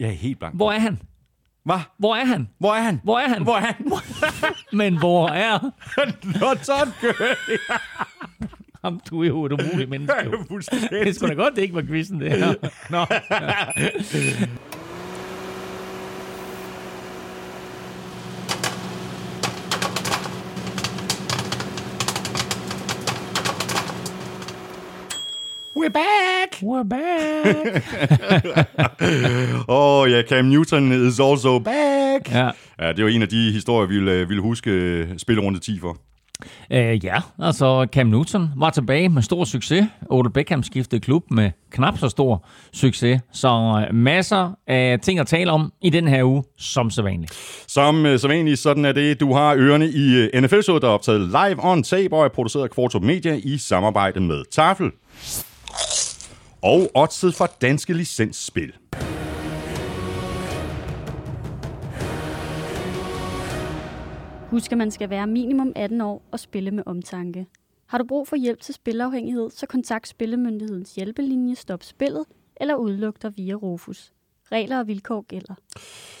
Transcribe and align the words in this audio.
Jeg 0.00 0.08
er 0.08 0.12
helt 0.12 0.38
blank. 0.38 0.56
Hvor 0.56 0.72
er 0.72 0.78
han? 0.78 0.98
Hvad? 1.64 1.78
Hvor 1.98 2.14
er 2.16 2.24
han? 2.24 2.48
Hvor 2.58 2.74
er 2.74 2.80
han? 2.82 3.00
Hvor 3.04 3.18
er 3.18 3.28
han? 3.28 3.42
Hvor 3.42 3.56
er 3.56 3.60
han? 3.60 4.54
Men 4.78 4.98
hvor 4.98 5.28
er 5.28 5.58
Not 6.40 6.56
Todd 6.58 6.92
Gurley. 7.00 7.58
ham? 8.84 9.00
Du 9.10 9.22
er 9.22 9.26
jo 9.26 9.44
et 9.44 9.52
umuligt 9.52 9.90
menneske. 9.90 10.14
jo. 10.24 10.30
Det 10.90 11.08
er 11.08 11.12
sgu 11.12 11.26
da 11.26 11.34
godt, 11.34 11.56
det 11.56 11.62
ikke 11.62 11.74
var 11.74 11.82
quizzen, 11.82 12.20
det 12.20 12.32
her. 12.32 12.54
Nå. 12.90 13.06
We're 25.88 25.92
back! 25.92 26.62
We're 26.62 26.84
back. 26.84 27.84
Oh, 29.68 30.10
ja, 30.10 30.22
Cam 30.22 30.44
Newton 30.44 30.92
is 30.92 31.20
also 31.20 31.58
back! 31.58 32.30
Ja. 32.30 32.50
Ja, 32.80 32.92
det 32.92 33.04
var 33.04 33.10
en 33.10 33.22
af 33.22 33.28
de 33.28 33.52
historier, 33.52 33.88
vi 33.88 33.94
ville, 33.94 34.28
ville 34.28 34.42
huske 34.42 34.70
øh, 34.70 35.08
spillerunde 35.18 35.60
10 35.60 35.80
for. 35.80 35.96
Uh, 36.70 37.04
ja, 37.04 37.16
altså 37.38 37.86
Cam 37.92 38.06
Newton 38.06 38.50
var 38.56 38.70
tilbage 38.70 39.08
med 39.08 39.22
stor 39.22 39.44
succes. 39.44 39.86
Odell 40.10 40.32
Beckham 40.32 40.62
skiftede 40.62 41.00
klub 41.00 41.24
med 41.30 41.50
knap 41.70 41.98
så 41.98 42.08
stor 42.08 42.46
succes. 42.72 43.20
Så 43.32 43.48
uh, 43.90 43.94
masser 43.94 44.58
af 44.66 44.98
ting 45.02 45.18
at 45.18 45.26
tale 45.26 45.50
om 45.50 45.72
i 45.82 45.90
den 45.90 46.08
her 46.08 46.24
uge, 46.24 46.44
som 46.58 46.90
så 46.90 47.02
vanligt. 47.02 47.32
Som 47.68 48.06
øh, 48.06 48.18
så 48.18 48.28
vanligt, 48.28 48.58
sådan 48.58 48.84
er 48.84 48.92
det. 48.92 49.20
Du 49.20 49.34
har 49.34 49.54
ørerne 49.56 49.88
i 49.88 50.14
øh, 50.14 50.42
NFL-showet, 50.42 50.82
der 50.82 50.88
er 50.88 50.92
optaget 50.92 51.20
live 51.20 51.56
on 51.64 51.82
tape 51.82 52.16
og 52.16 52.24
er 52.24 52.28
produceret 52.28 52.64
af 52.64 52.70
Kvartrup 52.70 53.02
Media 53.02 53.40
i 53.44 53.58
samarbejde 53.58 54.20
med 54.20 54.42
Tafel. 54.52 54.90
Og 56.62 56.90
oddset 56.94 57.34
for 57.34 57.46
danske 57.60 57.92
licensspil. 57.92 58.72
Husk, 64.50 64.72
at 64.72 64.78
man 64.78 64.90
skal 64.90 65.10
være 65.10 65.26
minimum 65.26 65.72
18 65.76 66.00
år 66.00 66.22
og 66.32 66.40
spille 66.40 66.70
med 66.70 66.82
omtanke. 66.86 67.46
Har 67.86 67.98
du 67.98 68.04
brug 68.04 68.28
for 68.28 68.36
hjælp 68.36 68.60
til 68.60 68.74
spilafhængighed, 68.74 69.50
så 69.50 69.66
kontakt 69.66 70.08
Spillemyndighedens 70.08 70.94
hjælpelinje 70.94 71.54
Stop 71.54 71.82
Spillet 71.82 72.24
eller 72.60 72.74
udluk 72.74 73.22
dig 73.22 73.32
via 73.36 73.54
Rufus. 73.54 74.12
Regler 74.52 74.78
og 74.78 74.86
vilkår 74.86 75.24
gælder. 75.28 75.54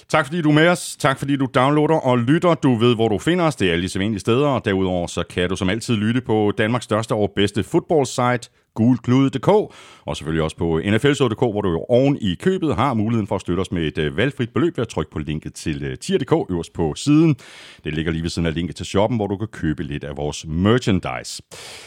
Tak 0.08 0.26
fordi 0.26 0.42
du 0.42 0.48
er 0.48 0.54
med 0.54 0.68
os. 0.68 0.96
Tak 0.96 1.18
fordi 1.18 1.36
du 1.36 1.48
downloader 1.54 1.94
og 1.94 2.18
lytter. 2.18 2.54
Du 2.54 2.74
ved, 2.74 2.94
hvor 2.94 3.08
du 3.08 3.18
finder 3.18 3.44
os. 3.44 3.56
Det 3.56 3.68
er 3.68 3.72
alle 3.72 3.82
de 3.82 3.88
sædvanlige 3.88 4.20
steder. 4.20 4.46
Og 4.46 4.64
derudover 4.64 5.06
så 5.06 5.22
kan 5.22 5.48
du 5.48 5.56
som 5.56 5.68
altid 5.68 5.96
lytte 5.96 6.20
på 6.20 6.52
Danmarks 6.58 6.84
største 6.84 7.14
og 7.14 7.32
bedste 7.36 7.62
fodboldsite, 7.62 8.50
gulklud.dk, 8.78 9.48
og 10.06 10.16
selvfølgelig 10.16 10.42
også 10.42 10.56
på 10.56 10.80
nflshow.dk, 10.84 11.38
hvor 11.38 11.60
du 11.60 11.70
jo 11.70 11.84
oven 11.88 12.18
i 12.20 12.34
købet 12.34 12.76
har 12.76 12.94
muligheden 12.94 13.26
for 13.26 13.34
at 13.34 13.40
støtte 13.40 13.60
os 13.60 13.72
med 13.72 13.82
et 13.82 13.98
øh, 13.98 14.16
valgfrit 14.16 14.50
beløb 14.50 14.76
ved 14.76 14.82
at 14.82 14.88
trykke 14.88 15.10
på 15.10 15.18
linket 15.18 15.54
til 15.54 15.84
øh, 15.84 15.98
tier.dk 15.98 16.50
øverst 16.50 16.72
på 16.72 16.94
siden. 16.94 17.36
Det 17.84 17.94
ligger 17.94 18.12
lige 18.12 18.22
ved 18.22 18.30
siden 18.30 18.46
af 18.46 18.54
linket 18.54 18.76
til 18.76 18.86
shoppen, 18.86 19.18
hvor 19.18 19.26
du 19.26 19.36
kan 19.36 19.48
købe 19.48 19.82
lidt 19.82 20.04
af 20.04 20.16
vores 20.16 20.46
merchandise. 20.48 21.42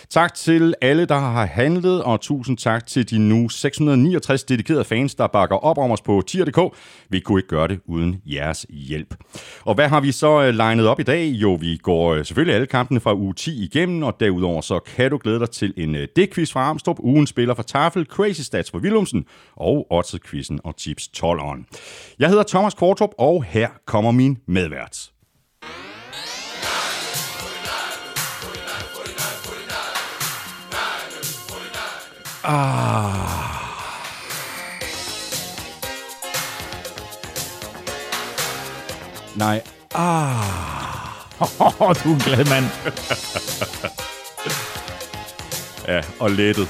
Tak 0.09 0.33
til 0.33 0.73
alle, 0.81 1.05
der 1.05 1.19
har 1.19 1.45
handlet, 1.45 2.03
og 2.03 2.21
tusind 2.21 2.57
tak 2.57 2.87
til 2.87 3.09
de 3.09 3.19
nu 3.19 3.49
669 3.49 4.43
dedikerede 4.43 4.83
fans, 4.83 5.15
der 5.15 5.27
bakker 5.27 5.55
op 5.55 5.77
om 5.77 5.91
os 5.91 6.01
på 6.01 6.23
tier.dk. 6.27 6.77
Vi 7.09 7.19
kunne 7.19 7.39
ikke 7.39 7.49
gøre 7.49 7.67
det 7.67 7.79
uden 7.85 8.21
jeres 8.25 8.65
hjælp. 8.69 9.15
Og 9.61 9.75
hvad 9.75 9.87
har 9.87 10.01
vi 10.01 10.11
så 10.11 10.41
øh, 10.41 10.53
legnet 10.53 10.87
op 10.87 10.99
i 10.99 11.03
dag? 11.03 11.27
Jo, 11.27 11.53
vi 11.53 11.77
går 11.77 12.23
selvfølgelig 12.23 12.55
alle 12.55 12.67
kampene 12.67 12.99
fra 12.99 13.15
uge 13.15 13.33
10 13.33 13.63
igennem, 13.63 14.03
og 14.03 14.15
derudover 14.19 14.61
så 14.61 14.79
kan 14.79 15.11
du 15.11 15.19
glæde 15.23 15.39
dig 15.39 15.49
til 15.49 15.73
en 15.77 15.95
øh, 15.95 16.07
dækquiz 16.15 16.51
fra 16.51 16.61
Kamstrup, 16.81 16.99
ugen 16.99 17.27
spiller 17.27 17.53
for 17.53 17.63
Tafel, 17.63 18.05
Crazy 18.05 18.41
Stats 18.41 18.71
for 18.71 18.79
Willumsen 18.79 19.25
og 19.55 19.87
Odds-quizzen 19.91 20.59
og 20.63 20.77
Tips 20.77 21.09
12'eren. 21.17 21.63
Jeg 22.19 22.29
hedder 22.29 22.43
Thomas 22.43 22.73
Kortrup, 22.73 23.09
og 23.17 23.43
her 23.43 23.69
kommer 23.85 24.11
min 24.11 24.37
medvært. 24.47 25.11
Ah. 32.43 33.51
Nej. 39.35 39.61
Ah. 39.95 40.35
Oh, 41.39 41.95
du 42.03 42.09
er 42.09 42.13
en 42.13 42.19
glad 42.19 42.45
mand. 42.49 42.65
Ja, 45.91 46.01
og 46.19 46.31
lettet. 46.31 46.67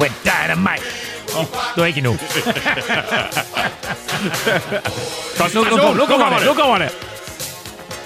With 0.00 0.14
dynamite. 0.24 0.86
Oh, 1.36 1.44
det 1.74 1.80
var 1.80 1.86
ikke 1.86 1.98
endnu. 1.98 2.16
Nu, 5.54 5.60
nu, 5.64 5.76
nu, 5.76 5.94
nu 5.94 6.06
kommer 6.06 6.38
det, 6.38 6.46
nu 6.46 6.54
kommer 6.54 6.78
det. 6.78 6.90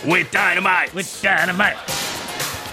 With 0.06 0.30
dynamite. 0.32 0.94
With 0.94 1.08
dynamite. 1.22 1.78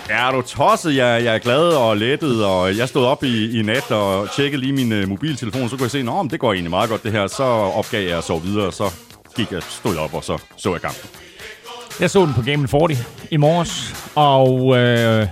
Ja, 0.09 0.28
er 0.28 0.31
du 0.31 0.41
tosset? 0.41 0.96
Jeg, 0.96 1.24
jeg 1.24 1.36
er 1.36 1.40
glad 1.40 1.62
og 1.62 1.97
lettet, 1.97 2.46
og 2.46 2.78
jeg 2.78 2.90
stod 2.90 3.06
op 3.06 3.24
i, 3.24 3.59
i 3.59 3.62
nat 3.62 3.91
og 3.91 4.30
tjekkede 4.36 4.62
lige 4.62 4.74
min 4.74 5.03
uh, 5.03 5.09
mobiltelefon, 5.09 5.69
så 5.69 5.75
kunne 5.75 5.84
jeg 5.84 5.91
se, 5.91 6.00
at 6.00 6.31
det 6.31 6.40
går 6.40 6.53
egentlig 6.53 6.69
meget 6.69 6.90
godt 6.90 7.03
det 7.03 7.12
her. 7.12 7.28
Så 7.28 7.44
opgav 7.44 8.07
jeg 8.07 8.18
at 8.18 8.24
sove 8.24 8.41
videre, 8.41 8.66
og 8.68 8.74
så 8.74 8.91
gik 9.40 9.52
jeg, 9.52 9.64
stod 9.64 9.98
op, 9.98 10.14
og 10.14 10.24
så 10.24 10.38
så 10.58 10.74
jeg 10.76 10.82
kampen. 10.82 11.10
Jeg 12.00 12.10
så 12.10 12.26
den 12.26 12.34
på 12.34 12.42
Game 12.42 12.68
40 12.68 12.98
i 13.32 13.38
morges, 13.38 13.96
og 14.16 14.78
øh, 14.78 15.28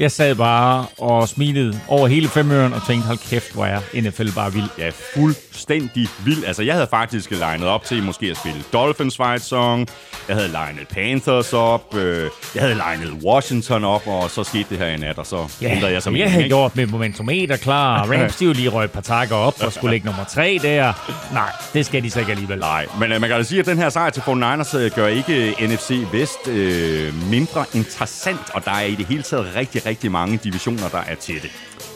jeg 0.00 0.10
sad 0.12 0.34
bare 0.34 0.86
og 0.98 1.28
smilede 1.28 1.80
over 1.88 2.08
hele 2.08 2.28
femøren 2.28 2.72
og 2.72 2.80
tænkte, 2.86 3.06
hold 3.06 3.18
kæft, 3.30 3.52
hvor 3.54 3.64
er 3.66 3.80
NFL 3.94 4.30
bare 4.34 4.52
vild. 4.52 4.68
Ja, 4.78 4.90
fuldstændig 5.14 6.08
vild. 6.24 6.44
Altså, 6.44 6.62
jeg 6.62 6.74
havde 6.74 6.86
faktisk 6.90 7.30
legnet 7.30 7.68
op 7.68 7.84
til 7.84 8.02
måske 8.02 8.26
at 8.26 8.36
spille 8.36 8.62
Dolphins 8.72 9.16
fight 9.16 9.42
song. 9.44 9.88
Jeg 10.28 10.36
havde 10.36 10.48
legnet 10.52 10.88
Panthers 10.88 11.52
op. 11.52 11.94
Øh, 11.96 12.30
jeg 12.54 12.62
havde 12.62 12.74
legnet 12.74 13.12
Washington 13.24 13.84
op, 13.84 14.02
og 14.06 14.30
så 14.30 14.44
skete 14.44 14.66
det 14.70 14.78
her 14.78 14.86
i 14.86 14.96
nat, 14.96 15.18
og 15.18 15.26
så 15.26 15.48
Ja, 15.62 15.74
ændrede 15.76 15.92
jeg 15.92 16.02
så 16.02 16.10
jeg 16.10 16.12
mening, 16.12 16.30
havde 16.30 16.44
ikke? 16.44 16.54
gjort 16.54 16.76
mit 16.76 16.90
momentometer 16.90 17.56
klar. 17.56 18.04
Rams, 18.12 18.36
de 18.36 18.44
jo 18.44 18.52
lige 18.52 18.68
røg 18.68 18.84
et 18.84 18.90
par 18.90 19.00
takker 19.00 19.36
op 19.36 19.54
og 19.62 19.72
skulle 19.72 19.90
lægge 19.90 20.06
nummer 20.06 20.24
tre 20.24 20.58
der. 20.62 20.92
Nej, 21.32 21.52
det 21.74 21.86
skal 21.86 22.02
de 22.02 22.10
så 22.10 22.20
ikke 22.20 22.32
alligevel. 22.32 22.58
Nej, 22.58 22.86
men 23.00 23.12
øh, 23.12 23.20
man 23.20 23.30
kan 23.30 23.38
da 23.38 23.42
sige, 23.44 23.60
at 23.60 23.66
den 23.66 23.78
her 23.78 23.88
sejr 23.88 24.10
til 24.10 24.20
49ers 24.20 24.76
øh, 24.76 24.90
gør 24.90 25.06
ikke 25.06 25.54
NFC 25.60 25.92
Vest 26.12 26.48
øh, 26.48 27.14
mindre 27.30 27.64
interessant, 27.74 28.40
og 28.54 28.64
der 28.64 28.70
er 28.72 28.84
i 28.84 28.94
det 28.94 29.06
hele 29.06 29.22
taget 29.22 29.46
rigtig, 29.56 29.86
rigtig 29.86 29.89
mange 30.10 30.40
divisioner, 30.44 30.88
der 30.88 30.98
er 30.98 31.14
tætte. 31.14 31.48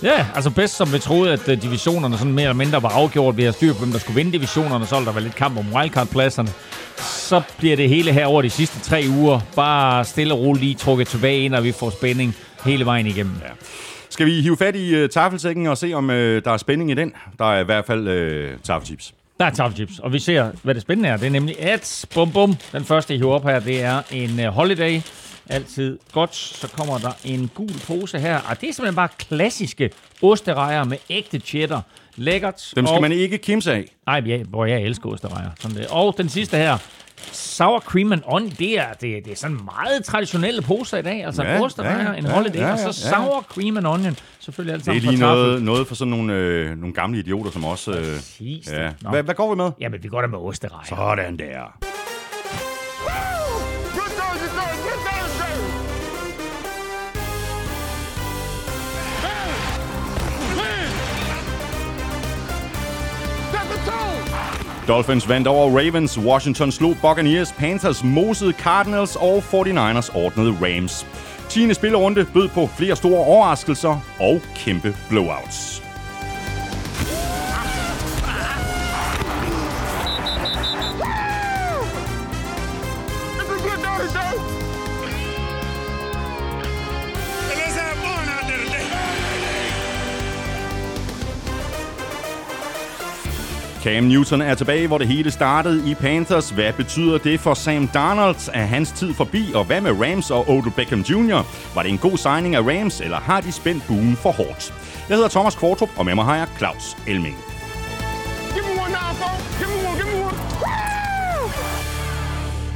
Ja, 0.02 0.26
altså 0.34 0.50
bedst 0.50 0.76
som 0.76 0.92
vi 0.92 0.98
troede, 0.98 1.32
at 1.32 1.48
uh, 1.48 1.62
divisionerne 1.62 2.18
sådan 2.18 2.32
mere 2.32 2.44
eller 2.44 2.54
mindre 2.54 2.82
var 2.82 2.88
afgjort 2.88 3.36
ved 3.36 3.44
at 3.44 3.54
styre 3.54 3.74
på, 3.74 3.78
hvem 3.78 3.92
der 3.92 3.98
skulle 3.98 4.16
vinde 4.16 4.32
divisionerne, 4.32 4.86
så 4.86 4.94
ville 4.94 5.06
der 5.06 5.12
være 5.12 5.22
lidt 5.22 5.34
kamp 5.34 5.58
om 5.58 5.74
wildcard-pladserne. 5.74 6.48
Så 6.98 7.42
bliver 7.58 7.76
det 7.76 7.88
hele 7.88 8.12
her 8.12 8.26
over 8.26 8.42
de 8.42 8.50
sidste 8.50 8.80
tre 8.80 9.04
uger 9.08 9.40
bare 9.56 10.04
stille 10.04 10.34
og 10.34 10.40
roligt 10.40 10.64
lige 10.64 10.74
trukket 10.74 11.08
tilbage 11.08 11.44
ind, 11.44 11.54
og 11.54 11.64
vi 11.64 11.72
får 11.72 11.90
spænding 11.90 12.36
hele 12.64 12.86
vejen 12.86 13.06
igennem. 13.06 13.34
Ja. 13.42 13.48
Skal 14.10 14.26
vi 14.26 14.40
hive 14.40 14.56
fat 14.56 14.76
i 14.76 15.02
uh, 15.02 15.08
taffelsækken 15.08 15.66
og 15.66 15.78
se, 15.78 15.92
om 15.94 16.08
uh, 16.08 16.14
der 16.14 16.50
er 16.50 16.56
spænding 16.56 16.90
i 16.90 16.94
den? 16.94 17.12
Der 17.38 17.52
er 17.52 17.60
i 17.60 17.64
hvert 17.64 17.86
fald 17.86 18.08
uh, 18.08 18.60
taffelchips. 18.62 19.14
Der 19.40 19.44
er 19.44 19.50
top 19.50 19.72
chips, 19.74 19.98
og 19.98 20.12
vi 20.12 20.18
ser, 20.18 20.50
hvad 20.62 20.74
det 20.74 20.82
spændende 20.82 21.08
er. 21.08 21.16
Det 21.16 21.26
er 21.26 21.30
nemlig 21.30 21.60
at, 21.60 22.06
bum 22.14 22.32
bum, 22.32 22.56
den 22.72 22.84
første, 22.84 23.14
I 23.14 23.16
hiver 23.16 23.34
op 23.34 23.44
her, 23.44 23.60
det 23.60 23.82
er 23.82 24.02
en 24.10 24.40
uh, 24.40 24.46
holiday. 24.46 25.00
Altid 25.48 25.98
godt. 26.12 26.34
Så 26.34 26.68
kommer 26.68 26.98
der 26.98 27.12
en 27.24 27.50
gul 27.54 27.70
pose 27.86 28.18
her. 28.18 28.38
Og 28.50 28.60
det 28.60 28.68
er 28.68 28.72
simpelthen 28.72 28.96
bare 28.96 29.08
klassiske 29.18 29.90
osterejer 30.22 30.84
med 30.84 30.96
ægte 31.10 31.38
cheddar. 31.38 31.82
Lækkert. 32.16 32.72
Dem 32.76 32.86
skal 32.86 32.96
og... 32.96 33.02
man 33.02 33.12
ikke 33.12 33.38
kimse 33.38 33.72
af. 33.72 33.84
Nej, 34.06 34.22
jeg, 34.26 34.44
hvor 34.48 34.66
jeg 34.66 34.82
elsker 34.82 35.08
osterejer. 35.10 35.50
Sådan 35.60 35.76
det. 35.76 35.86
Og 35.90 36.14
den 36.18 36.28
sidste 36.28 36.56
her. 36.56 36.78
Sour 37.32 37.80
cream 37.80 38.12
and 38.12 38.22
onion, 38.26 38.50
det 38.50 38.78
er, 38.78 38.92
det, 38.92 39.24
det 39.24 39.32
er 39.32 39.36
sådan 39.36 39.60
meget 39.64 40.04
traditionelle 40.04 40.62
poser 40.62 40.98
i 40.98 41.02
dag. 41.02 41.24
Altså 41.24 41.42
Ja, 41.42 41.54
ja, 41.54 41.60
osterejer, 41.62 42.12
ja, 42.12 42.18
en 42.18 42.26
ja, 42.26 42.32
holiday, 42.32 42.58
ja, 42.58 42.72
og 42.72 42.78
så 42.78 42.86
ja. 42.86 42.92
sour 42.92 43.42
cream 43.42 43.76
and 43.76 43.86
onion. 43.86 44.16
Selvfølgelig 44.40 44.74
alt 44.74 44.86
Det 44.86 44.96
er 44.96 45.00
lige 45.00 45.20
noget, 45.20 45.62
noget 45.62 45.86
for 45.86 45.94
sådan 45.94 46.10
nogle, 46.10 46.32
øh, 46.34 46.78
nogle 46.78 46.94
gamle 46.94 47.18
idioter 47.18 47.50
som 47.50 47.64
os. 47.64 47.88
Øh, 47.88 47.94
Præcis. 47.94 48.72
ja. 48.72 48.90
Hvad, 49.10 49.22
hvad 49.22 49.34
går 49.34 49.50
vi 49.50 49.56
med? 49.56 49.70
Jamen, 49.80 50.02
vi 50.02 50.08
går 50.08 50.20
da 50.20 50.26
med 50.26 50.38
osterejer. 50.38 50.84
Sådan 50.88 51.36
der. 51.38 51.93
Dolphins 64.88 65.28
vandt 65.28 65.48
over 65.48 65.78
Ravens, 65.78 66.18
Washington 66.18 66.72
slog 66.72 66.96
Buccaneers, 67.02 67.52
Panthers 67.52 68.04
mosede 68.04 68.52
Cardinals 68.52 69.16
og 69.16 69.38
49ers 69.38 70.16
ordnede 70.16 70.56
Rams. 70.62 71.06
10. 71.48 71.74
spillerunde 71.74 72.24
bød 72.24 72.48
på 72.48 72.66
flere 72.66 72.96
store 72.96 73.24
overraskelser 73.24 74.00
og 74.20 74.40
kæmpe 74.56 74.96
blowouts. 75.08 75.83
Cam 93.84 94.04
Newton 94.04 94.42
er 94.42 94.54
tilbage, 94.54 94.86
hvor 94.86 94.98
det 94.98 95.06
hele 95.06 95.30
startede 95.30 95.90
i 95.90 95.94
Panthers. 95.94 96.50
Hvad 96.50 96.72
betyder 96.72 97.18
det 97.18 97.40
for 97.40 97.54
Sam 97.54 97.88
Darnold? 97.88 98.50
Er 98.52 98.64
hans 98.64 98.92
tid 98.92 99.14
forbi? 99.14 99.52
Og 99.54 99.64
hvad 99.64 99.80
med 99.80 99.90
Rams 99.90 100.30
og 100.30 100.48
Odell 100.50 100.70
Beckham 100.70 101.00
Jr.? 101.00 101.42
Var 101.74 101.82
det 101.82 101.90
en 101.90 101.98
god 101.98 102.16
signing 102.16 102.54
af 102.54 102.60
Rams, 102.60 103.00
eller 103.00 103.16
har 103.16 103.40
de 103.40 103.52
spændt 103.52 103.86
buen 103.86 104.16
for 104.16 104.30
hårdt? 104.32 104.74
Jeg 105.08 105.16
hedder 105.16 105.28
Thomas 105.28 105.54
Kvartrup, 105.54 105.90
og 105.96 106.04
med 106.04 106.14
mig 106.14 106.24
har 106.24 106.36
jeg 106.36 106.48
Claus 106.58 106.96
Elming. 107.06 107.36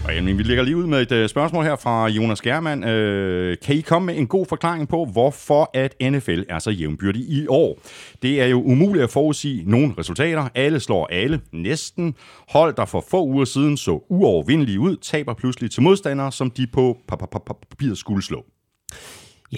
Og 0.08 0.14
jamen, 0.14 0.38
vi 0.38 0.42
ligger 0.42 0.62
lige 0.62 0.76
ud 0.76 0.86
med 0.86 1.02
et 1.02 1.12
øh, 1.12 1.28
spørgsmål 1.28 1.64
her 1.64 1.76
fra 1.76 2.08
Jonas 2.08 2.40
Germand. 2.40 2.84
Øh, 2.84 3.56
kan 3.62 3.76
I 3.76 3.80
komme 3.80 4.06
med 4.06 4.16
en 4.16 4.26
god 4.26 4.46
forklaring 4.46 4.88
på, 4.88 5.04
hvorfor 5.04 5.70
at 5.74 5.94
NFL 6.12 6.42
er 6.48 6.58
så 6.58 6.70
jævnbyrdig 6.70 7.22
i 7.22 7.46
år? 7.48 7.78
Det 8.22 8.42
er 8.42 8.46
jo 8.46 8.62
umuligt 8.62 9.04
at 9.04 9.10
forudsige 9.10 9.70
nogle 9.70 9.94
resultater. 9.98 10.48
Alle 10.54 10.80
slår 10.80 11.06
alle, 11.06 11.40
næsten. 11.52 12.14
Hold, 12.48 12.74
der 12.74 12.84
for 12.84 13.04
få 13.10 13.24
uger 13.24 13.44
siden 13.44 13.76
så 13.76 14.06
uovervindelige 14.08 14.80
ud, 14.80 14.96
taber 14.96 15.34
pludselig 15.34 15.70
til 15.70 15.82
modstandere, 15.82 16.32
som 16.32 16.50
de 16.50 16.66
på 16.66 16.98
papiret 17.70 17.98
skulle 17.98 18.22
slå. 18.22 18.44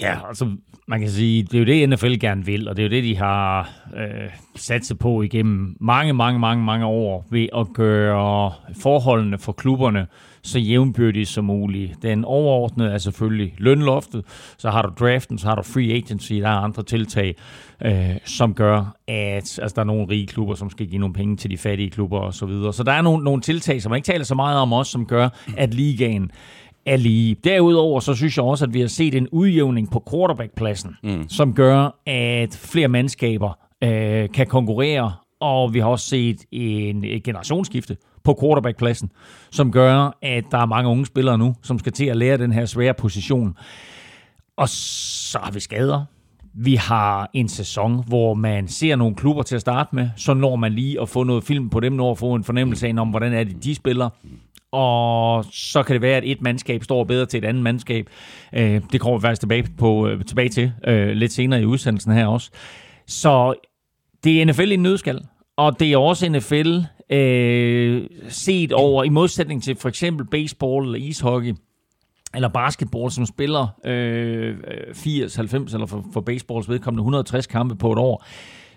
Ja, 0.01 0.27
altså 0.27 0.55
man 0.87 0.99
kan 0.99 1.09
sige, 1.09 1.43
det 1.43 1.53
er 1.53 1.59
jo 1.59 1.65
det, 1.65 1.89
NFL 1.89 2.17
gerne 2.19 2.45
vil, 2.45 2.67
og 2.67 2.77
det 2.77 2.85
er 2.85 2.87
jo 2.87 2.95
det, 2.95 3.03
de 3.03 3.17
har 3.17 3.69
øh, 3.95 4.29
sat 4.55 4.85
sig 4.85 4.99
på 4.99 5.21
igennem 5.21 5.75
mange, 5.79 6.13
mange, 6.13 6.39
mange, 6.39 6.63
mange 6.63 6.85
år 6.85 7.27
ved 7.29 7.47
at 7.55 7.67
gøre 7.73 8.53
forholdene 8.81 9.37
for 9.37 9.51
klubberne 9.51 10.07
så 10.43 10.59
jævnbyrdige 10.59 11.25
som 11.25 11.45
muligt. 11.45 12.03
Den 12.03 12.25
overordnede 12.25 12.91
er 12.91 12.97
selvfølgelig 12.97 13.53
lønloftet, 13.57 14.25
så 14.57 14.69
har 14.69 14.81
du 14.81 14.89
draften, 14.99 15.37
så 15.37 15.47
har 15.47 15.55
du 15.55 15.61
free 15.61 15.93
agency, 15.93 16.33
der 16.33 16.49
er 16.49 16.57
andre 16.57 16.83
tiltag, 16.83 17.35
øh, 17.85 18.15
som 18.25 18.53
gør, 18.53 18.95
at 19.07 19.59
altså, 19.61 19.73
der 19.75 19.81
er 19.81 19.85
nogle 19.85 20.07
rige 20.09 20.27
klubber, 20.27 20.55
som 20.55 20.69
skal 20.69 20.87
give 20.87 20.99
nogle 20.99 21.13
penge 21.13 21.37
til 21.37 21.49
de 21.49 21.57
fattige 21.57 21.89
klubber 21.89 22.19
osv. 22.19 22.39
Så, 22.39 22.45
videre. 22.45 22.73
så 22.73 22.83
der 22.83 22.91
er 22.91 23.01
nogle, 23.01 23.23
nogle 23.23 23.41
tiltag, 23.41 23.81
som 23.81 23.89
man 23.89 23.97
ikke 23.97 24.05
taler 24.05 24.23
så 24.23 24.35
meget 24.35 24.59
om 24.59 24.73
også, 24.73 24.91
som 24.91 25.05
gør, 25.05 25.29
at 25.57 25.73
ligaen 25.73 26.31
er 26.85 26.97
lige. 26.97 27.35
Derudover 27.43 27.99
så 27.99 28.13
synes 28.13 28.37
jeg 28.37 28.45
også, 28.45 28.65
at 28.65 28.73
vi 28.73 28.81
har 28.81 28.87
set 28.87 29.15
en 29.15 29.27
udjævning 29.31 29.91
på 29.91 30.03
quarterbackpladsen, 30.11 30.95
mm. 31.03 31.29
som 31.29 31.53
gør, 31.53 31.99
at 32.05 32.59
flere 32.63 32.87
mandskaber 32.87 33.59
øh, 33.83 34.29
kan 34.29 34.47
konkurrere, 34.47 35.13
og 35.41 35.73
vi 35.73 35.79
har 35.79 35.87
også 35.87 36.05
set 36.05 36.45
en, 36.51 37.03
et 37.03 37.23
generationsskifte 37.23 37.97
på 38.23 38.37
quarterbackpladsen, 38.41 39.11
som 39.51 39.71
gør, 39.71 40.17
at 40.21 40.43
der 40.51 40.57
er 40.57 40.65
mange 40.65 40.89
unge 40.89 41.05
spillere 41.05 41.37
nu, 41.37 41.55
som 41.63 41.79
skal 41.79 41.91
til 41.91 42.05
at 42.05 42.17
lære 42.17 42.37
den 42.37 42.51
her 42.51 42.65
svære 42.65 42.93
position. 42.93 43.57
Og 44.57 44.69
så 44.69 45.39
har 45.43 45.51
vi 45.51 45.59
skader. 45.59 46.05
Vi 46.53 46.75
har 46.75 47.29
en 47.33 47.49
sæson, 47.49 48.03
hvor 48.07 48.33
man 48.33 48.67
ser 48.67 48.95
nogle 48.95 49.15
klubber 49.15 49.43
til 49.43 49.55
at 49.55 49.61
starte 49.61 49.95
med, 49.95 50.09
så 50.15 50.33
når 50.33 50.55
man 50.55 50.73
lige 50.73 51.01
at 51.01 51.09
få 51.09 51.23
noget 51.23 51.43
film 51.43 51.69
på 51.69 51.79
dem, 51.79 51.93
når 51.93 52.11
at 52.11 52.17
få 52.17 52.33
en 52.33 52.43
fornemmelse 52.43 52.87
af, 52.87 52.93
om 52.97 53.09
hvordan 53.09 53.33
er 53.33 53.43
det, 53.43 53.63
de 53.63 53.75
spiller 53.75 54.09
og 54.71 55.45
så 55.51 55.83
kan 55.83 55.93
det 55.93 56.01
være, 56.01 56.17
at 56.17 56.23
et 56.25 56.41
mandskab 56.41 56.83
står 56.83 57.03
bedre 57.03 57.25
til 57.25 57.37
et 57.37 57.45
andet 57.45 57.63
mandskab. 57.63 58.09
Øh, 58.53 58.81
det 58.91 59.01
kommer 59.01 59.17
vi 59.17 59.21
faktisk 59.21 59.39
tilbage, 59.39 59.67
på, 59.77 60.07
øh, 60.07 60.25
tilbage 60.25 60.49
til 60.49 60.71
øh, 60.87 61.09
lidt 61.09 61.31
senere 61.31 61.61
i 61.61 61.65
udsendelsen 61.65 62.11
her 62.11 62.27
også. 62.27 62.51
Så 63.07 63.53
det 64.23 64.41
er 64.41 64.45
NFL 64.45 64.71
i 64.71 64.73
en 64.73 64.83
nødskal, 64.83 65.25
og 65.57 65.79
det 65.79 65.93
er 65.93 65.97
også 65.97 66.29
NFL 66.29 66.77
øh, 67.11 68.07
set 68.29 68.73
over, 68.73 69.03
i 69.03 69.09
modsætning 69.09 69.63
til 69.63 69.75
for 69.75 69.89
eksempel 69.89 70.25
baseball 70.25 70.85
eller 70.85 70.99
ishockey, 70.99 71.55
eller 72.35 72.47
basketball, 72.47 73.11
som 73.11 73.25
spiller 73.25 73.67
øh, 73.85 74.57
80, 74.93 75.35
90 75.35 75.73
eller 75.73 75.85
for, 75.85 76.05
for 76.13 76.21
baseballs 76.21 76.69
vedkommende 76.69 77.01
160 77.01 77.47
kampe 77.47 77.75
på 77.75 77.91
et 77.91 77.99
år, 77.99 78.25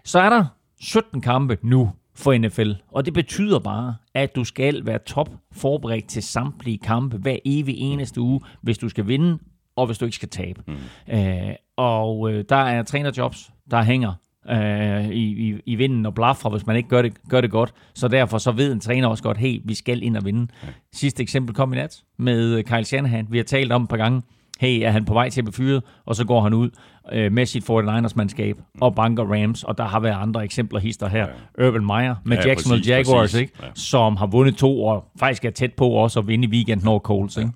så 0.05 0.19
er 0.19 0.29
der 0.31 0.45
17 0.81 1.21
kampe 1.21 1.59
nu 1.63 1.91
for 2.15 2.39
NFL. 2.39 2.71
Og 2.93 3.05
det 3.05 3.15
betyder 3.15 3.59
bare, 3.59 3.95
at 4.15 4.37
du 4.37 4.45
skal 4.45 4.87
være 4.87 4.99
top 4.99 5.31
forberedt 5.53 6.09
til 6.09 6.23
samtlige 6.23 6.79
kampe 6.79 7.17
hver 7.17 7.37
evig 7.45 7.79
eneste 7.79 8.21
uge, 8.21 8.41
hvis 8.63 8.79
du 8.79 8.89
skal 8.89 9.09
vinde, 9.09 9.39
og 9.77 9.87
hvis 9.87 9.99
du 9.99 10.05
ikke 10.05 10.17
skal 10.17 10.29
tabe. 10.29 10.63
Mm. 10.67 11.15
Øh, 11.15 11.55
og 11.77 12.33
øh, 12.33 12.45
der 12.49 12.57
er 12.57 12.83
trænerjobs, 12.83 13.51
der 13.71 13.83
hænger 13.83 14.13
øh, 14.51 15.09
i, 15.09 15.51
i, 15.51 15.61
i 15.67 15.75
vinden 15.75 16.07
og 16.07 16.15
blaffer, 16.15 16.51
hvis 16.51 16.67
man 16.67 16.77
ikke 16.77 16.89
gør 16.89 17.03
det, 17.03 17.13
gør 17.29 17.41
det 17.41 17.51
godt. 17.51 17.75
Så 17.95 18.09
derfor 18.09 18.39
så 18.39 18.53
ved 18.53 18.73
en 18.73 18.81
træner 18.81 19.09
også 19.09 19.23
godt, 19.23 19.37
hey, 19.37 19.61
vi 19.65 19.75
skal 19.75 20.03
ind 20.03 20.17
og 20.17 20.25
vinde. 20.25 20.47
Ja. 20.63 20.69
Sidste 20.93 21.23
eksempel 21.23 21.55
kom 21.55 21.73
i 21.73 21.77
nat 21.77 22.03
med 22.19 22.63
Kyle 22.63 22.85
Shanahan. 22.85 23.27
Vi 23.31 23.37
har 23.37 23.45
talt 23.45 23.73
om 23.73 23.83
et 23.83 23.89
par 23.89 23.97
gange, 23.97 24.23
hey, 24.61 24.81
er 24.83 24.91
han 24.91 25.05
på 25.05 25.13
vej 25.13 25.29
til 25.31 25.41
at 25.41 25.45
blive 25.45 25.55
fyret, 25.55 25.83
og 26.07 26.17
så 26.17 26.25
går 26.25 26.41
han 26.41 26.55
ud 26.55 26.71
øh, 27.13 27.33
med 27.33 27.47
sit 27.47 27.71
49ers-mandskab 27.71 28.63
og 28.81 28.95
banker 28.95 29.25
Rams, 29.25 29.65
og 29.65 29.79
der 29.79 29.85
har 29.85 30.01
været 30.01 30.23
andre 30.23 30.45
eksempler 30.45 30.81
hister 30.81 31.09
her. 31.09 31.27
Ja. 31.59 31.69
Urban 31.69 31.87
Meyer 31.87 32.15
med 32.25 32.37
ja, 32.37 32.49
Jacksonville 32.49 32.81
præcis, 32.81 32.91
Jaguars, 32.91 33.23
præcis. 33.23 33.41
Ikke? 33.41 33.53
Ja. 33.63 33.67
som 33.75 34.17
har 34.17 34.27
vundet 34.27 34.57
to, 34.57 34.85
og 34.85 35.05
faktisk 35.21 35.45
er 35.45 35.51
tæt 35.51 35.73
på 35.73 35.89
også 35.89 36.21
at 36.21 36.27
vinde 36.27 36.49
i 36.49 36.51
weekenden 36.51 36.89
over 36.89 36.99
Colts. 36.99 37.37
Ikke? 37.37 37.51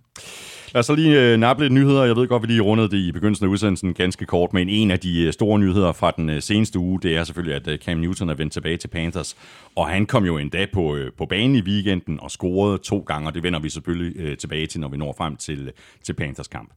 Lad 0.75 0.81
os 0.81 0.87
så 0.87 0.95
lige 0.95 1.21
øh, 1.21 1.39
nappe 1.39 1.63
lidt 1.63 1.73
nyheder. 1.73 2.05
Jeg 2.05 2.17
ved 2.17 2.29
godt, 2.29 2.43
vi 2.43 2.47
lige 2.47 2.61
rundede 2.61 2.89
det 2.91 2.97
i 2.97 3.13
begyndelsen 3.13 3.47
af 3.47 3.51
udsendelsen 3.51 3.95
ganske 3.95 4.27
kort, 4.27 4.53
men 4.53 4.69
en 4.69 4.91
af 4.91 4.99
de 5.01 5.23
øh, 5.23 5.33
store 5.33 5.59
nyheder 5.59 5.93
fra 5.93 6.11
den 6.11 6.31
øh, 6.31 6.43
seneste 6.43 6.79
uge, 6.79 7.01
det 7.01 7.17
er 7.17 7.25
selvfølgelig, 7.25 7.57
at 7.57 7.69
øh, 7.69 7.79
Cam 7.79 7.99
Newton 7.99 8.29
er 8.29 8.35
vendt 8.35 8.53
tilbage 8.53 8.77
til 8.77 8.89
Panthers. 8.89 9.37
Og 9.77 9.89
han 9.89 10.07
kom 10.07 10.25
jo 10.25 10.39
endda 10.39 10.67
på, 10.73 10.97
øh, 10.97 11.13
på 11.19 11.27
banen 11.27 11.57
i 11.57 11.61
weekenden 11.61 12.21
og 12.23 12.31
scorede 12.31 12.79
to 12.79 13.05
gange, 13.07 13.29
og 13.29 13.35
det 13.35 13.43
vender 13.43 13.59
vi 13.59 13.71
selvfølgelig 13.71 14.21
øh, 14.21 14.37
tilbage 14.37 14.67
til, 14.67 14.81
når 14.81 14.89
vi 14.89 14.97
når 14.97 15.15
frem 15.19 15.37
til, 15.37 15.71
til 16.03 16.13
Panthers 16.13 16.49
kamp. 16.49 16.71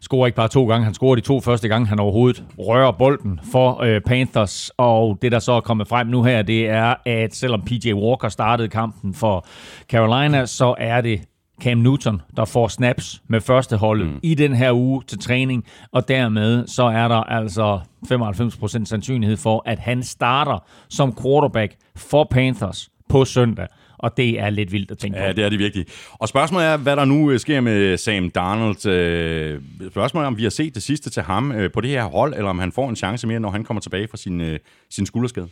Scorer 0.00 0.26
ikke 0.26 0.36
bare 0.36 0.48
to 0.48 0.66
gange, 0.66 0.84
han 0.84 0.94
scorer 0.94 1.14
de 1.14 1.20
to 1.20 1.40
første 1.40 1.68
gange, 1.68 1.86
han 1.86 1.98
overhovedet 1.98 2.44
rører 2.58 2.92
bolden 2.92 3.40
for 3.52 3.82
øh, 3.82 4.00
Panthers. 4.00 4.70
Og 4.76 5.18
det, 5.22 5.32
der 5.32 5.38
så 5.38 5.52
er 5.52 5.60
kommet 5.60 5.88
frem 5.88 6.06
nu 6.06 6.22
her, 6.22 6.42
det 6.42 6.68
er, 6.68 6.94
at 7.04 7.34
selvom 7.34 7.62
PJ 7.62 7.92
Walker 7.92 8.28
startede 8.28 8.68
kampen 8.68 9.14
for 9.14 9.46
Carolina, 9.88 10.46
så 10.46 10.74
er 10.78 11.00
det 11.00 11.20
Cam 11.62 11.78
Newton, 11.78 12.22
der 12.36 12.44
får 12.44 12.68
snaps 12.68 13.22
med 13.28 13.40
førsteholdet 13.40 14.06
mm. 14.06 14.20
i 14.22 14.34
den 14.34 14.54
her 14.54 14.72
uge 14.72 15.02
til 15.06 15.18
træning, 15.18 15.64
og 15.92 16.08
dermed 16.08 16.66
så 16.66 16.82
er 16.82 17.08
der 17.08 17.16
altså 17.16 17.80
95% 18.12 18.84
sandsynlighed 18.84 19.36
for, 19.36 19.62
at 19.66 19.78
han 19.78 20.02
starter 20.02 20.58
som 20.88 21.16
quarterback 21.22 21.74
for 21.96 22.28
Panthers 22.30 22.88
på 23.08 23.24
søndag. 23.24 23.66
Og 23.98 24.16
det 24.16 24.40
er 24.40 24.50
lidt 24.50 24.72
vildt 24.72 24.90
at 24.90 24.98
tænke 24.98 25.18
på. 25.18 25.24
Ja, 25.24 25.32
det 25.32 25.44
er 25.44 25.48
det 25.48 25.58
virkelig. 25.58 25.86
Og 26.12 26.28
spørgsmålet 26.28 26.66
er, 26.66 26.76
hvad 26.76 26.96
der 26.96 27.04
nu 27.04 27.30
øh, 27.30 27.40
sker 27.40 27.60
med 27.60 27.96
Sam 27.96 28.30
Darnold. 28.30 28.86
Øh, 28.86 29.60
spørgsmålet 29.90 30.24
er, 30.24 30.26
om 30.26 30.36
vi 30.36 30.42
har 30.42 30.50
set 30.50 30.74
det 30.74 30.82
sidste 30.82 31.10
til 31.10 31.22
ham 31.22 31.52
øh, 31.52 31.72
på 31.72 31.80
det 31.80 31.90
her 31.90 32.04
hold, 32.04 32.34
eller 32.34 32.50
om 32.50 32.58
han 32.58 32.72
får 32.72 32.88
en 32.88 32.96
chance 32.96 33.26
mere, 33.26 33.40
når 33.40 33.50
han 33.50 33.64
kommer 33.64 33.80
tilbage 33.80 34.08
fra 34.08 34.16
sin, 34.16 34.58
sin 34.90 35.06
skulderskade. 35.06 35.48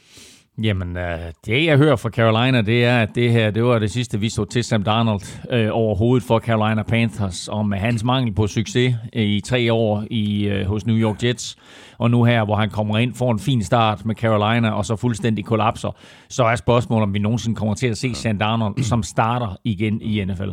Jamen, 0.63 0.97
øh, 0.97 1.19
det 1.47 1.65
jeg 1.65 1.77
hører 1.79 1.97
fra 1.97 2.11
Carolina, 2.11 2.63
det 2.63 2.85
er, 2.85 2.99
at 2.99 3.15
det 3.15 3.33
her, 3.33 3.51
det 3.51 3.65
var 3.65 3.79
det 3.79 3.91
sidste, 3.91 4.21
vi 4.21 4.29
så 4.29 4.45
til 4.45 4.65
Sam 4.65 4.83
Darnold 4.83 5.53
øh, 5.53 5.69
overhovedet 5.73 6.27
for 6.27 6.39
Carolina 6.39 6.83
Panthers, 6.83 7.49
om 7.49 7.73
øh, 7.73 7.81
hans 7.81 8.05
mangel 8.05 8.35
på 8.35 8.47
succes 8.47 8.95
øh, 9.13 9.23
i 9.23 9.41
tre 9.41 9.73
år 9.73 10.05
i 10.11 10.45
øh, 10.45 10.67
hos 10.67 10.87
New 10.87 10.97
York 10.97 11.23
Jets, 11.23 11.57
og 11.99 12.11
nu 12.11 12.25
her, 12.25 12.45
hvor 12.45 12.57
han 12.57 12.71
kommer 12.71 12.99
ind, 12.99 13.15
får 13.15 13.33
en 13.33 13.39
fin 13.39 13.63
start 13.63 14.07
med 14.07 14.15
Carolina, 14.15 14.71
og 14.71 14.85
så 14.85 14.97
fuldstændig 14.97 15.45
kollapser, 15.45 15.97
så 16.29 16.45
er 16.45 16.57
spørgsmålet, 16.57 17.03
om 17.03 17.15
vi 17.15 17.19
nogensinde 17.19 17.57
kommer 17.57 17.75
til 17.75 17.87
at 17.87 17.97
se 17.97 18.15
Sam 18.15 18.39
Darnold, 18.39 18.83
som 18.83 19.03
starter 19.03 19.57
igen 19.65 20.01
i 20.03 20.25
NFL. 20.25 20.51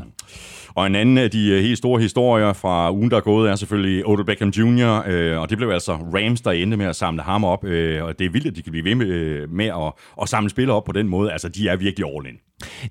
Og 0.75 0.87
en 0.87 0.95
anden 0.95 1.17
af 1.17 1.31
de 1.31 1.49
øh, 1.49 1.61
helt 1.61 1.77
store 1.77 2.01
historier 2.01 2.53
fra 2.53 2.91
ugen, 2.91 3.11
der 3.11 3.17
er 3.17 3.21
gået, 3.21 3.51
er 3.51 3.55
selvfølgelig 3.55 4.07
Odell 4.07 4.25
Beckham 4.25 4.49
Jr., 4.49 5.03
øh, 5.07 5.41
og 5.41 5.49
det 5.49 5.57
blev 5.57 5.69
altså 5.69 5.93
Rams, 5.93 6.41
der 6.41 6.51
endte 6.51 6.77
med 6.77 6.85
at 6.85 6.95
samle 6.95 7.21
ham 7.21 7.43
op, 7.43 7.65
øh, 7.65 8.03
og 8.03 8.19
det 8.19 8.25
er 8.25 8.29
vildt, 8.29 8.47
at 8.47 8.55
de 8.55 8.61
kan 8.61 8.71
blive 8.71 8.85
ved 8.85 8.95
med, 8.95 9.07
øh, 9.07 9.51
med 9.51 9.65
at, 9.65 9.93
at 10.21 10.29
samle 10.29 10.49
spillere 10.49 10.77
op 10.77 10.83
på 10.83 10.91
den 10.91 11.07
måde. 11.07 11.31
Altså, 11.31 11.49
de 11.49 11.67
er 11.67 11.75
virkelig 11.75 12.07
all 12.07 12.27
in. 12.27 12.35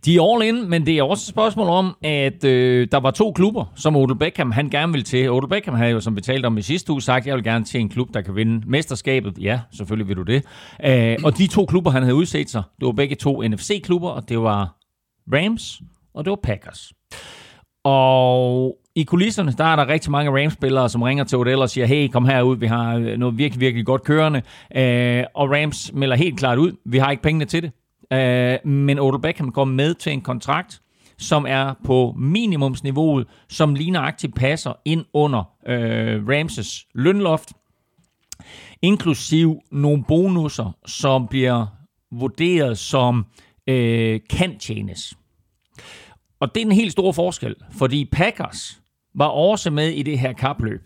De 0.05 0.17
er 0.17 0.35
all 0.35 0.49
in, 0.49 0.71
men 0.71 0.87
det 0.87 0.99
er 0.99 1.03
også 1.03 1.23
et 1.23 1.29
spørgsmål 1.29 1.69
om, 1.69 1.97
at 2.03 2.45
øh, 2.45 2.89
der 2.93 3.01
var 3.01 3.11
to 3.11 3.33
klubber, 3.33 3.73
som 3.77 3.97
Odell 3.97 4.19
Beckham 4.19 4.51
han 4.51 4.71
gerne 4.71 4.93
vil 4.93 5.05
til. 5.05 5.31
Odell 5.31 5.49
Beckham 5.49 5.75
havde 5.75 5.91
jo, 5.91 6.01
som 6.01 6.17
vi 6.17 6.21
talte 6.21 6.47
om 6.47 6.59
i 6.59 6.63
sidste 6.63 6.93
uge, 6.93 7.03
sagt, 7.03 7.27
jeg 7.27 7.37
vil 7.37 7.45
gerne 7.45 7.65
til 7.65 7.81
en 7.81 7.89
klub, 7.89 8.15
der 8.15 8.21
kan 8.21 8.37
vinde 8.37 8.63
mesterskabet. 8.67 9.39
Ja, 9.39 9.61
selvfølgelig 9.73 10.09
vil 10.09 10.17
du 10.17 10.23
det. 10.23 10.45
Øh, 10.85 11.17
og 11.25 11.39
de 11.39 11.47
to 11.47 11.67
klubber, 11.67 11.91
han 11.91 12.03
havde 12.03 12.15
udset 12.15 12.51
sig, 12.51 12.63
det 12.81 12.87
var 12.87 12.93
begge 12.93 13.15
to 13.15 13.43
NFC-klubber, 13.43 14.09
og 14.09 14.29
det 14.29 14.41
var 14.41 14.77
Rams, 15.35 15.81
og 16.15 16.25
det 16.25 16.31
var 16.31 16.39
Packers. 16.43 16.93
Og 17.85 18.77
i 18.95 19.03
kulisserne, 19.03 19.53
der 19.53 19.65
er 19.65 19.77
der 19.77 19.89
rigtig 19.89 20.11
mange 20.11 20.43
Rams-spillere, 20.43 20.89
som 20.89 21.03
ringer 21.03 21.25
til 21.25 21.39
Odell 21.39 21.63
og 21.63 21.71
siger, 21.71 21.87
hey, 21.87 22.09
kom 22.09 22.25
herud, 22.25 22.57
vi 22.57 22.67
har 22.67 22.97
øh, 22.97 23.19
noget 23.19 23.39
virkelig, 23.39 23.61
virkelig 23.61 23.87
godt 23.87 24.05
kørende. 24.05 24.43
Øh, 24.77 25.25
og 25.35 25.51
Rams 25.51 25.93
melder 25.93 26.17
helt 26.17 26.39
klart 26.39 26.59
ud, 26.59 26.73
vi 26.85 26.99
har 26.99 27.11
ikke 27.11 27.23
pengene 27.23 27.45
til 27.45 27.63
det. 27.63 27.73
Øh, 28.13 28.71
men 28.71 28.99
Odell 28.99 29.23
Beckham 29.23 29.53
går 29.53 29.65
med 29.65 29.95
til 29.95 30.13
en 30.13 30.21
kontrakt, 30.21 30.81
som 31.19 31.47
er 31.49 31.75
på 31.85 32.15
minimumsniveauet, 32.19 33.27
som 33.49 33.75
ligner 33.75 34.01
aktivt 34.01 34.35
passer 34.35 34.73
ind 34.85 35.05
under 35.13 35.51
øh, 35.67 36.29
Ramses 36.29 36.87
lønloft, 36.95 37.53
inklusiv 38.83 39.61
nogle 39.73 40.05
bonusser, 40.09 40.77
som 40.87 41.27
bliver 41.29 41.67
vurderet 42.13 42.79
som 42.79 43.27
øh, 43.67 44.21
kan 44.31 44.59
tjenes. 44.59 45.15
Og 46.41 46.55
det 46.55 46.61
er 46.61 46.67
en 46.67 46.73
helt 46.73 46.93
stor 46.93 47.13
forskel, 47.13 47.55
fordi 47.73 48.05
Packers, 48.13 48.81
var 49.15 49.27
også 49.27 49.71
med 49.71 49.89
i 49.89 50.03
det 50.03 50.19
her 50.19 50.33
kapløb. 50.33 50.81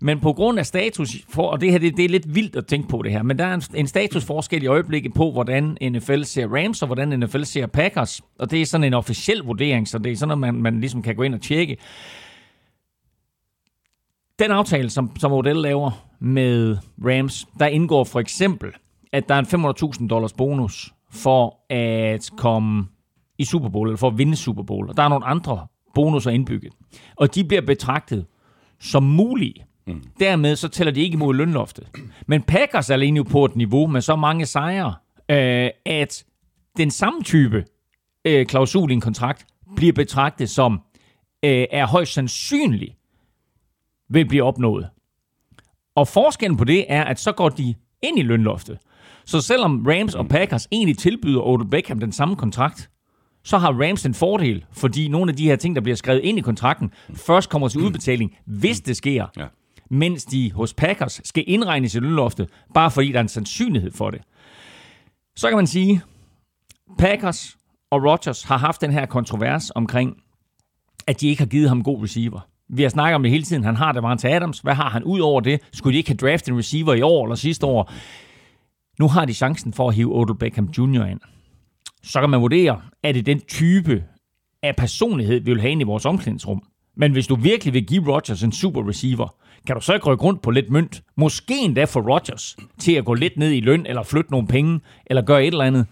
Men 0.00 0.20
på 0.20 0.32
grund 0.32 0.58
af 0.58 0.66
status, 0.66 1.16
for, 1.28 1.50
og 1.50 1.60
det 1.60 1.70
her 1.70 1.78
det, 1.78 1.96
det 1.96 2.04
er 2.04 2.08
lidt 2.08 2.34
vildt 2.34 2.56
at 2.56 2.66
tænke 2.66 2.88
på 2.88 3.02
det 3.02 3.12
her, 3.12 3.22
men 3.22 3.38
der 3.38 3.44
er 3.44 3.54
en, 3.54 3.62
en 3.74 3.86
statusforskel 3.86 4.62
i 4.62 4.66
øjeblikket 4.66 5.14
på, 5.14 5.32
hvordan 5.32 5.76
NFL 5.82 6.22
ser 6.22 6.48
Rams 6.48 6.82
og 6.82 6.86
hvordan 6.86 7.18
NFL 7.20 7.42
ser 7.42 7.66
Packers. 7.66 8.20
Og 8.38 8.50
det 8.50 8.62
er 8.62 8.66
sådan 8.66 8.84
en 8.84 8.94
officiel 8.94 9.38
vurdering, 9.38 9.88
så 9.88 9.98
det 9.98 10.12
er 10.12 10.16
sådan 10.16 10.38
noget, 10.38 10.54
man, 10.54 10.62
man 10.62 10.80
ligesom 10.80 11.02
kan 11.02 11.16
gå 11.16 11.22
ind 11.22 11.34
og 11.34 11.40
tjekke. 11.40 11.76
Den 14.38 14.50
aftale, 14.50 14.90
som, 14.90 15.16
som 15.18 15.32
Odell 15.32 15.62
laver 15.62 16.06
med 16.20 16.76
Rams, 17.04 17.46
der 17.58 17.66
indgår 17.66 18.04
for 18.04 18.20
eksempel, 18.20 18.72
at 19.12 19.28
der 19.28 19.34
er 19.34 19.38
en 19.38 19.96
500.000 20.00 20.08
dollars 20.08 20.32
bonus 20.32 20.92
for 21.10 21.72
at 21.72 22.30
komme 22.36 22.86
i 23.38 23.44
Super 23.44 23.68
Bowl, 23.68 23.88
eller 23.88 23.96
for 23.96 24.08
at 24.08 24.18
vinde 24.18 24.36
Super 24.36 24.62
Bowl. 24.62 24.88
Og 24.88 24.96
der 24.96 25.02
er 25.02 25.08
nogle 25.08 25.26
andre 25.26 25.66
bonusser 25.94 26.30
indbygget. 26.30 26.72
Og 27.16 27.34
de 27.34 27.44
bliver 27.44 27.62
betragtet 27.62 28.26
som 28.80 29.02
mulige. 29.02 29.64
Mm. 29.86 30.02
Dermed 30.20 30.56
så 30.56 30.68
tæller 30.68 30.92
de 30.92 31.00
ikke 31.00 31.14
imod 31.14 31.34
lønloftet. 31.34 31.88
Men 32.26 32.42
Packers 32.42 32.90
er 32.90 32.94
alene 32.94 33.24
på 33.24 33.44
et 33.44 33.56
niveau 33.56 33.86
med 33.86 34.00
så 34.00 34.16
mange 34.16 34.46
sejre, 34.46 34.94
øh, 35.30 35.70
at 35.86 36.24
den 36.76 36.90
samme 36.90 37.22
type 37.22 37.64
øh, 38.24 38.46
klausul 38.46 38.90
i 38.90 38.94
en 38.94 39.00
kontrakt 39.00 39.46
bliver 39.76 39.92
betragtet 39.92 40.50
som 40.50 40.80
øh, 41.44 41.66
er 41.70 41.86
højst 41.86 42.12
sandsynlig 42.12 42.96
vil 44.10 44.28
blive 44.28 44.42
opnået. 44.42 44.88
Og 45.94 46.08
forskellen 46.08 46.56
på 46.56 46.64
det 46.64 46.84
er, 46.88 47.04
at 47.04 47.20
så 47.20 47.32
går 47.32 47.48
de 47.48 47.74
ind 48.02 48.18
i 48.18 48.22
lønloftet. 48.22 48.78
Så 49.24 49.40
selvom 49.40 49.86
Rams 49.86 50.14
og 50.14 50.28
Packers 50.28 50.68
egentlig 50.72 50.98
tilbyder 50.98 51.40
Odell 51.40 51.70
Beckham 51.70 52.00
den 52.00 52.12
samme 52.12 52.36
kontrakt, 52.36 52.90
så 53.44 53.58
har 53.58 53.72
Rams 53.72 54.06
en 54.06 54.14
fordel, 54.14 54.64
fordi 54.72 55.08
nogle 55.08 55.30
af 55.30 55.36
de 55.36 55.44
her 55.44 55.56
ting, 55.56 55.76
der 55.76 55.82
bliver 55.82 55.96
skrevet 55.96 56.20
ind 56.20 56.38
i 56.38 56.40
kontrakten, 56.40 56.90
først 57.14 57.50
kommer 57.50 57.68
til 57.68 57.80
udbetaling, 57.80 58.36
hvis 58.44 58.80
det 58.80 58.96
sker. 58.96 59.26
Ja. 59.36 59.46
Mens 59.90 60.24
de 60.24 60.52
hos 60.52 60.74
Packers 60.74 61.20
skal 61.24 61.44
indregnes 61.46 61.94
i 61.94 61.98
lønloftet, 61.98 62.48
bare 62.74 62.90
fordi 62.90 63.12
der 63.12 63.18
er 63.18 63.22
en 63.22 63.28
sandsynlighed 63.28 63.92
for 63.92 64.10
det. 64.10 64.20
Så 65.36 65.48
kan 65.48 65.56
man 65.56 65.66
sige, 65.66 66.02
Packers 66.98 67.56
og 67.90 68.04
Rodgers 68.04 68.42
har 68.42 68.58
haft 68.58 68.80
den 68.80 68.92
her 68.92 69.06
kontrovers 69.06 69.70
omkring, 69.70 70.16
at 71.06 71.20
de 71.20 71.28
ikke 71.28 71.42
har 71.42 71.46
givet 71.46 71.68
ham 71.68 71.82
god 71.82 72.02
receiver. 72.02 72.40
Vi 72.68 72.82
har 72.82 72.88
snakket 72.88 73.14
om 73.14 73.22
det 73.22 73.32
hele 73.32 73.44
tiden. 73.44 73.64
Han 73.64 73.76
har 73.76 73.92
det 73.92 74.20
til 74.20 74.28
Adams. 74.28 74.60
Hvad 74.60 74.74
har 74.74 74.90
han 74.90 75.04
ud 75.04 75.20
over 75.20 75.40
det? 75.40 75.60
Skulle 75.72 75.92
de 75.92 75.98
ikke 75.98 76.10
have 76.10 76.16
draftet 76.16 76.52
en 76.52 76.58
receiver 76.58 76.94
i 76.94 77.02
år 77.02 77.24
eller 77.24 77.36
sidste 77.36 77.66
år? 77.66 77.92
Nu 78.98 79.08
har 79.08 79.24
de 79.24 79.34
chancen 79.34 79.72
for 79.72 79.88
at 79.88 79.94
hive 79.94 80.14
Odell 80.14 80.38
Beckham 80.38 80.68
Jr. 80.78 81.04
ind 81.04 81.20
så 82.02 82.20
kan 82.20 82.30
man 82.30 82.40
vurdere, 82.40 82.80
er 83.02 83.12
det 83.12 83.26
den 83.26 83.40
type 83.40 84.04
af 84.62 84.76
personlighed, 84.76 85.40
vi 85.40 85.52
vil 85.52 85.60
have 85.60 85.70
ind 85.70 85.80
i 85.80 85.84
vores 85.84 86.06
omklædningsrum. 86.06 86.62
Men 86.96 87.12
hvis 87.12 87.26
du 87.26 87.36
virkelig 87.36 87.74
vil 87.74 87.86
give 87.86 88.14
Rodgers 88.14 88.42
en 88.42 88.52
super 88.52 88.88
receiver, 88.88 89.34
kan 89.66 89.76
du 89.76 89.80
så 89.80 89.94
ikke 89.94 90.06
rykke 90.06 90.24
rundt 90.24 90.42
på 90.42 90.50
lidt 90.50 90.70
mønt? 90.70 91.02
Måske 91.16 91.54
endda 91.58 91.84
for 91.84 92.00
Rodgers 92.12 92.56
til 92.78 92.92
at 92.92 93.04
gå 93.04 93.14
lidt 93.14 93.36
ned 93.36 93.50
i 93.50 93.60
løn, 93.60 93.86
eller 93.86 94.02
flytte 94.02 94.30
nogle 94.30 94.46
penge, 94.46 94.80
eller 95.06 95.22
gøre 95.22 95.42
et 95.42 95.46
eller 95.46 95.64
andet, 95.64 95.86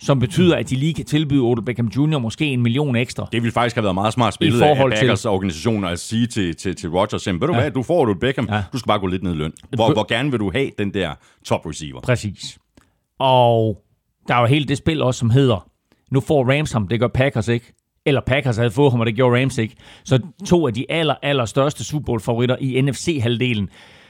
som 0.00 0.18
betyder, 0.18 0.56
at 0.56 0.70
de 0.70 0.76
lige 0.76 0.94
kan 0.94 1.04
tilbyde 1.04 1.40
Odell 1.40 1.64
Beckham 1.64 1.86
Jr. 1.86 2.18
måske 2.18 2.44
en 2.44 2.62
million 2.62 2.96
ekstra. 2.96 3.28
Det 3.32 3.42
ville 3.42 3.52
faktisk 3.52 3.76
have 3.76 3.84
været 3.84 3.94
meget 3.94 4.12
smart 4.12 4.34
spillet 4.34 4.62
af 4.62 4.76
Packers 4.76 5.20
til... 5.20 5.30
organisationer 5.30 5.88
at 5.88 5.98
sige 5.98 6.26
til, 6.26 6.56
til, 6.56 6.76
til 6.76 6.90
Rodgers, 6.90 7.26
ved 7.26 7.38
du 7.38 7.52
ja. 7.52 7.60
hvad, 7.60 7.70
du 7.70 7.82
får 7.82 8.02
Odell 8.02 8.18
Beckham, 8.18 8.48
ja. 8.50 8.62
du 8.72 8.78
skal 8.78 8.86
bare 8.86 8.98
gå 8.98 9.06
lidt 9.06 9.22
ned 9.22 9.32
i 9.32 9.36
løn. 9.36 9.52
Hvor, 9.70 9.92
hvor 9.92 10.06
gerne 10.08 10.30
vil 10.30 10.40
du 10.40 10.50
have 10.50 10.70
den 10.78 10.94
der 10.94 11.14
top 11.44 11.66
receiver? 11.66 12.00
Præcis. 12.00 12.58
Og 13.18 13.82
der 14.28 14.34
er 14.34 14.40
jo 14.40 14.46
helt 14.46 14.68
det 14.68 14.78
spil 14.78 15.02
også, 15.02 15.18
som 15.18 15.30
hedder, 15.30 15.68
nu 16.10 16.20
får 16.20 16.52
Rams 16.52 16.72
ham, 16.72 16.88
det 16.88 17.00
gør 17.00 17.08
Packers 17.08 17.48
ikke. 17.48 17.72
Eller 18.06 18.20
Packers 18.20 18.56
havde 18.56 18.70
fået 18.70 18.90
ham, 18.90 19.00
og 19.00 19.06
det 19.06 19.14
gjorde 19.14 19.40
Rams 19.40 19.58
ikke. 19.58 19.76
Så 20.04 20.18
to 20.46 20.66
af 20.66 20.74
de 20.74 20.86
aller, 20.88 21.14
aller 21.22 21.44
største 21.44 21.84
Super 21.84 22.04
Bowl-favoritter 22.04 22.56
i 22.60 22.80
NFC-halvdelen 22.80 23.68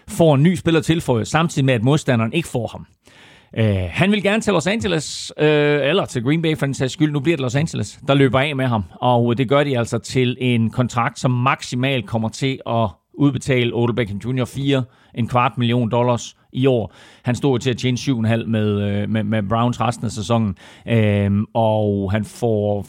får 0.08 0.34
en 0.34 0.42
ny 0.42 0.54
spiller 0.54 0.80
tilføjet, 0.80 1.28
samtidig 1.28 1.64
med, 1.64 1.74
at 1.74 1.82
modstanderen 1.82 2.32
ikke 2.32 2.48
får 2.48 2.66
ham. 2.66 2.86
Uh, 3.58 3.90
han 3.90 4.10
vil 4.10 4.22
gerne 4.22 4.42
til 4.42 4.52
Los 4.52 4.66
Angeles, 4.66 5.32
uh, 5.36 5.44
eller 5.46 6.04
til 6.04 6.22
Green 6.22 6.42
Bay 6.42 6.56
for 6.56 6.66
den 6.66 6.74
sags 6.74 6.92
skyld. 6.92 7.12
Nu 7.12 7.20
bliver 7.20 7.36
det 7.36 7.42
Los 7.42 7.54
Angeles, 7.54 8.00
der 8.08 8.14
løber 8.14 8.40
af 8.40 8.56
med 8.56 8.66
ham. 8.66 8.84
Og 9.00 9.30
øh, 9.30 9.36
det 9.36 9.48
gør 9.48 9.64
de 9.64 9.78
altså 9.78 9.98
til 9.98 10.36
en 10.40 10.70
kontrakt, 10.70 11.18
som 11.18 11.30
maksimalt 11.30 12.06
kommer 12.06 12.28
til 12.28 12.60
at 12.66 12.88
udbetale 13.18 13.74
Odell 13.74 13.96
Beckham 13.96 14.18
Jr. 14.18 14.44
4, 14.44 14.84
en 15.14 15.28
kvart 15.28 15.58
million 15.58 15.90
dollars 15.90 16.36
i 16.54 16.66
år. 16.66 16.92
Han 17.22 17.34
stod 17.34 17.58
til 17.58 17.70
at 17.70 17.76
tjene 17.76 17.98
7,5 17.98 18.44
med, 18.46 18.82
øh, 18.82 19.08
med, 19.08 19.24
med 19.24 19.42
Browns 19.42 19.80
resten 19.80 20.04
af 20.06 20.10
sæsonen, 20.12 20.56
øhm, 20.88 21.46
og 21.54 22.12
han 22.12 22.24
får 22.24 22.86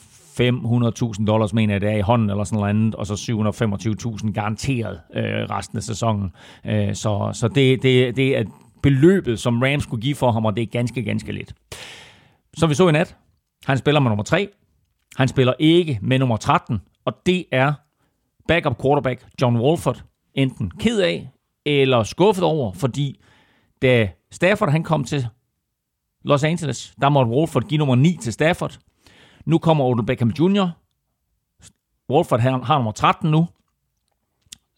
500.000 1.19 1.25
dollars, 1.25 1.53
mener 1.53 1.73
jeg, 1.73 1.81
det 1.81 1.89
er 1.89 1.97
i 1.97 2.01
hånden 2.01 2.29
eller 2.29 2.43
sådan 2.43 2.57
noget 2.57 2.69
andet, 2.69 2.95
og 2.95 3.07
så 3.07 3.13
725.000 4.23 4.31
garanteret 4.31 4.99
øh, 5.15 5.23
resten 5.23 5.77
af 5.77 5.83
sæsonen. 5.83 6.31
Øh, 6.65 6.95
så 6.95 7.29
så 7.33 7.47
det, 7.47 7.83
det, 7.83 8.15
det 8.15 8.37
er 8.37 8.43
beløbet, 8.83 9.39
som 9.39 9.61
Rams 9.61 9.83
skulle 9.83 10.01
give 10.01 10.15
for 10.15 10.31
ham, 10.31 10.45
og 10.45 10.55
det 10.55 10.61
er 10.61 10.65
ganske, 10.65 11.03
ganske 11.03 11.31
lidt. 11.31 11.53
Så 12.57 12.67
vi 12.67 12.73
så 12.73 12.89
i 12.89 12.91
nat, 12.91 13.15
han 13.65 13.77
spiller 13.77 13.99
med 13.99 14.09
nummer 14.09 14.23
3, 14.23 14.47
han 15.15 15.27
spiller 15.27 15.53
ikke 15.59 15.99
med 16.01 16.19
nummer 16.19 16.37
13, 16.37 16.81
og 17.05 17.13
det 17.25 17.45
er 17.51 17.73
backup 18.47 18.81
quarterback 18.81 19.25
John 19.41 19.57
Wolford 19.57 20.03
enten 20.33 20.71
ked 20.79 20.99
af 20.99 21.29
eller 21.65 22.03
skuffet 22.03 22.43
over, 22.43 22.73
fordi 22.73 23.19
da 23.85 24.09
Stafford 24.31 24.69
han 24.69 24.83
kom 24.83 25.03
til 25.03 25.27
Los 26.23 26.43
Angeles, 26.43 26.93
der 27.01 27.09
måtte 27.09 27.31
Wolford 27.31 27.63
give 27.63 27.77
nummer 27.77 27.95
9 27.95 28.17
til 28.21 28.33
Stafford. 28.33 28.79
Nu 29.45 29.57
kommer 29.57 29.85
Odell 29.85 30.05
Beckham 30.05 30.29
Jr. 30.29 30.67
Wolford 32.09 32.39
har, 32.39 32.63
har 32.63 32.77
nummer 32.77 32.91
13 32.91 33.31
nu 33.31 33.47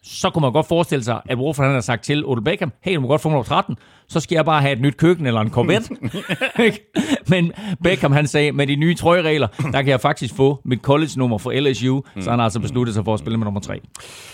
så 0.08 0.30
kunne 0.30 0.42
man 0.42 0.54
godt 0.54 0.68
forestille 0.68 1.04
sig, 1.04 1.22
at 1.26 1.38
Wolford 1.38 1.66
han 1.66 1.74
har 1.74 1.82
sagt 1.82 2.04
til 2.04 2.26
Odell 2.26 2.44
Beckham, 2.44 2.72
hey, 2.82 2.96
du 2.96 3.00
må 3.00 3.08
godt 3.08 3.22
få 3.22 3.30
nummer 3.30 3.44
13, 3.44 3.78
så 4.10 4.20
skal 4.20 4.36
jeg 4.36 4.46
bare 4.46 4.62
have 4.62 4.74
et 4.74 4.82
nyt 4.82 4.98
køkken 4.98 5.26
eller 5.26 5.42
en 5.42 5.50
Corvette. 5.50 5.90
Men 7.32 7.52
Beckham 7.84 8.12
han 8.12 8.28
sagde, 8.28 8.52
med 8.52 8.68
de 8.68 8.76
nye 8.76 8.96
trøjeregler, 8.96 9.48
der 9.48 9.82
kan 9.82 9.88
jeg 9.88 10.02
faktisk 10.02 10.36
få 10.36 10.62
mit 10.66 10.80
college-nummer 10.82 11.38
for 11.38 11.70
LSU, 11.70 12.02
mm. 12.16 12.22
så 12.22 12.30
han 12.30 12.40
har 12.40 12.44
altså 12.44 12.60
besluttet 12.60 12.96
sig 12.96 13.06
for 13.06 13.14
at 13.14 13.20
spille 13.20 13.38
med 13.38 13.46
nummer 13.46 13.60
3. 13.60 13.80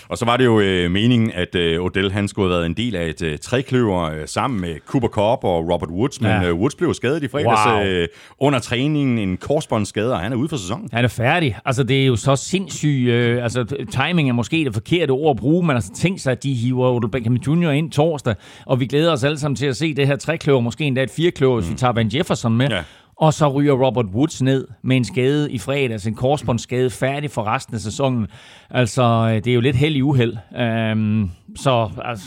Og 0.08 0.18
så 0.18 0.24
var 0.24 0.36
det 0.36 0.44
jo 0.44 0.60
øh, 0.60 0.90
meningen, 0.90 1.30
at 1.34 1.54
øh, 1.54 1.80
Odell 1.80 2.12
han 2.12 2.28
skulle 2.28 2.48
have 2.48 2.58
været 2.58 2.66
en 2.66 2.74
del 2.74 2.96
af 2.96 3.08
et 3.08 3.22
øh, 3.22 3.38
trækløver 3.38 4.02
øh, 4.02 4.20
sammen 4.26 4.60
med 4.60 4.74
Cooper 4.86 5.08
Cobb 5.08 5.44
og 5.44 5.72
Robert 5.72 5.90
Woods, 5.90 6.20
men 6.20 6.30
ja. 6.30 6.44
øh, 6.44 6.54
Woods 6.54 6.74
blev 6.74 6.94
skadet 6.94 7.22
i 7.22 7.28
fredags 7.28 7.60
wow. 7.66 7.84
øh, 7.84 8.08
under 8.38 8.58
træningen, 8.58 9.18
en 9.18 9.36
korsbåndsskade, 9.36 10.12
og 10.12 10.18
han 10.18 10.32
er 10.32 10.36
ude 10.36 10.48
for 10.48 10.56
sæsonen. 10.56 10.88
Han 10.92 11.04
er 11.04 11.08
færdig. 11.08 11.56
Altså, 11.64 11.82
det 11.82 12.02
er 12.02 12.06
jo 12.06 12.16
så 12.16 12.36
sindssygt. 12.36 13.08
Øh, 13.08 13.42
altså, 13.42 13.84
timing 13.90 14.28
er 14.28 14.32
måske 14.32 14.64
det 14.64 14.74
forkerte 14.74 15.10
ord 15.10 15.30
at 15.30 15.36
bruge, 15.36 15.66
men 15.66 15.76
altså, 15.76 15.92
tænk 15.94 16.18
sig, 16.20 16.32
at 16.32 16.42
de 16.42 16.54
hiver 16.54 16.90
Odell 16.90 17.10
Beckham 17.10 17.34
Jr. 17.34 17.70
ind 17.70 17.90
torsdag, 17.90 18.34
og 18.66 18.80
vi 18.80 18.86
glæder 18.86 19.12
os 19.12 19.24
alle 19.24 19.38
sammen 19.38 19.56
til 19.56 19.63
at 19.66 19.76
se 19.76 19.94
det 19.94 20.06
her 20.06 20.16
trækløver, 20.16 20.60
måske 20.60 20.84
endda 20.84 21.02
et 21.02 21.10
firekløver, 21.10 21.54
mm. 21.54 21.60
hvis 21.60 21.70
vi 21.70 21.76
tager 21.76 21.92
Van 21.92 22.10
Jefferson 22.14 22.56
med. 22.56 22.68
Ja. 22.68 22.82
Og 23.16 23.34
så 23.34 23.48
ryger 23.48 23.72
Robert 23.72 24.06
Woods 24.06 24.42
ned 24.42 24.68
med 24.82 24.96
en 24.96 25.04
skade 25.04 25.52
i 25.52 25.58
fredags, 25.58 26.06
en 26.06 26.14
korsbåndsskade, 26.14 26.90
færdig 26.90 27.30
for 27.30 27.44
resten 27.44 27.74
af 27.74 27.80
sæsonen. 27.80 28.26
Altså, 28.70 29.02
øh, 29.02 29.34
det 29.34 29.46
er 29.46 29.54
jo 29.54 29.60
lidt 29.60 29.76
held 29.76 29.96
i 29.96 30.02
uheld. 30.02 30.36
Øhm, 30.58 31.30
så 31.56 31.90
altså, 32.04 32.26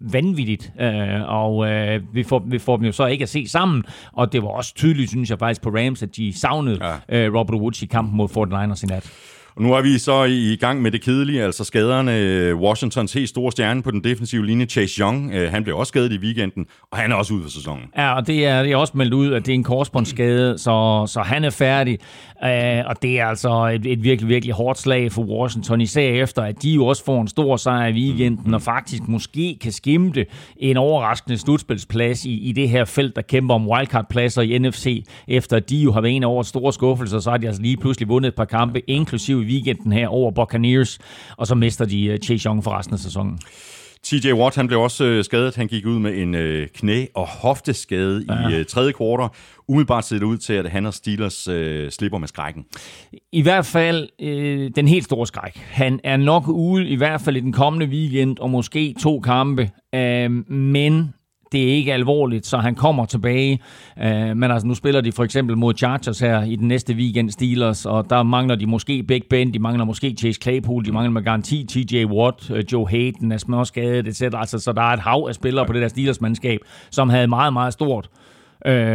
vanvittigt. 0.00 0.72
Øh, 0.80 1.20
og 1.28 1.68
øh, 1.70 2.00
vi, 2.12 2.22
får, 2.22 2.42
vi 2.46 2.58
får 2.58 2.76
dem 2.76 2.86
jo 2.86 2.92
så 2.92 3.06
ikke 3.06 3.22
at 3.22 3.28
se 3.28 3.48
sammen. 3.48 3.84
Og 4.12 4.32
det 4.32 4.42
var 4.42 4.48
også 4.48 4.74
tydeligt, 4.74 5.10
synes 5.10 5.30
jeg 5.30 5.38
faktisk, 5.38 5.62
på 5.62 5.70
Rams, 5.70 6.02
at 6.02 6.16
de 6.16 6.38
savnede 6.38 6.78
ja. 7.08 7.26
øh, 7.26 7.34
Robert 7.34 7.60
Woods 7.60 7.82
i 7.82 7.86
kampen 7.86 8.16
mod 8.16 8.28
49ers 8.28 8.82
i 8.82 8.86
nat. 8.86 9.12
Og 9.56 9.62
nu 9.62 9.72
er 9.72 9.82
vi 9.82 9.98
så 9.98 10.24
i 10.24 10.56
gang 10.60 10.82
med 10.82 10.90
det 10.90 11.02
kedelige, 11.02 11.42
altså 11.42 11.64
skaderne. 11.64 12.18
Øh, 12.18 12.56
Washingtons 12.56 13.12
helt 13.12 13.28
store 13.28 13.52
stjerne 13.52 13.82
på 13.82 13.90
den 13.90 14.04
defensive 14.04 14.46
linje, 14.46 14.66
Chase 14.66 15.00
Young, 15.00 15.34
øh, 15.34 15.50
han 15.50 15.64
blev 15.64 15.78
også 15.78 15.88
skadet 15.90 16.12
i 16.12 16.18
weekenden, 16.18 16.66
og 16.92 16.98
han 16.98 17.12
er 17.12 17.16
også 17.16 17.34
ude 17.34 17.42
for 17.42 17.50
sæsonen. 17.50 17.84
Ja, 17.96 18.14
og 18.16 18.26
det 18.26 18.46
er, 18.46 18.62
det 18.62 18.72
er 18.72 18.76
også 18.76 18.92
meldt 18.96 19.14
ud, 19.14 19.32
at 19.32 19.46
det 19.46 19.52
er 19.52 19.54
en 19.54 19.64
korsbåndsskade, 19.64 20.58
så, 20.58 21.06
så 21.08 21.20
han 21.20 21.44
er 21.44 21.50
færdig. 21.50 21.98
Uh, 22.42 22.86
og 22.86 23.02
det 23.02 23.20
er 23.20 23.26
altså 23.26 23.66
et, 23.66 23.86
et 23.86 24.02
virkelig, 24.02 24.28
virkelig 24.28 24.54
hårdt 24.54 24.78
slag 24.78 25.12
for 25.12 25.22
Washington, 25.22 25.80
især 25.80 26.08
efter, 26.08 26.42
at 26.42 26.62
de 26.62 26.70
jo 26.70 26.86
også 26.86 27.04
får 27.04 27.20
en 27.20 27.28
stor 27.28 27.56
sejr 27.56 27.86
i 27.86 27.92
weekenden, 27.92 28.54
og 28.54 28.62
faktisk 28.62 29.08
måske 29.08 29.58
kan 29.60 29.72
skimte 29.72 30.26
en 30.56 30.76
overraskende 30.76 31.38
slutspilsplads 31.38 32.24
i, 32.24 32.48
i 32.48 32.52
det 32.52 32.68
her 32.68 32.84
felt, 32.84 33.16
der 33.16 33.22
kæmper 33.22 33.54
om 33.54 33.68
wildcard-pladser 33.68 34.42
i 34.42 34.58
NFC, 34.58 35.04
efter 35.28 35.56
at 35.56 35.70
de 35.70 35.76
jo 35.76 35.92
har 35.92 36.00
været 36.00 36.16
en 36.16 36.24
over 36.24 36.42
store 36.42 36.72
skuffelser, 36.72 37.18
så 37.18 37.30
har 37.30 37.36
de 37.36 37.46
altså 37.46 37.62
lige 37.62 37.76
pludselig 37.76 38.08
vundet 38.08 38.28
et 38.28 38.34
par 38.34 38.44
kampe, 38.44 38.90
inklusive 38.90 39.42
i 39.42 39.46
weekenden 39.46 39.92
her 39.92 40.08
over 40.08 40.30
Buccaneers, 40.30 40.98
og 41.36 41.46
så 41.46 41.54
mister 41.54 41.84
de 41.84 42.04
øh, 42.04 42.18
Chase 42.18 42.48
Young 42.48 42.64
for 42.64 42.78
resten 42.78 42.94
af 42.94 43.00
sæsonen. 43.00 43.38
TJ 44.06 44.32
Watt 44.32 44.56
han 44.56 44.66
blev 44.66 44.80
også 44.80 45.04
øh, 45.04 45.24
skadet. 45.24 45.56
Han 45.56 45.66
gik 45.66 45.86
ud 45.86 45.98
med 45.98 46.22
en 46.22 46.34
øh, 46.34 46.68
knæ- 46.78 47.10
og 47.14 47.26
hofteskade 47.26 48.24
ja. 48.28 48.48
i 48.48 48.54
øh, 48.54 48.66
tredje 48.66 48.92
kvartal. 48.92 49.28
Umiddelbart 49.68 50.04
ser 50.04 50.16
det 50.16 50.22
ud 50.22 50.38
til, 50.38 50.52
at 50.52 50.70
han 50.70 50.86
og 50.86 50.94
Steelers 50.94 51.48
øh, 51.48 51.90
slipper 51.90 52.18
med 52.18 52.28
skrækken. 52.28 52.64
I 53.32 53.42
hvert 53.42 53.66
fald 53.66 54.08
øh, 54.20 54.70
den 54.76 54.88
helt 54.88 55.04
store 55.04 55.26
skræk. 55.26 55.56
Han 55.56 56.00
er 56.04 56.16
nok 56.16 56.48
ude 56.48 56.88
i 56.88 56.96
hvert 56.96 57.20
fald 57.20 57.36
i 57.36 57.40
den 57.40 57.52
kommende 57.52 57.86
weekend, 57.86 58.38
og 58.38 58.50
måske 58.50 58.94
to 59.00 59.20
kampe. 59.20 59.70
Øh, 59.94 60.30
men 60.50 61.14
det 61.52 61.62
er 61.62 61.74
ikke 61.74 61.92
alvorligt, 61.92 62.46
så 62.46 62.56
han 62.56 62.74
kommer 62.74 63.04
tilbage. 63.04 63.60
Øh, 64.02 64.36
men 64.36 64.44
altså, 64.44 64.66
nu 64.66 64.74
spiller 64.74 65.00
de 65.00 65.12
for 65.12 65.24
eksempel 65.24 65.56
mod 65.56 65.74
Chargers 65.74 66.20
her 66.20 66.42
i 66.42 66.56
den 66.56 66.68
næste 66.68 66.94
weekend 66.94 67.30
Steelers, 67.30 67.86
og 67.86 68.10
der 68.10 68.22
mangler 68.22 68.54
de 68.54 68.66
måske 68.66 69.02
Big 69.02 69.22
Ben, 69.30 69.54
de 69.54 69.58
mangler 69.58 69.84
måske 69.84 70.14
Chase 70.18 70.40
Claypool, 70.42 70.84
de 70.84 70.92
mangler 70.92 71.10
med 71.10 71.22
garanti 71.22 71.64
TJ 71.64 72.04
Watt, 72.04 72.50
øh, 72.50 72.64
Joe 72.72 72.88
Hayden 72.88 73.32
er 73.32 73.38
småskadet, 73.38 74.06
etc. 74.08 74.22
Altså, 74.22 74.58
så 74.58 74.72
der 74.72 74.82
er 74.82 74.92
et 74.92 75.00
hav 75.00 75.26
af 75.28 75.34
spillere 75.34 75.66
på 75.66 75.72
det 75.72 75.82
der 75.82 75.88
Steelers-mandskab, 75.88 76.58
som 76.90 77.08
havde 77.08 77.26
meget, 77.26 77.52
meget 77.52 77.72
stort 77.72 78.08
øh, 78.12 78.25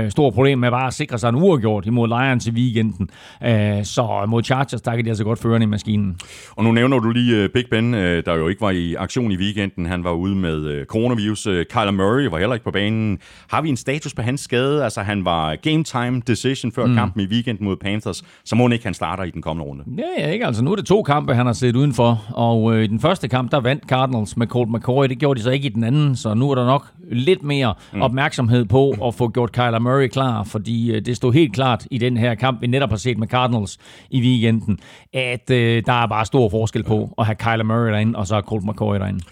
stort 0.09 0.33
problem 0.33 0.59
med 0.59 0.71
bare 0.71 0.87
at 0.87 0.93
sikre 0.93 1.17
sig 1.17 1.29
en 1.29 1.35
uafgjort 1.35 1.85
imod 1.85 2.07
Lions 2.07 2.47
i 2.47 2.51
weekenden. 2.51 3.09
Øh, 3.43 3.83
så 3.83 4.25
mod 4.27 4.43
Chargers, 4.43 4.81
der 4.81 4.95
kan 4.95 5.05
de 5.05 5.09
altså 5.09 5.23
godt 5.23 5.39
føre 5.39 5.63
i 5.63 5.65
maskinen. 5.65 6.17
Og 6.51 6.63
nu 6.63 6.71
nævner 6.71 6.99
du 6.99 7.11
lige 7.11 7.43
uh, 7.43 7.49
Big 7.53 7.65
Ben, 7.71 7.93
uh, 7.93 7.99
der 7.99 8.35
jo 8.35 8.47
ikke 8.47 8.61
var 8.61 8.69
i 8.69 8.93
aktion 8.93 9.31
i 9.31 9.37
weekenden. 9.37 9.85
Han 9.85 10.03
var 10.03 10.11
ude 10.11 10.35
med 10.35 10.79
uh, 10.79 10.85
coronavirus. 10.85 11.43
Kyler 11.43 11.91
Murray 11.91 12.25
var 12.29 12.39
heller 12.39 12.53
ikke 12.53 12.63
på 12.63 12.71
banen. 12.71 13.19
Har 13.49 13.61
vi 13.61 13.69
en 13.69 13.77
status 13.77 14.13
på 14.13 14.21
hans 14.21 14.41
skade? 14.41 14.83
Altså, 14.83 15.01
han 15.01 15.25
var 15.25 15.55
game 15.55 15.83
time 15.83 16.21
decision 16.27 16.71
før 16.71 16.85
mm. 16.85 16.95
kampen 16.95 17.21
i 17.21 17.25
weekenden 17.25 17.65
mod 17.65 17.75
Panthers. 17.75 18.23
Så 18.45 18.55
må 18.55 18.63
han 18.63 18.71
ikke, 18.71 18.85
han 18.85 18.93
starter 18.93 19.23
i 19.23 19.29
den 19.29 19.41
kommende 19.41 19.69
runde. 19.69 19.83
Ja, 19.97 20.23
ja, 20.23 20.31
ikke. 20.31 20.45
Altså, 20.45 20.63
nu 20.63 20.71
er 20.71 20.75
det 20.75 20.85
to 20.85 21.03
kampe, 21.03 21.33
han 21.33 21.45
har 21.45 21.53
set 21.53 21.75
udenfor. 21.75 22.23
Og 22.29 22.75
øh, 22.75 22.83
i 22.83 22.87
den 22.87 22.99
første 22.99 23.27
kamp, 23.27 23.51
der 23.51 23.59
vandt 23.59 23.83
Cardinals 23.87 24.37
med 24.37 24.47
Colt 24.47 24.71
McCoy. 24.71 25.05
Det 25.05 25.19
gjorde 25.19 25.37
de 25.37 25.43
så 25.43 25.49
ikke 25.49 25.65
i 25.65 25.69
den 25.69 25.83
anden, 25.83 26.15
så 26.15 26.33
nu 26.33 26.51
er 26.51 26.55
der 26.55 26.65
nok 26.65 26.87
lidt 27.11 27.43
mere 27.43 27.73
mm. 27.93 28.01
opmærksomhed 28.01 28.65
på 28.65 28.95
at 29.07 29.15
få 29.15 29.29
gjort 29.29 29.51
Kyler 29.61 29.79
Murray 29.79 30.07
klar, 30.07 30.43
fordi 30.43 30.91
øh, 30.91 31.01
det 31.05 31.15
stod 31.15 31.33
helt 31.33 31.53
klart 31.53 31.87
i 31.91 31.97
den 31.97 32.17
her 32.17 32.35
kamp, 32.35 32.61
vi 32.61 32.67
netop 32.67 32.89
har 32.89 32.97
set 32.97 33.17
med 33.17 33.27
Cardinals 33.27 33.77
i 34.09 34.21
weekenden, 34.21 34.79
at 35.13 35.49
øh, 35.49 35.83
der 35.85 35.93
er 35.93 36.07
bare 36.07 36.25
stor 36.25 36.49
forskel 36.49 36.83
på 36.83 37.13
at 37.17 37.25
have 37.25 37.35
Kyler 37.35 37.63
Murray 37.63 37.91
derinde, 37.91 38.19
og 38.19 38.27
så 38.27 38.41
Colt 38.41 38.65
McCoy 38.65 38.95
derinde. 38.95 39.23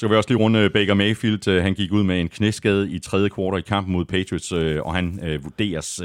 Så 0.00 0.06
kan 0.06 0.12
vi 0.12 0.16
også 0.16 0.30
lige 0.30 0.38
runde 0.38 0.58
øh, 0.58 0.70
Baker 0.70 0.94
Mayfield. 0.94 1.48
Øh, 1.48 1.62
han 1.62 1.74
gik 1.74 1.92
ud 1.92 2.02
med 2.02 2.20
en 2.20 2.28
knæskade 2.28 2.90
i 2.90 2.98
tredje 2.98 3.28
kvartal 3.28 3.58
i 3.58 3.62
kampen 3.62 3.92
mod 3.92 4.04
Patriots, 4.04 4.52
øh, 4.52 4.80
og 4.82 4.94
han 4.94 5.20
øh, 5.22 5.44
vurderes, 5.44 6.02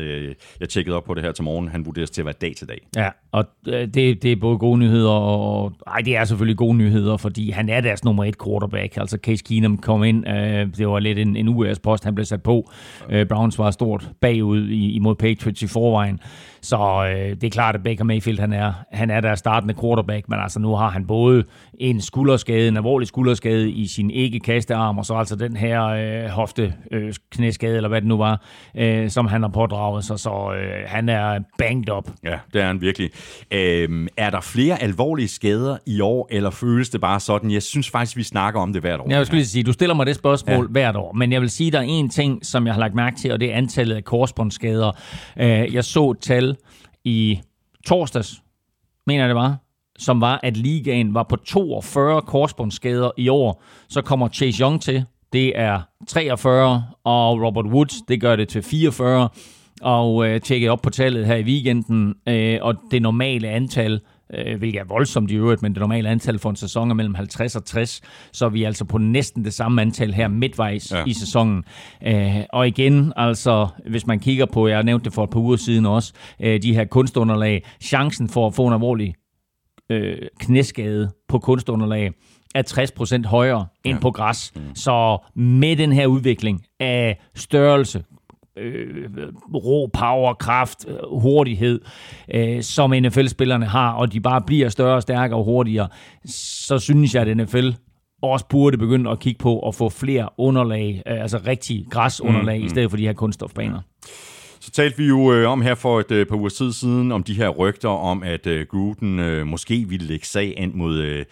jeg 0.59 0.69
tjekkede 0.69 0.95
op 0.95 1.03
på 1.03 1.13
det 1.13 1.23
her 1.23 1.31
til 1.31 1.43
morgen, 1.43 1.67
han 1.67 1.85
vurderes 1.85 2.09
til 2.09 2.21
at 2.21 2.25
være 2.25 2.35
dag 2.41 2.55
til 2.55 2.67
dag. 2.67 2.87
Ja, 2.95 3.09
og 3.31 3.45
det, 3.65 4.23
det 4.23 4.25
er 4.25 4.35
både 4.35 4.57
gode 4.57 4.79
nyheder, 4.79 5.11
og 5.11 5.73
ej, 5.87 6.01
det 6.01 6.15
er 6.15 6.23
selvfølgelig 6.23 6.57
gode 6.57 6.77
nyheder, 6.77 7.17
fordi 7.17 7.49
han 7.49 7.69
er 7.69 7.81
deres 7.81 8.03
nummer 8.03 8.23
et 8.23 8.43
quarterback. 8.43 8.97
Altså 8.97 9.17
Case 9.23 9.43
Keenum 9.43 9.77
kom 9.77 10.03
ind, 10.03 10.25
det 10.73 10.87
var 10.87 10.99
lidt 10.99 11.19
en, 11.19 11.35
en 11.35 11.47
US-post, 11.47 12.03
han 12.03 12.15
blev 12.15 12.25
sat 12.25 12.43
på. 12.43 12.71
Browns 13.29 13.59
var 13.59 13.71
stort 13.71 14.09
bagud 14.21 14.69
imod 14.69 15.15
Patriots 15.15 15.61
i 15.61 15.67
forvejen. 15.67 16.19
Så 16.65 17.11
øh, 17.11 17.29
det 17.29 17.43
er 17.43 17.49
klart, 17.49 17.75
at 17.75 17.83
Baker 17.83 18.03
Mayfield 18.03 18.39
han 18.39 18.53
er, 18.53 18.73
han 18.91 19.09
er 19.09 19.21
der 19.21 19.35
startende 19.35 19.73
quarterback, 19.81 20.29
men 20.29 20.39
altså 20.39 20.59
nu 20.59 20.75
har 20.75 20.89
han 20.89 21.07
både 21.07 21.43
en 21.79 22.01
skulderskade, 22.01 22.67
en 22.67 22.77
alvorlig 22.77 23.07
skulderskade 23.07 23.69
i 23.69 23.87
sin 23.87 24.11
ikke-kastearm, 24.11 24.97
og 24.97 25.05
så 25.05 25.13
altså 25.13 25.35
den 25.35 25.55
her 25.55 25.83
øh, 25.85 26.29
hofte 26.29 26.73
øh, 26.91 27.13
knæskade, 27.31 27.75
eller 27.75 27.89
hvad 27.89 28.01
det 28.01 28.07
nu 28.07 28.17
var, 28.17 28.41
øh, 28.77 29.09
som 29.09 29.27
han 29.27 29.41
har 29.41 29.49
pådraget 29.49 30.03
sig, 30.03 30.19
så 30.19 30.53
øh, 30.53 30.83
han 30.87 31.09
er 31.09 31.39
banged 31.57 31.89
up. 31.89 32.09
Ja, 32.23 32.39
det 32.53 32.61
er 32.61 32.65
han 32.67 32.81
virkelig. 32.81 33.09
Øh, 33.51 34.07
er 34.17 34.29
der 34.29 34.41
flere 34.41 34.83
alvorlige 34.83 35.27
skader 35.27 35.77
i 35.85 36.01
år, 36.01 36.27
eller 36.31 36.49
føles 36.49 36.89
det 36.89 37.01
bare 37.01 37.19
sådan? 37.19 37.51
Jeg 37.51 37.63
synes 37.63 37.89
faktisk, 37.89 38.17
vi 38.17 38.23
snakker 38.23 38.59
om 38.61 38.73
det 38.73 38.81
hvert 38.81 38.99
år. 38.99 39.09
Jeg 39.09 39.25
skulle 39.25 39.39
lige 39.39 39.47
sige, 39.47 39.63
du 39.63 39.73
stiller 39.73 39.95
mig 39.95 40.05
det 40.05 40.15
spørgsmål 40.15 40.65
ja. 40.65 40.71
hvert 40.71 40.95
år, 40.95 41.13
men 41.13 41.31
jeg 41.31 41.41
vil 41.41 41.49
sige, 41.49 41.71
der 41.71 41.79
er 41.79 41.85
en 41.87 42.09
ting, 42.09 42.45
som 42.45 42.65
jeg 42.65 42.73
har 42.73 42.79
lagt 42.79 42.95
mærke 42.95 43.17
til, 43.17 43.31
og 43.31 43.39
det 43.39 43.51
er 43.51 43.57
antallet 43.57 43.95
af 43.95 44.03
korsbåndsskader. 44.03 44.91
Øh, 45.39 45.73
jeg 45.73 45.83
så 45.83 46.13
tal 46.13 46.54
i 47.03 47.39
torsdags, 47.85 48.41
mener 49.07 49.23
jeg 49.23 49.29
det 49.29 49.35
var, 49.35 49.55
som 49.99 50.21
var, 50.21 50.39
at 50.43 50.57
ligaen 50.57 51.13
var 51.13 51.23
på 51.23 51.35
42 51.35 52.21
korsbåndsskader 52.21 53.11
i 53.17 53.29
år. 53.29 53.63
Så 53.89 54.01
kommer 54.01 54.29
Chase 54.29 54.61
Young 54.61 54.81
til, 54.81 55.05
det 55.33 55.59
er 55.59 55.81
43, 56.07 56.83
og 57.03 57.41
Robert 57.41 57.65
Woods, 57.65 58.01
det 58.07 58.21
gør 58.21 58.35
det 58.35 58.49
til 58.49 58.63
44. 58.63 59.29
Og 59.81 60.27
øh, 60.27 60.41
tjekket 60.41 60.69
op 60.69 60.81
på 60.81 60.89
tallet 60.89 61.25
her 61.25 61.35
i 61.35 61.43
weekenden, 61.43 62.15
øh, 62.29 62.59
og 62.61 62.75
det 62.91 63.01
normale 63.01 63.49
antal 63.49 64.01
øh, 64.33 64.57
hvilket 64.57 64.79
er 64.79 64.83
voldsomt 64.83 65.31
i 65.31 65.35
øvrigt, 65.35 65.61
men 65.61 65.73
det 65.73 65.79
normale 65.79 66.09
antal 66.09 66.39
for 66.39 66.49
en 66.49 66.55
sæson 66.55 66.89
er 66.89 66.95
mellem 66.95 67.15
50 67.15 67.55
og 67.55 67.65
60, 67.65 68.01
så 68.31 68.45
er 68.45 68.49
vi 68.49 68.63
altså 68.63 68.85
på 68.85 68.97
næsten 68.97 69.45
det 69.45 69.53
samme 69.53 69.81
antal 69.81 70.13
her 70.13 70.27
midtvejs 70.27 70.91
ja. 70.91 71.03
i 71.05 71.13
sæsonen. 71.13 71.63
Øh, 72.07 72.35
og 72.53 72.67
igen, 72.67 73.13
altså, 73.15 73.67
hvis 73.89 74.07
man 74.07 74.19
kigger 74.19 74.45
på, 74.45 74.67
jeg 74.67 74.77
har 74.77 74.83
nævnt 74.83 75.05
det 75.05 75.13
for 75.13 75.23
et 75.23 75.29
par 75.29 75.39
uger 75.39 75.57
siden 75.57 75.85
også, 75.85 76.13
øh, 76.41 76.61
de 76.61 76.73
her 76.73 76.85
kunstunderlag, 76.85 77.63
chancen 77.81 78.29
for 78.29 78.47
at 78.47 78.53
få 78.53 78.67
en 78.67 78.73
alvorlig 78.73 79.15
øh, 79.89 80.17
knæskade 80.39 81.11
på 81.27 81.39
kunstunderlag, 81.39 82.11
er 82.55 83.19
60% 83.23 83.27
højere 83.27 83.67
end 83.83 83.95
ja. 83.95 84.01
på 84.01 84.11
græs. 84.11 84.51
Mm. 84.55 84.61
Så 84.75 85.17
med 85.35 85.75
den 85.75 85.91
her 85.91 86.07
udvikling 86.07 86.65
af 86.79 87.19
størrelse, 87.35 88.03
øh, 88.57 89.09
rå 89.53 89.87
power, 89.93 90.33
kraft, 90.33 90.85
øh, 90.87 90.95
hurtighed, 91.21 91.81
øh, 92.33 92.61
som 92.61 92.93
NFL-spillerne 93.01 93.65
har, 93.65 93.91
og 93.91 94.13
de 94.13 94.19
bare 94.21 94.41
bliver 94.47 94.69
større, 94.69 95.01
stærkere 95.01 95.39
og 95.39 95.45
hurtigere, 95.45 95.87
så 96.25 96.79
synes 96.79 97.15
jeg, 97.15 97.27
at 97.27 97.37
NFL 97.37 97.69
også 98.21 98.45
burde 98.49 98.77
begynde 98.77 99.09
at 99.09 99.19
kigge 99.19 99.39
på 99.39 99.67
at 99.67 99.75
få 99.75 99.89
flere 99.89 100.29
underlag, 100.37 101.03
øh, 101.07 101.21
altså 101.21 101.39
rigtig 101.47 101.85
græsunderlag, 101.91 102.57
mm, 102.57 102.61
mm. 102.61 102.65
i 102.65 102.69
stedet 102.69 102.89
for 102.89 102.97
de 102.97 103.05
her 103.05 103.13
kunststofbaner. 103.13 103.81
Så 104.59 104.71
talte 104.71 104.97
vi 104.97 105.07
jo 105.07 105.33
øh, 105.33 105.49
om 105.49 105.61
her 105.61 105.75
for 105.75 105.99
et 105.99 106.11
øh, 106.11 106.25
par 106.25 106.35
uger 106.35 106.49
tid 106.49 106.71
siden, 106.71 107.11
om 107.11 107.23
de 107.23 107.33
her 107.33 107.49
rygter 107.49 107.89
om, 107.89 108.23
at 108.23 108.47
øh, 108.47 108.65
Gruden 108.71 109.19
øh, 109.19 109.47
måske 109.47 109.85
ville 109.89 110.07
lægge 110.07 110.25
sag 110.25 110.53
ind 110.57 110.73
mod 110.73 110.97
øh, 110.97 111.25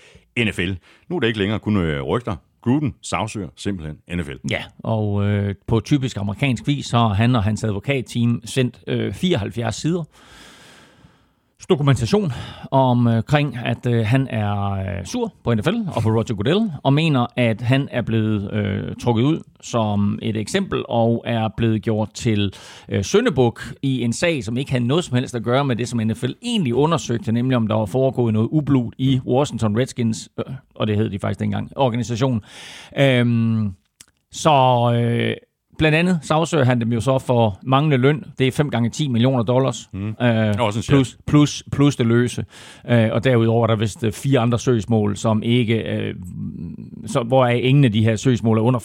NFL. 0.45 0.71
Nu 1.09 1.15
er 1.15 1.19
det 1.19 1.27
ikke 1.27 1.39
længere 1.39 1.59
kun 1.59 1.77
øh, 1.77 2.01
rygter. 2.01 2.35
Gruden 2.63 2.95
sagsøger 3.01 3.49
simpelthen 3.55 3.97
NFL. 4.17 4.35
Ja, 4.51 4.63
og 4.79 5.25
øh, 5.25 5.55
på 5.67 5.79
typisk 5.79 6.17
amerikansk 6.17 6.67
vis 6.67 6.91
har 6.91 7.07
han 7.07 7.35
og 7.35 7.43
hans 7.43 7.63
advokatteam 7.63 8.41
sendt 8.45 8.79
øh, 8.87 9.13
74 9.13 9.75
sider 9.75 10.03
dokumentation 11.69 12.31
omkring, 12.71 13.55
øh, 13.55 13.69
at 13.69 13.85
øh, 13.85 14.05
han 14.05 14.27
er 14.29 14.71
øh, 14.71 15.05
sur 15.05 15.33
på 15.43 15.53
NFL 15.53 15.75
og 15.95 16.03
på 16.03 16.09
Roger 16.09 16.35
Goodell, 16.35 16.71
og 16.83 16.93
mener, 16.93 17.27
at 17.35 17.61
han 17.61 17.87
er 17.91 18.01
blevet 18.01 18.53
øh, 18.53 18.95
trukket 19.01 19.23
ud 19.23 19.39
som 19.61 20.19
et 20.21 20.37
eksempel, 20.37 20.83
og 20.89 21.23
er 21.25 21.49
blevet 21.57 21.81
gjort 21.81 22.13
til 22.13 22.53
øh, 22.89 23.03
søndebuk 23.03 23.61
i 23.81 24.01
en 24.01 24.13
sag, 24.13 24.43
som 24.43 24.57
ikke 24.57 24.71
havde 24.71 24.87
noget 24.87 25.03
som 25.03 25.15
helst 25.15 25.35
at 25.35 25.43
gøre 25.43 25.65
med 25.65 25.75
det, 25.75 25.87
som 25.87 25.99
NFL 25.99 26.31
egentlig 26.41 26.73
undersøgte, 26.73 27.31
nemlig 27.31 27.57
om 27.57 27.67
der 27.67 27.75
var 27.75 27.85
foregået 27.85 28.33
noget 28.33 28.47
ublud 28.51 28.91
i 28.97 29.21
Washington 29.25 29.77
Redskins, 29.79 30.29
øh, 30.39 30.55
og 30.75 30.87
det 30.87 30.97
hed 30.97 31.09
de 31.09 31.19
faktisk 31.19 31.39
dengang, 31.39 31.71
organisation. 31.75 32.41
Øh, 32.97 33.25
så... 34.31 34.91
Øh, 34.95 35.35
Blandt 35.77 35.97
andet 35.97 36.19
sagsøger 36.21 36.65
han 36.65 36.81
dem 36.81 36.93
jo 36.93 37.01
så 37.01 37.19
for 37.19 37.59
manglende 37.63 37.97
løn. 37.97 38.23
Det 38.39 38.47
er 38.47 38.51
5 38.51 38.69
gange 38.69 38.89
10 38.89 39.07
millioner 39.07 39.43
dollars. 39.43 39.89
Mm. 39.93 40.09
Øh, 40.21 40.53
plus, 40.89 41.17
plus, 41.27 41.63
plus 41.71 41.95
det 41.95 42.05
løse. 42.05 42.45
Øh, 42.89 43.09
og 43.11 43.23
derudover 43.23 43.63
er 43.63 43.67
der 43.67 43.75
vist 43.75 44.03
øh, 44.03 44.11
fire 44.11 44.39
andre 44.39 44.59
søgsmål, 44.59 45.17
som 45.17 45.43
ikke, 45.43 45.75
øh, 45.75 46.15
så, 47.05 47.23
hvor 47.23 47.45
er 47.45 47.49
ingen 47.49 47.85
af 47.85 47.91
de 47.91 48.03
her 48.03 48.15
søgsmål 48.15 48.57
er 48.57 48.61
under 48.61 48.79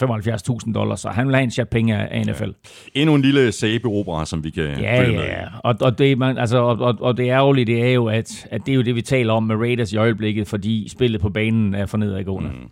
75.000 0.66 0.72
dollars. 0.72 1.00
Så 1.00 1.08
han 1.08 1.26
vil 1.26 1.34
have 1.34 1.44
en 1.44 1.50
chat 1.50 1.68
penge 1.68 1.96
af 1.96 2.26
NFL. 2.26 2.44
Ja. 2.44 3.00
Endnu 3.00 3.14
en 3.14 3.22
lille 3.22 3.52
sæbeopera, 3.52 4.26
som 4.26 4.44
vi 4.44 4.50
kan 4.50 4.64
ja, 4.80 5.00
følge 5.00 5.16
med. 5.16 5.24
Ja, 5.24 5.44
og, 5.64 5.74
og, 5.80 5.98
det, 5.98 6.18
man, 6.18 6.38
altså, 6.38 6.58
og, 6.58 6.78
og, 6.78 6.94
og 7.00 7.16
det 7.16 7.28
ærgerlige, 7.28 7.64
det 7.64 7.84
er 7.84 7.92
jo, 7.92 8.06
at, 8.06 8.46
at 8.50 8.60
det 8.66 8.72
er 8.72 8.76
jo 8.76 8.82
det, 8.82 8.94
vi 8.94 9.02
taler 9.02 9.32
om 9.32 9.42
med 9.42 9.56
Raiders 9.56 9.92
i 9.92 9.96
øjeblikket, 9.96 10.48
fordi 10.48 10.88
spillet 10.88 11.20
på 11.20 11.28
banen 11.28 11.74
er 11.74 11.86
for 11.86 11.98
nedadgående. 11.98 12.50
Mm. 12.50 12.68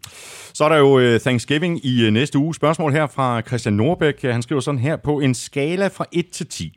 Så 0.57 0.64
er 0.64 0.69
der 0.69 0.77
jo 0.77 1.14
uh, 1.14 1.21
Thanksgiving 1.21 1.85
i 1.85 2.07
uh, 2.07 2.12
næste 2.12 2.38
uge. 2.38 2.55
Spørgsmål 2.55 2.92
her 2.92 3.07
fra 3.07 3.40
Christian 3.40 3.75
Norbæk. 3.75 4.23
Han 4.23 4.42
skriver 4.42 4.61
sådan 4.61 4.79
her, 4.79 4.97
på 4.97 5.21
en 5.21 5.35
skala 5.35 5.88
fra 5.88 6.05
1 6.12 6.31
til 6.31 6.47
10. 6.47 6.73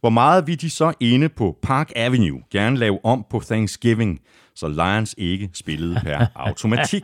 Hvor 0.00 0.10
meget 0.10 0.46
vil 0.46 0.60
de 0.60 0.70
så 0.70 0.92
inde 1.00 1.28
på 1.28 1.58
Park 1.62 1.92
Avenue 1.96 2.40
gerne 2.50 2.76
lave 2.78 3.04
om 3.04 3.24
på 3.30 3.40
Thanksgiving, 3.40 4.20
så 4.54 4.68
Lions 4.68 5.14
ikke 5.18 5.50
spillede 5.54 6.00
per 6.02 6.26
automatik? 6.46 7.02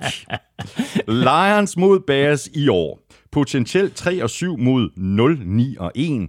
Lions 1.08 1.76
mod 1.76 2.00
Bears 2.00 2.48
i 2.54 2.68
år. 2.68 3.00
Potentielt 3.32 3.94
3 3.94 4.22
og 4.22 4.30
7 4.30 4.58
mod 4.58 4.90
0, 4.96 5.40
9 5.44 5.76
og 5.78 5.92
1. 5.94 6.28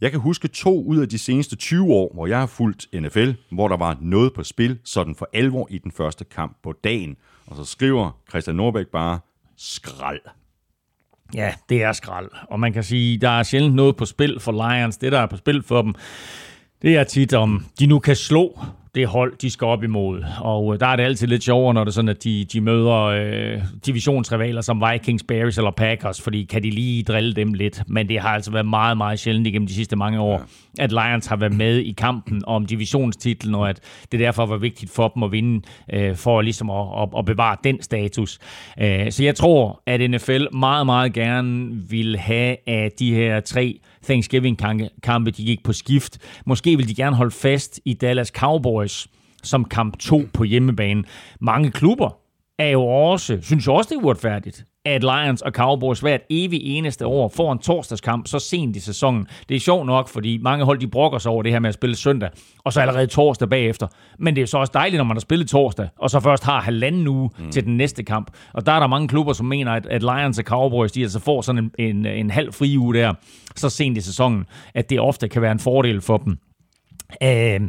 Jeg 0.00 0.10
kan 0.10 0.20
huske 0.20 0.48
to 0.48 0.84
ud 0.84 0.98
af 0.98 1.08
de 1.08 1.18
seneste 1.18 1.56
20 1.56 1.92
år, 1.92 2.10
hvor 2.14 2.26
jeg 2.26 2.38
har 2.38 2.46
fulgt 2.46 2.86
NFL, 2.94 3.30
hvor 3.52 3.68
der 3.68 3.76
var 3.76 3.96
noget 4.00 4.32
på 4.32 4.42
spil, 4.42 4.78
sådan 4.84 5.14
for 5.14 5.28
alvor 5.32 5.66
i 5.70 5.78
den 5.78 5.92
første 5.92 6.24
kamp 6.24 6.56
på 6.62 6.72
dagen. 6.84 7.16
Og 7.46 7.56
så 7.56 7.64
skriver 7.64 8.10
Christian 8.30 8.56
Norbæk 8.56 8.86
bare, 8.86 9.18
skrald. 9.62 10.20
Ja, 11.34 11.54
det 11.68 11.82
er 11.82 11.92
skrald. 11.92 12.28
Og 12.50 12.60
man 12.60 12.72
kan 12.72 12.82
sige, 12.82 13.18
der 13.18 13.28
er 13.28 13.42
sjældent 13.42 13.74
noget 13.74 13.96
på 13.96 14.04
spil 14.04 14.40
for 14.40 14.52
Lions. 14.52 14.96
Det, 14.96 15.12
der 15.12 15.18
er 15.18 15.26
på 15.26 15.36
spil 15.36 15.62
for 15.62 15.82
dem, 15.82 15.94
det 16.82 16.96
er 16.96 17.04
tit, 17.04 17.34
om 17.34 17.66
de 17.78 17.86
nu 17.86 17.98
kan 17.98 18.16
slå 18.16 18.58
det 18.94 19.06
hold, 19.06 19.36
de 19.36 19.50
skal 19.50 19.64
op 19.64 19.84
imod. 19.84 20.24
Og 20.40 20.74
øh, 20.74 20.80
der 20.80 20.86
er 20.86 20.96
det 20.96 21.02
altid 21.02 21.26
lidt 21.26 21.42
sjovere, 21.42 21.74
når 21.74 21.84
det 21.84 21.90
er 21.90 21.92
sådan, 21.92 22.08
at 22.08 22.24
de, 22.24 22.44
de 22.44 22.60
møder 22.60 23.02
øh, 23.02 23.62
divisionsrivaler 23.86 24.60
som 24.60 24.82
Vikings, 24.90 25.22
Bears 25.22 25.58
eller 25.58 25.70
Packers, 25.70 26.20
fordi 26.20 26.44
kan 26.44 26.62
de 26.62 26.70
lige 26.70 27.02
drille 27.02 27.32
dem 27.32 27.54
lidt. 27.54 27.82
Men 27.86 28.08
det 28.08 28.20
har 28.20 28.28
altså 28.28 28.50
været 28.50 28.66
meget, 28.66 28.96
meget 28.96 29.18
sjældent 29.18 29.46
igennem 29.46 29.66
de 29.66 29.74
sidste 29.74 29.96
mange 29.96 30.20
år, 30.20 30.44
ja. 30.78 30.82
at 30.82 30.92
Lions 30.92 31.26
har 31.26 31.36
været 31.36 31.54
med 31.54 31.78
i 31.78 31.92
kampen 31.92 32.42
om 32.46 32.66
divisionstitlen, 32.66 33.54
og 33.54 33.68
at 33.68 33.80
det 34.12 34.20
derfor 34.20 34.46
var 34.46 34.56
vigtigt 34.56 34.92
for 34.92 35.08
dem 35.08 35.22
at 35.22 35.32
vinde, 35.32 35.66
øh, 35.92 36.16
for 36.16 36.40
ligesom 36.40 36.70
at, 36.70 36.86
at, 37.02 37.08
at 37.18 37.24
bevare 37.24 37.56
den 37.64 37.82
status. 37.82 38.38
Øh, 38.80 39.12
så 39.12 39.24
jeg 39.24 39.34
tror, 39.34 39.82
at 39.86 40.10
NFL 40.10 40.44
meget, 40.52 40.86
meget 40.86 41.12
gerne 41.12 41.70
vil 41.90 42.16
have, 42.16 42.68
at 42.68 42.98
de 42.98 43.14
her 43.14 43.40
tre 43.40 43.80
Thanksgiving-kampe, 44.04 45.30
de 45.30 45.44
gik 45.44 45.64
på 45.64 45.72
skift. 45.72 46.18
Måske 46.46 46.76
vil 46.76 46.88
de 46.88 46.94
gerne 46.94 47.16
holde 47.16 47.30
fast 47.30 47.80
i 47.84 47.94
Dallas 47.94 48.28
Cowboys 48.28 49.08
som 49.42 49.64
kamp 49.64 49.98
2 49.98 50.22
på 50.32 50.44
hjemmebane. 50.44 51.04
Mange 51.40 51.70
klubber 51.70 52.21
er 52.62 52.70
jo 52.70 52.86
også, 52.86 53.38
synes 53.42 53.68
også, 53.68 53.88
det 53.88 53.96
er 53.96 54.04
uretfærdigt, 54.04 54.64
at 54.84 55.02
Lions 55.02 55.42
og 55.42 55.52
Cowboys 55.52 56.00
hvert 56.00 56.20
evig 56.30 56.60
eneste 56.62 57.06
år 57.06 57.28
får 57.36 57.52
en 57.52 57.58
torsdagskamp 57.58 58.26
så 58.26 58.38
sent 58.38 58.76
i 58.76 58.80
sæsonen. 58.80 59.26
Det 59.48 59.54
er 59.54 59.60
sjovt 59.60 59.86
nok, 59.86 60.08
fordi 60.08 60.38
mange 60.38 60.64
hold 60.64 60.78
de 60.78 60.86
brokker 60.86 61.18
sig 61.18 61.32
over 61.32 61.42
det 61.42 61.52
her 61.52 61.58
med 61.58 61.68
at 61.68 61.74
spille 61.74 61.96
søndag, 61.96 62.30
og 62.64 62.72
så 62.72 62.80
allerede 62.80 63.06
torsdag 63.06 63.48
bagefter. 63.48 63.86
Men 64.18 64.36
det 64.36 64.42
er 64.42 64.46
så 64.46 64.58
også 64.58 64.70
dejligt, 64.74 64.98
når 64.98 65.04
man 65.04 65.16
har 65.16 65.20
spillet 65.20 65.48
torsdag, 65.48 65.88
og 65.98 66.10
så 66.10 66.20
først 66.20 66.44
har 66.44 66.60
halvanden 66.60 67.08
uge 67.08 67.30
mm. 67.38 67.50
til 67.50 67.64
den 67.64 67.76
næste 67.76 68.02
kamp. 68.02 68.30
Og 68.52 68.66
der 68.66 68.72
er 68.72 68.80
der 68.80 68.86
mange 68.86 69.08
klubber, 69.08 69.32
som 69.32 69.46
mener, 69.46 69.72
at, 69.72 69.86
at 69.86 70.02
Lions 70.02 70.38
og 70.38 70.44
Cowboys, 70.44 70.92
de 70.92 71.02
altså 71.02 71.20
får 71.20 71.40
sådan 71.40 71.70
en, 71.78 71.96
en, 71.96 72.06
en 72.06 72.30
halv 72.30 72.52
fri 72.52 72.78
uge 72.78 72.94
der, 72.94 73.14
så 73.56 73.70
sent 73.70 73.98
i 73.98 74.00
sæsonen, 74.00 74.44
at 74.74 74.90
det 74.90 75.00
ofte 75.00 75.28
kan 75.28 75.42
være 75.42 75.52
en 75.52 75.58
fordel 75.58 76.00
for 76.00 76.16
dem. 76.16 76.38
Uh, 77.24 77.68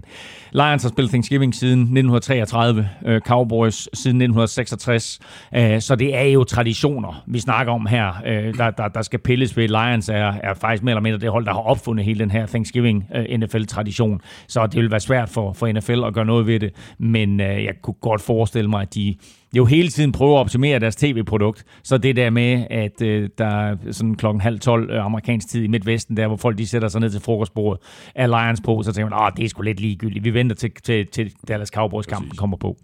Lions 0.52 0.84
har 0.84 0.90
spillet 0.90 1.10
Thanksgiving 1.10 1.56
siden 1.56 1.80
1933, 1.80 2.90
uh, 3.02 3.12
øh, 3.12 3.22
Cowboys 3.22 3.76
siden 3.76 4.22
1966, 4.22 5.20
uh, 5.56 5.62
øh, 5.62 5.82
så 5.82 5.96
det 5.96 6.16
er 6.16 6.22
jo 6.24 6.44
traditioner, 6.44 7.24
vi 7.28 7.40
snakker 7.40 7.74
om 7.74 7.86
her, 7.86 8.14
uh, 8.22 8.58
der, 8.58 8.72
der, 8.72 8.88
der 8.88 9.02
skal 9.02 9.20
pilles 9.20 9.58
ved. 9.58 9.68
Lions 9.68 10.10
er, 10.10 10.34
er 10.44 10.54
faktisk 10.54 10.84
mere 10.84 10.92
eller 10.92 11.02
mindre 11.02 11.20
det 11.20 11.32
hold, 11.32 11.46
der 11.46 11.54
har 11.54 11.62
opfundet 11.62 12.06
hele 12.06 12.20
den 12.20 12.32
her 12.32 12.46
Thanksgiving-NFL-tradition, 12.46 14.22
så 14.48 14.68
det 14.68 14.76
vil 14.82 14.92
være 14.92 15.00
svært 15.00 15.30
for, 15.30 15.54
for 15.54 15.68
NFL 15.68 16.04
at 16.04 16.14
gøre 16.14 16.26
noget 16.26 16.48
ved 16.48 16.60
det, 16.60 16.72
men 16.98 17.40
uh, 17.40 17.46
jeg 17.46 17.74
kunne 17.82 17.96
godt 18.02 18.22
forestille 18.22 18.70
mig, 18.70 18.82
at 18.82 18.96
de 18.96 19.16
jo 19.58 19.66
hele 19.66 19.90
tiden 19.90 20.12
prøver 20.12 20.36
at 20.36 20.40
optimere 20.40 20.80
deres 20.80 20.96
tv-produkt. 20.96 21.66
Så 21.84 21.98
det 21.98 22.16
der 22.16 22.30
med, 22.30 22.66
at 22.70 23.02
øh, 23.02 23.30
der 23.38 23.46
er 23.46 23.76
sådan 23.92 24.16
klokken 24.16 24.42
halv 24.42 24.60
tolv 24.60 24.90
øh, 24.90 25.06
amerikansk 25.06 25.48
tid 25.48 25.64
i 25.64 25.68
Midtvesten, 25.68 26.18
der 26.18 26.28
hvor 26.28 26.38
folk 26.38 26.58
de 26.58 26.68
sætter 26.68 26.88
sig 26.88 27.02
ned 27.02 27.10
til 27.10 27.22
frokostbordet, 27.22 27.82
er 28.16 28.28
Lions 28.28 28.62
på, 28.62 28.84
så 28.84 28.94
tænker 28.94 29.10
man, 29.10 29.28
at 29.28 29.34
det 29.38 29.46
er 29.46 29.50
sgu 29.50 29.62
lidt 29.62 29.80
ligegyldigt. 29.80 30.24
Vi 30.24 30.34
venter 30.34 30.56
til, 30.56 30.72
til, 30.84 31.08
til 31.08 31.34
Dallas 31.48 31.70
Cowboys-kampen 31.70 32.38
kommer 32.38 32.58
på. 32.58 32.78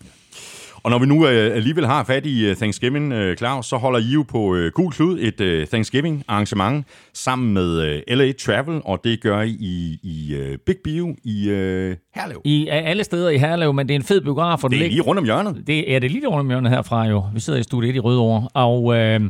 Og 0.83 0.91
når 0.91 0.99
vi 0.99 1.05
nu 1.05 1.27
øh, 1.27 1.55
alligevel 1.55 1.85
har 1.85 2.03
fat 2.03 2.25
i 2.25 2.45
øh, 2.45 2.55
Thanksgiving, 2.55 3.13
øh, 3.13 3.37
Claus, 3.37 3.65
så 3.65 3.77
holder 3.77 3.99
I 3.99 4.03
jo 4.13 4.25
på 4.27 4.55
øh, 4.55 4.71
Gul 4.71 4.91
Klud 4.91 5.19
et 5.19 5.41
øh, 5.41 5.67
Thanksgiving-arrangement 5.67 6.85
sammen 7.13 7.53
med 7.53 7.81
øh, 7.81 8.17
LA 8.17 8.31
Travel, 8.31 8.81
og 8.85 8.99
det 9.03 9.21
gør 9.21 9.41
I 9.41 9.49
i, 9.49 9.99
i 10.03 10.35
øh, 10.35 10.57
Big 10.65 10.75
Bio 10.83 11.15
i 11.23 11.49
øh, 11.49 11.95
Herlev. 12.15 12.41
I 12.45 12.67
alle 12.67 13.03
steder 13.03 13.29
i 13.29 13.37
Herlev, 13.37 13.73
men 13.73 13.87
det 13.87 13.93
er 13.93 13.99
en 13.99 14.05
fed 14.05 14.21
biograf. 14.21 14.63
Og 14.63 14.71
det 14.71 14.85
er 14.85 14.89
lige 14.89 15.01
rundt 15.01 15.19
om 15.19 15.25
hjørnet. 15.25 15.63
Det 15.67 15.95
er 15.95 15.99
det 15.99 16.11
lige 16.11 16.27
rundt 16.27 16.39
om 16.39 16.47
hjørnet 16.47 16.71
herfra 16.71 17.07
jo. 17.07 17.23
Vi 17.33 17.39
sidder 17.39 17.59
i 17.59 17.63
studiet 17.63 17.95
i 17.95 17.99
Rødovre, 17.99 18.47
og... 18.53 18.95
Øh, 18.95 19.21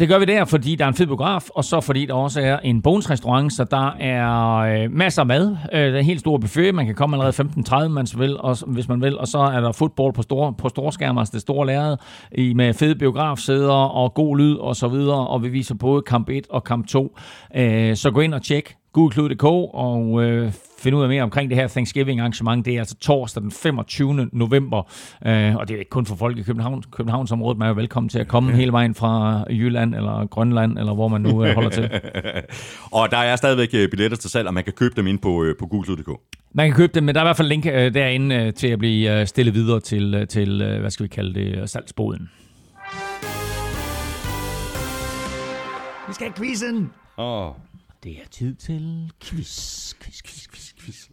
det 0.00 0.08
gør 0.08 0.18
vi 0.18 0.24
der, 0.24 0.44
fordi 0.44 0.74
der 0.74 0.84
er 0.84 0.88
en 0.88 0.94
fed 0.94 1.06
biograf, 1.06 1.48
og 1.54 1.64
så 1.64 1.80
fordi 1.80 2.06
der 2.06 2.14
også 2.14 2.40
er 2.40 2.58
en 2.58 2.82
bonusrestaurant, 2.82 3.52
så 3.52 3.64
der 3.64 3.90
er 4.00 4.56
øh, 4.56 4.92
masser 4.92 5.22
af 5.22 5.26
mad. 5.26 5.56
Øh, 5.72 5.80
der 5.80 5.94
er 5.94 5.98
en 5.98 6.04
helt 6.04 6.20
stor 6.20 6.38
buffet, 6.38 6.74
man 6.74 6.86
kan 6.86 6.94
komme 6.94 7.16
allerede 7.16 7.42
15.30, 7.84 7.88
man 7.88 8.06
vil, 8.16 8.40
og, 8.40 8.56
hvis 8.66 8.88
man 8.88 9.00
vil, 9.00 9.18
og 9.18 9.28
så 9.28 9.38
er 9.38 9.60
der 9.60 9.72
fodbold 9.72 10.12
på 10.12 10.22
store, 10.22 10.54
på 10.58 10.68
storeskærme, 10.68 11.20
altså 11.20 11.32
det 11.32 11.40
store 11.40 11.66
lærred, 11.66 11.96
i, 12.32 12.54
med 12.54 12.74
fede 12.74 12.94
biografsæder 12.94 13.72
og 13.72 14.14
god 14.14 14.38
lyd 14.38 14.54
og 14.54 14.76
så 14.76 14.88
videre, 14.88 15.26
og 15.28 15.42
vi 15.42 15.48
viser 15.48 15.74
både 15.74 16.02
kamp 16.02 16.28
1 16.28 16.46
og 16.50 16.64
kamp 16.64 16.86
2. 16.86 17.16
Øh, 17.56 17.96
så 17.96 18.10
gå 18.10 18.20
ind 18.20 18.34
og 18.34 18.42
tjek 18.42 18.74
gulklud.dk 18.92 19.44
og 19.74 20.22
øh, 20.24 20.52
finde 20.78 20.98
ud 20.98 21.02
af 21.02 21.08
mere 21.08 21.22
omkring 21.22 21.50
det 21.50 21.58
her 21.58 21.68
Thanksgiving-arrangement. 21.68 22.66
Det 22.66 22.74
er 22.74 22.78
altså 22.78 22.96
torsdag 22.96 23.42
den 23.42 23.50
25. 23.50 24.28
november, 24.32 24.82
øh, 25.26 25.56
og 25.56 25.68
det 25.68 25.74
er 25.74 25.78
ikke 25.78 25.90
kun 25.90 26.06
for 26.06 26.16
folk 26.16 26.38
i 26.38 26.42
København, 26.42 26.82
Københavnsområdet. 26.90 27.58
Man 27.58 27.66
er 27.66 27.70
jo 27.70 27.74
velkommen 27.74 28.08
til 28.08 28.18
at 28.18 28.28
komme 28.28 28.52
hele 28.52 28.72
vejen 28.72 28.94
fra 28.94 29.44
Jylland 29.50 29.94
eller 29.94 30.26
Grønland, 30.26 30.78
eller 30.78 30.94
hvor 30.94 31.08
man 31.08 31.20
nu 31.20 31.44
øh, 31.44 31.54
holder 31.54 31.70
til. 31.70 31.90
og 32.98 33.10
der 33.10 33.16
er 33.16 33.36
stadigvæk 33.36 33.68
øh, 33.74 33.88
billetter 33.88 34.16
til 34.16 34.30
salg, 34.30 34.48
og 34.48 34.54
man 34.54 34.64
kan 34.64 34.72
købe 34.72 34.94
dem 34.96 35.06
ind 35.06 35.18
på, 35.18 35.44
øh, 35.44 35.56
på 35.58 35.66
gulklud.dk. 35.66 36.10
Man 36.54 36.68
kan 36.68 36.76
købe 36.76 36.92
dem, 36.94 37.04
men 37.04 37.14
der 37.14 37.20
er 37.20 37.24
i 37.24 37.26
hvert 37.26 37.36
fald 37.36 37.48
link 37.48 37.66
øh, 37.66 37.94
derinde 37.94 38.34
øh, 38.34 38.54
til 38.54 38.68
at 38.68 38.78
blive 38.78 39.20
øh, 39.20 39.26
stillet 39.26 39.54
videre 39.54 39.80
til, 39.80 40.14
øh, 40.14 40.26
til 40.26 40.62
øh, 40.62 40.80
hvad 40.80 40.90
skal 40.90 41.04
vi 41.04 41.08
kalde 41.08 41.34
det, 41.34 41.70
salgsboden. 41.70 42.30
Vi 46.08 46.14
skal 46.14 46.26
have 46.26 46.34
quizzen! 46.36 46.90
Åh. 47.18 47.46
Oh. 47.46 47.54
Det 48.02 48.12
er 48.12 48.28
tid 48.30 48.54
til 48.54 49.10
quiz, 49.24 49.94
quiz, 49.94 50.22
quiz, 50.22 50.48
quiz, 50.48 50.72
quiz. 50.80 51.08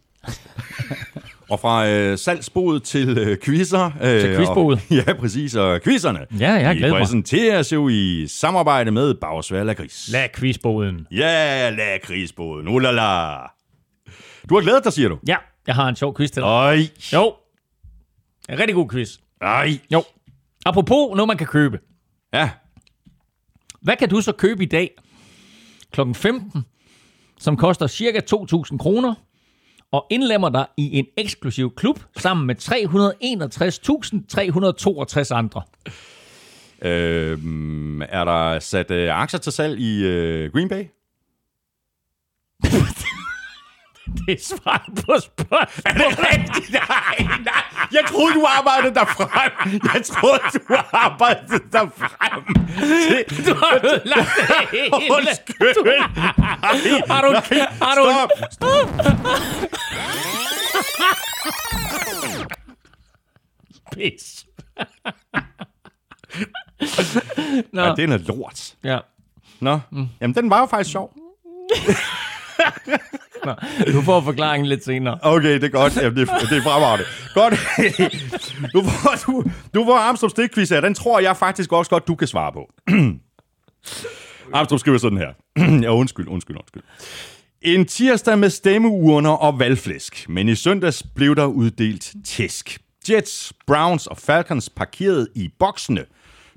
og 1.50 1.60
fra 1.60 1.88
øh, 1.88 2.18
salgsboet 2.18 2.82
til 2.82 3.18
øh, 3.18 3.38
quizzer. 3.44 3.90
Øh, 4.02 4.20
til 4.20 4.36
quizboet. 4.36 4.80
ja, 5.06 5.12
præcis. 5.12 5.54
Og 5.54 5.80
quizzerne. 5.82 6.26
Ja, 6.40 6.52
jeg 6.52 6.76
glæder 6.76 6.94
mig. 6.94 7.00
præsenteres 7.00 7.72
jo 7.72 7.88
i 7.88 8.26
samarbejde 8.28 8.90
med 8.90 9.14
Bagsvær 9.14 9.64
Lakris. 9.64 10.08
Lad 10.12 10.28
quizboden. 10.34 11.06
Ja, 11.10 11.70
lad 11.70 11.98
quizboden. 12.06 12.68
Ulala. 12.68 13.36
Du 14.48 14.54
har 14.54 14.60
glædet 14.60 14.84
dig, 14.84 14.92
siger 14.92 15.08
du? 15.08 15.18
Ja, 15.28 15.36
jeg 15.66 15.74
har 15.74 15.88
en 15.88 15.96
sjov 15.96 16.16
quiz 16.16 16.30
til 16.30 16.42
dig. 16.42 16.50
Oj. 16.50 16.78
Jo. 17.12 17.34
En 18.48 18.58
rigtig 18.58 18.74
god 18.74 18.88
quiz. 18.88 19.18
Ej. 19.40 19.78
Jo. 19.92 20.04
Apropos 20.66 21.16
noget, 21.16 21.26
man 21.28 21.36
kan 21.36 21.46
købe. 21.46 21.78
Ja. 22.32 22.50
Hvad 23.82 23.96
kan 23.96 24.08
du 24.08 24.20
så 24.20 24.32
købe 24.32 24.62
i 24.62 24.66
dag 24.66 24.90
kl. 25.92 26.00
15 26.14 26.64
som 27.40 27.56
koster 27.56 27.86
ca. 27.86 28.20
2.000 28.34 28.78
kroner, 28.78 29.14
og 29.92 30.06
indlemmer 30.10 30.48
dig 30.48 30.66
i 30.76 30.98
en 30.98 31.06
eksklusiv 31.16 31.74
klub 31.74 32.00
sammen 32.16 32.46
med 32.46 32.56
361.362 32.56 35.34
andre. 35.34 35.62
Øhm, 36.82 38.02
er 38.02 38.24
der 38.24 38.58
sat 38.58 38.90
øh, 38.90 39.20
aktier 39.20 39.40
til 39.40 39.52
salg 39.52 39.80
i 39.80 40.04
øh, 40.04 40.52
Green 40.52 40.68
Bay? 40.68 40.84
det 44.26 44.32
er 44.32 44.44
svar 44.44 44.88
på 44.96 45.12
spørgsmålet. 45.20 45.68
Er 45.86 45.92
det 45.92 46.18
rigtigt? 46.18 46.72
Nej, 46.72 47.16
nej. 47.44 47.62
Jeg 47.92 48.02
troede, 48.08 48.34
du 48.34 48.46
arbejdede 48.58 48.94
derfra. 48.94 49.24
Jeg 49.94 50.04
troede, 50.04 50.40
du 50.54 50.76
arbejdede 50.92 51.64
derfra. 51.72 52.42
Du 53.46 53.54
har 53.54 53.74
ødelagt 53.84 54.28
det 54.36 54.68
hele. 54.72 54.90
Undskyld. 55.10 55.74
Du, 55.74 55.82
har 57.08 57.22
du... 57.22 57.34
Har 57.84 57.94
du... 57.94 58.02
Stop. 58.50 58.88
Stop. 58.88 59.70
Pis. 63.92 64.46
Nå. 67.72 67.82
Ja, 67.82 67.94
det 67.94 68.02
er 68.04 68.06
noget 68.06 68.26
lort. 68.26 68.74
Ja. 68.84 68.98
Nå, 69.60 69.80
mm. 69.90 70.08
jamen 70.20 70.34
den 70.34 70.50
var 70.50 70.60
jo 70.60 70.66
faktisk 70.66 70.90
sjov. 70.90 71.12
Nå, 73.44 73.54
du 73.92 74.02
får 74.02 74.20
forklaringen 74.20 74.68
lidt 74.68 74.84
senere. 74.84 75.18
Okay, 75.22 75.54
det 75.54 75.64
er 75.64 75.68
godt. 75.68 75.96
Jamen, 75.96 76.16
det, 76.16 76.28
det 76.50 76.58
er 76.58 76.62
fremragende. 76.62 77.04
Godt. 77.34 77.54
Du 78.72 78.82
får, 78.82 79.14
du, 79.26 79.44
du 79.74 79.84
får 79.84 79.96
Armstrong 79.96 80.30
stikquiz 80.30 80.68
her. 80.68 80.80
Den 80.80 80.94
tror 80.94 81.20
jeg 81.20 81.36
faktisk 81.36 81.72
også 81.72 81.90
godt, 81.90 82.08
du 82.08 82.14
kan 82.14 82.28
svare 82.28 82.52
på. 82.52 82.72
Armstrong 84.54 84.80
skriver 84.80 84.98
sådan 84.98 85.18
her. 85.18 85.32
ja, 85.84 85.94
undskyld, 85.94 86.28
undskyld, 86.28 86.56
undskyld. 86.56 86.82
En 87.62 87.86
tirsdag 87.86 88.38
med 88.38 88.50
stemmeurner 88.50 89.30
og 89.30 89.58
valgflæsk, 89.58 90.26
men 90.28 90.48
i 90.48 90.54
søndags 90.54 91.02
blev 91.14 91.36
der 91.36 91.44
uddelt 91.46 92.14
tæsk. 92.24 92.78
Jets, 93.10 93.52
Browns 93.66 94.06
og 94.06 94.16
Falcons 94.16 94.70
parkerede 94.70 95.28
i 95.34 95.48
boksene. 95.58 96.04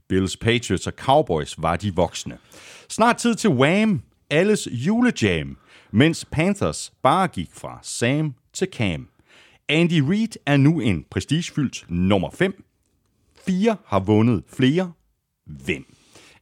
Bills, 0.10 0.38
Patriots 0.38 0.88
og 0.88 0.94
Cowboys 0.98 1.56
var 1.58 1.76
de 1.76 1.96
voksne. 1.96 2.38
Snart 2.90 3.18
tid 3.18 3.36
til 3.36 3.50
Wham, 3.50 4.02
alles 4.30 4.68
julejam, 4.72 5.58
mens 5.94 6.26
Panthers 6.26 6.94
bare 7.04 7.28
gik 7.28 7.50
fra 7.52 7.80
Sam 7.82 8.36
til 8.54 8.68
Cam. 8.72 9.10
Andy 9.70 10.00
Reid 10.00 10.38
er 10.46 10.58
nu 10.58 10.80
en 10.80 11.06
prestigefyldt 11.12 11.86
nummer 11.90 12.30
5. 12.30 12.64
Fire 13.46 13.78
har 13.86 14.00
vundet 14.00 14.44
flere. 14.48 14.92
Hvem? 15.46 15.96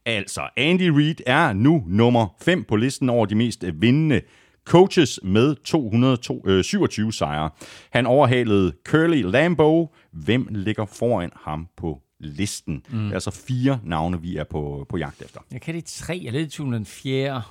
Altså, 0.04 0.48
Andy 0.56 0.88
Reid 0.88 1.16
er 1.26 1.52
nu 1.52 1.84
nummer 1.86 2.36
5 2.40 2.64
på 2.64 2.76
listen 2.76 3.10
over 3.10 3.26
de 3.26 3.34
mest 3.34 3.64
vindende 3.74 4.20
coaches 4.64 5.20
med 5.22 5.56
227 5.64 7.12
sejre. 7.12 7.50
Han 7.90 8.06
overhalede 8.06 8.72
Curly 8.84 9.22
Lambeau. 9.22 9.88
Hvem 10.12 10.48
ligger 10.50 10.86
foran 10.86 11.30
ham 11.44 11.68
på 11.76 12.00
listen? 12.20 12.82
Mm. 12.90 12.98
Det 12.98 13.10
er 13.10 13.14
altså 13.14 13.30
fire 13.30 13.80
navne, 13.84 14.20
vi 14.20 14.36
er 14.36 14.44
på, 14.44 14.86
på 14.88 14.96
jagt 14.96 15.22
efter. 15.22 15.40
Jeg 15.52 15.60
kan 15.60 15.74
de 15.74 15.80
tre. 15.80 16.20
Jeg 16.22 16.28
er 16.28 16.32
lidt 16.32 16.54
i 16.54 16.56
tvivl 16.56 16.74
den 16.74 16.86
fjerde. 16.86 17.42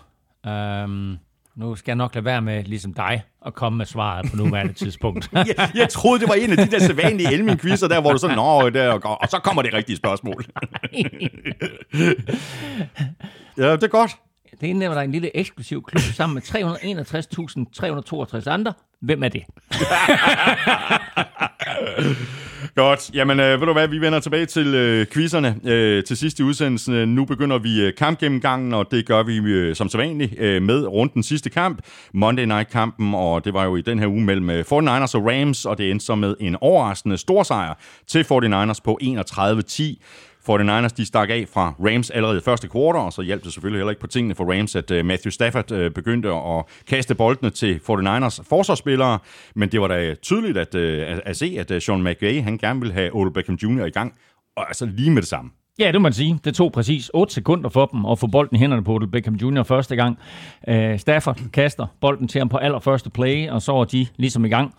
Um, 0.85 1.17
Nu 1.55 1.75
skal 1.75 1.91
jeg 1.91 1.95
nok 1.95 2.15
lade 2.15 2.25
være 2.25 2.41
med, 2.41 2.63
ligesom 2.63 2.93
dig, 2.93 3.23
at 3.45 3.53
komme 3.53 3.77
med 3.77 3.85
svaret 3.85 4.29
på 4.31 4.35
nuværende 4.37 4.73
tidspunkt. 4.73 5.29
jeg, 5.33 5.71
jeg 5.75 5.89
troede, 5.89 6.19
det 6.19 6.29
var 6.29 6.35
en 6.35 6.51
af 6.51 6.57
de 6.57 6.71
der 6.71 6.79
sædvanlige 6.79 7.31
Elmin-quizzer 7.33 7.87
der, 7.87 8.01
hvor 8.01 8.11
du 8.11 8.17
sådan, 8.17 8.35
nå, 8.35 8.69
der, 8.69 8.91
og, 8.91 9.21
og 9.21 9.27
så 9.29 9.39
kommer 9.39 9.61
det 9.61 9.73
rigtige 9.73 9.97
spørgsmål. 9.97 10.45
ja, 13.57 13.71
det 13.71 13.83
er 13.83 13.87
godt. 13.87 14.17
Det 14.61 14.67
indlæmmer 14.67 14.97
dig 14.97 15.03
en 15.03 15.11
lille 15.11 15.37
eksklusiv 15.37 15.83
klub 15.83 16.01
sammen 16.01 16.33
med 16.33 16.41
361.362 18.45 18.49
andre. 18.49 18.73
Hvem 19.01 19.23
er 19.23 19.29
det? 19.29 19.43
Godt. 22.75 23.11
Jamen, 23.13 23.39
øh, 23.39 23.59
ved 23.59 23.67
du 23.67 23.73
hvad, 23.73 23.87
vi 23.87 24.01
vender 24.01 24.19
tilbage 24.19 24.45
til 24.45 24.67
øh, 24.67 25.05
quizzerne 25.07 25.59
øh, 25.65 26.03
til 26.03 26.17
sidst 26.17 26.39
i 26.39 26.43
udsendelsen. 26.43 27.15
Nu 27.15 27.25
begynder 27.25 27.57
vi 27.57 27.81
øh, 27.81 27.93
kampgennemgangen, 27.97 28.73
og 28.73 28.91
det 28.91 29.05
gør 29.05 29.23
vi 29.23 29.37
øh, 29.37 29.75
som 29.75 29.89
sædvanligt 29.89 30.33
øh, 30.39 30.61
med 30.61 30.85
rundt 30.85 31.13
den 31.13 31.23
sidste 31.23 31.49
kamp, 31.49 31.81
Monday 32.13 32.45
Night-kampen, 32.45 33.15
og 33.15 33.45
det 33.45 33.53
var 33.53 33.65
jo 33.65 33.75
i 33.75 33.81
den 33.81 33.99
her 33.99 34.07
uge 34.07 34.21
mellem 34.21 34.49
øh, 34.49 34.59
49ers 34.59 35.15
og 35.15 35.25
Rams, 35.25 35.65
og 35.65 35.77
det 35.77 35.91
endte 35.91 36.05
så 36.05 36.15
med 36.15 36.35
en 36.39 36.57
overraskende 36.61 37.17
stor 37.17 37.43
sejr 37.43 37.73
til 38.07 38.23
49ers 38.23 38.79
på 38.83 38.99
31-10. 39.03 39.83
49ers 40.49 40.87
de 40.87 41.05
stak 41.05 41.29
af 41.29 41.45
fra 41.53 41.73
Rams 41.79 42.09
allerede 42.09 42.41
første 42.41 42.67
kvartal, 42.67 43.01
og 43.01 43.13
så 43.13 43.21
hjalp 43.21 43.43
det 43.43 43.53
selvfølgelig 43.53 43.79
heller 43.79 43.91
ikke 43.91 44.01
på 44.01 44.07
tingene 44.07 44.35
for 44.35 44.57
Rams, 44.57 44.75
at 44.75 44.91
uh, 44.91 45.05
Matthew 45.05 45.31
Stafford 45.31 45.71
uh, 45.71 45.91
begyndte 45.91 46.29
at 46.29 46.65
kaste 46.87 47.15
boldene 47.15 47.49
til 47.49 47.79
49ers 47.89 48.43
forsvarsspillere, 48.49 49.19
men 49.55 49.69
det 49.69 49.81
var 49.81 49.87
da 49.87 50.15
tydeligt 50.15 50.57
at, 50.57 50.75
uh, 50.75 50.81
at, 50.81 51.21
at 51.25 51.37
se, 51.37 51.55
at 51.59 51.83
Sean 51.83 52.03
McVay, 52.03 52.43
han 52.43 52.57
gerne 52.57 52.79
ville 52.79 52.93
have 52.93 53.15
Odell 53.15 53.33
Beckham 53.33 53.55
Jr. 53.55 53.85
i 53.85 53.89
gang, 53.89 54.13
og 54.55 54.67
altså 54.67 54.85
lige 54.85 55.11
med 55.11 55.21
det 55.21 55.29
samme. 55.29 55.51
Ja, 55.79 55.91
det 55.91 56.01
må 56.01 56.03
man 56.03 56.13
sige. 56.13 56.39
Det 56.43 56.55
tog 56.55 56.71
præcis 56.71 57.11
8 57.13 57.33
sekunder 57.33 57.69
for 57.69 57.85
dem 57.85 58.05
at 58.05 58.19
få 58.19 58.27
bolden 58.27 58.55
i 58.55 58.59
hænderne 58.59 58.83
på 58.83 58.93
Odell 58.93 59.11
Beckham 59.11 59.35
Jr. 59.35 59.63
første 59.63 59.95
gang. 59.95 60.19
Stafford 60.99 61.39
kaster 61.53 61.87
bolden 62.01 62.27
til 62.27 62.39
ham 62.39 62.49
på 62.49 62.57
allerførste 62.57 63.09
play, 63.09 63.49
og 63.49 63.61
så 63.61 63.71
var 63.71 63.83
de 63.83 64.07
ligesom 64.17 64.45
i 64.45 64.49
gang. 64.49 64.73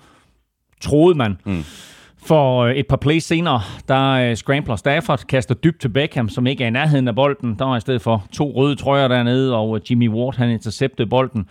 Troede 0.80 1.18
man. 1.18 1.38
Mm. 1.44 1.64
For 2.24 2.62
øh, 2.62 2.74
et 2.74 2.86
par 2.86 2.96
plays 2.96 3.24
senere, 3.24 3.60
der 3.88 4.10
øh, 4.10 4.36
scrambler 4.36 4.76
Stafford, 4.76 5.24
kaster 5.28 5.54
dybt 5.54 5.80
til 5.80 5.88
Beckham, 5.88 6.28
som 6.28 6.46
ikke 6.46 6.64
er 6.64 6.68
i 6.68 6.70
nærheden 6.70 7.08
af 7.08 7.14
bolden. 7.14 7.58
Der 7.58 7.64
var 7.64 7.76
i 7.76 7.80
stedet 7.80 8.02
for 8.02 8.26
to 8.32 8.52
røde 8.56 8.76
trøjer 8.76 9.08
dernede, 9.08 9.56
og 9.56 9.76
øh, 9.76 9.90
Jimmy 9.90 10.08
Ward, 10.08 10.36
han 10.36 10.50
interceptede 10.50 11.08
bolden. 11.08 11.48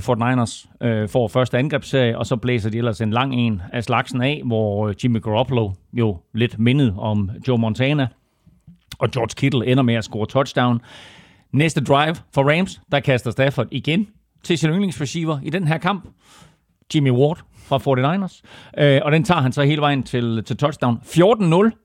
Fort 0.00 0.18
Niners 0.18 0.66
får 1.08 1.28
første 1.28 1.58
angrebsserie, 1.58 2.18
og 2.18 2.26
så 2.26 2.36
blæser 2.36 2.70
de 2.70 2.78
ellers 2.78 3.00
en 3.00 3.10
lang 3.10 3.34
en 3.34 3.62
af 3.72 3.84
slagsen 3.84 4.22
af, 4.22 4.42
hvor 4.44 4.94
Jimmy 5.04 5.22
Garoppolo 5.22 5.70
jo 5.92 6.18
lidt 6.34 6.58
mindet 6.58 6.94
om 6.98 7.30
Joe 7.48 7.58
Montana, 7.58 8.06
og 8.98 9.10
George 9.10 9.34
Kittle 9.36 9.66
ender 9.66 9.82
med 9.82 9.94
at 9.94 10.04
score 10.04 10.26
touchdown. 10.26 10.80
Næste 11.52 11.84
drive 11.84 12.16
for 12.34 12.52
Rams, 12.52 12.80
der 12.92 13.00
kaster 13.00 13.30
Stafford 13.30 13.66
igen 13.70 14.08
til 14.42 14.58
sin 14.58 14.70
yndlingsreceiver 14.70 15.38
i 15.42 15.50
den 15.50 15.68
her 15.68 15.78
kamp. 15.78 16.08
Jimmy 16.94 17.10
Ward 17.10 17.38
fra 17.64 17.78
49ers. 17.78 18.40
Øh, 18.78 19.00
og 19.04 19.12
den 19.12 19.24
tager 19.24 19.40
han 19.40 19.52
så 19.52 19.62
hele 19.62 19.80
vejen 19.80 20.02
til, 20.02 20.44
til 20.44 20.56
touchdown. 20.56 21.00
14-0 21.04 21.84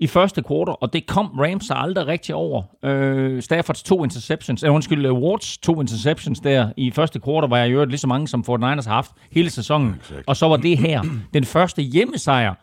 i 0.00 0.06
første 0.06 0.42
kvartal, 0.42 0.74
og 0.80 0.92
det 0.92 1.06
kom 1.06 1.26
Rams 1.26 1.64
så 1.64 1.74
aldrig 1.74 2.06
rigtig 2.06 2.34
over. 2.34 2.62
Øh, 2.84 3.42
Staffords 3.42 3.82
to 3.82 4.04
interceptions, 4.04 4.62
øh, 4.62 4.74
undskyld, 4.74 5.06
uh, 5.06 5.22
Wards 5.22 5.58
to 5.58 5.80
interceptions 5.80 6.40
der 6.40 6.72
i 6.76 6.90
første 6.90 7.20
kvartal, 7.20 7.50
var 7.50 7.58
jeg 7.58 7.68
i 7.68 7.72
øvrigt 7.72 7.90
lige 7.90 7.98
så 7.98 8.06
mange, 8.06 8.28
som 8.28 8.44
49ers 8.48 8.88
har 8.88 8.94
haft 8.94 9.10
hele 9.32 9.50
sæsonen. 9.50 9.94
Exactly. 10.00 10.22
Og 10.26 10.36
så 10.36 10.48
var 10.48 10.56
det 10.56 10.78
her 10.78 11.02
den 11.34 11.44
første 11.44 11.82
hjemmesejr 11.82 12.54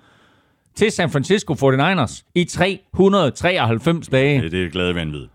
til 0.78 0.92
San 0.92 1.10
Francisco 1.10 1.54
49ers 1.54 2.24
i 2.36 2.44
393 2.44 4.08
dage. 4.08 4.42
Det, 4.42 4.52
det 4.52 4.66
er 4.66 4.70
glade 4.70 4.96
vanvid. 4.96 5.28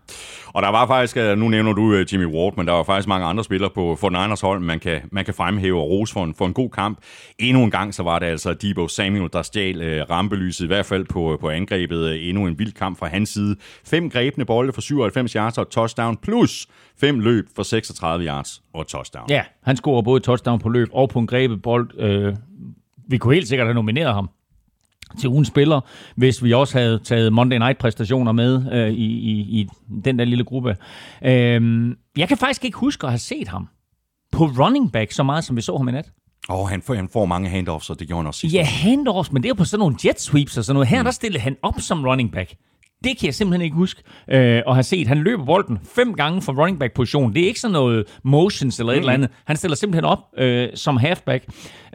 Og 0.47 0.61
der 0.61 0.69
var 0.69 0.87
faktisk, 0.87 1.17
øh, 1.17 1.37
nu 1.37 1.47
nævner 1.47 1.73
du 1.73 1.93
øh, 1.93 2.13
Jimmy 2.13 2.25
Ward, 2.25 2.57
men 2.57 2.67
der 2.67 2.73
var 2.73 2.83
faktisk 2.83 3.07
mange 3.07 3.25
andre 3.25 3.43
spillere 3.43 3.69
på 3.69 3.97
49ers 4.03 4.41
hold, 4.41 4.59
man 4.59 4.79
kan, 4.79 5.01
man 5.11 5.25
kan 5.25 5.33
fremhæve 5.33 5.79
og 5.79 5.89
rose 5.89 6.13
for 6.13 6.23
en, 6.23 6.35
for 6.35 6.45
en 6.45 6.53
god 6.53 6.69
kamp. 6.69 6.97
Endnu 7.39 7.63
en 7.63 7.71
gang, 7.71 7.93
så 7.93 8.03
var 8.03 8.19
det 8.19 8.25
altså 8.25 8.53
Debo 8.53 8.87
Samuel, 8.87 9.29
der 9.33 9.41
stjal 9.41 10.01
uh, 10.01 10.09
rampelyset, 10.09 10.63
i 10.63 10.67
hvert 10.67 10.85
fald 10.85 11.05
på, 11.05 11.37
på 11.41 11.49
angrebet. 11.49 12.29
Endnu 12.29 12.47
en 12.47 12.59
vild 12.59 12.73
kamp 12.73 12.99
fra 12.99 13.07
hans 13.07 13.29
side. 13.29 13.55
Fem 13.85 14.09
grebne 14.09 14.45
bolde 14.45 14.73
for 14.73 14.81
97 14.81 15.31
yards 15.31 15.57
og 15.57 15.69
touchdown, 15.69 16.17
plus 16.17 16.67
fem 16.99 17.19
løb 17.19 17.47
for 17.55 17.63
36 17.63 18.25
yards 18.25 18.61
og 18.73 18.87
touchdown. 18.87 19.25
Ja, 19.29 19.43
han 19.63 19.77
scorer 19.77 20.01
både 20.01 20.19
touchdown 20.19 20.59
på 20.59 20.69
løb 20.69 20.87
og 20.91 21.09
på 21.09 21.19
en 21.19 21.27
grebet 21.27 21.61
bold. 21.61 21.99
Øh, 21.99 22.35
vi 23.07 23.17
kunne 23.17 23.33
helt 23.33 23.47
sikkert 23.47 23.67
have 23.67 23.75
nomineret 23.75 24.13
ham 24.13 24.29
til 25.19 25.29
ugen 25.29 25.45
spiller, 25.45 25.81
hvis 26.15 26.43
vi 26.43 26.53
også 26.53 26.77
havde 26.77 26.99
taget 27.03 27.33
Monday 27.33 27.57
Night-præstationer 27.57 28.31
med 28.31 28.73
øh, 28.73 28.89
i, 28.89 29.05
i, 29.05 29.31
i 29.31 29.67
den 30.05 30.19
der 30.19 30.25
lille 30.25 30.43
gruppe. 30.43 30.75
Øh, 31.25 31.95
jeg 32.17 32.27
kan 32.27 32.37
faktisk 32.37 32.65
ikke 32.65 32.77
huske 32.77 33.05
at 33.05 33.11
have 33.11 33.19
set 33.19 33.47
ham 33.47 33.67
på 34.31 34.45
running 34.45 34.91
back 34.91 35.11
så 35.11 35.23
meget, 35.23 35.43
som 35.43 35.55
vi 35.55 35.61
så 35.61 35.77
ham 35.77 35.87
i 35.87 35.91
nat. 35.91 36.11
Åh, 36.49 36.59
oh, 36.59 36.69
han, 36.69 36.81
får, 36.81 36.93
han 36.93 37.09
får 37.13 37.25
mange 37.25 37.49
handoffs, 37.49 37.89
og 37.89 37.99
det 37.99 38.07
gjorde 38.07 38.19
han 38.19 38.27
også 38.27 38.39
sidst. 38.39 38.55
Ja, 38.55 38.63
handoffs, 38.63 39.31
men 39.31 39.43
det 39.43 39.49
er 39.49 39.53
på 39.53 39.65
sådan 39.65 39.79
nogle 39.79 39.95
jet 40.05 40.21
sweeps 40.21 40.57
og 40.57 40.63
sådan 40.63 40.73
noget. 40.73 40.87
Her 40.87 40.99
mm. 40.99 41.03
der 41.03 41.11
stillede 41.11 41.43
han 41.43 41.57
op 41.61 41.73
som 41.79 42.05
running 42.05 42.31
back. 42.31 42.55
Det 43.03 43.17
kan 43.17 43.25
jeg 43.25 43.35
simpelthen 43.35 43.61
ikke 43.61 43.75
huske 43.75 44.03
øh, 44.27 44.61
at 44.67 44.73
have 44.73 44.83
set. 44.83 45.07
Han 45.07 45.17
løber 45.17 45.45
bolden 45.45 45.79
fem 45.95 46.13
gange 46.13 46.41
fra 46.41 46.53
running 46.53 46.79
back 46.79 46.93
position. 46.93 47.33
Det 47.33 47.43
er 47.43 47.47
ikke 47.47 47.59
sådan 47.59 47.73
noget 47.73 48.05
motions 48.23 48.79
eller 48.79 48.93
et 48.93 48.97
mm. 48.97 48.99
eller 48.99 49.13
andet. 49.13 49.29
Han 49.45 49.57
stiller 49.57 49.75
simpelthen 49.75 50.05
op 50.05 50.19
øh, 50.37 50.69
som 50.75 50.97
halfback. 50.97 51.45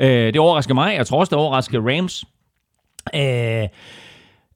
Øh, 0.00 0.08
det 0.08 0.38
overrasker 0.38 0.74
mig. 0.74 0.94
Jeg 0.96 1.06
tror 1.06 1.20
også, 1.20 1.30
det 1.30 1.38
overrasker 1.38 1.80
Rams. 1.80 2.24
Øh, 3.14 3.68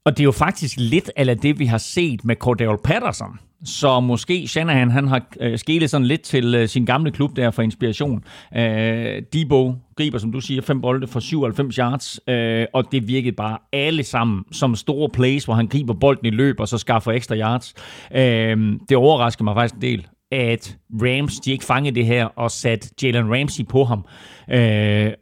og 0.04 0.16
det 0.16 0.20
er 0.20 0.24
jo 0.24 0.32
faktisk 0.32 0.74
lidt 0.78 1.10
af 1.16 1.38
det, 1.38 1.58
vi 1.58 1.66
har 1.66 1.78
set 1.78 2.24
med 2.24 2.36
Cordell 2.36 2.76
Patterson. 2.84 3.38
Så 3.64 4.00
måske 4.00 4.48
Shanahan, 4.48 4.90
han 4.90 5.08
har 5.08 5.26
øh, 5.40 5.58
skælet 5.58 5.90
sådan 5.90 6.06
lidt 6.06 6.22
til 6.22 6.54
øh, 6.54 6.68
sin 6.68 6.86
gamle 6.86 7.10
klub 7.10 7.36
der 7.36 7.50
for 7.50 7.62
inspiration. 7.62 8.24
Øh, 8.56 9.22
Debo 9.32 9.74
griber, 9.96 10.18
som 10.18 10.32
du 10.32 10.40
siger, 10.40 10.62
fem 10.62 10.80
bolde 10.80 11.06
for 11.06 11.20
97 11.20 11.76
yards, 11.76 12.20
øh, 12.28 12.66
og 12.72 12.92
det 12.92 13.08
virkede 13.08 13.36
bare 13.36 13.58
alle 13.72 14.02
sammen 14.02 14.44
som 14.52 14.74
store 14.74 15.08
plays, 15.08 15.44
hvor 15.44 15.54
han 15.54 15.66
griber 15.66 15.94
bolden 15.94 16.26
i 16.26 16.30
løb 16.30 16.60
og 16.60 16.68
så 16.68 16.78
skaffer 16.78 17.12
ekstra 17.12 17.36
yards. 17.36 17.74
Øh, 18.14 18.78
det 18.88 18.96
overrasker 18.96 19.44
mig 19.44 19.54
faktisk 19.54 19.74
en 19.74 19.82
del, 19.82 20.06
at 20.32 20.76
Rams, 21.02 21.40
de 21.40 21.52
ikke 21.52 21.64
fangede 21.64 21.94
det 21.94 22.06
her 22.06 22.24
og 22.24 22.50
satte 22.50 22.88
Jalen 23.02 23.34
Ramsey 23.34 23.66
på 23.66 23.84
ham. 23.84 24.04
Øh, 24.50 25.12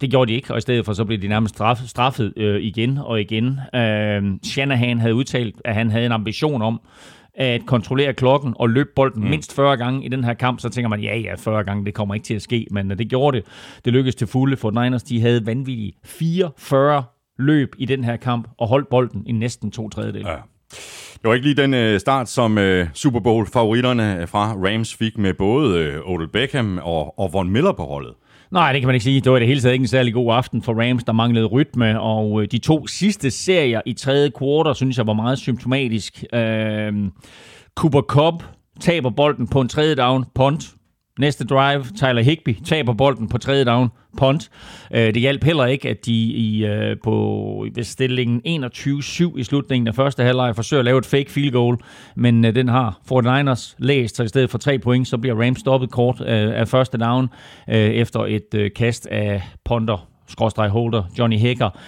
det 0.00 0.10
gjorde 0.10 0.28
de 0.28 0.36
ikke, 0.36 0.52
og 0.52 0.58
i 0.58 0.60
stedet 0.60 0.84
for 0.84 0.92
så 0.92 1.04
blev 1.04 1.22
de 1.22 1.28
nærmest 1.28 1.54
straffet, 1.54 1.88
straffet 1.88 2.32
øh, 2.36 2.62
igen 2.62 2.98
og 2.98 3.20
igen. 3.20 3.60
Øh, 3.74 4.22
Shanahan 4.44 4.98
havde 4.98 5.14
udtalt, 5.14 5.56
at 5.64 5.74
han 5.74 5.90
havde 5.90 6.06
en 6.06 6.12
ambition 6.12 6.62
om 6.62 6.80
at 7.34 7.66
kontrollere 7.66 8.14
klokken 8.14 8.54
og 8.56 8.70
løbe 8.70 8.90
bolden 8.96 9.22
mm. 9.22 9.30
mindst 9.30 9.54
40 9.56 9.76
gange 9.76 10.04
i 10.04 10.08
den 10.08 10.24
her 10.24 10.34
kamp, 10.34 10.60
så 10.60 10.68
tænker 10.68 10.88
man, 10.88 11.00
ja, 11.00 11.18
ja, 11.18 11.34
40 11.34 11.64
gange, 11.64 11.84
det 11.84 11.94
kommer 11.94 12.14
ikke 12.14 12.24
til 12.24 12.34
at 12.34 12.42
ske, 12.42 12.66
men 12.70 12.90
øh, 12.90 12.98
det 12.98 13.08
gjorde 13.08 13.36
det. 13.36 13.46
Det 13.84 13.92
lykkedes 13.92 14.14
til 14.14 14.26
fulde 14.26 14.56
for 14.56 14.82
Niners. 14.82 15.02
De 15.02 15.20
havde 15.20 15.46
vanvittige 15.46 15.92
44 16.04 17.04
løb 17.38 17.74
i 17.78 17.84
den 17.84 18.04
her 18.04 18.16
kamp 18.16 18.48
og 18.58 18.68
holdt 18.68 18.88
bolden 18.88 19.22
i 19.26 19.32
næsten 19.32 19.70
to 19.70 19.88
tredjedel. 19.88 20.26
Ja. 20.26 20.36
Det 21.12 21.28
var 21.28 21.34
ikke 21.34 21.46
lige 21.46 21.62
den 21.62 21.74
øh, 21.74 22.00
start, 22.00 22.28
som 22.28 22.58
øh, 22.58 22.86
Super 22.94 23.20
Bowl-favoritterne 23.20 24.26
fra 24.26 24.52
Rams 24.52 24.94
fik 24.94 25.18
med 25.18 25.34
både 25.34 25.78
øh, 25.78 26.10
Odell 26.10 26.28
Beckham 26.28 26.80
og, 26.82 27.18
og 27.18 27.32
Von 27.32 27.50
Miller 27.50 27.72
på 27.72 27.82
holdet. 27.82 28.14
Nej, 28.52 28.72
det 28.72 28.80
kan 28.80 28.86
man 28.86 28.94
ikke 28.94 29.04
sige. 29.04 29.20
Det 29.20 29.32
var 29.32 29.38
det 29.38 29.48
hele 29.48 29.60
taget 29.60 29.72
ikke 29.72 29.82
en 29.82 29.88
særlig 29.88 30.14
god 30.14 30.34
aften 30.34 30.62
for 30.62 30.82
Rams, 30.82 31.04
der 31.04 31.12
manglede 31.12 31.46
rytme, 31.46 32.00
og 32.00 32.42
øh, 32.42 32.48
de 32.52 32.58
to 32.58 32.86
sidste 32.86 33.30
serier 33.30 33.80
i 33.86 33.92
tredje 33.92 34.30
kvartal, 34.30 34.74
synes 34.74 34.98
jeg 34.98 35.06
var 35.06 35.12
meget 35.12 35.38
symptomatisk. 35.38 36.24
Øh, 36.32 36.92
Cooper 37.76 38.00
Cobb 38.00 38.42
taber 38.80 39.10
bolden 39.10 39.48
på 39.48 39.60
en 39.60 39.68
tredje 39.68 39.94
down, 39.94 40.24
punt. 40.34 40.74
Næste 41.20 41.44
drive, 41.44 41.84
Tyler 41.96 42.22
Higby 42.22 42.56
taber 42.64 42.92
bolden 42.92 43.28
på 43.28 43.38
tredje 43.38 43.64
down, 43.64 43.88
punt. 44.18 44.50
Øh, 44.94 45.14
det 45.14 45.16
hjalp 45.16 45.44
heller 45.44 45.66
ikke, 45.66 45.88
at 45.88 46.06
de 46.06 46.12
i, 46.12 46.66
øh, 46.66 46.96
på 47.04 47.66
stillingen 47.82 48.62
21-7 48.64 49.38
i 49.38 49.42
slutningen 49.42 49.88
af 49.88 49.94
første 49.94 50.22
halvleg 50.22 50.56
forsøger 50.56 50.78
at 50.78 50.84
lave 50.84 50.98
et 50.98 51.06
fake 51.06 51.30
field 51.30 51.52
goal, 51.52 51.76
men 52.16 52.44
øh, 52.44 52.54
den 52.54 52.68
har 52.68 53.00
49ers 53.12 53.74
læst, 53.78 54.16
så 54.16 54.22
i 54.22 54.28
stedet 54.28 54.50
for 54.50 54.58
tre 54.58 54.78
point, 54.78 55.08
så 55.08 55.18
bliver 55.18 55.42
Rams 55.42 55.58
stoppet 55.60 55.90
kort 55.90 56.20
af 56.20 56.68
første 56.68 56.98
down 56.98 57.28
efter 57.68 58.20
et 58.20 58.74
kast 58.76 59.06
af 59.06 59.42
punter, 59.64 60.08
skråstrej 60.28 60.68
holder, 60.68 61.02
Johnny 61.18 61.38
Hacker. 61.38 61.78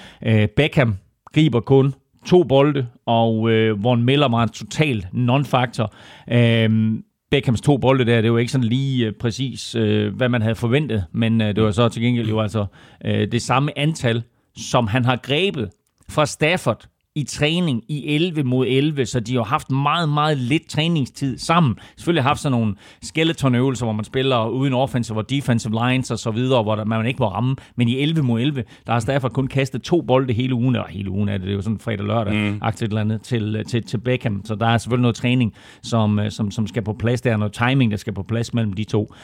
Beckham 0.56 0.96
griber 1.34 1.60
kun 1.60 1.94
to 2.26 2.44
bolde, 2.44 2.86
og 3.06 3.50
øh, 3.50 3.84
Von 3.84 4.02
Miller 4.02 4.28
var 4.28 4.42
en 4.42 4.48
total 4.48 5.06
non-faktor. 5.12 5.92
Øh, 6.32 6.92
Beckhams 7.32 7.60
to 7.60 7.78
bolde 7.78 8.04
der, 8.04 8.20
det 8.20 8.32
var 8.32 8.38
ikke 8.38 8.52
sådan 8.52 8.68
lige 8.68 9.06
øh, 9.06 9.12
præcis, 9.12 9.74
øh, 9.74 10.14
hvad 10.14 10.28
man 10.28 10.42
havde 10.42 10.54
forventet, 10.54 11.04
men 11.12 11.40
øh, 11.40 11.56
det 11.56 11.64
var 11.64 11.70
så 11.70 11.88
til 11.88 12.02
gengæld 12.02 12.28
jo 12.28 12.40
altså 12.40 12.66
øh, 13.04 13.32
det 13.32 13.42
samme 13.42 13.78
antal, 13.78 14.22
som 14.56 14.86
han 14.86 15.04
har 15.04 15.16
grebet 15.16 15.70
fra 16.08 16.26
Stafford 16.26 16.88
i 17.14 17.24
træning 17.24 17.82
i 17.88 18.14
11 18.14 18.44
mod 18.44 18.66
11, 18.66 19.06
så 19.06 19.20
de 19.20 19.34
har 19.34 19.42
haft 19.42 19.70
meget, 19.70 20.08
meget 20.08 20.38
lidt 20.38 20.68
træningstid 20.68 21.38
sammen. 21.38 21.78
Selvfølgelig 21.96 22.22
har 22.22 22.30
haft 22.30 22.40
sådan 22.40 22.58
nogle 22.58 22.74
skeleton-øvelser, 23.02 23.86
hvor 23.86 23.92
man 23.92 24.04
spiller 24.04 24.46
uden 24.48 24.72
offensive 24.72 25.18
og 25.18 25.30
defensive 25.30 25.88
lines 25.88 26.10
og 26.10 26.18
så 26.18 26.30
videre, 26.30 26.62
hvor 26.62 26.84
man 26.84 27.06
ikke 27.06 27.18
må 27.22 27.28
ramme. 27.28 27.56
Men 27.76 27.88
i 27.88 27.98
11 27.98 28.22
mod 28.22 28.40
11, 28.40 28.64
der 28.86 28.92
har 28.92 29.00
Stafford 29.00 29.30
kun 29.30 29.46
kastet 29.46 29.82
to 29.82 30.00
bolde 30.00 30.32
hele 30.32 30.54
ugen, 30.54 30.76
og 30.76 30.88
hele 30.88 31.10
ugen 31.10 31.28
er 31.28 31.32
det, 31.32 31.42
det 31.42 31.50
er 31.50 31.54
jo 31.54 31.62
sådan 31.62 31.78
fredag-lørdag, 31.78 32.34
mm. 32.34 32.62
et 32.68 32.82
eller 32.82 33.00
andet, 33.00 33.22
til, 33.22 33.64
til, 33.68 33.82
til 33.82 33.98
Beckham. 33.98 34.40
Så 34.44 34.54
der 34.54 34.66
er 34.66 34.78
selvfølgelig 34.78 35.02
noget 35.02 35.16
træning, 35.16 35.54
som, 35.82 36.20
som, 36.30 36.50
som 36.50 36.66
skal 36.66 36.82
på 36.82 36.92
plads. 36.92 37.20
Der 37.20 37.32
er 37.32 37.36
noget 37.36 37.52
timing, 37.52 37.90
der 37.90 37.96
skal 37.96 38.12
på 38.12 38.22
plads 38.22 38.54
mellem 38.54 38.72
de 38.72 38.84
to. 38.84 39.14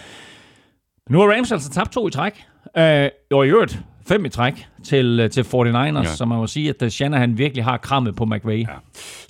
Nu 1.11 1.18
har 1.20 1.27
Rams 1.37 1.53
altså 1.53 1.70
tabt 1.70 1.92
to 1.92 2.09
i 2.09 2.11
træk. 2.11 2.44
Øh, 2.77 3.09
og 3.33 3.46
i 3.46 3.48
øvrigt 3.48 3.83
fem 4.09 4.25
i 4.25 4.29
træk 4.29 4.66
til, 4.85 5.21
øh, 5.21 5.31
til 5.31 5.42
49ers, 5.42 5.99
ja. 5.99 6.05
så 6.05 6.25
man 6.25 6.38
må 6.38 6.47
sige, 6.47 6.75
at 6.81 6.92
Shanahan 6.92 7.38
virkelig 7.38 7.64
har 7.64 7.77
krammet 7.77 8.16
på 8.16 8.25
McVay. 8.25 8.61
Ja. 8.61 8.66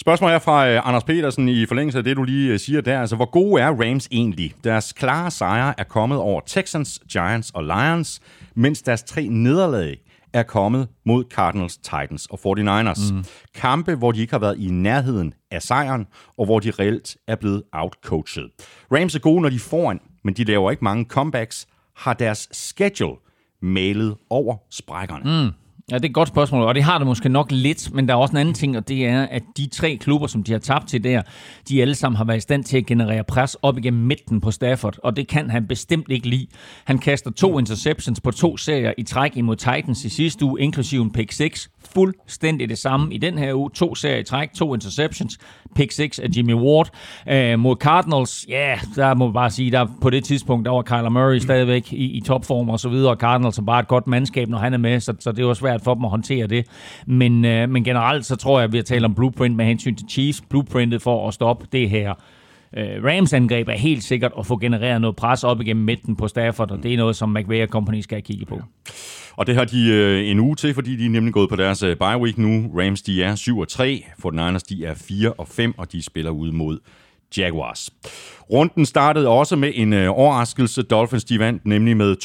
Spørgsmål 0.00 0.30
er 0.30 0.38
fra 0.38 0.76
uh, 0.76 0.88
Anders 0.88 1.04
Petersen 1.04 1.48
i 1.48 1.66
forlængelse 1.66 1.98
af 1.98 2.04
det, 2.04 2.16
du 2.16 2.22
lige 2.22 2.58
siger 2.58 2.80
der. 2.80 3.00
Altså, 3.00 3.16
hvor 3.16 3.30
gode 3.30 3.62
er 3.62 3.68
Rams 3.68 4.08
egentlig? 4.12 4.54
Deres 4.64 4.92
klare 4.92 5.30
sejre 5.30 5.74
er 5.80 5.84
kommet 5.84 6.18
over 6.18 6.40
Texans, 6.46 7.00
Giants 7.12 7.50
og 7.50 7.64
Lions, 7.64 8.20
mens 8.54 8.82
deres 8.82 9.02
tre 9.02 9.28
nederlag 9.28 9.96
er 10.32 10.42
kommet 10.42 10.88
mod 11.06 11.24
Cardinals, 11.30 11.76
Titans 11.76 12.26
og 12.26 12.38
49ers. 12.58 13.14
Mm. 13.14 13.24
Kampe, 13.54 13.94
hvor 13.94 14.12
de 14.12 14.20
ikke 14.20 14.32
har 14.32 14.38
været 14.38 14.58
i 14.58 14.70
nærheden 14.70 15.34
af 15.50 15.62
sejren, 15.62 16.06
og 16.38 16.44
hvor 16.44 16.58
de 16.58 16.70
reelt 16.70 17.16
er 17.28 17.36
blevet 17.36 17.62
outcoachet. 17.72 18.50
Rams 18.92 19.14
er 19.14 19.18
gode, 19.18 19.42
når 19.42 19.48
de 19.48 19.54
er 19.54 19.60
foran, 19.60 20.00
men 20.24 20.34
de 20.34 20.44
laver 20.44 20.70
ikke 20.70 20.84
mange 20.84 21.04
comebacks, 21.04 21.66
har 21.96 22.14
deres 22.14 22.48
schedule 22.52 23.16
malet 23.62 24.14
over 24.30 24.56
sprækkerne. 24.70 25.44
Mm. 25.44 25.52
Ja, 25.90 25.96
det 25.96 26.04
er 26.04 26.08
et 26.08 26.14
godt 26.14 26.28
spørgsmål, 26.28 26.62
og 26.62 26.74
det 26.74 26.82
har 26.82 26.98
det 26.98 27.06
måske 27.06 27.28
nok 27.28 27.46
lidt, 27.50 27.94
men 27.94 28.08
der 28.08 28.14
er 28.14 28.18
også 28.18 28.32
en 28.32 28.38
anden 28.38 28.54
ting, 28.54 28.76
og 28.76 28.88
det 28.88 29.06
er, 29.06 29.22
at 29.22 29.42
de 29.56 29.66
tre 29.66 29.96
klubber, 29.96 30.26
som 30.26 30.42
de 30.42 30.52
har 30.52 30.58
tabt 30.58 30.88
til 30.88 31.04
der, 31.04 31.22
de 31.68 31.82
alle 31.82 31.94
sammen 31.94 32.16
har 32.16 32.24
været 32.24 32.36
i 32.36 32.40
stand 32.40 32.64
til 32.64 32.76
at 32.76 32.86
generere 32.86 33.24
pres 33.24 33.54
op 33.62 33.78
igennem 33.78 34.06
midten 34.06 34.40
på 34.40 34.50
Stafford, 34.50 34.98
og 35.02 35.16
det 35.16 35.28
kan 35.28 35.50
han 35.50 35.66
bestemt 35.66 36.06
ikke 36.10 36.28
lide. 36.28 36.46
Han 36.84 36.98
kaster 36.98 37.30
to 37.30 37.58
interceptions 37.58 38.20
på 38.20 38.30
to 38.30 38.56
serier 38.56 38.92
i 38.98 39.02
træk 39.02 39.36
imod 39.36 39.56
Titans 39.56 40.04
i 40.04 40.08
sidste 40.08 40.44
uge, 40.44 40.60
inklusive 40.60 41.02
en 41.02 41.12
pick 41.12 41.32
6. 41.32 41.70
Fuldstændig 41.94 42.68
det 42.68 42.78
samme 42.78 43.14
i 43.14 43.18
den 43.18 43.38
her 43.38 43.54
uge. 43.54 43.70
To 43.74 43.94
serier 43.94 44.18
i 44.18 44.24
træk, 44.24 44.52
to 44.52 44.74
interceptions, 44.74 45.38
pick 45.74 45.92
6 45.92 46.18
af 46.18 46.28
Jimmy 46.36 46.54
Ward. 46.54 46.90
Øh, 47.28 47.58
mod 47.58 47.76
Cardinals, 47.76 48.46
ja, 48.48 48.68
yeah, 48.68 48.78
der 48.96 49.14
må 49.14 49.24
man 49.24 49.34
bare 49.34 49.50
sige, 49.50 49.70
der 49.70 49.86
på 50.00 50.10
det 50.10 50.24
tidspunkt, 50.24 50.66
der 50.66 50.72
var 50.72 50.82
Kyler 50.82 51.08
Murray 51.08 51.38
stadigvæk 51.38 51.92
i, 51.92 52.16
i 52.16 52.20
topform 52.20 52.68
og 52.68 52.80
så 52.80 52.88
videre, 52.88 53.10
og 53.10 53.16
Cardinals 53.16 53.58
er 53.58 53.62
bare 53.62 53.80
et 53.80 53.88
godt 53.88 54.06
mandskab, 54.06 54.48
når 54.48 54.58
han 54.58 54.74
er 54.74 54.78
med, 54.78 55.00
så, 55.00 55.14
så 55.20 55.32
det 55.32 55.46
var 55.46 55.54
svært 55.54 55.80
for 55.84 55.94
dem 55.94 56.04
at 56.04 56.10
håndtere 56.10 56.46
det. 56.46 56.66
Men, 57.06 57.44
øh, 57.44 57.68
men 57.68 57.84
generelt, 57.84 58.26
så 58.26 58.36
tror 58.36 58.58
jeg, 58.58 58.64
at 58.64 58.72
vi 58.72 58.78
har 58.78 58.84
talt 58.84 59.04
om 59.04 59.14
blueprint 59.14 59.56
med 59.56 59.64
hensyn 59.64 59.96
til 59.96 60.06
Chiefs. 60.10 60.42
Blueprintet 60.50 61.02
for 61.02 61.28
at 61.28 61.34
stoppe 61.34 61.66
det 61.72 61.90
her 61.90 62.14
uh, 62.76 63.04
Rams 63.04 63.32
angreb 63.32 63.68
er 63.68 63.72
helt 63.72 64.02
sikkert 64.02 64.32
at 64.38 64.46
få 64.46 64.58
genereret 64.58 65.00
noget 65.00 65.16
pres 65.16 65.44
op 65.44 65.60
igennem 65.60 65.84
midten 65.84 66.16
på 66.16 66.28
Stafford, 66.28 66.70
og 66.70 66.82
det 66.82 66.92
er 66.92 66.96
noget, 66.96 67.16
som 67.16 67.28
McVay 67.28 67.66
Company 67.66 68.00
skal 68.00 68.22
kigge 68.22 68.46
på. 68.46 68.60
Og 69.36 69.46
det 69.46 69.54
har 69.54 69.64
de 69.64 69.88
øh, 69.88 70.30
en 70.30 70.40
uge 70.40 70.56
til, 70.56 70.74
fordi 70.74 70.96
de 70.96 71.06
er 71.06 71.10
nemlig 71.10 71.34
gået 71.34 71.48
på 71.48 71.56
deres 71.56 71.82
øh, 71.82 71.96
bye 71.96 72.18
week 72.18 72.38
nu. 72.38 72.72
Rams 72.78 73.02
de 73.02 73.22
er 73.22 73.34
7 73.34 73.58
og 73.58 73.68
3, 73.68 74.04
Niners 74.32 74.62
de 74.62 74.84
er 74.84 74.94
4 74.94 75.32
og 75.32 75.48
5, 75.48 75.74
og 75.78 75.92
de 75.92 76.02
spiller 76.02 76.30
ud 76.30 76.52
mod 76.52 76.78
Jaguars. 77.36 77.90
Runden 78.50 78.86
startede 78.86 79.28
også 79.28 79.56
med 79.56 79.72
en 79.74 79.92
øh, 79.92 80.10
overraskelse. 80.10 80.82
Dolphins 80.82 81.24
de 81.24 81.38
vandt 81.38 81.66
nemlig 81.66 81.96
med 81.96 82.16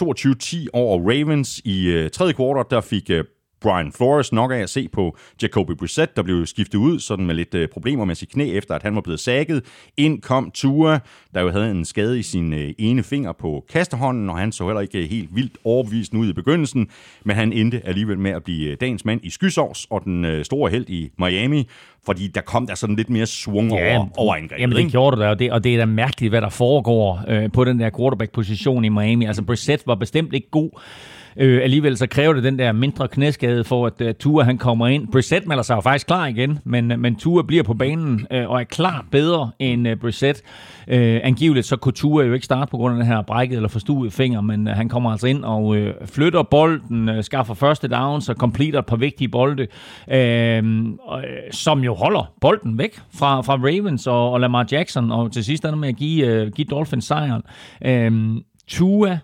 22-10 0.65 0.67
over 0.73 0.99
Ravens 0.99 1.62
i 1.65 1.86
øh, 1.88 2.10
tredje 2.10 2.34
kvartal. 2.34 2.65
Der 2.69 2.82
fik 2.82 3.10
øh, 3.10 3.23
Brian 3.63 3.91
Flores 3.91 4.34
nok 4.34 4.52
af 4.52 4.58
at 4.58 4.69
se 4.69 4.88
på 4.88 5.17
Jacoby 5.41 5.71
Brissett, 5.71 6.15
der 6.15 6.23
blev 6.23 6.45
skiftet 6.45 6.78
ud 6.78 6.99
sådan 6.99 7.26
med 7.26 7.36
lidt 7.36 7.56
øh, 7.56 7.67
problemer 7.67 8.06
med 8.06 8.15
sit 8.15 8.30
knæ, 8.30 8.58
efter 8.58 8.76
at 8.76 8.84
han 8.84 8.95
var 8.95 9.02
blevet 9.02 9.19
sækket. 9.19 9.63
Ind 9.97 10.21
kom 10.21 10.52
Tua, 10.52 10.99
der 11.34 11.41
jo 11.41 11.49
havde 11.49 11.71
en 11.71 11.86
skade 11.86 12.19
i 12.19 12.21
sin 12.21 12.54
øh, 12.54 12.73
ene 12.78 13.04
finger 13.04 13.32
på 13.32 13.65
kastehånden, 13.69 14.30
og 14.30 14.38
han 14.38 14.52
så 14.52 14.65
heller 14.65 14.82
ikke 14.82 15.08
helt 15.08 15.36
vildt 15.36 15.58
overbevist 15.63 16.13
ud 16.13 16.30
i 16.30 16.34
begyndelsen, 16.34 16.88
men 17.23 17.36
han 17.36 17.54
endte 17.54 17.82
alligevel 17.86 18.19
med 18.19 18.32
at 18.32 18.43
blive 18.43 18.71
øh, 18.71 18.78
dagens 18.82 19.06
mand 19.06 19.19
i 19.23 19.30
skysovs, 19.30 19.88
og 19.89 20.04
den 20.06 20.43
store 20.43 20.71
held 20.71 20.89
i 20.89 21.10
Miami, 21.19 21.67
fordi 22.06 22.28
der 22.28 22.41
kom 22.41 22.67
der 22.67 22.76
sådan 22.76 22.95
lidt 22.95 23.10
mere 23.10 23.26
svung 23.26 23.71
ja, 23.71 23.97
over, 23.97 24.08
over 24.17 24.36
angrebet. 24.36 24.62
Jamen 24.62 24.78
det 24.78 24.91
gjorde 24.91 25.17
det, 25.17 25.26
og 25.28 25.39
det, 25.39 25.52
og 25.52 25.63
det 25.63 25.73
er 25.73 25.78
da 25.78 25.86
mærkeligt, 25.86 26.32
hvad 26.32 26.41
der 26.41 26.49
foregår 26.49 27.23
øh, 27.28 27.52
på 27.52 27.63
den 27.63 27.80
der 27.80 27.89
quarterback-position 27.97 28.86
i 28.86 28.89
Miami. 28.89 29.26
Altså 29.26 29.43
Brissett 29.43 29.88
var 29.88 29.95
bestemt 29.95 30.34
ikke 30.34 30.49
god, 30.49 30.69
Øh, 31.38 31.63
alligevel 31.63 31.98
så 31.98 32.08
kræver 32.08 32.34
det 32.34 32.43
den 32.43 32.60
der 32.60 32.72
mindre 32.72 33.08
knæskade 33.08 33.63
for, 33.63 33.86
at 33.86 34.02
uh, 34.02 34.08
Tua 34.19 34.43
han 34.43 34.58
kommer 34.58 34.88
ind. 34.88 35.08
Brissett 35.12 35.48
melder 35.48 35.63
sig 35.63 35.76
jo 35.76 35.82
faktisk 35.82 36.08
klar 36.08 36.26
igen, 36.26 36.60
men, 36.63 36.91
øh, 36.91 37.00
men 37.00 37.15
Tua 37.15 37.41
bliver 37.41 37.63
på 37.63 37.74
banen 37.74 38.28
øh, 38.32 38.50
og 38.50 38.60
er 38.60 38.63
klar 38.63 39.06
bedre 39.12 39.52
end 39.60 39.88
øh, 39.88 39.93
uh, 39.93 40.00
Brissett. 40.00 40.41
Øh, 40.88 41.19
angiveligt 41.24 41.65
så 41.65 41.76
kunne 41.76 41.93
Tua 41.93 42.24
jo 42.24 42.34
ikke 42.34 42.46
starte 42.46 42.72
på 42.72 42.78
grund 42.78 42.93
af 42.93 42.98
den 42.98 43.08
her 43.08 43.22
brækket 43.22 43.56
eller 43.56 43.69
forstuet 43.69 44.13
finger, 44.13 44.41
men 44.41 44.67
uh, 44.67 44.74
han 44.74 44.89
kommer 44.89 45.12
altså 45.12 45.28
ind 45.28 45.43
og 45.43 45.76
øh, 45.76 45.93
flytter 46.06 46.43
bolden, 46.43 47.10
øh, 47.10 47.24
skaffer 47.24 47.54
første 47.54 47.88
down, 47.88 48.22
så 48.22 48.34
completer 48.34 48.80
et 48.80 48.86
par 48.86 48.96
vigtige 48.96 49.28
bolde, 49.28 49.67
uh, 50.08 50.13
øh, 50.15 50.63
som 51.52 51.84
jo 51.84 51.93
holder 51.93 52.34
bolden 52.41 52.78
væk 52.78 53.00
fra, 53.13 53.41
fra 53.41 53.54
Ravens 53.54 54.08
og, 54.08 54.32
og 54.32 54.39
Lamar 54.39 54.67
Jackson, 54.72 55.12
og 55.12 55.32
til 55.32 55.43
sidst 55.43 55.65
er 55.65 55.69
det 55.69 55.78
med 55.80 55.89
at 55.89 55.96
give, 55.96 56.28
øh, 56.28 56.52
give 56.52 56.65
Dolphins 56.65 57.06
sejren. 57.06 57.41
Øh, 57.86 58.41
Tua 58.67 59.19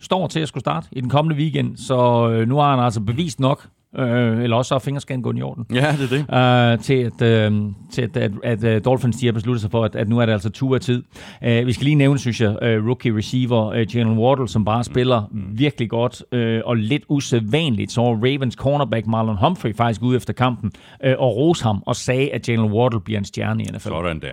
står 0.00 0.26
til 0.26 0.40
at 0.40 0.48
skulle 0.48 0.62
starte 0.62 0.88
i 0.92 1.00
den 1.00 1.10
kommende 1.10 1.36
weekend, 1.36 1.76
så 1.76 2.30
øh, 2.30 2.48
nu 2.48 2.56
har 2.56 2.76
han 2.76 2.84
altså 2.84 3.00
bevist 3.00 3.40
nok, 3.40 3.68
øh, 3.98 4.42
eller 4.42 4.56
også 4.56 4.68
så 4.68 4.74
er 4.74 4.78
fingerscan 4.78 5.22
gået 5.22 5.38
i 5.38 5.42
orden. 5.42 5.66
Ja, 5.74 5.96
det 5.98 6.12
er 6.12 6.74
det. 6.74 6.76
Uh, 6.78 6.82
til 6.82 6.94
at, 6.94 7.52
uh, 7.52 7.72
til 7.92 8.02
at, 8.02 8.16
at, 8.16 8.32
at, 8.44 8.64
at 8.64 8.84
Dolphins 8.84 9.16
de 9.16 9.26
har 9.26 9.32
besluttet 9.32 9.60
sig 9.60 9.70
for, 9.70 9.84
at, 9.84 9.96
at 9.96 10.08
nu 10.08 10.18
er 10.18 10.26
det 10.26 10.32
altså 10.32 10.50
tur 10.50 10.78
tid. 10.78 11.02
Uh, 11.42 11.66
vi 11.66 11.72
skal 11.72 11.84
lige 11.84 11.94
nævne, 11.94 12.18
synes 12.18 12.40
jeg, 12.40 12.50
uh, 12.50 12.86
rookie 12.86 13.16
receiver 13.16 13.80
uh, 13.80 13.96
Jalen 13.96 14.18
Wardle, 14.18 14.48
som 14.48 14.64
bare 14.64 14.84
spiller 14.84 15.22
mm. 15.30 15.58
virkelig 15.58 15.90
godt, 15.90 16.22
uh, 16.32 16.68
og 16.68 16.76
lidt 16.76 17.02
usædvanligt, 17.08 17.92
så 17.92 18.12
Ravens 18.12 18.54
cornerback 18.54 19.06
Marlon 19.06 19.36
Humphrey 19.36 19.74
faktisk 19.76 20.02
ude 20.02 20.16
efter 20.16 20.32
kampen, 20.32 20.72
uh, 21.06 21.12
og 21.18 21.36
rose 21.36 21.64
ham 21.64 21.82
og 21.86 21.96
sagde, 21.96 22.30
at 22.30 22.48
Jalen 22.48 22.72
Wardle 22.72 23.00
bliver 23.00 23.18
en 23.18 23.24
stjerne 23.24 23.62
i 23.62 23.66
NFL. 23.66 23.88
Sådan 23.88 24.20
der. 24.20 24.32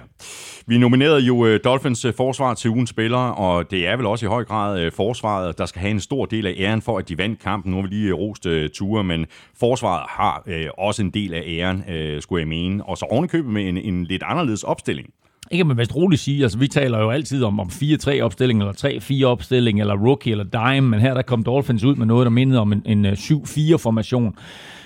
Vi 0.68 0.78
nominerede 0.78 1.20
jo 1.20 1.46
øh, 1.46 1.60
Dolphins 1.64 2.06
øh, 2.06 2.14
forsvar 2.14 2.54
til 2.54 2.70
ugens 2.70 2.90
spillere, 2.90 3.36
og 3.36 3.72
det 3.72 3.88
er 3.88 3.98
vel 3.98 4.06
også 4.06 4.26
i 4.26 4.30
høj 4.30 4.44
grad 4.44 4.80
øh, 4.80 4.92
forsvaret, 4.92 5.58
der 5.58 5.66
skal 5.66 5.80
have 5.80 5.92
en 5.92 6.00
stor 6.00 6.26
del 6.26 6.48
af 6.48 6.54
æren 6.58 6.82
for, 6.82 6.98
at 6.98 7.10
de 7.10 7.18
vandt 7.18 7.40
kampen. 7.40 7.72
Nu 7.72 7.78
har 7.78 7.88
vi 7.88 7.96
lige 7.96 8.14
rost 8.14 8.48
ture, 8.74 9.04
men 9.04 9.26
forsvaret 9.60 10.04
har 10.10 10.44
også 10.78 11.02
en 11.02 11.10
del 11.10 11.34
af 11.34 11.44
æren, 11.48 11.84
skulle 12.22 12.40
jeg 12.42 12.48
mene. 12.48 12.86
Og 12.86 12.98
så 12.98 13.06
ovenikøbet 13.10 13.52
med 13.52 13.70
en, 13.70 13.78
en 13.78 14.04
lidt 14.04 14.24
anderledes 14.26 14.64
opstilling. 14.64 15.10
Ikke 15.52 15.64
man 15.64 15.78
mest 15.78 15.96
roligt 15.96 16.22
sige, 16.22 16.44
altså 16.44 16.58
vi 16.58 16.68
taler 16.68 17.00
jo 17.00 17.10
altid 17.10 17.44
om, 17.44 17.60
om 17.60 17.68
4-3 17.68 18.22
opstilling, 18.22 18.60
eller 18.60 19.24
3-4 19.24 19.26
opstilling, 19.26 19.80
eller 19.80 19.96
rookie, 19.96 20.32
eller 20.32 20.44
dime, 20.44 20.90
men 20.90 21.00
her 21.00 21.14
der 21.14 21.22
kom 21.22 21.44
Dolphins 21.44 21.84
ud 21.84 21.96
med 21.96 22.06
noget, 22.06 22.26
der 22.26 22.32
mindede 22.32 22.60
om 22.60 22.74
en, 22.74 22.84
en 22.86 23.06
7-4 23.06 23.76
formation. 23.78 24.36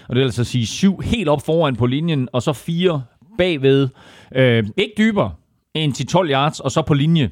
Og 0.08 0.16
det 0.16 0.20
vil 0.20 0.28
altså 0.28 0.44
sige 0.44 0.66
7 0.66 1.00
helt 1.00 1.30
op 1.30 1.46
foran 1.46 1.76
på 1.76 1.86
linjen, 1.86 2.30
og 2.34 2.42
så 2.42 2.54
4 2.54 3.04
bagved. 3.38 3.90
Øh, 4.36 4.64
ikke 4.78 4.94
dybere 4.98 5.32
end 5.78 5.94
til 5.94 6.08
12 6.08 6.30
yards, 6.30 6.60
og 6.60 6.72
så 6.72 6.82
på 6.82 6.94
linje. 6.94 7.30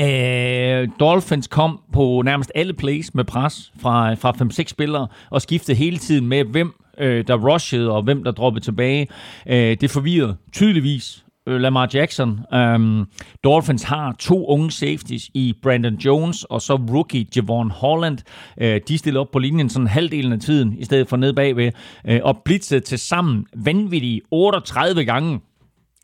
Uh, 0.00 0.88
Dolphins 1.00 1.46
kom 1.46 1.80
på 1.92 2.22
nærmest 2.24 2.52
alle 2.54 2.72
plays 2.72 3.14
med 3.14 3.24
pres 3.24 3.72
fra, 3.80 4.14
fra 4.14 4.32
5-6 4.42 4.68
spillere 4.68 5.06
og 5.30 5.42
skiftede 5.42 5.76
hele 5.76 5.98
tiden 5.98 6.26
med, 6.26 6.44
hvem 6.44 6.74
uh, 7.00 7.04
der 7.06 7.36
rushede 7.36 7.92
og 7.92 8.02
hvem 8.02 8.24
der 8.24 8.30
droppede 8.30 8.64
tilbage. 8.64 9.06
Uh, 9.46 9.52
det 9.52 9.90
forvirrede 9.90 10.36
tydeligvis 10.52 11.24
Lamar 11.46 11.88
Jackson. 11.94 12.40
Um, 12.54 13.06
Dolphins 13.44 13.82
har 13.82 14.16
to 14.18 14.46
unge 14.46 14.70
safeties 14.70 15.30
i 15.34 15.54
Brandon 15.62 15.94
Jones 15.94 16.44
og 16.44 16.62
så 16.62 16.74
rookie 16.74 17.26
Javon 17.36 17.70
Holland. 17.70 18.18
Uh, 18.62 18.76
de 18.88 18.98
stiller 18.98 19.20
op 19.20 19.30
på 19.32 19.38
linjen 19.38 19.68
sådan 19.68 19.86
halvdelen 19.86 20.32
af 20.32 20.40
tiden, 20.40 20.74
i 20.78 20.84
stedet 20.84 21.08
for 21.08 21.16
ned 21.16 21.32
bagved, 21.32 21.72
uh, 22.08 22.16
og 22.22 22.42
blitzede 22.44 22.80
til 22.80 22.98
sammen 22.98 23.46
vanvittige 23.56 24.20
38 24.30 25.04
gange. 25.04 25.40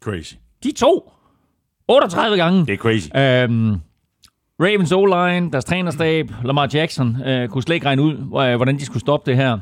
Crazy. 0.03 0.35
De 0.65 0.73
to 0.73 1.14
38 1.89 2.37
gange. 2.37 2.67
Det 2.67 2.73
er 2.73 2.77
crazy. 2.77 3.09
Øhm, 3.17 3.81
Ravens 4.61 4.93
O-line, 4.93 5.51
deres 5.53 5.65
trænerstab, 5.65 6.31
Lamar 6.45 6.69
Jackson, 6.75 7.23
øh, 7.27 7.49
kunne 7.49 7.63
slet 7.63 7.75
ikke 7.75 7.87
regne 7.87 8.03
ud, 8.03 8.13
øh, 8.13 8.57
hvordan 8.57 8.79
de 8.79 8.85
skulle 8.85 9.01
stoppe 9.01 9.31
det 9.31 9.37
her. 9.39 9.59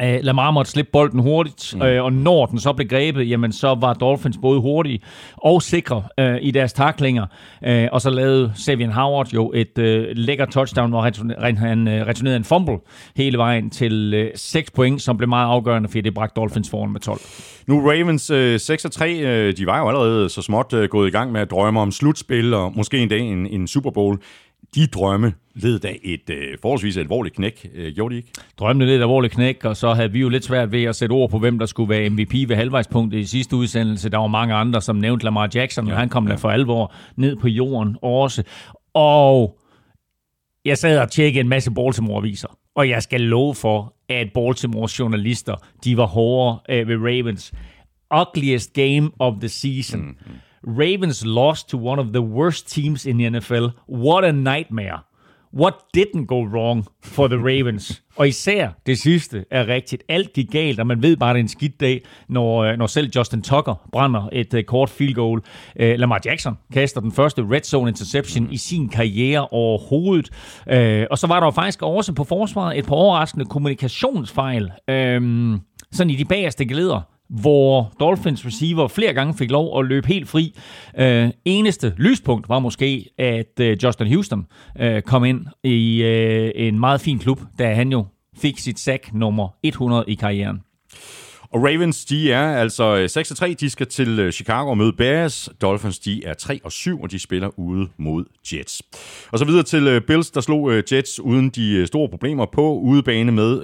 Uh, 0.00 0.18
Lamar 0.22 0.50
måtte 0.50 0.70
slippe 0.70 0.92
bolden 0.92 1.20
hurtigt, 1.20 1.74
mm. 1.74 1.80
uh, 1.80 2.04
og 2.04 2.12
når 2.12 2.46
den 2.46 2.60
så 2.60 2.72
blev 2.72 2.88
grebet, 2.88 3.30
jamen 3.30 3.52
så 3.52 3.74
var 3.74 3.94
Dolphins 3.94 4.38
både 4.42 4.60
hurtige 4.60 5.00
og 5.36 5.62
sikre 5.62 6.02
uh, 6.20 6.36
i 6.40 6.50
deres 6.50 6.72
taklinger. 6.72 7.26
Uh, 7.68 7.84
og 7.92 8.00
så 8.00 8.10
lavede 8.10 8.52
Savian 8.54 8.92
Howard 8.92 9.28
jo 9.34 9.52
et 9.54 9.78
uh, 9.78 9.84
lækker 10.14 10.46
touchdown, 10.46 10.90
hvor 10.90 11.00
han, 11.40 11.56
han 11.56 11.88
uh, 11.88 11.94
returnerede 11.94 12.36
en 12.36 12.44
fumble 12.44 12.78
hele 13.16 13.38
vejen 13.38 13.70
til 13.70 14.24
uh, 14.26 14.30
6 14.34 14.70
point, 14.70 15.02
som 15.02 15.16
blev 15.16 15.28
meget 15.28 15.46
afgørende, 15.46 15.88
fordi 15.88 16.00
det 16.00 16.14
bragte 16.14 16.40
Dolphins 16.40 16.70
foran 16.70 16.92
med 16.92 17.00
12. 17.00 17.20
Nu 17.66 17.90
Ravens 17.90 18.30
uh, 18.30 18.56
6 18.58 18.86
3, 18.92 19.48
uh, 19.48 19.56
de 19.56 19.66
var 19.66 19.78
jo 19.78 19.88
allerede 19.88 20.28
så 20.28 20.42
småt 20.42 20.72
uh, 20.72 20.84
gået 20.84 21.08
i 21.08 21.10
gang 21.10 21.32
med 21.32 21.40
at 21.40 21.50
drømme 21.50 21.80
om 21.80 21.92
slutspil 21.92 22.54
og 22.54 22.72
måske 22.76 22.98
en 22.98 23.08
dag 23.08 23.20
en, 23.20 23.46
en 23.46 23.68
Super 23.68 23.90
Bowl 23.90 24.18
de 24.74 24.86
drømme 24.86 25.32
led 25.54 25.78
da 25.78 25.94
et 26.02 26.30
øh, 26.30 26.58
forholdsvis 26.62 26.96
alvorligt 26.96 27.34
knæk, 27.34 27.70
øh, 27.74 27.94
gjorde 27.94 28.14
de 28.14 28.16
ikke? 28.16 28.32
Drømmene 28.58 28.86
led 28.86 28.96
et 28.96 29.00
alvorligt 29.00 29.34
knæk, 29.34 29.64
og 29.64 29.76
så 29.76 29.92
havde 29.92 30.12
vi 30.12 30.20
jo 30.20 30.28
lidt 30.28 30.44
svært 30.44 30.72
ved 30.72 30.84
at 30.84 30.96
sætte 30.96 31.12
ord 31.12 31.30
på, 31.30 31.38
hvem 31.38 31.58
der 31.58 31.66
skulle 31.66 31.88
være 31.88 32.10
MVP 32.10 32.48
ved 32.48 32.56
halvvejspunktet 32.56 33.18
i 33.18 33.24
sidste 33.24 33.56
udsendelse. 33.56 34.10
Der 34.10 34.18
var 34.18 34.26
mange 34.26 34.54
andre, 34.54 34.80
som 34.80 34.96
nævnte 34.96 35.24
Lamar 35.24 35.50
Jackson, 35.54 35.86
ja, 35.86 35.92
og 35.92 35.98
han 35.98 36.08
kom 36.08 36.26
ja. 36.26 36.30
da 36.30 36.36
for 36.36 36.50
alvor 36.50 36.94
ned 37.16 37.36
på 37.36 37.48
jorden 37.48 37.96
også. 38.02 38.42
Og 38.94 39.58
jeg 40.64 40.78
sad 40.78 40.98
og 40.98 41.10
tjekkede 41.10 41.40
en 41.40 41.48
masse 41.48 41.70
Baltimore-aviser, 41.70 42.58
og 42.74 42.88
jeg 42.88 43.02
skal 43.02 43.20
love 43.20 43.54
for, 43.54 43.94
at 44.08 44.28
Baltimores 44.34 44.98
journalister, 44.98 45.54
de 45.84 45.96
var 45.96 46.06
hårdere 46.06 46.58
øh, 46.68 46.88
ved 46.88 46.96
Ravens. 46.96 47.52
Ugliest 48.14 48.72
game 48.72 49.10
of 49.18 49.34
the 49.40 49.48
season. 49.48 50.00
Mm-hmm. 50.00 50.34
Ravens 50.64 51.24
lost 51.24 51.68
to 51.68 51.78
one 51.78 52.00
of 52.00 52.06
the 52.06 52.22
worst 52.22 52.68
teams 52.74 53.06
in 53.06 53.18
the 53.18 53.26
NFL. 53.26 53.70
What 53.86 54.24
a 54.24 54.32
nightmare. 54.32 55.02
what 55.52 55.74
didn't 55.96 56.26
go 56.26 56.44
wrong 56.44 56.86
for 57.02 57.28
the 57.28 57.36
Ravens? 57.36 58.02
og 58.16 58.28
især 58.28 58.68
det 58.86 58.98
sidste 58.98 59.44
er 59.50 59.68
rigtigt. 59.68 60.02
Alt 60.08 60.32
gik 60.32 60.50
galt, 60.50 60.80
og 60.80 60.86
man 60.86 61.02
ved 61.02 61.16
bare, 61.16 61.30
at 61.30 61.34
det 61.34 61.40
er 61.40 61.44
en 61.44 61.48
skidt 61.48 61.80
dag, 61.80 62.02
når, 62.28 62.64
øh, 62.64 62.78
når 62.78 62.86
selv 62.86 63.10
Justin 63.16 63.42
Tucker 63.42 63.88
brænder 63.92 64.28
et 64.32 64.54
uh, 64.54 64.60
kort 64.62 64.90
field 64.90 65.14
goal. 65.14 65.38
Uh, 65.80 65.86
Lamar 65.86 66.20
Jackson 66.24 66.58
kaster 66.72 67.00
den 67.00 67.12
første 67.12 67.42
red 67.50 67.62
zone 67.62 67.88
interception 67.88 68.52
i 68.52 68.56
sin 68.56 68.88
karriere 68.88 69.48
overhovedet. 69.48 70.30
Uh, 70.66 71.06
og 71.10 71.18
så 71.18 71.26
var 71.26 71.40
der 71.40 71.50
faktisk 71.50 71.82
også 71.82 72.12
på 72.12 72.24
forsvaret 72.24 72.78
et 72.78 72.86
par 72.86 72.94
overraskende 72.94 73.44
kommunikationsfejl. 73.44 74.64
Uh, 74.64 75.58
sådan 75.92 76.10
i 76.10 76.16
de 76.16 76.24
bagerste 76.24 76.64
glæder 76.64 77.00
hvor 77.40 77.92
Dolphins 78.00 78.46
receiver 78.46 78.88
flere 78.88 79.12
gange 79.14 79.34
fik 79.34 79.50
lov 79.50 79.78
at 79.78 79.86
løbe 79.86 80.08
helt 80.08 80.28
fri. 80.28 80.54
Øh, 80.98 81.30
eneste 81.44 81.94
lyspunkt 81.96 82.48
var 82.48 82.58
måske, 82.58 83.10
at 83.18 83.60
øh, 83.60 83.76
Justin 83.82 84.06
Houston 84.06 84.46
øh, 84.80 85.02
kom 85.02 85.24
ind 85.24 85.46
i 85.64 86.02
øh, 86.02 86.50
en 86.54 86.80
meget 86.80 87.00
fin 87.00 87.18
klub, 87.18 87.40
da 87.58 87.74
han 87.74 87.92
jo 87.92 88.06
fik 88.36 88.58
sit 88.58 88.78
sack 88.78 89.14
nummer 89.14 89.48
100 89.62 90.04
i 90.08 90.14
karrieren. 90.14 90.60
Og 91.52 91.64
Ravens, 91.64 92.04
de 92.04 92.32
er 92.32 92.56
altså 92.56 92.96
øh, 92.96 93.04
6-3, 93.50 93.54
de 93.54 93.70
skal 93.70 93.86
til 93.86 94.18
øh, 94.18 94.32
Chicago 94.32 94.70
og 94.70 94.78
møde 94.78 94.92
Bears. 94.92 95.48
Dolphins, 95.62 95.98
de 95.98 96.24
er 96.24 96.34
3-7, 96.96 97.02
og 97.02 97.10
de 97.10 97.18
spiller 97.18 97.58
ude 97.58 97.88
mod 97.96 98.24
Jets. 98.52 98.82
Og 99.30 99.38
så 99.38 99.44
videre 99.44 99.62
til 99.62 99.86
øh, 99.86 100.00
Bills, 100.00 100.30
der 100.30 100.40
slog 100.40 100.72
Jets 100.92 101.20
uden 101.20 101.50
de 101.50 101.86
store 101.86 102.08
problemer 102.08 102.46
på 102.46 102.78
udebane 102.78 103.32
med 103.32 103.60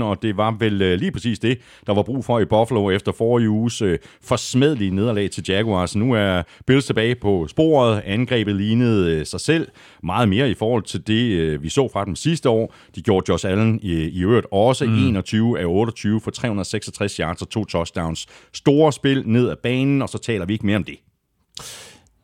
45-17, 0.00 0.04
og 0.04 0.22
det 0.22 0.36
var 0.36 0.56
vel 0.58 0.72
lige 0.72 1.12
præcis 1.12 1.38
det, 1.38 1.58
der 1.86 1.94
var 1.94 2.02
brug 2.02 2.24
for 2.24 2.40
i 2.40 2.44
Buffalo 2.44 2.90
efter 2.90 3.12
forrige 3.12 3.50
uges 3.50 3.82
forsmedlige 4.22 4.90
nederlag 4.90 5.30
til 5.30 5.44
Jaguars. 5.48 5.96
Nu 5.96 6.12
er 6.12 6.42
Bills 6.66 6.86
tilbage 6.86 7.14
på 7.14 7.46
sporet. 7.48 8.02
Angrebet 8.04 8.56
lignede 8.56 9.24
sig 9.24 9.40
selv 9.40 9.68
meget 10.06 10.28
mere 10.28 10.50
i 10.50 10.54
forhold 10.54 10.82
til 10.82 11.06
det, 11.06 11.62
vi 11.62 11.68
så 11.68 11.88
fra 11.92 12.04
dem 12.04 12.16
sidste 12.16 12.48
år. 12.48 12.74
De 12.94 13.02
gjorde 13.02 13.24
Josh 13.28 13.46
Allen 13.50 13.80
i, 13.82 13.92
i 13.92 14.22
øvrigt 14.22 14.46
også 14.52 14.84
mm. 14.84 15.08
21 15.08 15.60
af 15.60 15.64
28 15.66 16.20
for 16.20 16.30
306 16.30 16.86
66 16.86 17.16
yards 17.16 17.42
og 17.42 17.48
to 17.48 17.64
touchdowns. 17.64 18.26
Store 18.52 18.92
spil 18.92 19.22
ned 19.26 19.50
ad 19.50 19.56
banen, 19.62 20.02
og 20.02 20.08
så 20.08 20.18
taler 20.18 20.46
vi 20.46 20.52
ikke 20.52 20.66
mere 20.66 20.76
om 20.76 20.84
det. 20.84 20.98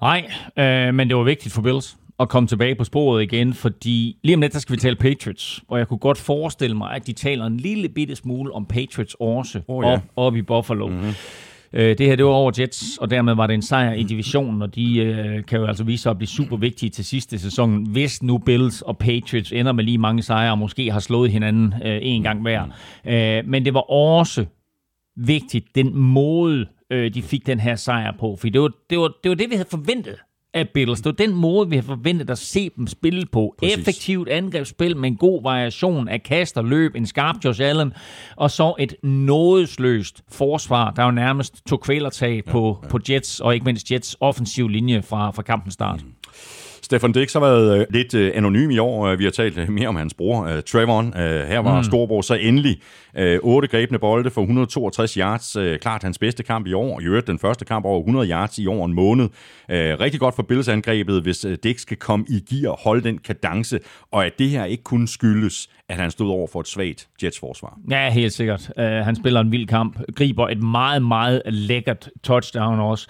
Nej, 0.01 0.31
øh, 0.59 0.95
men 0.95 1.09
det 1.09 1.17
var 1.17 1.23
vigtigt 1.23 1.55
for 1.55 1.63
Bills 1.63 1.97
at 2.21 2.29
komme 2.29 2.47
tilbage 2.47 2.75
på 2.75 2.85
sporet 2.85 3.23
igen, 3.23 3.55
fordi 3.55 4.17
lige 4.23 4.35
om 4.35 4.41
lidt, 4.41 4.53
der 4.53 4.59
skal 4.59 4.73
vi 4.73 4.81
tale 4.81 4.97
Patriots, 4.97 5.63
og 5.69 5.79
jeg 5.79 5.89
kunne 5.89 5.99
godt 5.99 6.19
forestille 6.19 6.77
mig, 6.77 6.95
at 6.95 7.07
de 7.07 7.13
taler 7.13 7.47
en 7.47 7.57
lille 7.57 7.89
bitte 7.89 8.17
smule 8.17 8.53
om 8.53 8.67
Patriots 8.67 9.17
også 9.21 9.61
oh, 9.69 9.85
ja. 9.85 9.93
op, 9.93 10.01
op 10.17 10.37
i 10.37 10.43
Buffalo. 10.43 10.89
Mm-hmm. 10.89 11.13
Øh, 11.73 11.99
det 11.99 12.07
her, 12.07 12.17
det 12.17 12.25
var 12.25 12.31
over 12.31 12.53
Jets, 12.59 12.99
og 12.99 13.11
dermed 13.11 13.35
var 13.35 13.47
det 13.47 13.55
en 13.55 13.63
sejr 13.63 13.93
i 13.93 14.03
divisionen, 14.03 14.63
og 14.63 14.75
de 14.75 14.99
øh, 14.99 15.45
kan 15.45 15.61
jo 15.61 15.67
altså 15.67 15.85
vise 15.85 16.03
sig 16.03 16.11
at 16.11 16.19
blive 16.19 16.29
super 16.29 16.57
vigtige 16.57 16.91
til 16.91 17.05
sidste 17.05 17.39
sæson, 17.39 17.87
hvis 17.87 18.23
nu 18.23 18.39
Bills 18.39 18.83
og 18.83 18.99
Patriots 18.99 19.53
ender 19.53 19.73
med 19.73 19.85
lige 19.85 19.99
mange 19.99 20.23
sejre, 20.23 20.51
og 20.51 20.59
måske 20.59 20.91
har 20.91 21.01
slået 21.01 21.31
hinanden 21.31 21.75
øh, 21.85 21.99
en 22.03 22.23
gang 22.23 22.43
hver. 22.43 22.63
Øh, 23.07 23.47
men 23.47 23.65
det 23.65 23.75
var 23.75 23.91
også 23.91 24.45
vigtigt, 25.17 25.75
den 25.75 25.97
måde, 25.97 26.67
øh, 26.91 27.15
de 27.15 27.23
fik 27.23 27.47
den 27.47 27.61
her 27.61 27.77
sejr 27.77 28.13
på, 28.21 28.37
for 28.37 28.49
det 28.49 28.61
var 28.61 28.71
det, 28.91 28.99
var, 28.99 29.13
det, 29.23 29.29
var 29.29 29.35
det 29.35 29.51
vi 29.51 29.55
havde 29.55 29.69
forventet 29.71 30.17
af 30.55 30.69
Bills. 30.69 31.01
Det 31.01 31.07
var 31.07 31.27
den 31.27 31.35
måde, 31.35 31.69
vi 31.71 31.77
har 31.77 31.83
forventet 31.83 32.31
at 32.31 32.39
se 32.39 32.71
dem 32.77 32.87
spille 32.87 33.27
på. 33.27 33.55
Præcis. 33.59 33.79
Effektivt 33.79 34.29
angrebsspil 34.29 34.97
med 34.97 35.09
en 35.09 35.17
god 35.17 35.43
variation 35.43 36.09
af 36.09 36.23
kast 36.23 36.59
og 36.59 36.65
løb, 36.65 36.95
en 36.95 37.07
skarp 37.07 37.37
Josh 37.45 37.63
Allen, 37.63 37.93
og 38.37 38.51
så 38.51 38.75
et 38.79 38.95
nådesløst 39.03 40.23
forsvar, 40.31 40.91
der 40.91 41.05
jo 41.05 41.11
nærmest 41.11 41.67
tog 41.67 41.81
kvælertag 41.81 42.45
på, 42.45 42.79
ja, 42.83 42.87
ja. 42.87 42.91
på 42.91 42.99
Jets, 43.11 43.41
og 43.41 43.55
ikke 43.55 43.65
mindst 43.65 43.91
Jets 43.91 44.17
offensiv 44.21 44.69
linje 44.69 45.03
fra, 45.03 45.31
fra 45.31 45.43
kampens 45.43 45.75
start. 45.75 46.03
Mm. 46.05 46.13
Stefan 46.93 47.13
Dix 47.13 47.33
har 47.33 47.41
været 47.41 47.79
øh, 47.81 47.87
lidt 47.91 48.15
øh, 48.15 48.33
anonym 48.35 48.71
i 48.71 48.79
år. 48.79 49.07
Øh, 49.07 49.19
vi 49.19 49.25
har 49.25 49.31
talt 49.31 49.69
mere 49.69 49.89
om 49.89 49.97
hans 49.97 50.15
bror, 50.15 50.45
øh, 50.45 50.63
Trevon. 50.63 51.07
Øh, 51.07 51.49
her 51.49 51.59
var 51.59 51.77
mm. 51.77 51.85
Storbror 51.85 52.21
så 52.21 52.35
endelig 52.35 52.81
øh, 53.17 53.39
otte 53.43 53.69
grebne 53.69 53.99
bolde 53.99 54.31
for 54.31 54.41
162 54.41 55.15
yards. 55.15 55.57
Øh, 55.57 55.79
klart 55.79 56.03
hans 56.03 56.19
bedste 56.19 56.43
kamp 56.43 56.67
i 56.67 56.73
år. 56.73 57.01
I 57.01 57.05
øvrigt 57.05 57.27
den 57.27 57.39
første 57.39 57.65
kamp 57.65 57.85
over 57.85 57.99
100 57.99 58.31
yards 58.31 58.59
i 58.59 58.67
over 58.67 58.87
en 58.87 58.95
måned. 58.95 59.29
Øh, 59.71 60.01
rigtig 60.01 60.21
godt 60.21 60.35
for 60.37 60.43
Bills 60.43 60.69
angrebet, 60.69 61.23
hvis 61.23 61.45
øh, 61.45 61.59
Dix 61.63 61.81
skal 61.81 61.97
komme 61.97 62.27
i 62.29 62.41
gear, 62.41 62.81
holde 62.85 63.03
den 63.03 63.19
kadence, 63.19 63.79
og 64.11 64.27
at 64.27 64.33
det 64.39 64.51
her 64.51 64.65
ikke 64.65 64.83
kun 64.83 65.07
skyldes, 65.07 65.69
at 65.93 65.99
han 65.99 66.11
stod 66.11 66.31
over 66.31 66.47
for 66.53 66.61
et 66.61 66.69
svagt 66.69 67.09
Jets-forsvar. 67.23 67.79
Ja, 67.91 68.11
helt 68.11 68.33
sikkert. 68.33 68.71
Uh, 68.77 68.85
han 68.85 69.17
spiller 69.17 69.41
en 69.41 69.53
vild 69.53 69.67
kamp, 69.67 70.01
griber 70.17 70.49
et 70.49 70.63
meget, 70.63 71.03
meget 71.03 71.43
lækkert 71.47 72.11
touchdown 72.23 72.81
også. 72.81 73.09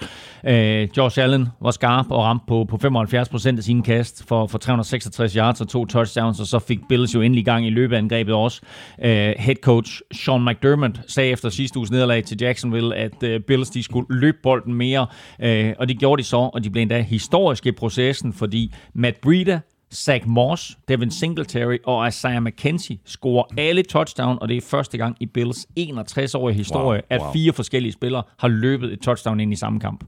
Uh, 0.49 0.97
Josh 0.97 1.19
Allen 1.19 1.49
var 1.61 1.71
skarp 1.71 2.07
og 2.11 2.25
ramte 2.25 2.45
på, 2.49 2.65
på 2.65 2.77
75% 2.77 3.57
af 3.57 3.63
sine 3.63 3.83
kast 3.83 4.29
for, 4.29 4.47
for 4.47 4.59
366 4.59 5.33
yards 5.33 5.61
og 5.61 5.69
to 5.69 5.85
touchdowns, 5.85 6.41
og 6.41 6.47
så 6.47 6.59
fik 6.59 6.79
Bills 6.89 7.15
jo 7.15 7.21
endelig 7.21 7.45
gang 7.45 7.67
i 7.67 7.71
løbeangrebet 7.71 8.35
også. 8.35 8.61
Uh, 8.99 9.05
head 9.05 9.57
coach 9.63 10.01
Sean 10.13 10.45
McDermott 10.45 11.01
sagde 11.07 11.31
efter 11.31 11.49
sidste 11.49 11.79
uges 11.79 11.91
nederlag 11.91 12.25
til 12.25 12.39
Jacksonville, 12.41 12.97
at 12.97 13.23
uh, 13.23 13.41
Bills 13.47 13.71
de 13.71 13.83
skulle 13.83 14.07
løbe 14.21 14.39
bolden 14.43 14.75
mere, 14.75 15.07
uh, 15.45 15.73
og 15.79 15.89
det 15.89 15.99
gjorde 15.99 16.23
de 16.23 16.27
så, 16.27 16.37
og 16.37 16.65
de 16.65 16.71
blev 16.71 16.83
endda 16.83 17.01
historiske 17.01 17.69
i 17.69 17.73
processen, 17.73 18.33
fordi 18.33 18.75
Matt 18.95 19.21
Breida 19.21 19.61
Zach 19.95 20.27
Moss, 20.27 20.79
Devin 20.89 21.11
Singletary 21.11 21.77
og 21.85 22.09
Isaiah 22.09 22.43
McKenzie 22.43 22.99
scorer 23.05 23.45
alle 23.59 23.83
touchdown, 23.83 24.39
og 24.41 24.49
det 24.49 24.57
er 24.57 24.61
første 24.61 24.99
gang 24.99 25.17
i 25.21 25.27
Bills 25.27 25.67
61-årige 25.79 26.57
historie, 26.57 27.03
wow, 27.11 27.19
wow. 27.19 27.29
at 27.29 27.33
fire 27.33 27.53
forskellige 27.53 27.93
spillere 27.93 28.23
har 28.39 28.49
løbet 28.49 28.93
et 28.93 29.01
touchdown 29.01 29.41
ind 29.41 29.53
i 29.53 29.57
samme 29.57 29.81
kamp. 29.81 30.05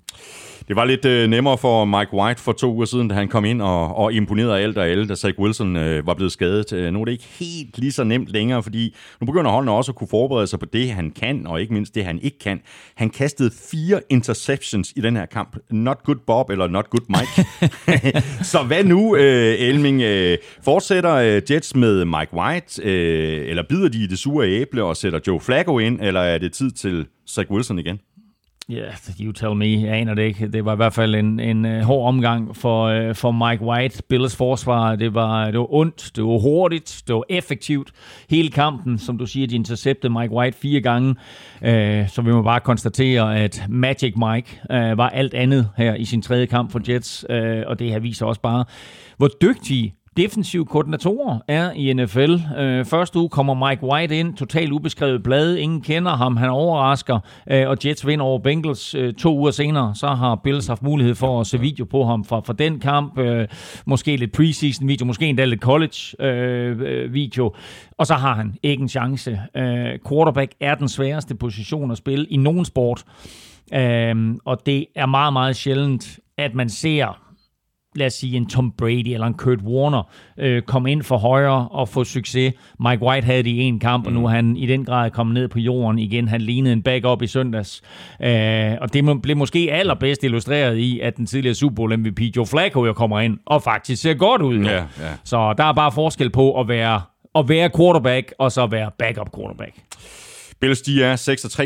Det 0.68 0.76
var 0.76 0.84
lidt 0.84 1.04
øh, 1.04 1.28
nemmere 1.28 1.58
for 1.58 1.84
Mike 1.84 2.14
White 2.14 2.40
for 2.40 2.52
to 2.52 2.74
uger 2.74 2.84
siden, 2.84 3.08
da 3.08 3.14
han 3.14 3.28
kom 3.28 3.44
ind 3.44 3.62
og, 3.62 3.96
og 3.96 4.12
imponerede 4.12 4.58
alt 4.58 4.78
og 4.78 4.88
alle, 4.88 5.08
da 5.08 5.14
Zach 5.14 5.38
Wilson 5.38 5.76
øh, 5.76 6.06
var 6.06 6.14
blevet 6.14 6.32
skadet. 6.32 6.72
Øh, 6.72 6.92
nu 6.92 7.00
er 7.00 7.04
det 7.04 7.12
ikke 7.12 7.28
helt 7.38 7.78
lige 7.78 7.92
så 7.92 8.04
nemt 8.04 8.28
længere, 8.28 8.62
fordi 8.62 8.94
nu 9.20 9.26
begynder 9.26 9.50
holdene 9.50 9.72
også 9.72 9.92
at 9.92 9.96
kunne 9.96 10.08
forberede 10.08 10.46
sig 10.46 10.58
på 10.58 10.66
det, 10.66 10.90
han 10.90 11.10
kan, 11.10 11.46
og 11.46 11.60
ikke 11.60 11.74
mindst 11.74 11.94
det, 11.94 12.04
han 12.04 12.18
ikke 12.22 12.38
kan. 12.38 12.60
Han 12.94 13.10
kastede 13.10 13.50
fire 13.70 14.00
interceptions 14.10 14.92
i 14.96 15.00
den 15.00 15.16
her 15.16 15.26
kamp. 15.26 15.56
Not 15.70 16.02
good 16.04 16.16
Bob, 16.26 16.50
eller 16.50 16.66
not 16.66 16.90
good 16.90 17.06
Mike. 17.08 17.48
så 18.52 18.62
hvad 18.62 18.84
nu, 18.84 19.16
øh, 19.16 19.54
Elming? 19.74 20.02
Øh, 20.02 20.38
fortsætter 20.64 21.14
øh, 21.14 21.42
Jets 21.50 21.74
med 21.74 22.04
Mike 22.04 22.34
White, 22.34 22.82
øh, 22.82 23.48
eller 23.48 23.62
bider 23.68 23.88
de 23.88 24.04
i 24.04 24.06
det 24.06 24.18
sure 24.18 24.48
æble 24.48 24.82
og 24.82 24.96
sætter 24.96 25.20
Joe 25.26 25.40
Flacco 25.40 25.78
ind, 25.78 26.00
eller 26.00 26.20
er 26.20 26.38
det 26.38 26.52
tid 26.52 26.70
til 26.70 27.06
Zach 27.28 27.50
Wilson 27.50 27.78
igen? 27.78 28.00
Ja, 28.68 28.74
yeah, 28.74 28.94
you 29.20 29.32
tell 29.32 29.54
me. 29.54 29.82
Jeg 29.82 29.94
aner 29.94 30.14
det 30.14 30.22
ikke. 30.22 30.48
Det 30.48 30.64
var 30.64 30.72
i 30.72 30.76
hvert 30.76 30.92
fald 30.92 31.14
en, 31.14 31.40
en 31.40 31.66
øh, 31.66 31.82
hård 31.82 32.08
omgang 32.08 32.56
for, 32.56 32.84
øh, 32.84 33.14
for 33.14 33.32
Mike 33.32 33.64
White. 33.64 34.02
Bills 34.08 34.36
forsvar, 34.36 34.96
det 34.96 35.14
var, 35.14 35.44
det 35.44 35.58
var 35.58 35.74
ondt, 35.74 36.12
det 36.16 36.24
var 36.24 36.38
hurtigt, 36.38 37.02
det 37.06 37.14
var 37.14 37.24
effektivt. 37.28 37.92
Hele 38.30 38.50
kampen, 38.50 38.98
som 38.98 39.18
du 39.18 39.26
siger, 39.26 39.46
de 39.46 39.54
interceptede 39.54 40.12
Mike 40.12 40.34
White 40.34 40.58
fire 40.58 40.80
gange. 40.80 41.14
Øh, 41.62 42.08
så 42.08 42.22
vi 42.22 42.32
må 42.32 42.42
bare 42.42 42.60
konstatere, 42.60 43.38
at 43.38 43.64
Magic 43.68 44.14
Mike 44.16 44.60
var 44.70 45.08
alt 45.08 45.34
andet 45.34 45.70
her 45.76 45.94
i 45.94 46.04
sin 46.04 46.22
tredje 46.22 46.46
kamp 46.46 46.72
for 46.72 46.80
Jets. 46.88 47.24
Og 47.66 47.78
det 47.78 47.90
her 47.90 47.98
viser 47.98 48.26
også 48.26 48.40
bare, 48.40 48.64
hvor 49.16 49.28
dygtige 49.42 49.94
defensive 50.16 50.66
koordinatorer 50.66 51.38
er 51.48 51.72
i 51.72 51.92
NFL. 51.92 52.36
Øh, 52.58 52.84
første 52.84 53.18
uge 53.18 53.28
kommer 53.28 53.68
Mike 53.68 53.84
White 53.84 54.18
ind, 54.18 54.36
totalt 54.36 54.72
ubeskrevet 54.72 55.22
blad. 55.22 55.54
Ingen 55.54 55.80
kender 55.80 56.12
ham, 56.12 56.36
han 56.36 56.50
overrasker, 56.50 57.18
øh, 57.50 57.68
og 57.68 57.76
Jets 57.84 58.06
vinder 58.06 58.24
over 58.24 58.38
Bengals 58.38 58.94
øh, 58.94 59.14
to 59.14 59.36
uger 59.36 59.50
senere. 59.50 59.94
Så 59.94 60.06
har 60.06 60.34
Bills 60.34 60.66
haft 60.66 60.82
mulighed 60.82 61.14
for 61.14 61.40
at 61.40 61.46
se 61.46 61.60
video 61.60 61.84
på 61.84 62.04
ham 62.04 62.24
fra, 62.24 62.40
fra 62.40 62.52
den 62.52 62.80
kamp. 62.80 63.18
Øh, 63.18 63.48
måske 63.86 64.16
lidt 64.16 64.32
preseason 64.32 64.88
video, 64.88 65.06
måske 65.06 65.26
endda 65.26 65.44
lidt 65.44 65.60
college 65.60 65.96
øh, 66.20 66.80
øh, 66.80 67.14
video. 67.14 67.54
Og 67.98 68.06
så 68.06 68.14
har 68.14 68.34
han 68.34 68.54
ikke 68.62 68.82
en 68.82 68.88
chance. 68.88 69.40
Øh, 69.56 69.98
quarterback 70.08 70.52
er 70.60 70.74
den 70.74 70.88
sværeste 70.88 71.34
position 71.34 71.90
at 71.90 71.96
spille 71.96 72.26
i 72.26 72.36
nogen 72.36 72.64
sport. 72.64 73.04
Øh, 73.74 74.34
og 74.44 74.66
det 74.66 74.86
er 74.94 75.06
meget, 75.06 75.32
meget 75.32 75.56
sjældent, 75.56 76.18
at 76.38 76.54
man 76.54 76.68
ser 76.68 77.23
lad 77.94 78.06
os 78.06 78.12
sige, 78.12 78.36
en 78.36 78.46
Tom 78.46 78.72
Brady 78.78 79.08
eller 79.08 79.26
en 79.26 79.34
Kurt 79.34 79.58
Warner 79.62 80.02
øh, 80.38 80.62
komme 80.62 80.92
ind 80.92 81.02
for 81.02 81.16
højre 81.16 81.68
og 81.68 81.88
få 81.88 82.04
succes. 82.04 82.54
Mike 82.80 83.02
White 83.02 83.24
havde 83.24 83.42
det 83.42 83.50
i 83.50 83.60
en 83.60 83.80
kamp, 83.80 84.06
og 84.06 84.12
nu 84.12 84.18
er 84.18 84.28
mm. 84.28 84.34
han 84.34 84.56
i 84.56 84.66
den 84.66 84.84
grad 84.84 85.10
kommet 85.10 85.34
ned 85.34 85.48
på 85.48 85.58
jorden 85.58 85.98
igen. 85.98 86.28
Han 86.28 86.40
lignede 86.40 86.72
en 86.72 86.82
backup 86.82 87.22
i 87.22 87.26
søndags. 87.26 87.82
Øh, 88.22 88.72
og 88.80 88.92
det 88.92 89.22
blev 89.22 89.36
måske 89.36 89.68
allerbedst 89.72 90.24
illustreret 90.24 90.76
i, 90.76 91.00
at 91.00 91.16
den 91.16 91.26
tidligere 91.26 91.54
Super 91.54 91.74
Bowl 91.74 91.98
MVP 91.98 92.20
Joe 92.36 92.46
Flacco 92.46 92.86
jo 92.86 92.92
kommer 92.92 93.20
ind 93.20 93.38
og 93.46 93.62
faktisk 93.62 94.02
ser 94.02 94.14
godt 94.14 94.42
ud. 94.42 94.58
Ja, 94.58 94.76
ja. 94.76 94.84
Så 95.24 95.54
der 95.58 95.64
er 95.64 95.72
bare 95.72 95.92
forskel 95.92 96.30
på 96.30 96.60
at 96.60 96.68
være, 96.68 97.02
at 97.34 97.48
være 97.48 97.70
quarterback 97.76 98.34
og 98.38 98.52
så 98.52 98.66
være 98.66 98.90
backup 98.98 99.36
quarterback. 99.36 99.74
Bills, 100.64 100.82
de 100.82 101.02
er 101.02 101.16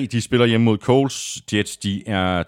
6-3, 0.05 0.07
de 0.07 0.20
spiller 0.20 0.46
hjemme 0.46 0.64
mod 0.64 0.78
Coles. 0.78 1.42
Jets, 1.53 1.76
de 1.76 2.09
er 2.09 2.42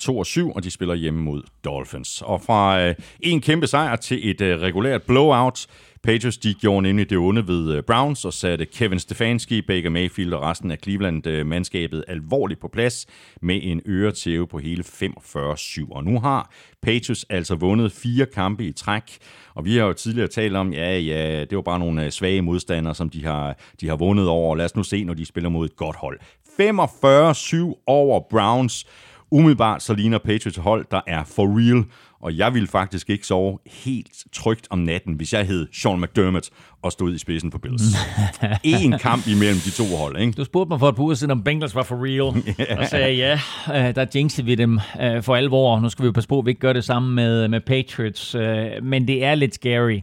2-7, 0.49 0.53
og 0.57 0.65
de 0.65 0.71
spiller 0.71 0.95
hjemme 0.95 1.21
mod 1.21 1.43
Dolphins. 1.65 2.23
Og 2.23 2.43
fra 2.43 2.81
øh, 2.81 2.95
en 3.21 3.41
kæmpe 3.41 3.67
sejr 3.67 3.97
til 3.97 4.31
et 4.31 4.41
øh, 4.41 4.61
regulært 4.61 5.03
blowout, 5.03 5.67
Patriots 6.03 6.39
de 6.39 6.55
gjorde 6.55 6.83
nemlig 6.83 7.11
det 7.11 7.19
onde 7.19 7.49
ved 7.49 7.75
øh, 7.75 7.83
Browns 7.83 8.25
og 8.25 8.33
satte 8.33 8.65
Kevin 8.65 8.99
Stefanski, 8.99 9.63
Baker 9.63 9.91
Mayfield 9.91 10.33
og 10.33 10.43
resten 10.43 10.71
af 10.71 10.79
Cleveland-mandskabet 10.83 11.99
øh, 11.99 12.05
alvorligt 12.09 12.61
på 12.61 12.69
plads 12.69 13.07
med 13.43 13.61
en 13.63 13.81
øretæve 13.87 14.47
på 14.47 14.59
hele 14.59 14.85
45-7. 14.87 15.87
Og 15.91 16.05
nu 16.05 16.21
har 16.21 16.53
Patriots 16.83 17.27
altså 17.31 17.55
vundet 17.55 17.93
fire 17.93 18.27
kampe 18.27 18.65
i 18.65 18.73
træk, 18.73 19.19
og 19.55 19.65
vi 19.65 19.77
har 19.77 19.87
jo 19.87 19.93
tidligere 19.93 20.29
talt 20.29 20.57
om, 20.57 20.73
ja, 20.73 20.99
ja, 20.99 21.41
det 21.41 21.57
var 21.57 21.63
bare 21.63 21.79
nogle 21.79 22.05
øh, 22.05 22.11
svage 22.11 22.43
modstandere, 22.43 22.95
som 22.95 23.11
de 23.11 23.25
har, 23.25 23.59
de 23.81 23.89
har 23.89 23.97
vundet 23.97 24.29
over. 24.29 24.57
Lad 24.57 24.65
os 24.65 24.77
nu 24.77 24.83
se, 24.83 25.05
når 25.05 25.15
de 25.15 25.27
spiller 25.27 25.51
mod 25.51 25.67
et 25.67 25.77
godt 25.77 25.97
hold. 25.97 26.21
45-7 26.61 27.83
over 27.87 28.21
Browns. 28.31 28.87
Umiddelbart 29.31 29.83
så 29.83 29.95
ligner 29.95 30.19
Patriots 30.19 30.57
hold, 30.57 30.87
der 30.91 31.01
er 31.07 31.25
for 31.25 31.59
real, 31.59 31.85
og 32.21 32.37
jeg 32.37 32.55
ville 32.55 32.69
faktisk 32.69 33.11
ikke 33.11 33.27
sove 33.27 33.59
helt 33.67 34.25
trygt 34.33 34.67
om 34.71 34.79
natten, 34.79 35.15
hvis 35.15 35.33
jeg 35.33 35.47
hed 35.47 35.67
Sean 35.73 36.01
McDermott 36.01 36.51
og 36.83 36.93
stod 36.93 37.15
i 37.15 37.19
spidsen 37.19 37.51
for 37.51 37.59
Bills. 37.59 37.83
en 38.65 38.99
kamp 38.99 39.27
imellem 39.27 39.59
de 39.65 39.71
to 39.71 39.85
hold, 39.97 40.19
ikke? 40.21 40.33
Du 40.33 40.45
spurgte 40.45 40.69
mig 40.69 40.79
for 40.79 40.89
et 40.89 40.97
par 40.97 41.03
uger 41.03 41.15
siden, 41.15 41.31
om 41.31 41.43
Bengals 41.43 41.75
var 41.75 41.83
for 41.83 41.97
real. 42.05 42.45
yeah. 42.61 42.79
Og 42.79 42.87
sagde 42.87 43.15
ja, 43.15 43.41
øh, 43.69 43.95
der 43.95 44.07
jinxede 44.15 44.47
vi 44.47 44.55
dem 44.55 44.81
øh, 45.01 45.23
for 45.23 45.37
alvor. 45.37 45.81
Nu 45.81 45.89
skal 45.89 46.03
vi 46.03 46.07
jo 46.07 46.13
passe 46.13 46.29
på, 46.29 46.39
at 46.39 46.47
vi 46.47 46.51
ikke 46.51 46.61
gør 46.61 46.73
det 46.73 46.85
samme 46.85 47.15
med, 47.15 47.49
med 47.49 47.61
Patriots. 47.61 48.35
Øh, 48.35 48.67
men 48.83 49.09
det 49.09 49.25
er 49.25 49.35
lidt 49.35 49.55
scary. 49.55 50.01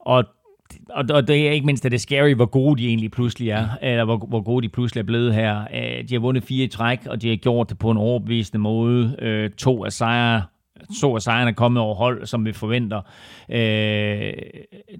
Og 0.00 0.24
og, 0.88 1.04
og 1.10 1.28
det 1.28 1.48
er 1.48 1.50
ikke 1.50 1.66
mindst, 1.66 1.84
at 1.84 1.92
det 1.92 1.98
er 1.98 2.00
scary, 2.00 2.34
hvor 2.34 2.46
gode 2.46 2.82
de 2.82 2.88
egentlig 2.88 3.10
pludselig 3.10 3.50
er, 3.50 3.68
eller 3.82 4.04
hvor, 4.04 4.16
hvor 4.16 4.40
gode 4.40 4.62
de 4.62 4.68
pludselig 4.68 5.00
er 5.00 5.06
blevet 5.06 5.34
her. 5.34 5.64
De 6.02 6.14
har 6.14 6.20
vundet 6.20 6.44
fire 6.44 6.64
i 6.64 6.68
træk, 6.68 7.06
og 7.06 7.22
de 7.22 7.28
har 7.28 7.36
gjort 7.36 7.70
det 7.70 7.78
på 7.78 7.90
en 7.90 7.96
overbevisende 7.96 8.58
måde. 8.58 9.50
To 9.58 9.84
af 9.84 9.92
sejre 9.92 10.42
to 11.00 11.14
af 11.14 11.22
sejrene 11.22 11.50
er 11.50 11.54
kommet 11.54 11.82
over 11.82 11.94
hold, 11.94 12.26
som 12.26 12.44
vi 12.44 12.52
forventer. 12.52 13.00
Øh, 13.50 14.32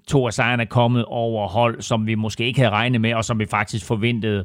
to 0.09 0.26
af 0.26 0.32
sejrene 0.32 0.62
er 0.62 0.66
kommet 0.66 1.05
over 1.05 1.49
hold, 1.49 1.82
som 1.82 2.07
vi 2.07 2.14
måske 2.14 2.47
ikke 2.47 2.61
havde 2.61 2.70
regnet 2.70 3.01
med, 3.01 3.14
og 3.14 3.24
som 3.24 3.39
vi 3.39 3.47
faktisk 3.47 3.86
forventede 3.86 4.45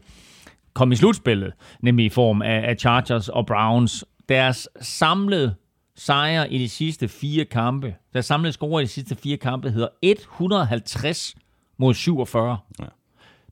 kom 0.73 0.91
i 0.91 0.95
slutspillet, 0.95 1.53
nemlig 1.81 2.05
i 2.05 2.09
form 2.09 2.41
af, 2.41 2.69
af 2.69 2.75
Chargers 2.79 3.29
og 3.29 3.45
Browns. 3.45 4.05
Deres 4.29 4.69
samlede 4.81 5.55
sejre 5.95 6.53
i 6.53 6.57
de 6.57 6.69
sidste 6.69 7.07
fire 7.07 7.45
kampe, 7.45 7.95
deres 8.13 8.25
samlede 8.25 8.53
score 8.53 8.81
i 8.81 8.85
de 8.85 8.89
sidste 8.89 9.15
fire 9.15 9.37
kampe 9.37 9.71
hedder 9.71 9.87
150 10.01 11.35
mod 11.77 11.93
47. 11.93 12.57
Ja. 12.79 12.85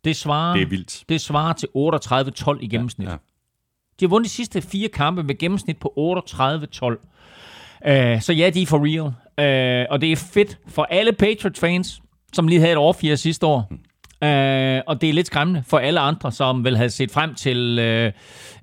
Det 0.03 0.15
svarer, 0.15 0.53
det, 0.53 0.61
er 0.61 0.67
vildt. 0.67 1.03
det 1.09 1.21
svarer 1.21 1.53
til 1.53 1.67
38-12 2.57 2.59
i 2.61 2.67
gennemsnit. 2.67 3.07
Ja, 3.07 3.11
ja. 3.11 3.17
De 3.99 4.05
har 4.05 4.09
vundet 4.09 4.29
de 4.29 4.33
sidste 4.33 4.61
fire 4.61 4.89
kampe 4.89 5.23
med 5.23 5.37
gennemsnit 5.37 5.77
på 5.77 5.93
38-12. 5.97 7.07
Uh, 7.89 8.21
så 8.21 8.33
ja, 8.33 8.49
de 8.49 8.61
er 8.61 8.65
for 8.65 8.79
real. 8.85 9.01
Uh, 9.01 9.91
og 9.91 10.01
det 10.01 10.11
er 10.11 10.15
fedt 10.15 10.59
for 10.67 10.83
alle 10.83 11.13
Patriots-fans, 11.13 12.01
som 12.33 12.47
lige 12.47 12.59
havde 12.59 12.71
et 12.71 12.77
off 12.77 12.99
sidste 13.15 13.45
år. 13.45 13.71
Uh, 14.25 14.27
og 14.87 15.01
det 15.01 15.09
er 15.09 15.13
lidt 15.13 15.27
skræmmende 15.27 15.63
for 15.67 15.77
alle 15.77 15.99
andre, 15.99 16.31
som 16.31 16.63
vel 16.63 16.77
havde 16.77 16.89
set 16.89 17.11
frem 17.11 17.35
til 17.35 17.79
uh, 17.79 18.11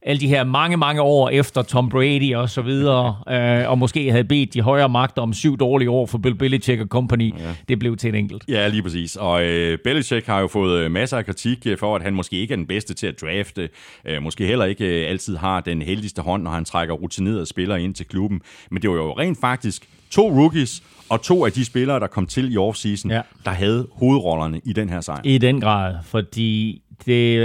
alle 0.03 0.21
de 0.21 0.29
her 0.29 0.45
mange, 0.45 0.77
mange 0.77 1.03
år 1.03 1.29
efter 1.29 1.63
Tom 1.63 1.89
Brady 1.89 2.35
og 2.35 2.51
så 2.51 2.63
videre, 2.63 3.17
uh, 3.65 3.71
og 3.71 3.79
måske 3.79 4.11
havde 4.11 4.25
bedt 4.25 4.55
de 4.55 4.61
højere 4.61 4.89
magter 4.89 5.23
om 5.23 5.33
syv 5.33 5.59
dårlige 5.59 5.91
år 5.91 6.07
for 6.07 6.19
Bill 6.19 6.35
Belichick 6.35 6.81
og 6.81 6.87
company. 6.87 7.35
Ja. 7.39 7.55
Det 7.69 7.79
blev 7.79 7.97
til 7.97 8.09
et 8.09 8.15
enkelt. 8.15 8.45
Ja, 8.49 8.69
lige 8.69 8.83
præcis. 8.83 9.17
Og 9.17 9.35
uh, 9.35 9.79
Belichick 9.85 10.27
har 10.27 10.41
jo 10.41 10.47
fået 10.47 10.91
masser 10.91 11.17
af 11.17 11.27
kritik 11.27 11.67
for, 11.79 11.97
at 11.97 12.03
han 12.03 12.15
måske 12.15 12.37
ikke 12.37 12.53
er 12.53 12.57
den 12.57 12.67
bedste 12.67 12.95
til 12.95 13.07
at 13.07 13.21
drafte, 13.21 13.69
uh, 14.11 14.23
måske 14.23 14.47
heller 14.47 14.65
ikke 14.65 14.85
uh, 14.85 15.11
altid 15.11 15.37
har 15.37 15.61
den 15.61 15.83
heldigste 15.83 16.23
hånd, 16.23 16.43
når 16.43 16.51
han 16.51 16.65
trækker 16.65 16.95
rutinerede 16.95 17.47
spillere 17.47 17.83
ind 17.83 17.95
til 17.95 18.07
klubben. 18.07 18.41
Men 18.71 18.83
det 18.83 18.91
var 18.91 18.97
jo 18.97 19.13
rent 19.13 19.41
faktisk 19.41 19.83
to 20.11 20.29
rookies 20.29 20.83
og 21.11 21.23
to 21.23 21.45
af 21.45 21.53
de 21.53 21.65
spillere, 21.65 22.01
der 22.01 22.07
kom 22.07 22.27
til 22.27 22.53
i 22.53 22.57
offseason, 22.57 23.11
ja. 23.11 23.23
der 23.45 23.51
havde 23.51 23.89
hovedrollerne 23.93 24.61
i 24.65 24.73
den 24.73 24.89
her 24.89 25.01
sejr. 25.01 25.21
I 25.25 25.39
den 25.39 25.61
grad, 25.61 25.95
fordi 26.03 26.83
det, 27.07 27.39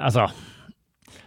altså, 0.00 0.28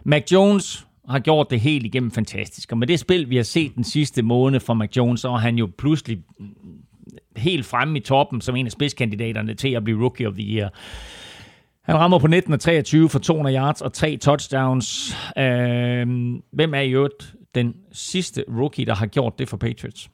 Mac 0.04 0.24
Jones 0.32 0.86
har 1.10 1.20
gjort 1.20 1.48
det 1.50 1.60
helt 1.60 1.86
igennem 1.86 2.12
fantastisk. 2.12 2.72
Og 2.72 2.78
med 2.78 2.88
det 2.88 3.00
spil, 3.00 3.30
vi 3.30 3.36
har 3.36 3.44
set 3.44 3.76
den 3.76 3.84
sidste 3.84 4.22
måned 4.22 4.60
fra 4.60 4.74
Mac 4.74 4.98
Jones, 4.98 5.22
så 5.22 5.30
er 5.30 5.38
han 5.38 5.56
jo 5.56 5.70
pludselig 5.78 6.20
helt 7.38 7.66
fremme 7.66 7.98
i 7.98 8.02
toppen 8.02 8.42
som 8.42 8.56
en 8.56 8.66
af 8.66 8.72
spidskandidaterne 8.72 9.54
til 9.54 9.70
at 9.70 9.84
blive 9.84 10.02
Rookie 10.02 10.28
of 10.28 10.34
the 10.34 10.44
Year. 10.44 10.70
Han 11.84 11.96
rammer 11.96 12.20
på 12.20 12.28
19 12.28 12.54
og 12.54 12.60
23 12.60 13.10
for 13.10 13.20
200 13.20 13.56
yards 13.56 13.82
og 13.82 13.94
tre 13.94 14.18
touchdowns. 14.18 15.16
Øh, 15.38 16.08
hvem 16.54 16.74
er 16.74 16.80
i 16.80 16.92
øvrigt 16.92 17.34
den 17.56 17.74
sidste 17.92 18.44
rookie, 18.50 18.86
der 18.86 18.96
har 18.96 19.06
gjort 19.06 19.40
det 19.40 19.50
for 19.50 19.58
Patriots? 19.58 20.10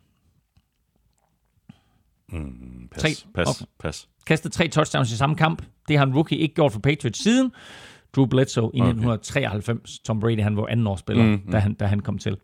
Mm, 2.31 2.87
pas, 2.91 3.01
tre, 3.01 3.09
pas, 3.33 3.49
okay. 3.49 3.65
pas. 3.79 4.07
Kastet 4.25 4.51
tre 4.51 4.67
touchdowns 4.67 5.11
i 5.11 5.17
samme 5.17 5.35
kamp. 5.35 5.61
Det 5.87 5.97
har 5.97 6.05
en 6.05 6.13
rookie 6.13 6.37
ikke 6.37 6.55
gjort 6.55 6.71
for 6.71 6.79
Patriots 6.79 7.23
siden. 7.23 7.51
Drew 8.15 8.25
Bledsoe 8.25 8.71
i 8.73 8.81
okay. 8.81 8.89
1993. 8.89 9.99
Tom 9.99 10.19
Brady, 10.19 10.41
han 10.41 10.57
var 10.57 10.67
anden 10.67 10.87
årsspiller, 10.87 11.23
mm, 11.23 11.29
mm. 11.29 11.51
Da, 11.51 11.57
han, 11.57 11.73
da 11.73 11.85
han 11.85 11.99
kom 11.99 12.17
til. 12.17 12.37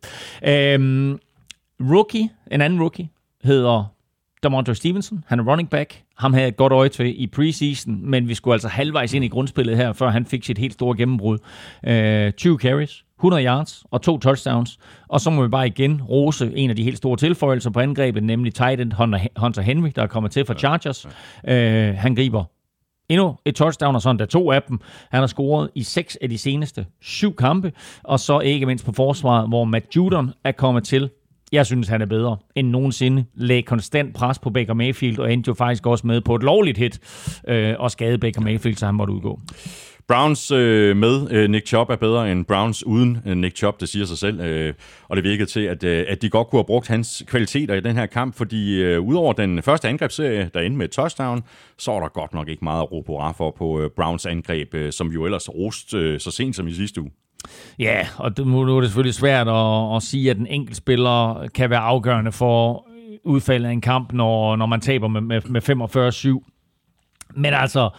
Øhm, 0.44 1.20
rookie, 1.80 2.30
en 2.52 2.62
anden 2.62 2.82
rookie, 2.82 3.10
hedder 3.44 3.94
Demontre 4.44 4.76
Stevenson. 4.76 5.24
Han 5.28 5.40
er 5.40 5.44
running 5.44 5.70
back. 5.70 6.02
Ham 6.18 6.34
havde 6.34 6.48
et 6.48 6.56
godt 6.56 6.74
øje 6.74 6.90
til 6.90 7.22
i 7.24 7.28
preseason, 7.28 8.10
men 8.10 8.28
vi 8.28 8.34
skulle 8.34 8.54
altså 8.54 8.68
halvvejs 8.68 9.14
ind 9.14 9.26
i 9.26 9.28
grundspillet 9.28 9.78
her, 9.78 9.94
før 9.94 10.10
han 10.10 10.26
fik 10.26 10.44
sit 10.44 10.58
helt 10.58 10.74
store 10.74 10.98
gennembrud. 10.98 11.38
Øh, 11.88 12.32
20 12.32 12.58
carries, 12.60 13.03
100 13.20 13.46
yards 13.46 13.84
og 13.92 14.02
to 14.02 14.18
touchdowns. 14.18 14.78
Og 15.08 15.22
så 15.22 15.30
må 15.30 15.42
vi 15.42 15.48
bare 15.48 15.68
igen 15.68 16.02
rose 16.02 16.52
en 16.56 16.70
af 16.70 16.76
de 16.76 16.84
helt 16.84 16.98
store 16.98 17.18
tilføjelser 17.18 17.70
på 17.70 17.80
angrebet, 17.80 18.24
nemlig 18.24 18.54
tight 18.54 18.82
end 18.82 18.94
Hunter 19.38 19.62
Henry, 19.62 19.90
der 19.96 20.02
er 20.02 20.08
kommet 20.08 20.32
til 20.32 20.46
fra 20.46 20.54
Chargers. 20.54 21.06
Øh, 21.48 21.96
han 21.98 22.16
griber 22.16 22.44
endnu 23.10 23.36
et 23.46 23.56
touchdown, 23.56 23.96
og 23.96 24.02
sådan 24.02 24.20
der 24.20 24.26
to 24.26 24.52
af 24.52 24.62
dem. 24.62 24.80
Han 25.12 25.20
har 25.20 25.28
scoret 25.28 25.70
i 25.76 25.84
seks 25.84 26.18
af 26.22 26.30
de 26.30 26.38
seneste 26.38 26.86
syv 27.02 27.36
kampe, 27.36 27.72
og 28.04 28.20
så 28.20 28.40
ikke 28.40 28.66
mindst 28.66 28.86
på 28.86 28.92
forsvaret, 28.92 29.48
hvor 29.48 29.64
Matt 29.64 29.96
Judon 29.96 30.34
er 30.44 30.52
kommet 30.52 30.84
til. 30.84 31.10
Jeg 31.52 31.66
synes, 31.66 31.88
han 31.88 32.02
er 32.02 32.06
bedre 32.06 32.38
end 32.56 32.68
nogensinde. 32.68 33.26
Lagde 33.36 33.62
konstant 33.62 34.16
pres 34.16 34.40
på 34.40 34.50
Baker 34.50 34.74
Mayfield, 34.74 35.20
og 35.20 35.34
endte 35.34 35.48
jo 35.48 35.54
faktisk 35.54 35.86
også 35.86 36.08
med 36.08 36.22
på 36.22 36.36
et 36.36 36.44
lovligt 36.44 36.78
hit, 36.78 37.00
øh, 37.48 37.76
og 37.80 37.92
skade 37.92 38.18
Baker 38.18 38.42
Mayfield, 38.42 38.76
så 38.76 38.86
han 38.86 38.96
måtte 38.96 39.14
udgå. 39.14 39.40
Browns 40.08 40.52
øh, 40.52 40.98
med 40.98 41.32
øh, 41.32 41.50
Nick 41.50 41.68
Chubb 41.68 41.90
er 41.90 41.96
bedre 41.96 42.32
end 42.32 42.46
Browns 42.46 42.86
uden 42.86 43.18
øh, 43.26 43.38
Nick 43.38 43.58
Chubb, 43.58 43.80
det 43.80 43.90
siger 43.90 44.06
sig 44.06 44.18
selv. 44.18 44.40
Øh, 44.40 44.74
og 45.10 45.16
det 45.16 45.24
virkede 45.24 45.50
til, 45.50 45.60
at, 45.60 45.84
øh, 45.84 46.06
at 46.08 46.22
de 46.22 46.30
godt 46.30 46.48
kunne 46.48 46.60
have 46.60 46.66
brugt 46.66 46.88
hans 46.88 47.24
kvaliteter 47.28 47.76
i 47.76 47.80
den 47.80 47.96
her 47.96 48.06
kamp, 48.06 48.38
fordi 48.38 48.82
øh, 48.82 49.02
udover 49.02 49.34
den 49.34 49.64
første 49.64 49.88
angrebsserie, 49.88 50.50
der 50.54 50.60
endte 50.60 50.78
med 50.78 50.86
et 50.86 50.92
touchdown, 50.92 51.44
så 51.78 51.92
er 51.92 52.00
der 52.00 52.08
godt 52.08 52.34
nok 52.34 52.48
ikke 52.48 52.64
meget 52.66 52.82
at 52.82 52.92
råbe 52.92 53.36
for 53.38 53.56
på 53.58 53.82
øh, 53.82 53.90
Browns 53.96 54.26
angreb, 54.26 54.74
øh, 54.74 54.92
som 54.92 55.10
vi 55.10 55.14
jo 55.14 55.26
ellers 55.26 55.50
rost 55.50 55.94
øh, 55.94 56.20
så 56.20 56.32
sent 56.32 56.56
som 56.56 56.68
i 56.68 56.74
sidste 56.74 57.02
uge. 57.02 57.12
Ja, 57.80 58.08
og 58.18 58.38
det, 58.38 58.48
nu 58.48 58.62
er 58.62 58.82
det 58.82 58.90
selvfølgelig 58.90 59.14
svært 59.16 59.48
at, 59.48 59.96
at 59.96 60.04
sige, 60.04 60.30
at 60.30 60.38
en 60.38 60.48
enkelt 60.48 60.78
spiller 60.78 61.48
kan 61.56 61.70
være 61.70 61.80
afgørende 61.80 62.32
for 62.32 62.88
udfaldet 63.24 63.68
af 63.68 63.72
en 63.72 63.82
kamp, 63.82 64.14
når, 64.14 64.56
når 64.56 64.66
man 64.66 64.82
taber 64.82 65.08
med, 65.08 65.22
med, 65.22 65.42
med 65.42 65.70
45-7. 65.70 67.36
Men 67.36 67.54
altså, 67.54 67.90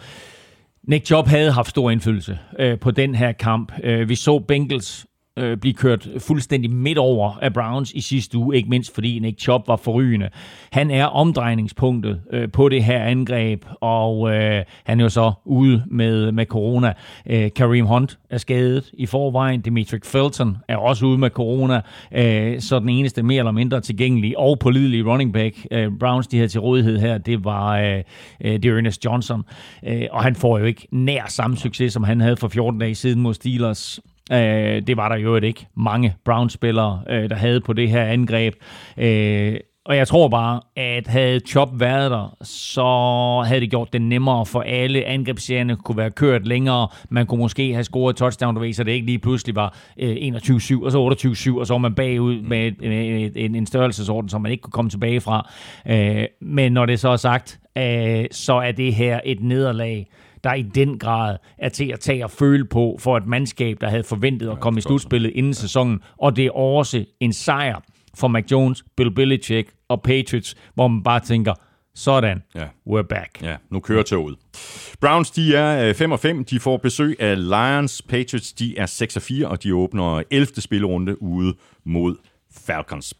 Nick 0.87 1.11
Job 1.11 1.27
havde 1.27 1.51
haft 1.51 1.69
stor 1.69 1.91
indflydelse 1.91 2.39
øh, 2.59 2.79
på 2.79 2.91
den 2.91 3.15
her 3.15 3.31
kamp. 3.31 3.71
Øh, 3.83 4.09
vi 4.09 4.15
så 4.15 4.39
Bengals 4.39 5.05
øh, 5.37 5.57
blive 5.57 5.73
kørt 5.73 6.07
fuldstændig 6.19 6.71
midt 6.71 6.97
over 6.97 7.39
af 7.41 7.53
Browns 7.53 7.91
i 7.91 8.01
sidste 8.01 8.37
uge, 8.37 8.55
ikke 8.55 8.69
mindst 8.69 8.93
fordi 8.93 9.19
Nick 9.19 9.39
Chubb 9.39 9.67
var 9.67 9.75
forrygende. 9.75 10.29
Han 10.71 10.91
er 10.91 11.05
omdrejningspunktet 11.05 12.21
øh, 12.31 12.51
på 12.51 12.69
det 12.69 12.83
her 12.83 13.03
angreb, 13.03 13.65
og 13.81 14.35
øh, 14.35 14.63
han 14.83 14.99
er 14.99 15.03
jo 15.03 15.09
så 15.09 15.31
ude 15.45 15.83
med, 15.87 16.31
med 16.31 16.45
corona. 16.45 16.93
Øh, 17.25 17.49
Kareem 17.55 17.85
Hunt 17.85 18.19
er 18.29 18.37
skadet 18.37 18.91
i 18.93 19.05
forvejen. 19.05 19.61
Dimitri 19.61 19.97
Felton 20.03 20.57
er 20.67 20.77
også 20.77 21.05
ude 21.05 21.17
med 21.17 21.29
corona, 21.29 21.81
øh, 22.11 22.61
så 22.61 22.79
den 22.79 22.89
eneste 22.89 23.23
mere 23.23 23.39
eller 23.39 23.51
mindre 23.51 23.81
tilgængelige 23.81 24.39
og 24.39 24.59
pålidelige 24.59 25.03
running 25.03 25.33
back 25.33 25.55
øh, 25.71 25.91
Browns, 25.99 26.27
de 26.27 26.37
havde 26.37 26.49
til 26.49 26.59
rådighed 26.59 26.99
her, 26.99 27.17
det 27.17 27.45
var 27.45 27.77
øh, 27.77 28.03
øh, 28.41 28.53
det 28.53 28.65
Ernest 28.65 29.05
Johnson. 29.05 29.43
Øh, 29.87 30.07
og 30.11 30.23
han 30.23 30.35
får 30.35 30.57
jo 30.59 30.65
ikke 30.65 30.87
nær 30.91 31.23
samme 31.27 31.57
succes, 31.57 31.93
som 31.93 32.03
han 32.03 32.21
havde 32.21 32.37
for 32.37 32.47
14 32.47 32.79
dage 32.79 32.95
siden 32.95 33.21
mod 33.21 33.33
Steelers. 33.33 33.99
Øh, 34.31 34.81
det 34.87 34.97
var 34.97 35.09
der 35.09 35.15
jo 35.15 35.35
ikke 35.35 35.67
mange 35.75 36.15
Browns-spillere, 36.25 37.01
øh, 37.09 37.29
der 37.29 37.35
havde 37.35 37.61
på 37.61 37.73
det 37.73 37.89
her 37.89 38.03
angreb. 38.03 38.53
Øh, 38.97 39.59
og 39.85 39.97
jeg 39.97 40.07
tror 40.07 40.27
bare, 40.27 40.61
at 40.75 41.07
havde 41.07 41.39
Chop 41.39 41.79
været 41.79 42.11
der, 42.11 42.37
så 42.43 42.83
havde 43.47 43.61
det 43.61 43.69
gjort 43.69 43.93
det 43.93 44.01
nemmere 44.01 44.45
for 44.45 44.61
alle. 44.61 45.05
Angrebsserierne 45.05 45.75
kunne 45.75 45.97
være 45.97 46.11
kørt 46.11 46.47
længere. 46.47 46.87
Man 47.09 47.25
kunne 47.25 47.39
måske 47.39 47.73
have 47.73 47.83
scoret 47.83 48.15
touchdown, 48.15 48.55
du 48.55 48.61
ved, 48.61 48.73
så 48.73 48.83
det 48.83 48.91
ikke 48.91 49.05
lige 49.05 49.19
pludselig 49.19 49.55
var 49.55 49.77
øh, 49.99 50.15
21-7, 50.15 50.85
og 50.85 50.91
så 50.91 51.17
28-7, 51.53 51.59
og 51.59 51.67
så 51.67 51.73
var 51.73 51.77
man 51.77 51.95
bagud 51.95 52.41
med, 52.41 52.71
med 52.79 53.31
en, 53.35 53.55
en 53.55 53.65
størrelsesorden, 53.65 54.29
som 54.29 54.41
man 54.41 54.51
ikke 54.51 54.61
kunne 54.61 54.71
komme 54.71 54.89
tilbage 54.89 55.21
fra. 55.21 55.49
Øh, 55.87 56.25
men 56.41 56.71
når 56.71 56.85
det 56.85 56.99
så 56.99 57.09
er 57.09 57.17
sagt, 57.17 57.59
øh, 57.77 58.25
så 58.31 58.53
er 58.53 58.71
det 58.71 58.95
her 58.95 59.19
et 59.25 59.43
nederlag, 59.43 60.07
der 60.45 60.53
i 60.53 60.61
den 60.61 60.99
grad 60.99 61.37
er 61.57 61.69
til 61.69 61.91
at 61.93 61.99
tage 61.99 62.23
og 62.23 62.31
føle 62.31 62.65
på 62.65 62.97
for 62.99 63.17
et 63.17 63.27
mandskab, 63.27 63.77
der 63.81 63.89
havde 63.89 64.03
forventet 64.03 64.49
at 64.49 64.59
komme 64.59 64.77
i 64.77 64.81
slutspillet 64.81 65.31
inden 65.35 65.53
sæsonen. 65.53 65.99
Og 66.17 66.35
det 66.35 66.45
er 66.45 66.51
også 66.51 67.05
en 67.19 67.33
sejr 67.33 67.79
for 68.17 68.27
Mac 68.27 68.43
Jones, 68.51 68.83
Bill 68.97 69.11
Belichick 69.15 69.71
og 69.89 70.01
Patriots, 70.01 70.55
hvor 70.75 70.87
man 70.87 71.03
bare 71.03 71.19
tænker, 71.19 71.53
sådan, 71.95 72.43
Ja. 72.55 72.65
we're 72.89 73.01
back. 73.09 73.41
Ja, 73.41 73.55
nu 73.71 73.79
kører 73.79 74.03
toget. 74.03 74.35
Browns, 75.01 75.31
de 75.31 75.55
er 75.55 75.93
5 75.93 76.11
og 76.11 76.19
5. 76.19 76.45
De 76.45 76.59
får 76.59 76.77
besøg 76.77 77.15
af 77.19 77.49
Lions. 77.49 78.01
Patriots, 78.01 78.53
de 78.53 78.77
er 78.77 78.85
6 78.85 79.15
og 79.15 79.21
4, 79.21 79.47
og 79.47 79.63
de 79.63 79.75
åbner 79.75 80.23
11. 80.31 80.47
spillerunde 80.61 81.21
ude 81.21 81.53
mod 81.85 82.15
Falcons. 82.65 83.13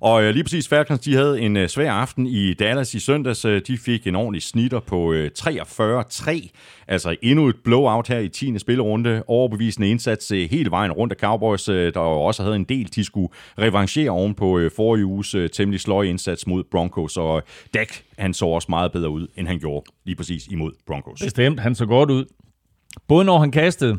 Og 0.00 0.22
øh, 0.22 0.34
lige 0.34 0.44
præcis 0.44 0.68
Falcons, 0.68 1.00
de 1.00 1.14
havde 1.14 1.40
en 1.40 1.56
øh, 1.56 1.68
svær 1.68 1.92
aften 1.92 2.26
i 2.26 2.54
Dallas 2.54 2.94
i 2.94 3.00
søndags. 3.00 3.44
Øh, 3.44 3.62
De 3.66 3.78
fik 3.78 4.06
en 4.06 4.16
ordentlig 4.16 4.42
snitter 4.42 4.80
på 4.80 5.12
øh, 5.12 5.30
43-3. 5.38 6.48
Altså 6.88 7.16
endnu 7.22 7.48
et 7.48 7.56
blowout 7.64 8.08
her 8.08 8.18
i 8.18 8.28
10. 8.28 8.58
spillerunde. 8.58 9.22
Overbevisende 9.26 9.88
indsats 9.88 10.30
øh, 10.30 10.50
hele 10.50 10.70
vejen 10.70 10.92
rundt 10.92 11.12
af 11.12 11.16
Cowboys, 11.18 11.68
øh, 11.68 11.94
der 11.94 12.00
også 12.00 12.42
havde 12.42 12.56
en 12.56 12.64
del, 12.64 12.94
de 12.94 13.04
skulle 13.04 13.28
revanchere 13.58 14.10
oven 14.10 14.34
på 14.34 14.58
øh, 14.58 14.70
forrige 14.76 15.06
uges 15.06 15.34
øh, 15.34 15.50
temmelig 15.50 15.80
sløje 15.80 16.08
indsats 16.08 16.46
mod 16.46 16.64
Broncos. 16.70 17.16
Og 17.16 17.36
øh, 17.36 17.42
Dak, 17.74 17.88
han 18.18 18.34
så 18.34 18.46
også 18.46 18.66
meget 18.70 18.92
bedre 18.92 19.10
ud, 19.10 19.26
end 19.36 19.46
han 19.46 19.58
gjorde 19.58 19.90
lige 20.04 20.16
præcis 20.16 20.46
imod 20.46 20.72
Broncos. 20.86 21.20
Bestemt, 21.20 21.60
han 21.60 21.74
så 21.74 21.86
godt 21.86 22.10
ud. 22.10 22.24
Både 23.08 23.24
når 23.24 23.38
han 23.38 23.50
kastede, 23.50 23.98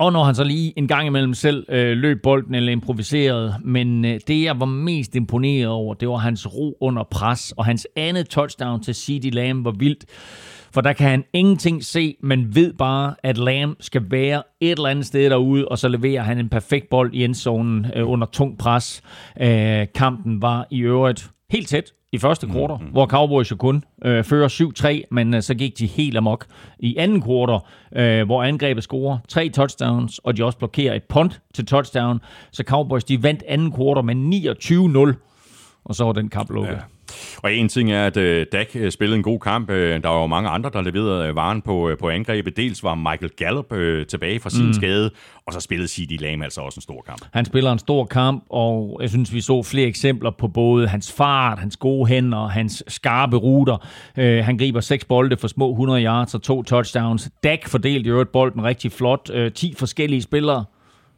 og 0.00 0.12
når 0.12 0.24
han 0.24 0.34
så 0.34 0.44
lige 0.44 0.72
en 0.78 0.88
gang 0.88 1.06
imellem 1.06 1.34
selv 1.34 1.66
øh, 1.68 1.96
løb 1.96 2.22
bolden 2.22 2.54
eller 2.54 2.72
improviserede. 2.72 3.54
Men 3.64 4.04
øh, 4.04 4.20
det, 4.28 4.44
jeg 4.44 4.60
var 4.60 4.66
mest 4.66 5.16
imponeret 5.16 5.68
over, 5.68 5.94
det 5.94 6.08
var 6.08 6.16
hans 6.16 6.54
ro 6.54 6.76
under 6.80 7.02
pres. 7.10 7.54
Og 7.56 7.64
hans 7.64 7.86
andet 7.96 8.28
touchdown 8.28 8.82
til 8.82 8.94
C.D. 8.94 9.34
Lamb 9.34 9.64
var 9.64 9.70
vildt. 9.70 10.04
For 10.74 10.80
der 10.80 10.92
kan 10.92 11.10
han 11.10 11.24
ingenting 11.32 11.84
se, 11.84 12.16
men 12.22 12.54
ved 12.54 12.72
bare, 12.72 13.14
at 13.22 13.38
Lamb 13.38 13.76
skal 13.80 14.02
være 14.10 14.42
et 14.60 14.70
eller 14.70 14.88
andet 14.88 15.06
sted 15.06 15.30
derude, 15.30 15.68
og 15.68 15.78
så 15.78 15.88
leverer 15.88 16.22
han 16.22 16.38
en 16.38 16.48
perfekt 16.48 16.90
bold 16.90 17.14
i 17.14 17.24
endzonen 17.24 17.86
øh, 17.96 18.08
under 18.08 18.26
tung 18.26 18.58
pres. 18.58 19.02
Øh, 19.40 19.86
kampen 19.94 20.42
var 20.42 20.66
i 20.70 20.80
øvrigt 20.80 21.30
helt 21.50 21.68
tæt 21.68 21.92
i 22.12 22.18
første 22.18 22.46
kvartal, 22.46 22.76
mm-hmm. 22.76 22.92
hvor 22.92 23.06
Cowboys 23.06 23.50
jo 23.50 23.56
kun 23.56 23.84
øh, 24.04 24.24
fører 24.24 25.02
7-3, 25.04 25.08
men 25.10 25.34
øh, 25.34 25.42
så 25.42 25.54
gik 25.54 25.78
de 25.78 25.86
helt 25.86 26.16
amok 26.16 26.46
i 26.78 26.96
anden 26.96 27.22
kvartal, 27.22 27.68
øh, 27.96 28.26
hvor 28.26 28.42
angrebet 28.42 28.82
scorer 28.82 29.18
tre 29.28 29.48
touchdowns, 29.48 30.18
og 30.18 30.36
de 30.36 30.44
også 30.44 30.58
blokerer 30.58 30.94
et 30.94 31.02
punt 31.02 31.40
til 31.54 31.66
touchdown. 31.66 32.20
Så 32.52 32.62
Cowboys 32.66 33.04
de 33.04 33.22
vandt 33.22 33.42
anden 33.48 33.72
kvartal 33.72 34.04
med 34.04 35.14
29-0, 35.14 35.82
og 35.84 35.94
så 35.94 36.04
var 36.04 36.12
den 36.12 36.28
kamp 36.28 36.50
lukket. 36.50 36.72
Ja. 36.72 36.78
Og 37.42 37.54
en 37.54 37.68
ting 37.68 37.92
er, 37.92 38.06
at 38.06 38.16
øh, 38.16 38.46
Dak 38.52 38.66
øh, 38.74 38.92
spillede 38.92 39.16
en 39.16 39.22
god 39.22 39.40
kamp. 39.40 39.70
Øh, 39.70 40.02
der 40.02 40.08
var 40.08 40.20
jo 40.20 40.26
mange 40.26 40.48
andre, 40.48 40.70
der 40.72 40.82
leverede 40.82 41.34
varen 41.34 41.62
på, 41.62 41.88
øh, 41.88 41.98
på 41.98 42.08
angrebet. 42.08 42.56
Dels 42.56 42.82
var 42.82 42.94
Michael 42.94 43.30
Gallup 43.36 43.72
øh, 43.72 44.06
tilbage 44.06 44.40
fra 44.40 44.50
sin 44.50 44.66
mm. 44.66 44.72
skade, 44.72 45.10
og 45.46 45.52
så 45.52 45.60
spillede 45.60 45.88
C.D. 45.88 46.20
Lamb 46.20 46.42
altså 46.42 46.60
også 46.60 46.76
en 46.76 46.82
stor 46.82 47.02
kamp. 47.06 47.24
Han 47.32 47.44
spiller 47.44 47.72
en 47.72 47.78
stor 47.78 48.04
kamp, 48.04 48.44
og 48.50 48.98
jeg 49.02 49.10
synes, 49.10 49.34
vi 49.34 49.40
så 49.40 49.62
flere 49.62 49.86
eksempler 49.86 50.30
på 50.30 50.48
både 50.48 50.88
hans 50.88 51.12
fart, 51.12 51.58
hans 51.58 51.76
gode 51.76 52.08
hænder, 52.08 52.48
hans 52.48 52.82
skarpe 52.88 53.36
ruter. 53.36 53.86
Øh, 54.18 54.44
han 54.44 54.58
griber 54.58 54.80
seks 54.80 55.04
bolde 55.04 55.36
for 55.36 55.48
små 55.48 55.70
100 55.70 56.04
yards 56.04 56.34
og 56.34 56.42
to 56.42 56.62
touchdowns. 56.62 57.28
Dak 57.44 57.68
fordelte 57.68 58.06
i 58.06 58.10
øvrigt 58.10 58.32
bolden 58.32 58.64
rigtig 58.64 58.92
flot. 58.92 59.30
Øh, 59.32 59.52
10 59.52 59.74
forskellige 59.78 60.22
spillere 60.22 60.64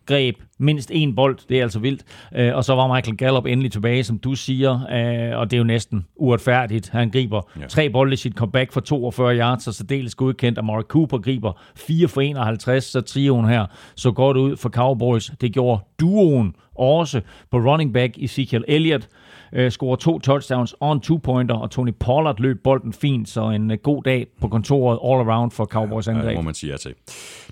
greb 0.07 0.37
mindst 0.59 0.91
en 0.95 1.15
bold, 1.15 1.39
det 1.49 1.59
er 1.59 1.63
altså 1.63 1.79
vildt. 1.79 2.03
Øh, 2.35 2.57
og 2.57 2.65
så 2.65 2.75
var 2.75 2.95
Michael 2.95 3.17
Gallup 3.17 3.47
endelig 3.47 3.73
tilbage, 3.73 4.05
som 4.05 4.19
du 4.19 4.35
siger, 4.35 4.73
øh, 4.73 5.39
og 5.39 5.51
det 5.51 5.57
er 5.57 5.59
jo 5.59 5.65
næsten 5.65 6.07
uretfærdigt. 6.17 6.89
Han 6.89 7.11
griber 7.11 7.51
ja. 7.61 7.67
tre 7.67 7.91
bolde 7.91 8.13
i 8.13 8.17
sit 8.17 8.35
comeback 8.35 8.73
for 8.73 8.81
42 8.81 9.37
yards, 9.39 9.69
og 9.69 9.75
så 9.75 9.85
dels 9.85 10.15
godkendt, 10.15 10.59
og 10.59 10.65
Mark 10.65 10.85
Cooper 10.85 11.19
griber 11.19 11.53
4 11.77 12.09
for 12.09 12.21
51, 12.21 12.85
så 12.85 13.01
trioen 13.01 13.49
her 13.49 13.67
så 13.97 14.13
godt 14.13 14.37
ud 14.37 14.57
for 14.57 14.69
Cowboys. 14.69 15.31
Det 15.41 15.53
gjorde 15.53 15.81
duoen 16.01 16.55
også 16.75 17.21
på 17.51 17.59
running 17.59 17.93
back 17.93 18.19
Ezekiel 18.19 18.65
Elliott, 18.69 19.09
øh, 19.53 19.71
scorer 19.71 19.97
to 19.97 20.19
touchdowns 20.19 20.75
og 20.81 20.93
en 20.93 21.01
two-pointer, 21.01 21.55
og 21.55 21.71
Tony 21.71 21.93
Pollard 22.01 22.41
løb 22.41 22.63
bolden 22.65 22.93
fint, 22.93 23.29
så 23.29 23.51
en 23.51 23.71
øh, 23.71 23.79
god 23.83 24.03
dag 24.03 24.27
på 24.41 24.49
kontoret 24.49 24.99
all 25.05 25.31
around 25.31 25.51
for 25.51 25.65
Cowboys 25.65 26.07
Ja, 26.07 26.13
angreb. 26.13 26.29
det 26.29 26.37
må 26.37 26.43
man 26.43 26.55
sige 26.55 26.71
ja 26.71 26.77
til. 26.77 26.95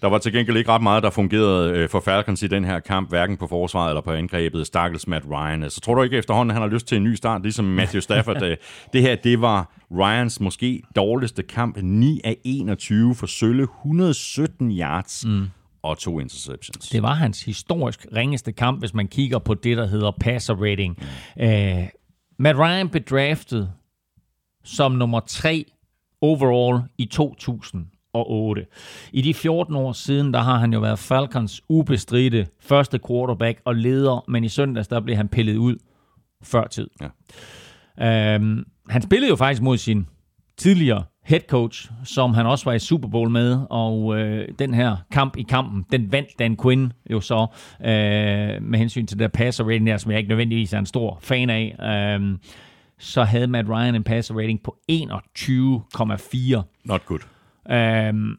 Der 0.03 0.09
var 0.09 0.18
til 0.18 0.32
gengæld 0.32 0.57
ikke 0.57 0.70
ret 0.70 0.82
meget, 0.82 1.03
der 1.03 1.11
fungerede 1.11 1.72
øh, 1.72 1.88
for 1.88 2.01
Falcons 2.01 2.42
i 2.42 2.46
den 2.46 2.64
her 2.64 2.80
kamp, 2.80 3.09
hverken 3.09 3.36
på 3.36 3.46
forsvaret 3.46 3.90
eller 3.90 4.01
på 4.01 4.11
angrebet. 4.12 4.66
Stakkels 4.66 5.07
Matt 5.09 5.24
Ryan. 5.30 5.70
Så 5.70 5.80
tror 5.80 5.94
du 5.94 6.03
ikke 6.03 6.16
efterhånden, 6.18 6.53
han 6.55 6.62
har 6.62 6.68
lyst 6.68 6.86
til 6.86 6.96
en 6.96 7.05
ny 7.05 7.14
start, 7.14 7.42
ligesom 7.42 7.64
Matthew 7.64 8.01
Stafford? 8.01 8.42
Øh, 8.42 8.57
det 8.92 9.03
her, 9.03 9.14
det 9.14 9.40
var 9.40 9.72
Ryans 9.98 10.40
måske 10.40 10.82
dårligste 10.96 11.42
kamp. 11.42 11.78
9 11.82 12.20
af 12.24 12.36
21 12.44 13.14
for 13.14 13.26
sølle 13.26 13.62
117 13.62 14.72
yards 14.78 15.24
mm. 15.26 15.46
Og 15.82 15.98
to 15.98 16.20
interceptions. 16.20 16.88
Det 16.88 17.02
var 17.02 17.14
hans 17.14 17.44
historisk 17.44 18.06
ringeste 18.16 18.52
kamp, 18.52 18.78
hvis 18.78 18.94
man 18.94 19.08
kigger 19.08 19.38
på 19.38 19.54
det, 19.54 19.76
der 19.76 19.86
hedder 19.86 20.10
passer 20.20 20.54
rating. 20.54 20.98
Mm. 21.36 21.44
Uh, 21.44 21.88
Matt 22.38 22.58
Ryan 22.58 22.88
blev 22.88 23.02
draftet 23.02 23.72
som 24.64 24.92
nummer 24.92 25.20
3 25.20 25.64
overall 26.20 26.82
i 26.98 27.06
2008. 27.06 28.66
I 29.12 29.22
de 29.22 29.34
14 29.34 29.76
år 29.76 29.92
siden, 29.92 30.34
der 30.34 30.40
har 30.40 30.58
han 30.58 30.72
jo 30.72 30.80
været 30.80 30.98
Falcons 30.98 31.62
ubestridte 31.68 32.46
første 32.60 33.00
quarterback 33.08 33.60
og 33.64 33.74
leder, 33.74 34.24
men 34.28 34.44
i 34.44 34.48
søndags, 34.48 34.88
der 34.88 35.00
blev 35.00 35.16
han 35.16 35.28
pillet 35.28 35.56
ud 35.56 35.76
før 36.42 36.66
tid. 36.66 36.90
Ja. 37.00 38.36
Um, 38.36 38.66
han 38.88 39.02
spillede 39.02 39.30
jo 39.30 39.36
faktisk 39.36 39.62
mod 39.62 39.76
sin 39.76 40.06
tidligere 40.61 41.04
head 41.24 41.40
coach, 41.48 41.90
som 42.04 42.34
han 42.34 42.46
også 42.46 42.64
var 42.64 42.72
i 42.72 42.78
Super 42.78 43.08
Bowl 43.08 43.30
med, 43.30 43.66
og 43.70 44.18
øh, 44.18 44.48
den 44.58 44.74
her 44.74 44.96
kamp 45.11 45.36
i 45.36 45.42
kampen, 45.42 45.86
den 45.92 46.12
vandt 46.12 46.28
Dan 46.38 46.56
Quinn 46.62 46.92
jo 47.11 47.20
så 47.20 47.46
øh, 47.80 48.62
med 48.62 48.78
hensyn 48.78 49.06
til 49.06 49.18
det 49.18 49.22
der 49.22 49.28
passer 49.28 49.64
rating 49.64 49.86
der, 49.86 49.96
som 49.96 50.11
jeg 50.11 50.18
ikke 50.18 50.28
nødvendigvis 50.28 50.72
er 50.72 50.78
en 50.78 50.86
stor 50.86 51.18
fan 51.22 51.50
af. 51.50 51.76
Øh, 52.20 52.38
så 52.98 53.24
havde 53.24 53.46
Matt 53.46 53.68
Ryan 53.68 53.94
en 53.94 54.04
passer 54.04 54.34
rating 54.34 54.62
på 54.62 54.76
21,4. 54.92 56.62
Not 56.84 57.06
good. 57.06 57.20
Øhm, 57.70 58.36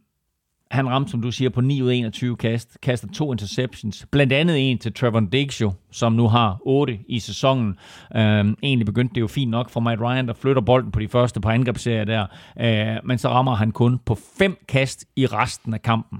han 0.71 0.89
ramte, 0.89 1.11
som 1.11 1.21
du 1.21 1.31
siger, 1.31 1.49
på 1.49 1.61
9 1.61 1.81
ud 1.81 1.89
af 1.89 1.95
21 1.95 2.37
kast, 2.37 2.77
kaster 2.81 3.07
to 3.07 3.31
interceptions, 3.31 4.05
blandt 4.11 4.33
andet 4.33 4.71
en 4.71 4.77
til 4.77 4.93
Trevor 4.93 5.19
Diggs 5.19 5.61
jo, 5.61 5.73
som 5.91 6.13
nu 6.13 6.27
har 6.27 6.57
8 6.61 6.99
i 7.07 7.19
sæsonen. 7.19 7.77
Øhm, 8.15 8.55
egentlig 8.63 8.85
begyndte 8.85 9.15
det 9.15 9.21
jo 9.21 9.27
fint 9.27 9.51
nok 9.51 9.69
for 9.69 9.79
Matt 9.79 10.01
Ryan, 10.01 10.27
der 10.27 10.33
flytter 10.33 10.61
bolden 10.61 10.91
på 10.91 10.99
de 10.99 11.07
første 11.07 11.41
par 11.41 11.51
angrebsserier 11.51 12.03
der, 12.03 12.25
øh, 12.59 12.97
men 13.03 13.17
så 13.17 13.29
rammer 13.29 13.55
han 13.55 13.71
kun 13.71 13.99
på 14.05 14.17
5 14.37 14.57
kast 14.67 15.05
i 15.15 15.25
resten 15.25 15.73
af 15.73 15.81
kampen. 15.81 16.19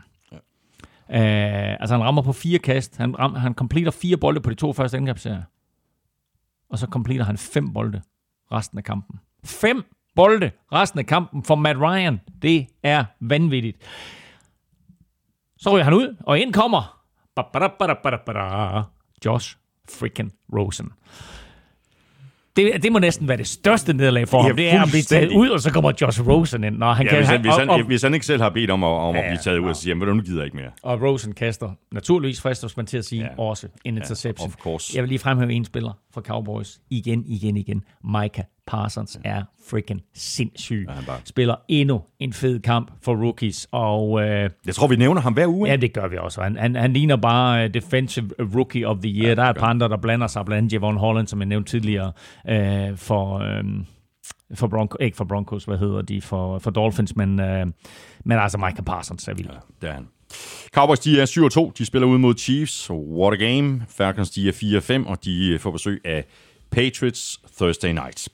Øh, 1.14 1.72
altså 1.80 1.96
han 1.96 2.04
rammer 2.04 2.22
på 2.22 2.34
fire 2.34 2.60
kast, 2.60 2.98
han, 2.98 3.20
ram, 3.20 3.36
han 3.36 3.54
completer 3.54 3.92
fire 3.92 4.18
bolde 4.18 4.42
på 4.42 4.50
de 4.50 4.56
to 4.56 4.74
første 4.74 4.98
angrebsserier, 4.98 5.44
og 6.70 6.80
så 6.80 6.88
completer 6.88 7.26
han 7.26 7.38
fem 7.38 7.74
bolde 7.74 8.02
resten 8.52 8.78
af 8.78 8.84
kampen. 8.84 9.20
Fem 9.46 9.84
bolde 10.16 10.52
resten 10.74 11.00
af 11.00 11.06
kampen 11.06 11.44
for 11.44 11.56
Matt 11.56 11.80
Ryan. 11.80 12.22
Det 12.42 12.68
er 12.84 13.06
vanvittigt. 13.20 13.78
Så 15.62 15.70
ryger 15.76 15.84
han 15.84 15.94
ud, 15.94 16.16
og 16.20 16.40
ind 16.40 16.54
kommer 16.54 17.02
ba-ba-da-ba-da-ba-da-ba-da, 17.36 18.82
Josh 19.26 19.56
freaking 19.90 20.32
Rosen. 20.58 20.90
Det, 22.56 22.84
det 22.84 22.92
må 22.92 23.00
næsten 23.00 23.28
være 23.28 23.38
det 23.38 23.48
største 23.48 23.94
nederlag 23.94 24.28
for 24.28 24.38
Ja, 24.42 24.48
ham. 24.48 24.56
Det 24.56 24.74
er 24.74 24.82
at 24.82 24.88
blive 24.90 25.02
taget 25.04 25.30
ud, 25.32 25.50
og 25.50 25.60
så 25.60 25.72
kommer 25.74 25.92
Josh 26.02 26.22
Rosen 26.28 26.64
ind. 26.64 26.78
Når 26.78 26.94
han 26.94 27.06
Ja, 27.06 27.10
kan, 27.10 27.20
hvis, 27.20 27.28
han, 27.30 27.42
hvis, 27.42 27.52
og- 27.54 27.60
han, 27.60 27.70
og- 27.70 27.84
hvis 27.86 28.02
han 28.02 28.14
ikke 28.14 28.26
selv 28.26 28.42
har 28.42 28.50
bedt 28.50 28.72
om, 28.72 28.84
at, 28.84 28.88
om 28.88 29.16
at 29.16 29.22
Ja, 29.24 29.30
blive 29.30 29.38
taget 29.38 29.58
ud, 29.58 29.74
ja. 29.86 29.90
han, 29.94 30.00
"Ved 30.00 30.08
du, 30.08 30.14
nu 30.14 30.22
gider 30.22 30.38
jeg 30.40 30.46
ikke 30.46 30.58
mere. 30.58 30.72
Og 30.84 31.02
Rosen 31.02 31.34
kaster 31.34 31.70
naturligvis 31.92 32.42
fristes 32.42 32.78
man 32.78 32.86
til 32.86 32.98
at 32.98 33.06
sige 33.06 33.22
Ja. 33.22 33.28
ja. 33.38 33.42
også 33.44 33.68
en 33.86 33.98
interception. 33.98 34.48
of 34.48 34.56
course. 34.56 34.92
Jeg 34.96 35.04
vil 35.04 35.10
lige 35.10 35.20
fremhæve 35.20 35.54
en 35.54 35.66
spiller 35.66 35.92
fra 36.14 36.22
Cowboys. 36.22 36.80
Igen, 36.90 37.24
igen, 37.26 37.58
igen. 37.58 37.84
Micah 38.04 38.46
Parsons 38.72 39.20
er 39.24 39.44
freaking 39.70 40.02
sindssyg. 40.14 40.86
Ja, 40.90 40.94
bare- 41.08 41.20
Spiller 41.26 41.56
endnu 41.68 42.02
en 42.20 42.34
fed 42.34 42.60
kamp 42.60 42.92
for 43.04 43.16
rookies. 43.16 43.68
Og 43.72 44.22
øh, 44.22 44.50
Jeg 44.66 44.76
tror, 44.76 44.88
vi 44.88 44.96
nævner 44.96 45.22
ham 45.22 45.34
hver 45.34 45.48
uge. 45.48 45.70
ja, 45.70 45.76
det 45.76 45.94
gør 45.94 46.08
vi 46.08 46.18
også. 46.18 46.42
Han, 46.42 46.56
han, 46.56 46.76
han 46.76 46.94
ligner 46.94 47.16
bare 47.16 47.66
uh, 47.66 47.72
Defensive 47.74 48.30
Rookie 48.56 48.88
of 48.88 48.98
the 49.04 49.10
Year. 49.12 49.28
Ja, 49.30 49.36
der 49.36 49.44
er 49.44 49.50
et 49.50 49.58
par 49.58 49.68
andre, 49.68 49.90
der 49.90 49.98
blander 49.98 50.28
sig. 50.28 50.46
Blandt 50.46 50.58
andet 50.58 50.74
Javon 50.74 50.98
Holland, 50.98 51.28
som 51.28 51.40
jeg 51.40 51.48
nævnte 51.48 51.72
tidligere, 51.72 52.12
øh, 52.50 52.98
for... 52.98 53.38
Øh, 53.40 53.64
for 54.56 54.68
Bronco, 54.68 54.98
ikke 55.00 55.18
for 55.18 55.26
Broncos, 55.26 55.64
hvad 55.64 55.78
hedder 55.78 56.02
de, 56.02 56.22
for, 56.22 56.60
for 56.60 56.72
Dolphins, 56.72 57.16
men, 57.16 57.40
øh, 57.40 57.66
men 58.26 58.38
altså 58.40 58.58
Micah 58.58 58.86
Parsons 58.86 59.28
er 59.28 59.34
vild. 59.34 59.48
Ja. 59.50 59.58
Det 59.82 59.90
er 59.90 59.94
han. 59.94 60.08
Cowboys, 60.74 61.00
de 61.00 61.22
er 61.22 61.70
7-2. 61.70 61.72
De 61.78 61.86
spiller 61.86 62.08
ud 62.08 62.18
mod 62.18 62.36
Chiefs. 62.38 62.90
What 62.92 63.42
a 63.42 63.46
game. 63.46 63.82
Falcons, 63.90 64.30
de 64.30 64.48
er 64.48 65.02
4-5, 65.04 65.10
og 65.10 65.26
de 65.26 65.58
får 65.60 65.72
besøg 65.72 66.02
af 66.06 66.26
Patriots 66.72 67.40
Thursday 67.58 67.92
night. 67.92 68.28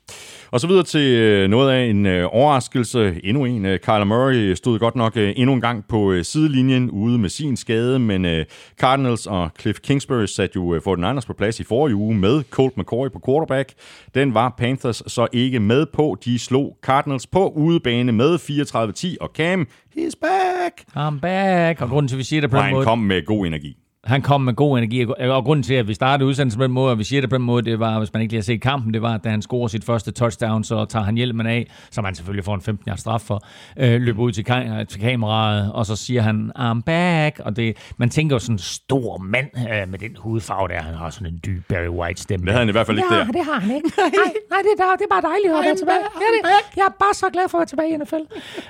Og 0.51 0.59
så 0.59 0.67
videre 0.67 0.83
til 0.83 1.17
øh, 1.17 1.49
noget 1.49 1.71
af 1.71 1.85
en 1.85 2.05
øh, 2.05 2.27
overraskelse. 2.31 3.19
Endnu 3.23 3.45
en. 3.45 3.65
Øh, 3.65 3.79
Kyler 3.79 4.03
Murray 4.03 4.53
stod 4.53 4.79
godt 4.79 4.95
nok 4.95 5.13
endnu 5.15 5.53
en 5.53 5.61
gang 5.61 5.85
på 5.89 6.23
sidelinjen 6.23 6.89
ude 6.89 7.17
med 7.17 7.29
sin 7.29 7.57
skade, 7.57 7.99
men 7.99 8.45
Cardinals 8.79 9.25
og 9.25 9.49
Cliff 9.59 9.79
Kingsbury 9.79 10.25
satte 10.25 10.55
jo 10.55 10.75
øh, 10.75 10.81
49ers 10.87 11.27
på 11.27 11.33
plads 11.33 11.59
i 11.59 11.63
forrige 11.63 11.95
uge 11.95 12.15
med 12.15 12.43
Colt 12.49 12.77
McCoy 12.77 13.07
på 13.13 13.21
quarterback. 13.25 13.73
Den 14.15 14.33
var 14.33 14.55
Panthers 14.57 15.03
så 15.07 15.27
ikke 15.33 15.59
med 15.59 15.85
på. 15.93 16.17
De 16.25 16.39
slog 16.39 16.77
Cardinals 16.81 17.27
på 17.27 17.49
udebane 17.49 18.11
med 18.11 18.35
34-10, 18.35 19.15
og 19.21 19.31
Cam, 19.35 19.67
he's 19.97 20.19
back! 20.21 20.83
I'm 20.97 21.19
back. 21.19 21.81
Og 21.81 21.89
grunden 21.89 22.07
til, 22.07 22.15
at 22.15 22.17
vi 22.17 22.23
siger 22.23 22.41
det 22.41 22.49
på 22.51 22.57
den 22.57 22.71
måde, 22.71 22.85
kom 22.85 22.99
med 22.99 23.25
god 23.25 23.45
energi. 23.47 23.77
Han 24.07 24.21
kom 24.21 24.41
med 24.41 24.53
god 24.53 24.77
energi, 24.77 25.05
og 25.19 25.43
grunden 25.43 25.63
til, 25.63 25.73
at 25.73 25.87
vi 25.87 25.93
startede 25.93 26.27
udsendelsen 26.29 26.59
på 26.59 26.63
den 26.63 26.71
måde, 26.71 26.91
og 26.91 26.99
vi 26.99 27.03
siger 27.03 27.21
det 27.21 27.29
på 27.29 27.37
den 27.37 27.45
måde, 27.45 27.61
det 27.71 27.79
var, 27.79 27.97
hvis 27.99 28.13
man 28.13 28.21
ikke 28.21 28.31
lige 28.31 28.39
har 28.39 28.43
set 28.43 28.61
kampen, 28.61 28.93
det 28.93 29.01
var, 29.01 29.13
at 29.13 29.23
da 29.23 29.29
han 29.29 29.41
scorer 29.41 29.67
sit 29.67 29.83
første 29.83 30.11
touchdown, 30.11 30.63
så 30.63 30.85
tager 30.85 31.05
han 31.05 31.15
hjelmen 31.15 31.47
af, 31.47 31.67
som 31.91 32.05
han 32.05 32.15
selvfølgelig 32.15 32.43
får 32.45 32.55
en 32.55 32.61
15 32.61 32.91
års 32.91 32.99
straf 32.99 33.21
for, 33.21 33.43
øh, 33.77 34.01
løber 34.01 34.21
ud 34.23 34.31
til, 34.31 34.45
ka- 34.49 34.83
til 34.83 35.01
kameraet, 35.01 35.71
og 35.73 35.85
så 35.85 35.95
siger 35.95 36.21
han, 36.21 36.51
I'm 36.59 36.81
back, 36.81 37.39
og 37.39 37.55
det, 37.55 37.77
man 37.97 38.09
tænker 38.09 38.35
jo 38.35 38.39
sådan 38.39 38.55
en 38.55 38.59
stor 38.59 39.17
mand 39.17 39.47
øh, 39.57 39.89
med 39.89 39.99
den 39.99 40.11
hudfarve 40.19 40.67
der, 40.67 40.81
han 40.81 40.93
har 40.95 41.09
sådan 41.09 41.27
en 41.27 41.39
dyb 41.45 41.63
Barry 41.69 41.87
White 41.89 42.21
stemme. 42.21 42.45
Det 42.45 42.51
havde 42.53 42.59
han 42.61 42.69
i 42.69 42.71
hvert 42.71 42.85
fald 42.87 42.97
ikke 42.97 43.13
Ja, 43.13 43.19
der. 43.19 43.25
det 43.25 43.45
har 43.45 43.59
han 43.59 43.75
ikke. 43.75 43.91
Nej, 43.97 44.09
nej 44.51 44.59
det, 44.61 44.83
er, 44.83 44.95
det 44.97 45.05
er 45.09 45.13
bare 45.21 45.21
dejligt 45.31 45.53
at 45.53 45.63
være 45.65 45.75
tilbage. 45.75 45.97
Ja, 45.97 46.49
det, 46.49 46.77
jeg 46.77 46.83
er 46.83 46.95
bare 46.99 47.13
så 47.13 47.25
glad 47.33 47.49
for 47.49 47.57
at 47.57 47.59
være 47.59 47.65
tilbage 47.65 47.93
i 47.93 47.97
NFL. 47.97 48.23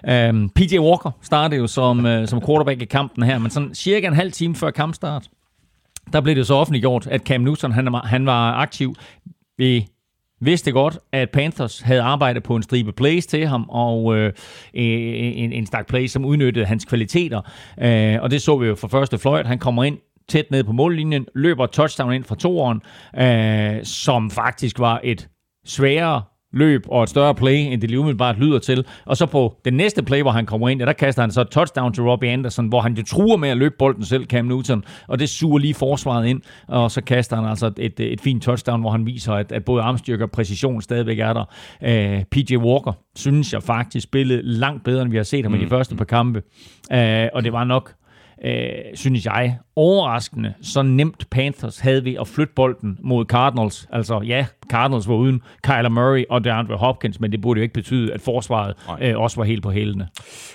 Øhm, 0.10 0.50
PJ 0.50 0.78
Walker 0.80 1.12
startede 1.22 1.62
jo 1.62 1.68
som, 1.68 2.06
øh, 2.06 2.28
som 2.28 2.42
quarterback 2.46 2.82
i 2.82 2.86
kampen 2.86 3.24
her, 3.24 3.38
men 3.40 3.52
sådan 3.52 3.76
cirka 3.76 4.08
en 4.08 4.14
halv 4.14 4.32
time 4.32 4.56
før 4.56 4.72
kampstart, 4.72 5.27
der 6.14 6.22
blev 6.22 6.36
det 6.36 6.47
så 6.47 6.53
offentliggjort, 6.53 7.08
at 7.08 7.22
Cam 7.22 7.41
Newton 7.41 7.72
han, 7.72 7.93
han 8.03 8.26
var 8.26 8.53
aktiv. 8.53 8.95
Vi 9.58 9.88
vidste 10.41 10.72
godt, 10.72 10.99
at 11.12 11.30
Panthers 11.30 11.82
havde 11.82 12.01
arbejdet 12.01 12.43
på 12.43 12.55
en 12.55 12.64
stribe 12.64 12.91
plays 12.91 13.28
til 13.28 13.47
ham, 13.47 13.66
og 13.70 14.18
øh, 14.18 14.34
en, 14.74 15.53
en 15.53 15.66
stak 15.66 15.88
plays, 15.88 16.12
som 16.12 16.26
udnyttede 16.26 16.66
hans 16.66 16.86
kvaliteter. 16.86 17.41
Øh, 17.82 18.22
og 18.22 18.32
det 18.32 18.41
så 18.41 18.58
vi 18.58 18.68
jo 18.68 18.76
for 18.76 18.88
første 18.88 19.18
fløjt. 19.18 19.47
Han 19.47 19.60
kommer 19.60 19.84
ind 19.84 19.97
tæt 20.30 20.51
ned 20.51 20.64
på 20.64 20.72
mållinjen, 20.72 21.26
løber 21.36 21.66
touchdown 21.66 22.14
ind 22.14 22.24
fra 22.24 22.36
toeren, 22.36 22.82
øh, 23.18 23.84
som 23.84 24.32
faktisk 24.32 24.80
var 24.80 25.01
et 25.03 25.30
sværere 25.66 26.22
løb 26.54 26.86
og 26.88 27.04
et 27.04 27.10
større 27.10 27.36
play, 27.36 27.56
end 27.56 27.82
det 27.82 27.89
lige 27.89 28.00
umiddelbart 28.00 28.39
lyder 28.39 28.60
til. 28.60 28.86
Og 29.06 29.18
så 29.18 29.26
på 29.26 29.58
den 29.66 29.74
næste 29.74 30.04
play, 30.04 30.22
hvor 30.22 30.32
han 30.32 30.45
kommer 30.45 30.70
ind, 30.70 30.80
ja, 30.80 30.86
der 30.86 30.93
kaster 30.93 31.22
han 31.22 31.32
så 31.32 31.41
et 31.41 31.50
touchdown 31.50 31.93
til 31.93 32.04
Robbie 32.04 32.30
Anderson, 32.30 32.68
hvor 32.68 32.82
han 32.82 32.93
jo 32.93 33.04
truer 33.04 33.38
med 33.38 33.50
at 33.50 33.58
løbe 33.58 33.76
bolden 33.80 34.04
selv, 34.06 34.26
Cam 34.26 34.45
Newton, 34.45 34.84
og 35.08 35.20
det 35.20 35.30
suger 35.30 35.58
lige 35.60 35.74
forsvaret 35.74 36.28
ind, 36.28 36.41
og 36.68 36.91
så 36.91 37.02
kaster 37.02 37.36
han 37.36 37.45
altså 37.45 37.72
et, 37.78 38.00
et 38.00 38.22
fint 38.22 38.43
touchdown, 38.43 38.82
hvor 38.82 38.91
han 38.91 39.06
viser, 39.06 39.34
at, 39.34 39.52
at 39.52 39.66
både 39.66 39.82
armstyrke 39.82 40.24
og 40.24 40.32
præcision 40.32 40.82
stadigvæk 40.82 41.20
er 41.20 41.34
der. 41.34 41.45
Uh, 41.82 42.24
PJ 42.32 42.56
Walker, 42.56 42.91
synes 43.16 43.54
jeg 43.54 43.64
faktisk, 43.64 44.04
spillede 44.04 44.41
langt 44.43 44.84
bedre, 44.84 45.02
end 45.02 45.12
vi 45.12 45.18
har 45.18 45.24
set 45.24 45.45
ham 45.45 45.52
mm. 45.52 45.60
i 45.60 45.64
de 45.64 45.70
første 45.70 45.95
par 45.95 46.06
kampe. 46.06 46.41
Uh, 46.93 46.98
og 47.34 47.43
det 47.43 47.54
var 47.54 47.64
nok 47.64 47.93
øh, 48.46 48.70
synes 48.94 49.26
jeg, 49.26 49.58
overraskende, 49.76 50.54
så 50.62 50.82
nemt 50.82 51.30
Panthers 51.30 51.80
havde 51.80 52.04
vi 52.04 52.16
at 52.16 52.28
flytte 52.28 52.54
bolden 52.56 52.98
mod 53.02 53.26
Cardinals. 53.26 53.88
Altså 53.92 54.22
ja, 54.22 54.46
Cardinals 54.70 55.08
var 55.08 55.16
uden 55.16 55.42
Kyler 55.64 55.90
Murray 55.90 56.24
og 56.30 56.44
DeAndre 56.44 56.76
Hopkins, 56.76 57.20
men 57.20 57.32
det 57.32 57.42
burde 57.42 57.60
jo 57.60 57.62
ikke 57.62 57.74
betyde, 57.74 58.14
at 58.14 58.22
forsvaret 58.22 58.74
øh, 59.02 59.20
også 59.20 59.38
var 59.38 59.44
helt 59.44 59.64
på 59.64 59.72
hælene. 59.72 60.08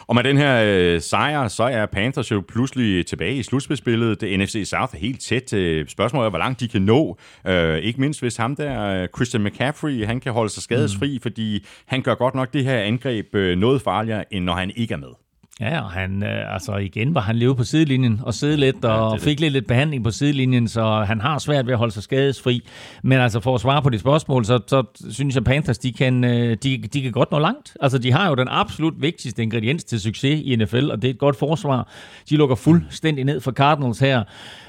Og 0.06 0.14
med 0.14 0.24
den 0.24 0.36
her 0.36 0.62
øh, 0.66 1.00
sejr, 1.00 1.48
så 1.48 1.62
er 1.62 1.86
Panthers 1.86 2.30
jo 2.30 2.42
pludselig 2.48 3.06
tilbage 3.06 3.34
i 3.34 3.42
slutspilsbilledet. 3.42 4.20
Det 4.20 4.38
NFC 4.38 4.62
South 4.64 4.94
er 4.94 4.98
helt 4.98 5.20
tæt. 5.20 5.52
Øh, 5.52 5.88
spørgsmålet 5.88 6.26
er, 6.26 6.30
hvor 6.30 6.38
langt 6.38 6.60
de 6.60 6.68
kan 6.68 6.82
nå. 6.82 7.18
Øh, 7.46 7.78
ikke 7.78 8.00
mindst 8.00 8.20
hvis 8.20 8.36
ham 8.36 8.56
der, 8.56 8.84
øh, 8.84 9.08
Christian 9.16 9.42
McCaffrey, 9.42 10.06
han 10.06 10.20
kan 10.20 10.32
holde 10.32 10.50
sig 10.50 10.62
skadesfri, 10.62 11.14
mm. 11.14 11.22
fordi 11.22 11.66
han 11.86 12.02
gør 12.02 12.14
godt 12.14 12.34
nok 12.34 12.52
det 12.52 12.64
her 12.64 12.78
angreb 12.78 13.34
øh, 13.34 13.58
noget 13.58 13.82
farligere, 13.82 14.34
end 14.34 14.44
når 14.44 14.54
han 14.54 14.72
ikke 14.76 14.94
er 14.94 14.98
med. 14.98 15.21
Ja, 15.60 15.80
og 15.80 15.90
han, 15.90 16.22
øh, 16.22 16.54
altså 16.54 16.76
igen 16.76 17.14
var 17.14 17.20
han 17.20 17.36
levet 17.36 17.56
på 17.56 17.64
sidelinjen 17.64 18.20
og 18.22 18.34
sidde 18.34 18.56
lidt 18.56 18.84
og 18.84 19.12
ja, 19.12 19.24
fik 19.24 19.40
lidt, 19.40 19.52
lidt 19.52 19.66
behandling 19.66 20.04
på 20.04 20.10
sidelinjen, 20.10 20.68
så 20.68 21.04
han 21.06 21.20
har 21.20 21.38
svært 21.38 21.66
ved 21.66 21.72
at 21.72 21.78
holde 21.78 21.92
sig 21.92 22.02
skadesfri. 22.02 22.66
Men 23.02 23.18
altså 23.18 23.40
for 23.40 23.54
at 23.54 23.60
svare 23.60 23.82
på 23.82 23.90
dit 23.90 24.00
spørgsmål, 24.00 24.44
så, 24.44 24.60
så 24.66 24.84
synes 25.10 25.34
jeg 25.34 25.44
Panthers, 25.44 25.78
de 25.78 25.92
kan, 25.92 26.24
øh, 26.24 26.56
de, 26.62 26.78
de 26.78 27.02
kan 27.02 27.12
godt 27.12 27.30
nå 27.30 27.38
langt. 27.38 27.76
Altså 27.80 27.98
de 27.98 28.12
har 28.12 28.28
jo 28.28 28.34
den 28.34 28.48
absolut 28.50 28.94
vigtigste 29.02 29.42
ingrediens 29.42 29.84
til 29.84 30.00
succes 30.00 30.40
i 30.44 30.56
NFL, 30.56 30.90
og 30.90 31.02
det 31.02 31.08
er 31.08 31.14
et 31.14 31.18
godt 31.18 31.36
forsvar. 31.36 31.88
De 32.30 32.36
lukker 32.36 32.56
fuldstændig 32.56 33.24
ned 33.24 33.40
for 33.40 33.52
Cardinals 33.52 33.98
her. 33.98 34.24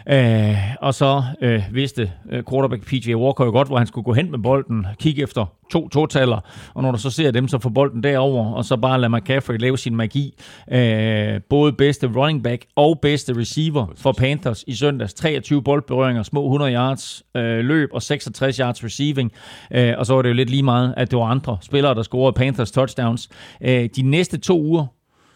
Øh, 0.10 0.58
og 0.82 0.94
så 0.94 1.24
øh, 1.42 1.64
vidste 1.72 2.12
øh, 2.32 2.44
quarterback 2.50 2.86
PJ 2.86 3.16
Walker 3.16 3.46
jo 3.46 3.52
godt, 3.52 3.68
hvor 3.68 3.78
han 3.78 3.88
skulle 3.88 4.06
gå 4.06 4.14
hen 4.14 4.32
med 4.32 4.40
bolden, 4.40 4.86
kigge 5.00 5.24
efter 5.24 5.46
to 5.74 5.90
totaller, 5.90 6.40
og 6.74 6.84
når 6.84 6.92
du 6.92 6.98
så 6.98 7.10
ser 7.10 7.32
dem, 7.32 7.48
så 7.48 7.60
får 7.60 7.70
bolden 7.70 8.04
derover, 8.04 8.54
og 8.54 8.66
så 8.66 8.78
bare 8.78 9.02
lade 9.02 9.14
McCaffrey 9.14 9.58
lave 9.58 9.78
sin 9.78 9.96
magi. 9.96 10.34
Øh, 10.72 11.42
både 11.50 11.74
bedste 11.74 12.08
running 12.08 12.44
back 12.44 12.66
og 12.76 13.00
bedste 13.02 13.38
receiver 13.38 13.88
for 13.96 14.12
Panthers 14.12 14.64
i 14.68 14.76
søndags. 14.76 15.14
23 15.14 15.64
boldberøringer, 15.64 16.24
små 16.24 16.46
100 16.46 16.74
yards 16.74 17.24
øh, 17.36 17.60
løb 17.60 17.90
og 17.94 18.02
66 18.02 18.58
yards 18.58 18.84
receiving. 18.84 19.32
Øh, 19.72 19.94
og 19.98 20.06
så 20.06 20.16
var 20.16 20.22
det 20.22 20.30
jo 20.30 20.34
lidt 20.34 20.50
lige 20.50 20.64
meget, 20.64 20.94
at 20.98 21.12
det 21.12 21.20
var 21.20 21.26
andre 21.26 21.58
spillere, 21.62 21.96
der 21.96 22.02
scorede 22.02 22.34
Panthers 22.34 22.72
touchdowns. 22.72 23.30
Øh, 23.62 23.90
de 23.96 24.02
næste 24.02 24.38
to 24.38 24.62
uger, 24.62 24.86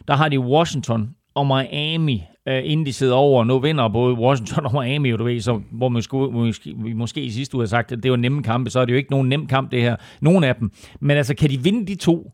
der 0.08 0.16
har 0.16 0.30
de 0.30 0.40
Washington 0.40 1.10
og 1.36 1.48
Miami, 1.48 2.24
øh, 2.48 2.62
inden 2.64 2.86
de 2.86 2.94
sidder 2.94 3.16
over. 3.16 3.44
Nu 3.44 3.60
vinder 3.60 3.88
både 3.88 4.14
Washington 4.14 4.66
og 4.66 4.84
Miami, 4.84 5.12
du 5.12 5.24
ved, 5.24 5.42
så, 5.42 5.62
hvor 5.72 5.90
man 5.90 6.02
skulle, 6.02 6.32
måske, 6.32 6.74
vi 6.78 6.94
måske 6.94 7.22
i 7.22 7.32
sidste 7.32 7.56
uge 7.56 7.62
har 7.62 7.68
sagt, 7.68 7.92
at 7.92 8.04
det 8.04 8.12
var 8.12 8.18
nemme 8.18 8.44
kampe, 8.44 8.70
så 8.70 8.80
er 8.80 8.86
det 8.86 8.94
jo 8.94 8.98
ikke 8.98 9.12
nogen 9.12 9.30
nem 9.30 9.48
kamp, 9.48 9.72
det 9.72 9.82
her. 9.82 9.96
Nogen 10.22 10.44
af 10.44 10.56
dem. 10.56 10.72
Men 11.00 11.18
altså, 11.18 11.36
kan 11.36 11.50
de 11.50 11.64
vinde 11.64 11.88
de 11.88 11.96
to, 11.96 12.32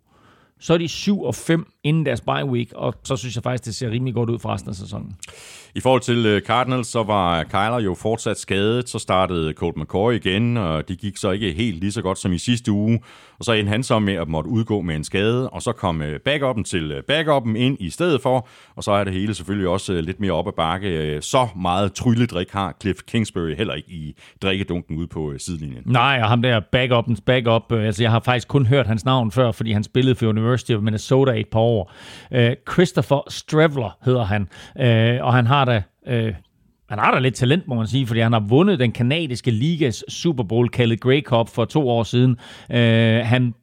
så 0.63 0.73
er 0.73 0.77
de 0.77 0.87
7 0.87 1.21
og 1.21 1.35
5 1.35 1.65
inden 1.83 2.05
deres 2.05 2.21
bye 2.21 2.45
week, 2.45 2.71
og 2.75 2.93
så 3.03 3.15
synes 3.15 3.35
jeg 3.35 3.43
faktisk, 3.43 3.65
det 3.65 3.75
ser 3.75 3.89
rimelig 3.89 4.13
godt 4.13 4.29
ud 4.29 4.39
for 4.39 4.49
resten 4.49 4.69
af 4.69 4.75
sæsonen. 4.75 5.15
I 5.75 5.79
forhold 5.79 6.01
til 6.01 6.25
øh, 6.25 6.41
Cardinals, 6.41 6.87
så 6.87 7.03
var 7.03 7.43
Kyler 7.43 7.79
jo 7.79 7.93
fortsat 7.93 8.39
skadet, 8.39 8.89
så 8.89 8.99
startede 8.99 9.53
Colt 9.53 9.77
McCoy 9.77 10.13
igen, 10.13 10.57
og 10.57 10.87
det 10.87 10.99
gik 10.99 11.17
så 11.17 11.31
ikke 11.31 11.51
helt 11.51 11.79
lige 11.79 11.91
så 11.91 12.01
godt 12.01 12.17
som 12.17 12.33
i 12.33 12.37
sidste 12.37 12.71
uge. 12.71 12.99
Og 13.39 13.45
så 13.45 13.51
endte 13.53 13.69
han 13.69 13.83
så 13.83 13.99
med 13.99 14.13
at 14.13 14.27
måtte 14.27 14.49
udgå 14.49 14.81
med 14.81 14.95
en 14.95 15.03
skade, 15.03 15.49
og 15.49 15.61
så 15.61 15.71
kom 15.71 16.01
øh, 16.01 16.19
backupen 16.19 16.63
til 16.63 16.91
øh, 16.91 17.03
backupen 17.03 17.55
ind 17.55 17.77
i 17.79 17.89
stedet 17.89 18.21
for, 18.21 18.47
og 18.75 18.83
så 18.83 18.91
er 18.91 19.03
det 19.03 19.13
hele 19.13 19.33
selvfølgelig 19.33 19.69
også 19.69 20.01
lidt 20.01 20.19
mere 20.19 20.31
op 20.31 20.47
ad 20.47 20.51
bakke. 20.57 21.21
Så 21.21 21.47
meget 21.55 21.93
trylledrik 21.93 22.51
har 22.51 22.75
Cliff 22.81 22.99
Kingsbury 23.07 23.55
heller 23.55 23.73
ikke 23.73 23.91
i 23.91 24.15
drikkedunken 24.41 24.97
ude 24.97 25.07
på 25.07 25.33
sidelinjen. 25.37 25.83
Nej, 25.85 26.19
og 26.23 26.29
ham 26.29 26.41
der 26.41 26.59
backupens 26.71 27.21
backup, 27.21 27.71
altså 27.71 28.03
jeg 28.03 28.11
har 28.11 28.19
faktisk 28.19 28.47
kun 28.47 28.65
hørt 28.65 28.87
hans 28.87 29.05
navn 29.05 29.31
før, 29.31 29.51
fordi 29.51 29.71
han 29.71 29.83
spillede 29.83 30.15
for 30.15 30.25
University 30.27 30.52
of 30.53 30.81
Minnesota 30.81 31.31
i 31.31 31.39
et 31.39 31.47
par 31.51 31.59
år. 31.59 31.91
Øh, 32.31 32.55
Christopher 32.71 33.23
Strevler 33.29 33.97
hedder 34.05 34.23
han, 34.23 34.47
øh, 34.79 35.25
og 35.25 35.33
han 35.33 35.47
har 35.47 35.65
da 35.65 35.81
øh, 36.07 36.33
han 36.89 36.99
har 36.99 37.11
da 37.11 37.19
lidt 37.19 37.35
talent, 37.35 37.67
må 37.67 37.75
man 37.75 37.87
sige, 37.87 38.07
fordi 38.07 38.19
han 38.19 38.33
har 38.33 38.39
vundet 38.39 38.79
den 38.79 38.91
kanadiske 38.91 39.51
ligas 39.51 40.03
Super 40.07 40.43
Bowl, 40.43 40.69
kaldet 40.69 40.99
Grey 40.99 41.21
Cup, 41.21 41.49
for 41.49 41.65
to 41.65 41.89
år 41.89 42.03
siden. 42.03 42.37
Øh, 42.71 43.25
han 43.25 43.53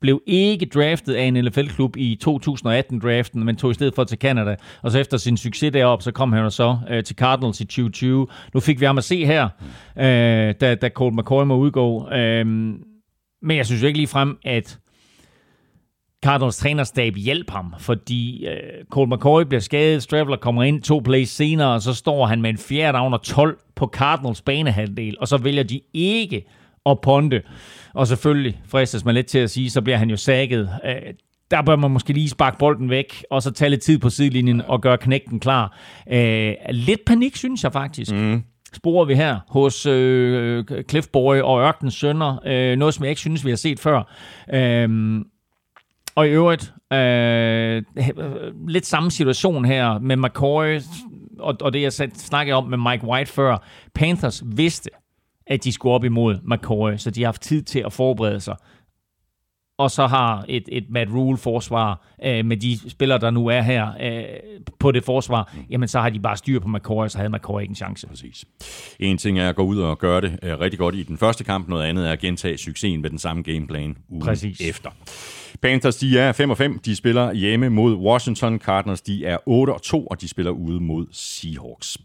blev 0.00 0.22
ikke 0.26 0.66
draftet 0.66 1.14
af 1.14 1.22
en 1.22 1.44
NFL-klub 1.44 1.96
i 1.96 2.18
2018-draften, 2.24 3.44
men 3.44 3.56
tog 3.56 3.70
i 3.70 3.74
stedet 3.74 3.94
for 3.94 4.04
til 4.04 4.18
Canada. 4.18 4.56
Og 4.82 4.90
så 4.90 4.98
efter 4.98 5.16
sin 5.16 5.36
succes 5.36 5.72
deroppe, 5.72 6.02
så 6.02 6.12
kom 6.12 6.32
han 6.32 6.50
så 6.50 6.78
øh, 6.90 7.04
til 7.04 7.16
Cardinals 7.16 7.60
i 7.60 7.64
2020. 7.64 8.26
Nu 8.54 8.60
fik 8.60 8.80
vi 8.80 8.86
ham 8.86 8.98
at 8.98 9.04
se 9.04 9.24
her, 9.24 9.48
øh, 9.98 10.54
da, 10.60 10.74
da 10.74 10.88
Colt 10.88 11.14
McCoy 11.16 11.44
må 11.44 11.56
udgå. 11.56 12.10
Øh, 12.12 12.46
men 13.42 13.56
jeg 13.56 13.66
synes 13.66 13.82
jo 13.82 13.86
ikke 13.86 13.98
lige 13.98 14.08
frem, 14.08 14.38
at 14.44 14.78
Cardinals 16.24 16.56
trænerstab 16.56 17.14
hjælp 17.16 17.50
ham, 17.50 17.74
fordi 17.78 18.46
øh, 18.46 18.84
Colt 18.90 19.10
McCoy 19.10 19.42
bliver 19.42 19.60
skadet, 19.60 20.02
Straveller 20.02 20.36
kommer 20.36 20.62
ind 20.62 20.82
to 20.82 20.98
plays 21.04 21.30
senere, 21.30 21.74
og 21.74 21.82
så 21.82 21.94
står 21.94 22.26
han 22.26 22.42
med 22.42 22.50
en 22.50 22.58
fjerde 22.58 22.98
down 22.98 23.14
og 23.14 23.22
12 23.22 23.58
på 23.76 23.86
Cardinals 23.86 24.42
banehalvdel, 24.42 25.16
og 25.20 25.28
så 25.28 25.36
vælger 25.36 25.62
de 25.62 25.80
ikke 25.94 26.46
at 26.86 27.00
ponte. 27.00 27.42
Og 27.94 28.06
selvfølgelig 28.06 28.60
fristes 28.66 29.04
man 29.04 29.14
lidt 29.14 29.26
til 29.26 29.38
at 29.38 29.50
sige, 29.50 29.70
så 29.70 29.82
bliver 29.82 29.96
han 29.96 30.10
jo 30.10 30.16
sækket. 30.16 30.70
Øh, 30.84 31.14
der 31.50 31.62
bør 31.62 31.76
man 31.76 31.90
måske 31.90 32.12
lige 32.12 32.28
sparke 32.28 32.58
bolden 32.58 32.90
væk, 32.90 33.24
og 33.30 33.42
så 33.42 33.50
tage 33.50 33.68
lidt 33.68 33.80
tid 33.80 33.98
på 33.98 34.10
sidelinjen 34.10 34.62
og 34.68 34.80
gøre 34.82 34.98
knægten 34.98 35.40
klar. 35.40 35.78
Øh, 36.12 36.54
lidt 36.70 37.00
panik, 37.06 37.36
synes 37.36 37.64
jeg 37.64 37.72
faktisk. 37.72 38.12
Mm 38.12 38.42
sporer 38.72 39.04
vi 39.04 39.14
her 39.14 39.38
hos 39.48 39.86
øh, 39.86 40.64
Cliff 40.90 41.08
Boy 41.08 41.40
og 41.40 41.60
Ørkens 41.60 41.94
Sønner. 41.94 42.38
Øh, 42.46 42.76
noget, 42.76 42.94
som 42.94 43.04
jeg 43.04 43.10
ikke 43.10 43.20
synes, 43.20 43.44
vi 43.44 43.50
har 43.50 43.56
set 43.56 43.80
før. 43.80 44.14
Øh, 44.54 45.20
og 46.18 46.26
i 46.26 46.30
øvrigt, 46.30 46.72
øh, 46.92 47.82
lidt 48.68 48.86
samme 48.86 49.10
situation 49.10 49.64
her 49.64 49.98
med 49.98 50.16
McCoy, 50.16 50.80
og, 51.38 51.56
og 51.60 51.72
det 51.72 51.82
jeg 51.82 51.92
snakkede 52.14 52.56
om 52.56 52.64
med 52.64 52.78
Mike 52.78 53.04
White 53.04 53.32
før. 53.32 53.64
Panthers 53.94 54.42
vidste, 54.46 54.90
at 55.46 55.64
de 55.64 55.72
skulle 55.72 55.94
op 55.94 56.04
imod 56.04 56.38
McCoy, 56.44 56.96
så 56.96 57.10
de 57.10 57.22
har 57.22 57.26
haft 57.26 57.42
tid 57.42 57.62
til 57.62 57.82
at 57.86 57.92
forberede 57.92 58.40
sig. 58.40 58.56
Og 59.78 59.90
så 59.90 60.06
har 60.06 60.44
et, 60.48 60.62
et 60.68 60.84
Matt 60.90 61.10
Rule-forsvar 61.10 62.06
øh, 62.24 62.44
med 62.44 62.56
de 62.56 62.90
spillere, 62.90 63.18
der 63.18 63.30
nu 63.30 63.46
er 63.46 63.60
her 63.60 63.92
øh, 64.00 64.24
på 64.78 64.92
det 64.92 65.04
forsvar, 65.04 65.54
jamen 65.70 65.88
så 65.88 66.00
har 66.00 66.10
de 66.10 66.20
bare 66.20 66.36
styr 66.36 66.60
på 66.60 66.68
McCoy, 66.68 67.08
så 67.08 67.18
havde 67.18 67.30
McCoy 67.30 67.60
ikke 67.60 67.70
en 67.70 67.76
chance. 67.76 68.06
Præcis. 68.06 68.44
En 69.00 69.18
ting 69.18 69.38
er 69.38 69.48
at 69.48 69.56
gå 69.56 69.62
ud 69.62 69.78
og 69.78 69.98
gøre 69.98 70.20
det 70.20 70.38
øh, 70.42 70.60
rigtig 70.60 70.78
godt 70.78 70.94
i 70.94 71.02
den 71.02 71.18
første 71.18 71.44
kamp, 71.44 71.68
noget 71.68 71.84
andet 71.84 72.08
er 72.08 72.12
at 72.12 72.18
gentage 72.18 72.58
succesen 72.58 73.02
med 73.02 73.10
den 73.10 73.18
samme 73.18 73.42
gameplan 73.42 73.96
ugen 74.08 74.24
Præcis. 74.24 74.60
efter. 74.60 74.90
Panthers, 75.62 75.96
de 75.96 76.18
er 76.18 76.32
5 76.32 76.50
og 76.50 76.58
5. 76.58 76.78
De 76.78 76.96
spiller 76.96 77.32
hjemme 77.32 77.68
mod 77.68 77.94
Washington. 77.94 78.58
Cardinals, 78.58 79.00
de 79.00 79.26
er 79.26 79.38
8 79.46 79.70
og 79.70 79.82
2, 79.82 80.06
og 80.06 80.20
de 80.20 80.28
spiller 80.28 80.52
ude 80.52 80.80
mod 80.80 81.06
Seahawks. 81.12 81.98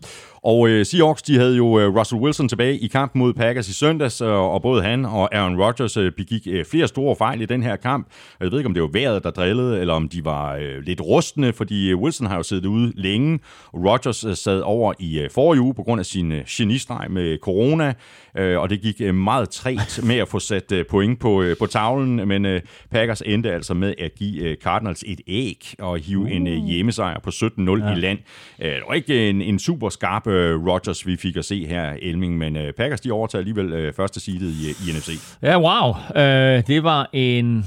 Og 0.44 0.70
øh, 0.70 0.86
Seahawks, 0.86 1.22
de 1.22 1.38
havde 1.38 1.58
jo 1.58 1.80
øh, 1.80 1.96
Russell 1.96 2.22
Wilson 2.22 2.50
tilbage 2.50 2.78
i 2.78 2.88
kampen 2.88 3.20
mod 3.20 3.34
Packers 3.34 3.70
i 3.70 3.74
søndags, 3.74 4.22
øh, 4.22 4.28
og 4.30 4.62
både 4.62 4.84
han 4.84 5.06
og 5.06 5.36
Aaron 5.36 5.62
Rodgers 5.62 5.98
øh, 5.98 6.12
begik 6.12 6.48
øh, 6.48 6.66
flere 6.66 6.88
store 6.88 7.16
fejl 7.16 7.42
i 7.42 7.46
den 7.46 7.64
her 7.64 7.76
kamp. 7.76 8.08
Jeg 8.40 8.52
ved 8.52 8.60
ikke, 8.60 8.68
om 8.68 8.74
det 8.74 8.84
var 8.84 8.90
vejret, 8.94 9.24
der 9.24 9.32
drillede, 9.32 9.80
eller 9.80 9.94
om 9.94 10.10
de 10.10 10.26
var 10.26 10.56
øh, 10.56 10.82
lidt 10.82 11.02
rustne, 11.02 11.54
fordi 11.54 11.90
øh, 11.90 11.98
Wilson 11.98 12.28
har 12.28 12.38
jo 12.38 12.44
siddet 12.44 12.66
ude 12.66 12.94
længe. 12.96 13.40
Rodgers 13.74 14.24
øh, 14.24 14.36
sad 14.36 14.60
over 14.60 14.94
i 15.00 15.20
øh, 15.20 15.30
forrige 15.30 15.62
uge 15.62 15.74
på 15.74 15.84
grund 15.84 16.00
af 16.00 16.06
sin 16.06 16.32
øh, 16.32 16.44
genistreg 16.50 17.12
med 17.12 17.38
corona, 17.38 17.94
øh, 18.38 18.60
og 18.60 18.70
det 18.70 18.82
gik 18.82 19.02
øh, 19.02 19.16
meget 19.16 19.50
træt 19.50 20.00
med 20.04 20.16
at 20.16 20.28
få 20.28 20.40
sat 20.40 20.72
øh, 20.72 20.86
point 20.90 21.20
på, 21.20 21.42
øh, 21.42 21.58
på 21.58 21.66
tavlen, 21.66 22.28
men 22.28 22.46
øh, 22.46 22.62
Packers 22.92 23.22
endte 23.26 23.52
altså 23.52 23.74
med 23.74 23.94
at 23.98 24.16
give 24.16 24.44
øh, 24.44 24.58
Cardinals 24.58 25.04
et 25.08 25.22
æg 25.28 25.74
og 25.80 25.98
hive 25.98 26.20
uh. 26.20 26.32
en 26.32 26.48
øh, 26.48 26.58
hjemmesejr 26.58 27.20
på 27.20 27.30
17-0 27.30 27.40
ja. 27.40 27.92
i 27.92 27.96
land. 27.96 28.20
Øh, 28.62 28.72
det 28.72 28.84
var 28.88 28.94
ikke 28.94 29.30
en, 29.30 29.42
en 29.42 29.60
super 29.60 29.90
skarp 29.90 30.28
øh, 30.34 30.68
Rodgers, 30.68 31.08
vi 31.08 31.18
fik 31.18 31.38
at 31.38 31.46
se 31.46 31.68
her, 31.68 31.94
Elming, 32.02 32.38
men 32.38 32.56
øh, 32.56 32.74
Packers 32.74 33.02
de 33.02 33.12
overtager 33.12 33.40
alligevel 33.40 33.74
øh, 33.74 33.94
første 33.94 34.20
seedet 34.20 34.50
i, 34.50 34.70
i 34.70 34.94
NFC. 34.98 35.10
Ja, 35.42 35.60
wow. 35.60 35.96
Øh, 36.24 36.64
det 36.68 36.84
var 36.84 37.10
en 37.14 37.66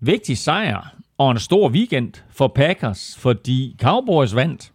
vigtig 0.00 0.38
sejr 0.38 0.94
og 1.18 1.30
en 1.30 1.38
stor 1.38 1.70
weekend 1.70 2.12
for 2.30 2.48
Packers, 2.48 3.16
fordi 3.18 3.76
Cowboys 3.80 4.34
vandt, 4.34 4.72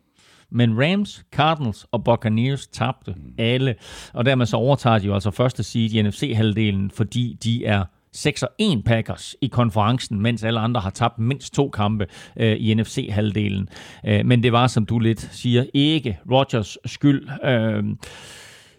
men 0.52 0.84
Rams, 0.84 1.24
Cardinals 1.36 1.86
og 1.92 2.04
Buccaneers 2.04 2.68
tabte 2.68 3.16
alle, 3.38 3.76
og 4.14 4.26
dermed 4.26 4.46
så 4.46 4.58
overtager 4.58 4.98
de 5.00 5.06
jo 5.06 5.14
altså 5.14 5.32
første 5.32 5.64
seed 5.64 5.92
i 5.92 6.02
NFC-halvdelen, 6.02 6.92
fordi 6.92 7.38
de 7.44 7.66
er 7.66 7.84
6 8.14 8.44
og 8.44 8.50
1 8.60 8.84
Packers 8.86 9.36
i 9.42 9.48
konferencen, 9.48 10.22
mens 10.22 10.44
alle 10.44 10.60
andre 10.60 10.82
har 10.82 10.90
tabt 10.90 11.20
mindst 11.20 11.54
to 11.54 11.70
kampe 11.70 12.08
øh, 12.38 12.58
i 12.60 12.74
NFC-halvdelen. 12.74 13.68
Øh, 14.06 14.26
men 14.26 14.44
det 14.44 14.52
var, 14.52 14.68
som 14.68 14.86
du 14.86 15.00
lidt 15.00 15.30
siger, 15.32 15.66
ikke 15.74 16.20
Rodgers 16.32 16.78
skyld. 16.86 17.30
Øh, 17.44 17.84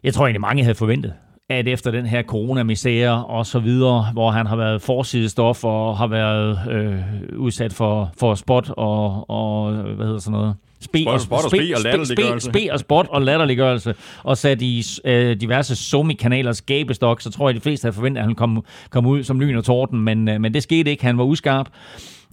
jeg 0.04 0.14
tror 0.14 0.26
egentlig, 0.26 0.40
mange 0.40 0.62
havde 0.62 0.74
forventet, 0.74 1.14
at 1.48 1.68
efter 1.68 1.90
den 1.90 2.06
her 2.06 2.22
coronamisære 2.22 3.24
og 3.24 3.46
så 3.46 3.58
videre, 3.58 4.06
hvor 4.12 4.30
han 4.30 4.46
har 4.46 4.56
været 4.56 4.82
forsidestof 4.82 5.64
og 5.64 5.98
har 5.98 6.06
været 6.06 6.58
øh, 6.70 7.02
udsat 7.38 7.72
for, 7.72 8.10
for 8.18 8.34
spot 8.34 8.70
og, 8.70 9.30
og 9.30 9.72
hvad 9.72 10.06
hedder 10.06 10.20
sådan 10.20 10.38
noget, 10.38 10.54
Spe 10.84 11.04
og, 11.06 11.20
spot 11.20 11.44
og 11.44 11.50
spe, 11.50 11.72
og 11.76 11.82
latterliggørelse. 11.82 12.46
Spe, 12.46 12.58
spe 12.60 12.72
og 12.72 12.80
spot 12.80 13.06
og 13.10 13.22
latterliggørelse, 13.22 13.94
og 14.22 14.38
sat 14.38 14.62
i 14.62 14.82
øh, 15.04 15.36
diverse 15.40 15.76
Somi-kanalers 15.76 16.62
gabestok, 16.62 17.20
så 17.20 17.30
tror 17.30 17.48
jeg, 17.48 17.54
de 17.54 17.60
fleste 17.60 17.84
havde 17.84 17.94
forventet, 17.94 18.20
at 18.20 18.26
han 18.26 18.34
kom, 18.34 18.64
kom 18.90 19.06
ud 19.06 19.22
som 19.22 19.40
lyn 19.40 19.56
og 19.56 19.64
torden, 19.64 20.00
men, 20.00 20.28
øh, 20.28 20.40
men 20.40 20.54
det 20.54 20.62
skete 20.62 20.90
ikke. 20.90 21.04
Han 21.04 21.18
var 21.18 21.24
uskarp 21.24 21.68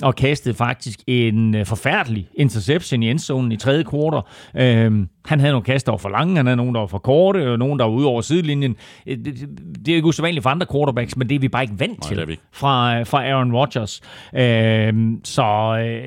og 0.02 0.16
kastede 0.16 0.56
faktisk 0.56 1.00
en 1.08 1.56
øh, 1.56 1.66
forfærdelig 1.66 2.28
interception 2.36 3.04
i 3.04 3.10
endzonen 3.10 3.52
i 3.52 3.58
tredje 3.58 3.84
kvartal. 3.84 4.22
Øhm, 4.56 5.10
han 5.26 5.40
havde 5.40 5.52
nogle 5.52 5.64
kaster, 5.64 5.92
der 5.92 5.94
var 5.94 5.98
for 5.98 6.10
lange, 6.10 6.36
han 6.36 6.46
havde 6.46 6.58
nogle, 6.58 6.74
der 6.74 6.80
var 6.80 6.88
for 6.88 6.98
korte, 6.98 7.52
og 7.52 7.60
nogle, 7.60 7.80
der 7.80 7.86
var 7.86 7.92
ude 7.92 8.08
over 8.08 8.22
sidelinjen. 8.22 8.76
Øh, 9.08 9.18
det, 9.18 9.50
det, 9.86 9.92
er 9.92 9.96
ikke 9.96 10.08
usædvanligt 10.08 10.44
for 10.44 10.50
andre 10.50 10.68
quarterbacks, 10.72 11.18
men 11.18 11.30
det 11.30 11.36
er 11.36 11.40
vi 11.40 11.50
bare 11.50 11.64
ikke 11.64 11.80
vant 11.80 12.04
til 12.04 12.18
Nej, 12.18 12.36
fra, 12.54 13.00
øh, 13.00 13.06
fra 13.06 13.28
Aaron 13.28 13.54
Rodgers. 13.54 14.02
Øhm, 14.36 15.22
så 15.24 15.44
øh, 15.86 16.04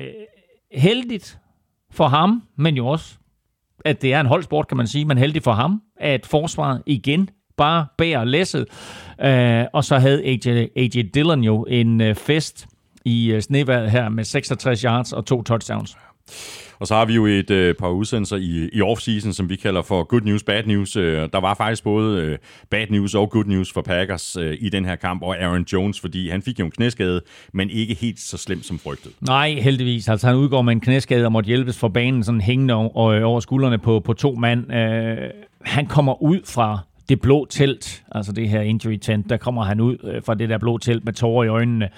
heldigt 0.71 1.37
for 1.95 2.07
ham, 2.07 2.43
men 2.55 2.75
jo 2.75 2.87
også, 2.87 3.15
at 3.85 4.01
det 4.01 4.13
er 4.13 4.19
en 4.19 4.25
holdsport, 4.25 4.67
kan 4.67 4.77
man 4.77 4.87
sige, 4.87 5.05
men 5.05 5.17
heldig 5.17 5.43
for 5.43 5.51
ham, 5.51 5.81
at 5.97 6.25
forsvaret 6.25 6.81
igen 6.85 7.29
bare 7.57 7.85
bærer 7.97 8.23
læsset. 8.23 8.65
Øh, 9.21 9.65
og 9.73 9.83
så 9.83 9.97
havde 9.97 10.23
AJ, 10.25 10.67
AJ 10.75 11.03
Dillon 11.13 11.43
jo 11.43 11.63
en 11.63 12.01
øh, 12.01 12.15
fest 12.15 12.67
i 13.05 13.31
øh, 13.31 13.41
sneværet 13.41 13.91
her 13.91 14.09
med 14.09 14.23
66 14.23 14.81
yards 14.81 15.13
og 15.13 15.25
to 15.25 15.41
touchdowns. 15.43 15.97
Og 16.79 16.87
så 16.87 16.95
har 16.95 17.05
vi 17.05 17.15
jo 17.15 17.25
et 17.25 17.51
øh, 17.51 17.75
par 17.75 17.89
udsendelser 17.89 18.37
i, 18.37 18.69
i 18.73 18.81
off-season, 18.81 19.31
som 19.31 19.49
vi 19.49 19.55
kalder 19.55 19.81
for 19.81 20.03
Good 20.03 20.21
News, 20.21 20.43
Bad 20.43 20.63
News. 20.63 20.95
Øh, 20.95 21.29
der 21.33 21.39
var 21.39 21.53
faktisk 21.53 21.83
både 21.83 22.21
øh, 22.21 22.37
Bad 22.69 22.87
News 22.89 23.15
og 23.15 23.29
Good 23.29 23.45
News 23.45 23.73
for 23.73 23.81
Packers 23.81 24.35
øh, 24.35 24.57
i 24.59 24.69
den 24.69 24.85
her 24.85 24.95
kamp, 24.95 25.21
og 25.23 25.37
Aaron 25.37 25.65
Jones, 25.73 25.99
fordi 25.99 26.29
han 26.29 26.41
fik 26.41 26.59
jo 26.59 26.65
en 26.65 26.71
knæskade, 26.71 27.21
men 27.53 27.69
ikke 27.69 27.93
helt 27.93 28.19
så 28.19 28.37
slemt 28.37 28.65
som 28.65 28.79
frygtet. 28.79 29.11
Nej, 29.21 29.51
heldigvis. 29.51 30.09
Altså 30.09 30.27
han 30.27 30.35
udgår 30.35 30.61
med 30.61 30.73
en 30.73 30.79
knæskade 30.79 31.25
og 31.25 31.31
måtte 31.31 31.47
hjælpes 31.47 31.77
fra 31.77 31.87
banen 31.87 32.23
sådan 32.23 32.41
hængende 32.41 32.73
over, 32.73 33.07
øh, 33.07 33.23
over 33.23 33.39
skuldrene 33.39 33.77
på, 33.77 33.99
på 33.99 34.13
to 34.13 34.31
mand. 34.35 34.73
Øh, 34.73 35.17
han 35.61 35.85
kommer 35.85 36.23
ud 36.23 36.39
fra 36.45 36.79
det 37.09 37.21
blå 37.21 37.45
telt, 37.49 38.03
altså 38.11 38.31
det 38.31 38.49
her 38.49 38.61
injury 38.61 38.97
tent, 38.97 39.29
der 39.29 39.37
kommer 39.37 39.63
han 39.63 39.79
ud 39.79 39.97
øh, 40.03 40.21
fra 40.25 40.33
det 40.33 40.49
der 40.49 40.57
blå 40.57 40.77
telt 40.77 41.05
med 41.05 41.13
tårer 41.13 41.43
i 41.43 41.47
øjnene. 41.47 41.89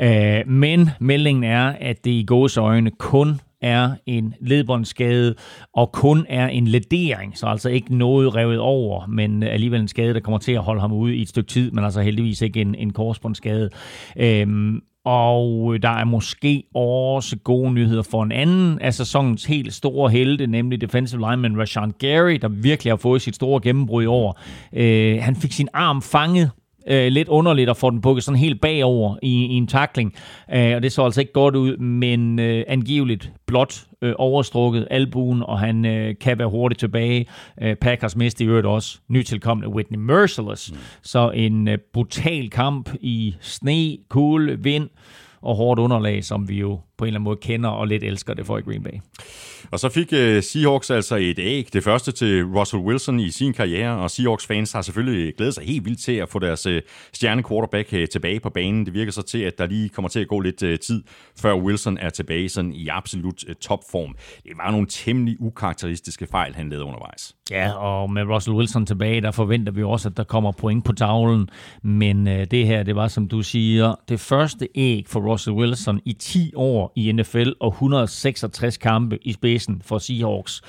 Øh, 0.00 0.48
men 0.48 0.90
meldingen 1.00 1.44
er, 1.44 1.72
at 1.80 2.04
det 2.04 2.10
i 2.10 2.24
gås 2.26 2.56
øjne 2.56 2.90
kun 2.90 3.40
er 3.62 3.90
en 4.06 4.34
ledbåndsskade 4.40 5.34
og 5.74 5.92
kun 5.92 6.26
er 6.28 6.48
en 6.48 6.66
ledering, 6.66 7.38
så 7.38 7.46
altså 7.46 7.68
ikke 7.68 7.96
noget 7.96 8.34
revet 8.34 8.58
over, 8.58 9.06
men 9.06 9.42
alligevel 9.42 9.80
en 9.80 9.88
skade, 9.88 10.14
der 10.14 10.20
kommer 10.20 10.38
til 10.38 10.52
at 10.52 10.62
holde 10.62 10.80
ham 10.80 10.92
ude 10.92 11.16
i 11.16 11.22
et 11.22 11.28
stykke 11.28 11.48
tid, 11.48 11.70
men 11.70 11.84
altså 11.84 12.00
heldigvis 12.00 12.42
ikke 12.42 12.60
en, 12.60 12.74
en 12.74 12.92
korsbåndsskade. 12.92 13.70
Øhm, 14.16 14.80
og 15.04 15.76
der 15.82 15.88
er 15.88 16.04
måske 16.04 16.64
også 16.74 17.36
gode 17.36 17.72
nyheder 17.72 18.02
for 18.02 18.22
en 18.22 18.32
anden 18.32 18.78
af 18.78 18.94
sæsonens 18.94 19.44
helt 19.44 19.72
store 19.72 20.10
helte, 20.10 20.46
nemlig 20.46 20.80
defensive 20.80 21.20
lineman 21.20 21.60
Rashan 21.60 21.92
Gary, 21.98 22.38
der 22.42 22.48
virkelig 22.48 22.92
har 22.92 22.96
fået 22.96 23.22
sit 23.22 23.34
store 23.34 23.60
gennembrud 23.60 24.02
i 24.02 24.06
år. 24.06 24.40
Øh, 24.72 25.22
han 25.22 25.36
fik 25.36 25.52
sin 25.52 25.68
arm 25.72 26.02
fanget 26.02 26.50
øh, 26.86 27.06
lidt 27.12 27.28
underligt 27.28 27.70
at 27.70 27.76
få 27.76 27.90
den 27.90 28.00
bukket 28.00 28.24
sådan 28.24 28.38
helt 28.38 28.60
bagover 28.60 29.16
i, 29.22 29.44
i 29.44 29.54
en 29.54 29.66
takling. 29.66 30.14
Øh, 30.54 30.74
og 30.74 30.82
det 30.82 30.92
så 30.92 31.04
altså 31.04 31.20
ikke 31.20 31.32
godt 31.32 31.56
ud, 31.56 31.76
men 31.76 32.38
øh, 32.38 32.64
angiveligt 32.68 33.32
blot 33.46 33.84
øh, 34.02 34.14
overstrukket 34.18 34.88
albuen, 34.90 35.42
og 35.42 35.58
han 35.58 35.84
øh, 35.84 36.14
kan 36.20 36.38
være 36.38 36.48
hurtigt 36.48 36.78
tilbage. 36.78 37.26
Øh, 37.62 37.76
Packers 37.76 38.16
mister 38.16 38.44
i 38.44 38.48
øvrigt 38.48 38.66
også 38.66 38.98
nytilkommende 39.08 39.74
Whitney 39.74 39.98
Merciless. 39.98 40.72
Mm. 40.72 40.78
Så 41.02 41.30
en 41.30 41.68
øh, 41.68 41.78
brutal 41.92 42.50
kamp 42.50 42.94
i 43.00 43.34
sne, 43.40 43.96
kulde, 44.08 44.62
vind 44.62 44.88
og 45.42 45.56
hårdt 45.56 45.80
underlag, 45.80 46.24
som 46.24 46.48
vi 46.48 46.58
jo 46.58 46.80
på 47.02 47.06
en 47.06 47.08
eller 47.08 47.18
anden 47.18 47.24
måde 47.24 47.36
kender 47.36 47.68
og 47.68 47.86
lidt 47.86 48.04
elsker 48.04 48.34
det 48.34 48.46
for 48.46 48.58
i 48.58 48.60
Green 48.60 48.82
Bay. 48.82 48.92
Og 49.70 49.80
så 49.80 49.88
fik 49.88 50.12
uh, 50.12 50.42
Seahawks 50.42 50.90
altså 50.90 51.16
et 51.16 51.38
æg, 51.38 51.68
det 51.72 51.84
første 51.84 52.12
til 52.12 52.44
Russell 52.44 52.82
Wilson 52.82 53.20
i 53.20 53.30
sin 53.30 53.52
karriere, 53.52 53.98
og 53.98 54.10
Seahawks 54.10 54.46
fans 54.46 54.72
har 54.72 54.82
selvfølgelig 54.82 55.34
glædet 55.36 55.54
sig 55.54 55.64
helt 55.64 55.84
vildt 55.84 56.00
til 56.00 56.12
at 56.12 56.28
få 56.28 56.38
deres 56.38 56.66
uh, 56.66 56.72
stjerne 57.12 57.42
quarterback 57.42 57.92
uh, 57.92 58.04
tilbage 58.12 58.40
på 58.40 58.50
banen. 58.50 58.86
Det 58.86 58.94
virker 58.94 59.12
så 59.12 59.22
til, 59.22 59.38
at 59.38 59.58
der 59.58 59.66
lige 59.66 59.88
kommer 59.88 60.08
til 60.08 60.20
at 60.20 60.28
gå 60.28 60.40
lidt 60.40 60.62
uh, 60.62 60.74
tid, 60.86 61.02
før 61.40 61.54
Wilson 61.54 61.98
er 61.98 62.10
tilbage 62.10 62.48
sådan 62.48 62.72
i 62.72 62.88
absolut 62.88 63.44
uh, 63.48 63.54
topform. 63.60 64.14
Det 64.42 64.52
var 64.56 64.70
nogle 64.70 64.86
temmelig 64.90 65.36
ukarakteristiske 65.40 66.26
fejl, 66.26 66.54
han 66.54 66.68
lavede 66.68 66.84
undervejs. 66.84 67.34
Ja, 67.50 67.72
og 67.72 68.10
med 68.10 68.22
Russell 68.22 68.56
Wilson 68.56 68.86
tilbage, 68.86 69.20
der 69.20 69.30
forventer 69.30 69.72
vi 69.72 69.82
også, 69.82 70.08
at 70.08 70.16
der 70.16 70.24
kommer 70.24 70.52
point 70.52 70.84
på 70.84 70.92
tavlen. 70.92 71.48
Men 71.82 72.26
uh, 72.26 72.32
det 72.32 72.66
her, 72.66 72.82
det 72.82 72.96
var 72.96 73.08
som 73.08 73.28
du 73.28 73.42
siger, 73.42 73.94
det 74.08 74.20
første 74.20 74.68
æg 74.74 75.04
for 75.08 75.20
Russell 75.32 75.56
Wilson 75.56 76.00
i 76.04 76.12
10 76.12 76.52
år 76.56 76.91
i 76.96 77.12
NFL 77.12 77.50
og 77.60 77.68
166 77.68 78.76
kampe 78.76 79.18
i 79.22 79.32
spidsen 79.32 79.82
for 79.84 79.98
Seahawks. 79.98 80.62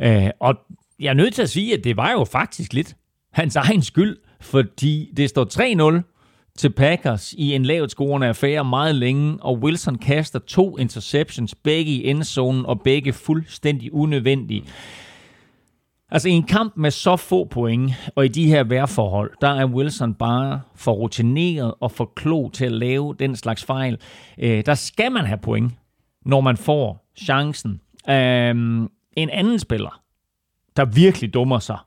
Øh, 0.00 0.30
og 0.40 0.54
jeg 1.00 1.08
er 1.10 1.14
nødt 1.14 1.34
til 1.34 1.42
at 1.42 1.50
sige, 1.50 1.74
at 1.74 1.84
det 1.84 1.96
var 1.96 2.12
jo 2.12 2.24
faktisk 2.24 2.72
lidt 2.72 2.96
hans 3.32 3.56
egen 3.56 3.82
skyld, 3.82 4.16
fordi 4.40 5.10
det 5.16 5.30
står 5.30 5.98
3-0 6.00 6.02
til 6.58 6.70
Packers 6.70 7.32
i 7.38 7.54
en 7.54 7.64
lavt 7.64 7.90
scorende 7.90 8.26
affære 8.26 8.64
meget 8.64 8.94
længe, 8.94 9.38
og 9.40 9.58
Wilson 9.58 9.98
kaster 9.98 10.38
to 10.38 10.78
interceptions, 10.78 11.54
begge 11.54 11.92
i 11.92 12.08
endzonen 12.08 12.66
og 12.66 12.80
begge 12.80 13.12
fuldstændig 13.12 13.94
unødvendige. 13.94 14.64
Altså 16.12 16.28
i 16.28 16.32
en 16.32 16.42
kamp 16.42 16.76
med 16.76 16.90
så 16.90 17.16
få 17.16 17.44
point, 17.44 17.92
og 18.16 18.24
i 18.24 18.28
de 18.28 18.46
her 18.46 18.64
vejrforhold, 18.64 19.30
der 19.40 19.48
er 19.48 19.66
Wilson 19.66 20.14
bare 20.14 20.60
for 20.74 20.92
rutineret 20.92 21.74
og 21.80 21.90
for 21.90 22.12
klog 22.16 22.52
til 22.52 22.64
at 22.64 22.72
lave 22.72 23.14
den 23.18 23.36
slags 23.36 23.64
fejl. 23.64 23.98
Øh, 24.38 24.66
der 24.66 24.74
skal 24.74 25.12
man 25.12 25.24
have 25.24 25.38
point, 25.38 25.72
når 26.24 26.40
man 26.40 26.56
får 26.56 27.12
chancen. 27.16 27.80
Øh, 28.08 28.54
en 29.16 29.30
anden 29.30 29.58
spiller, 29.58 30.00
der 30.76 30.84
virkelig 30.84 31.34
dummer 31.34 31.58
sig, 31.58 31.78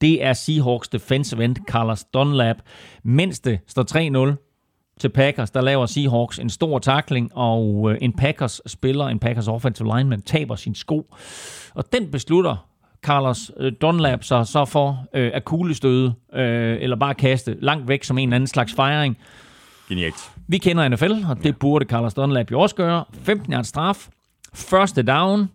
det 0.00 0.24
er 0.24 0.32
Seahawks 0.32 0.88
defensive 0.88 1.44
end 1.44 1.56
Carlos 1.68 2.04
Dunlap. 2.04 2.56
Mens 3.02 3.40
det 3.40 3.60
står 3.66 4.32
3-0 4.34 4.96
til 5.00 5.08
Packers, 5.08 5.50
der 5.50 5.60
laver 5.60 5.86
Seahawks 5.86 6.38
en 6.38 6.50
stor 6.50 6.78
takling, 6.78 7.30
og 7.36 7.92
øh, 7.92 7.98
en 8.00 8.12
Packers 8.12 8.60
spiller, 8.66 9.06
en 9.06 9.18
Packers 9.18 9.48
offensive 9.48 9.96
lineman, 9.96 10.22
taber 10.22 10.56
sin 10.56 10.74
sko. 10.74 11.14
Og 11.74 11.92
den 11.92 12.10
beslutter 12.10 12.73
Carlos 13.04 13.50
øh, 13.56 13.72
Dunlap 13.80 14.24
sig 14.24 14.46
så 14.46 14.64
for 14.64 15.06
øh, 15.14 15.30
at 15.34 15.44
kuglestøde, 15.44 16.14
øh, 16.34 16.76
eller 16.80 16.96
bare 16.96 17.14
kaste 17.14 17.56
langt 17.60 17.88
væk 17.88 18.04
som 18.04 18.18
en 18.18 18.28
eller 18.28 18.34
anden 18.34 18.46
slags 18.46 18.74
fejring. 18.74 19.18
Genialt. 19.88 20.30
Vi 20.48 20.58
kender 20.58 20.88
NFL, 20.88 21.12
og 21.28 21.36
det 21.36 21.44
ja. 21.44 21.50
burde 21.50 21.84
Carlos 21.84 22.14
Dunlap 22.14 22.50
jo 22.50 22.60
også 22.60 22.74
gøre. 22.74 23.04
15 23.22 23.52
yards 23.52 23.66
straf, 23.66 24.08
første 24.54 25.02
down, 25.02 25.48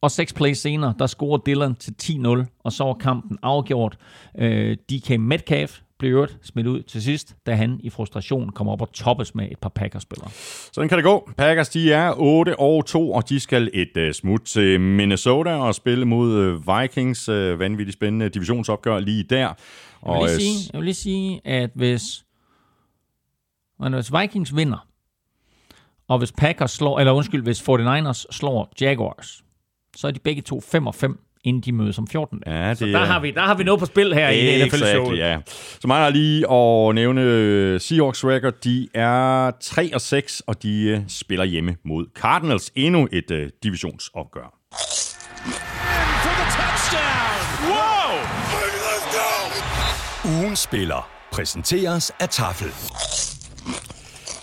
og 0.00 0.10
seks 0.10 0.32
plays 0.32 0.58
senere, 0.58 0.94
der 0.98 1.06
scorer 1.06 1.38
Dylan 1.38 1.74
til 1.74 1.94
10-0, 2.02 2.60
og 2.64 2.72
så 2.72 2.84
var 2.84 2.94
kampen 2.94 3.38
afgjort. 3.42 3.96
Øh, 4.38 4.76
DK 4.76 5.20
Metcalf 5.20 5.80
i 6.04 6.10
øvrigt 6.10 6.38
smidt 6.42 6.66
ud 6.66 6.82
til 6.82 7.02
sidst, 7.02 7.36
da 7.46 7.54
han 7.54 7.80
i 7.82 7.90
frustration 7.90 8.50
kommer 8.50 8.72
op 8.72 8.80
og 8.82 8.92
toppes 8.92 9.34
med 9.34 9.48
et 9.50 9.58
par 9.58 9.68
Packers-spillere. 9.68 10.30
Sådan 10.72 10.88
kan 10.88 10.98
det 10.98 11.04
gå. 11.04 11.30
Packers, 11.36 11.68
de 11.68 11.92
er 11.92 12.14
8 12.16 12.58
og 12.58 12.86
2, 12.86 13.12
og 13.12 13.28
de 13.28 13.40
skal 13.40 13.70
et 13.72 13.96
uh, 13.96 14.12
smut 14.12 14.40
til 14.40 14.80
Minnesota 14.80 15.54
og 15.54 15.74
spille 15.74 16.04
mod 16.04 16.48
uh, 16.48 16.80
Vikings. 16.80 17.28
Uh, 17.28 17.58
vanvittigt 17.58 17.96
spændende 17.96 18.28
divisionsopgør 18.28 18.98
lige 18.98 19.22
der. 19.22 19.36
Jeg 19.38 19.54
vil, 20.02 20.10
Og, 20.10 20.26
lige 20.26 20.36
sige, 20.40 20.70
jeg 20.72 20.78
vil 20.78 20.84
lige 20.84 20.94
sige, 20.94 21.40
at 21.44 21.70
hvis, 21.74 22.24
hvis 23.78 24.12
Vikings 24.20 24.56
vinder, 24.56 24.86
og 26.08 26.18
hvis 26.18 26.32
Packers 26.32 26.70
slår, 26.70 26.98
eller 26.98 27.12
undskyld, 27.12 27.42
hvis 27.42 27.60
49ers 27.60 28.24
slår 28.30 28.72
Jaguars, 28.80 29.44
så 29.96 30.06
er 30.06 30.10
de 30.10 30.18
begge 30.20 30.42
to 30.42 30.60
5 30.60 30.86
og 30.86 30.94
5, 30.94 31.20
inden 31.44 31.62
de 31.62 31.72
mødes 31.72 31.98
om 31.98 32.06
14 32.08 32.38
dage. 32.46 32.62
Ja, 32.62 32.68
det 32.70 32.78
så 32.78 32.86
der 32.86 32.98
er- 32.98 33.04
har, 33.04 33.20
vi, 33.20 33.30
der 33.30 33.40
har 33.40 33.54
vi 33.54 33.64
noget 33.64 33.80
på 33.80 33.86
spil 33.86 34.14
her 34.14 34.28
i 34.28 34.46
det 34.46 34.66
NFL 34.66 34.76
show. 34.76 34.86
Exactly, 34.86 35.18
ja. 35.18 35.38
Så 35.80 35.88
jeg 36.02 36.12
lige 36.12 36.50
at 36.52 36.94
nævne 36.94 37.20
øh, 37.22 37.80
Seahawks 37.80 38.24
record. 38.24 38.52
De 38.64 38.88
er 38.94 39.50
3 39.60 39.90
og 39.94 40.00
6, 40.00 40.42
og 40.46 40.62
de 40.62 40.82
øh, 40.84 41.00
spiller 41.08 41.44
hjemme 41.44 41.76
mod 41.84 42.06
Cardinals. 42.16 42.70
Endnu 42.74 43.08
et 43.12 43.30
øh, 43.30 43.50
divisionsopgør. 43.62 44.54
Ugen 50.24 50.56
spiller 50.56 51.08
præsenteres 51.32 52.12
af 52.20 52.28
Tafel. 52.28 52.68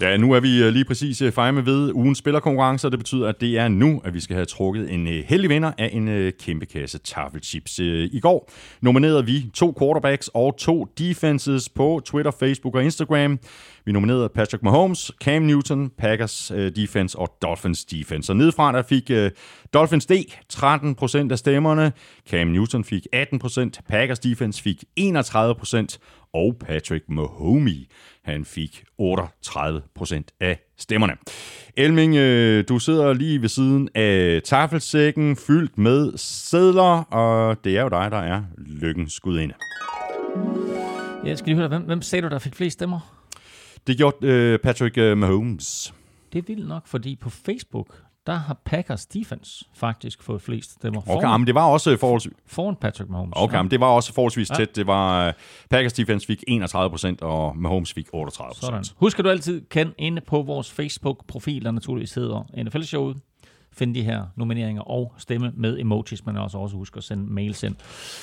Ja, 0.02 0.18
nu 0.18 0.32
er 0.32 0.40
vi 0.40 0.64
øh, 0.64 0.74
lige 0.74 0.86
præcis 0.86 1.22
øh, 1.22 1.34
fremme 1.34 1.66
ved 1.66 1.92
ugens 1.94 2.18
spillerkonkurrence, 2.18 2.88
og 2.88 2.92
det 2.92 3.00
betyder, 3.00 3.28
at 3.28 3.42
det 3.42 3.58
er 3.58 3.68
nu, 3.68 4.02
at 4.06 4.14
vi 4.14 4.20
skal 4.20 4.36
have 4.36 4.46
trukket 4.46 4.94
en 4.94 5.08
øh, 5.08 5.24
heldig 5.28 5.50
vinder 5.50 5.72
af 5.78 5.90
en 5.94 6.08
øh, 6.08 6.32
kæmpe 6.40 6.66
kasse 6.66 6.98
taffelchips. 6.98 7.80
I 7.80 8.20
går 8.22 8.52
nominerede 8.82 9.26
vi 9.26 9.50
to 9.54 9.76
quarterbacks 9.80 10.30
og 10.34 10.58
to 10.58 10.86
defenses 10.98 11.70
på 11.70 12.02
Twitter, 12.06 12.32
Facebook 12.40 12.76
og 12.76 12.84
Instagram. 12.84 13.40
Vi 13.86 13.92
nominerede 13.92 14.30
Patrick 14.30 14.64
Mahomes, 14.64 15.12
Cam 15.24 15.42
Newton, 15.42 15.90
Packers 15.98 16.52
defense 16.76 17.20
og 17.20 17.38
Dolphins 17.42 17.86
defense. 17.86 18.32
Og 18.32 18.36
nedefra 18.36 18.72
der 18.72 18.82
fik 18.82 19.12
Dolphins 19.74 20.06
D 20.06 20.12
13% 20.54 21.32
af 21.32 21.38
stemmerne, 21.38 21.92
Cam 22.30 22.48
Newton 22.48 22.84
fik 22.84 23.08
18%, 23.16 23.70
Packers 23.90 24.20
defense 24.20 24.64
fik 24.64 24.84
31%, 25.00 25.98
og 26.34 26.56
Patrick 26.60 27.10
Mahomes, 27.10 27.88
han 28.24 28.46
fik 28.46 28.84
38% 29.02 30.22
af 30.40 30.60
stemmerne. 30.78 31.14
Elming, 31.78 32.16
øh, 32.16 32.64
du 32.70 32.80
sidder 32.80 33.14
lige 33.14 33.42
ved 33.42 33.50
siden 33.50 33.90
af 33.96 34.42
tafelsækken 34.44 35.36
fyldt 35.36 35.78
med 35.78 36.18
sædler, 36.18 37.04
og 37.14 37.64
det 37.64 37.78
er 37.78 37.82
jo 37.82 37.90
dig, 37.90 38.12
der 38.12 38.18
er 38.18 38.44
lykkens 38.58 39.20
gudinde. 39.20 39.54
Jeg 41.26 41.38
skal 41.38 41.50
lige 41.50 41.58
høre, 41.58 41.68
hvem, 41.68 41.82
hvem 41.82 42.02
sagde 42.02 42.24
du, 42.24 42.30
der 42.30 42.40
fik 42.40 42.56
flest 42.56 42.74
stemmer? 42.74 43.00
Det 43.88 43.98
gjorde 43.98 44.28
øh, 44.28 44.60
Patrick 44.60 44.98
øh, 44.98 45.18
Mahomes. 45.18 45.94
Det 46.34 46.40
er 46.40 46.44
vildt 46.48 46.68
nok, 46.68 46.88
fordi 46.88 47.16
på 47.16 47.30
Facebook, 47.30 48.02
der 48.28 48.34
har 48.36 48.54
Packers 48.66 49.06
defense 49.06 49.66
faktisk 49.76 50.24
fået 50.24 50.42
flest 50.42 50.72
stemmer 50.72 51.02
Okay, 51.02 51.12
foran, 51.12 51.40
men 51.40 51.48
det 51.48 51.56
var 51.56 51.66
også 51.66 51.98
forholdsvis, 51.98 52.34
foran 52.48 52.76
Patrick 52.76 53.10
Mahomes. 53.10 53.34
okay, 53.36 53.58
men 53.58 53.72
det 53.72 53.80
var 53.80 53.86
også 53.88 54.14
forholdsvis 54.14 54.50
Ja. 54.50 54.56
tæt. 54.56 54.76
Det 54.76 54.88
var 54.88 55.28
øh, 55.28 55.34
Packers 55.70 55.94
defense 55.94 56.28
fik 56.28 56.44
31%, 56.50 57.16
og 57.22 57.58
Mahomes 57.58 57.94
fik 57.94 58.08
38%. 58.16 58.54
Sådan. 58.62 58.84
Husk, 58.96 59.20
at 59.20 59.26
du 59.26 59.30
altid 59.30 59.62
kan 59.70 59.94
inde 59.98 60.22
på 60.22 60.42
vores 60.42 60.72
Facebook-profil, 60.72 61.64
der 61.66 61.72
naturligvis 61.72 62.14
hedder 62.14 62.44
NFL-showet, 62.64 63.18
finde 63.74 63.96
de 64.00 64.04
her 64.04 64.26
nomineringer 64.36 64.82
og 64.82 65.14
stemme 65.18 65.52
med 65.56 65.80
emojis, 65.80 66.26
men 66.26 66.38
også 66.38 66.58
også 66.58 66.76
husk 66.76 66.98
at 66.98 67.04
sende 67.04 67.34
mails 67.34 67.64
ind. 67.64 67.76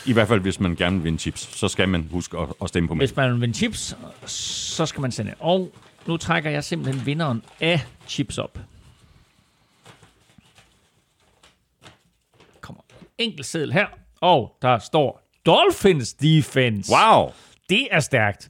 I 0.07 0.13
hvert 0.13 0.29
fald, 0.29 0.41
hvis 0.41 0.61
man 0.61 0.77
gerne 0.77 0.97
vil 0.97 1.05
vinde 1.05 1.19
chips, 1.19 1.59
så 1.59 1.69
skal 1.69 1.89
man 1.89 2.09
huske 2.13 2.39
at, 2.39 2.49
at 2.63 2.69
stemme 2.69 2.89
på 2.89 2.95
mig. 2.95 3.01
Hvis 3.07 3.17
man 3.17 3.33
vil 3.33 3.41
vinde 3.41 3.55
chips, 3.55 3.97
så 4.27 4.87
skal 4.87 5.01
man 5.01 5.13
sende 5.13 5.31
ind. 5.31 5.37
Og 5.41 5.71
nu 6.07 6.17
trækker 6.17 6.51
jeg 6.51 6.65
simpelthen 6.65 7.07
vinderen 7.07 7.43
af 7.61 7.81
chips 8.09 8.39
op. 8.39 8.59
Kommer 12.61 12.83
en 13.01 13.07
enkelt 13.19 13.47
seddel 13.47 13.73
her, 13.73 13.87
og 14.21 14.53
der 14.63 14.79
står 14.79 15.23
Dolphins 15.47 16.15
Defense. 16.15 16.93
Wow! 16.93 17.33
Det 17.69 17.89
er 17.91 18.01
stærkt. 18.01 18.49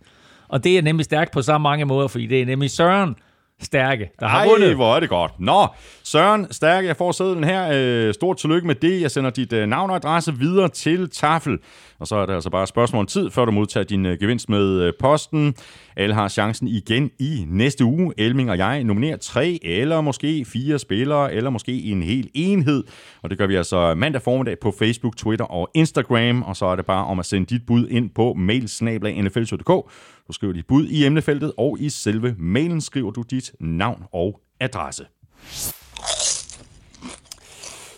Og 0.49 0.65
det 0.65 0.79
er 0.79 0.83
nemlig 0.83 1.05
stærkt 1.05 1.33
på 1.33 1.43
så 1.43 1.59
mange 1.59 1.85
måder, 1.85 2.09
fordi 2.09 2.27
det 2.27 2.43
er 2.43 2.47
nemlig 2.47 2.71
Søren 2.71 3.17
Stærke, 3.63 4.11
der 4.21 4.27
har 4.27 4.39
Ej, 4.39 4.47
vundet. 4.49 4.75
hvor 4.75 4.97
er 4.97 5.01
det 5.01 5.09
godt. 5.09 5.41
Nå, 5.41 5.67
Søren 6.03 6.47
Stærke, 6.51 6.89
jeg 6.89 6.97
får 6.97 7.13
sædlen 7.13 7.45
her. 7.45 7.71
Øh, 7.75 8.15
stort 8.15 8.37
tillykke 8.37 8.67
med 8.67 8.75
det. 8.75 9.01
Jeg 9.01 9.11
sender 9.11 9.31
dit 9.31 9.53
øh, 9.53 9.67
navn 9.67 9.91
og 9.91 9.97
adresse 9.97 10.35
videre 10.39 10.69
til 10.69 11.11
Tafel. 11.11 11.59
Og 11.99 12.07
så 12.07 12.17
er 12.17 12.27
det 12.27 12.35
altså 12.35 12.51
bare 12.51 12.63
et 12.63 12.69
spørgsmål 12.69 13.01
om 13.01 13.07
tid, 13.07 13.31
før 13.31 13.45
du 13.45 13.51
modtager 13.51 13.85
din 13.85 14.07
øh, 14.07 14.19
gevinst 14.21 14.49
med 14.49 14.83
øh, 14.83 14.93
posten. 15.01 15.55
Alle 15.97 16.15
har 16.15 16.29
chancen 16.29 16.69
igen 16.69 17.11
i 17.19 17.45
næste 17.49 17.85
uge. 17.85 18.13
Elming 18.19 18.51
og 18.51 18.59
jeg 18.59 18.85
nominerer 18.85 19.17
tre 19.17 19.59
eller 19.63 20.01
måske 20.01 20.45
fire 20.45 20.79
spillere, 20.79 21.35
eller 21.35 21.51
måske 21.51 21.83
en 21.83 22.03
hel 22.03 22.29
enhed. 22.35 22.85
Og 23.23 23.31
det 23.31 23.39
gør 23.39 23.47
vi 23.47 23.55
altså 23.55 23.95
mandag 23.95 24.23
formiddag 24.23 24.57
på 24.63 24.75
Facebook, 24.79 25.17
Twitter 25.17 25.45
og 25.45 25.71
Instagram. 25.75 26.43
Og 26.43 26.57
så 26.57 26.67
er 26.67 26.77
det 26.77 26.87
bare 26.87 27.05
om 27.07 27.19
at 27.19 27.27
sende 27.27 27.47
dit 27.47 27.67
bud 27.67 27.89
ind 27.89 28.11
på 28.11 28.35
mailsnablag.nfl.dk. 28.37 29.91
Du 30.29 30.33
skriver 30.33 30.53
dit 30.53 30.67
bud 30.67 30.87
i 30.87 31.05
emnefeltet, 31.05 31.53
og 31.57 31.77
i 31.81 31.89
selve 31.89 32.35
mailen 32.39 32.81
skriver 32.81 33.11
du 33.11 33.23
dit 33.23 33.53
navn 33.61 34.03
og 34.13 34.41
adresse. 34.61 35.05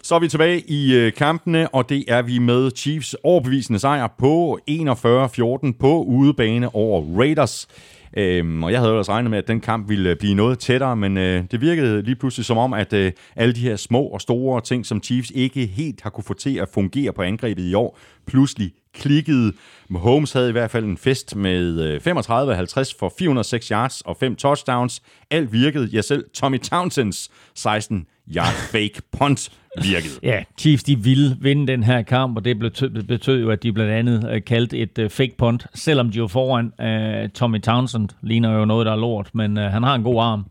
Så 0.02 0.14
er 0.14 0.18
vi 0.18 0.28
tilbage 0.28 0.60
i 0.60 0.94
øh, 0.94 1.12
kampene, 1.12 1.74
og 1.74 1.88
det 1.88 2.04
er 2.08 2.22
vi 2.22 2.38
med 2.38 2.70
Chiefs 2.76 3.16
overbevisende 3.24 3.78
sejr 3.78 4.06
på 4.18 4.58
41-14 4.70 5.72
på 5.80 6.02
udebane 6.02 6.74
over 6.74 7.18
Raiders. 7.18 7.68
Øhm, 8.16 8.64
og 8.64 8.72
jeg 8.72 8.80
havde 8.80 8.92
ellers 8.92 9.08
regnet 9.08 9.30
med, 9.30 9.38
at 9.38 9.48
den 9.48 9.60
kamp 9.60 9.88
ville 9.88 10.10
øh, 10.10 10.16
blive 10.16 10.34
noget 10.34 10.58
tættere, 10.58 10.96
men 10.96 11.16
øh, 11.16 11.44
det 11.50 11.60
virkede 11.60 12.02
lige 12.02 12.16
pludselig 12.16 12.46
som 12.46 12.58
om, 12.58 12.72
at 12.72 12.92
øh, 12.92 13.12
alle 13.36 13.54
de 13.54 13.60
her 13.60 13.76
små 13.76 14.02
og 14.02 14.20
store 14.20 14.60
ting, 14.60 14.86
som 14.86 15.02
Chiefs 15.02 15.32
ikke 15.34 15.66
helt 15.66 16.02
har 16.02 16.10
kunne 16.10 16.24
få 16.24 16.34
til 16.34 16.56
at 16.56 16.68
fungere 16.74 17.12
på 17.12 17.22
angrebet 17.22 17.62
i 17.62 17.74
år, 17.74 17.98
pludselig 18.26 18.72
klikkede. 18.94 19.52
Mahomes 19.88 20.32
havde 20.32 20.48
i 20.48 20.52
hvert 20.52 20.70
fald 20.70 20.84
en 20.84 20.96
fest 20.96 21.36
med 21.36 21.80
øh, 21.80 22.00
35-50 22.06 22.98
for 22.98 23.14
406 23.18 23.68
yards 23.68 24.00
og 24.00 24.16
5 24.16 24.36
touchdowns. 24.36 25.02
Alt 25.30 25.52
virkede. 25.52 25.88
Jeg 25.92 26.04
selv 26.04 26.24
Tommy 26.34 26.60
Townsends 26.60 27.30
16 27.54 28.06
yard 28.36 28.54
fake 28.72 29.02
punt 29.18 29.50
virkede. 29.82 30.14
Ja, 30.22 30.42
Chiefs 30.58 30.82
de 30.82 30.98
ville 30.98 31.36
vinde 31.40 31.66
den 31.66 31.82
her 31.82 32.02
kamp, 32.02 32.36
og 32.36 32.44
det 32.44 32.58
betød, 32.58 33.02
betød 33.02 33.40
jo, 33.40 33.50
at 33.50 33.62
de 33.62 33.72
blandt 33.72 33.92
andet 33.92 34.30
øh, 34.30 34.44
kaldte 34.44 34.78
et 34.78 34.98
øh, 34.98 35.10
fake 35.10 35.34
punt, 35.38 35.66
selvom 35.74 36.10
de 36.10 36.18
jo 36.18 36.26
foran. 36.26 36.72
uh, 36.78 37.30
Tommy 37.30 37.60
Townsend 37.60 38.08
ligner 38.22 38.58
jo 38.58 38.64
noget, 38.64 38.86
der 38.86 38.92
er 38.92 38.96
lort, 38.96 39.30
men 39.34 39.58
uh, 39.58 39.64
han 39.64 39.82
har 39.82 39.94
en 39.94 40.02
god 40.02 40.22
arm. 40.22 40.46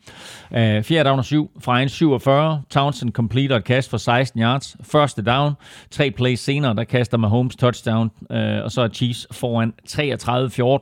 Uh, 0.51 0.83
4 0.83 1.03
down 1.03 1.19
og 1.19 1.25
7 1.25 1.51
fra 1.59 1.81
en 1.81 1.89
47. 1.89 2.61
Townsend 2.69 3.11
completer 3.11 3.55
et 3.55 3.63
kast 3.63 3.89
for 3.89 3.97
16 3.97 4.41
yards. 4.41 4.77
Første 4.83 5.21
down. 5.21 5.53
Tre 5.91 6.11
plays 6.11 6.39
senere, 6.39 6.75
der 6.75 6.83
kaster 6.83 7.17
Mahomes 7.17 7.55
touchdown, 7.55 8.11
uh, 8.19 8.37
og 8.63 8.71
så 8.71 8.81
er 8.81 8.87
Chiefs 8.87 9.27
foran 9.31 9.73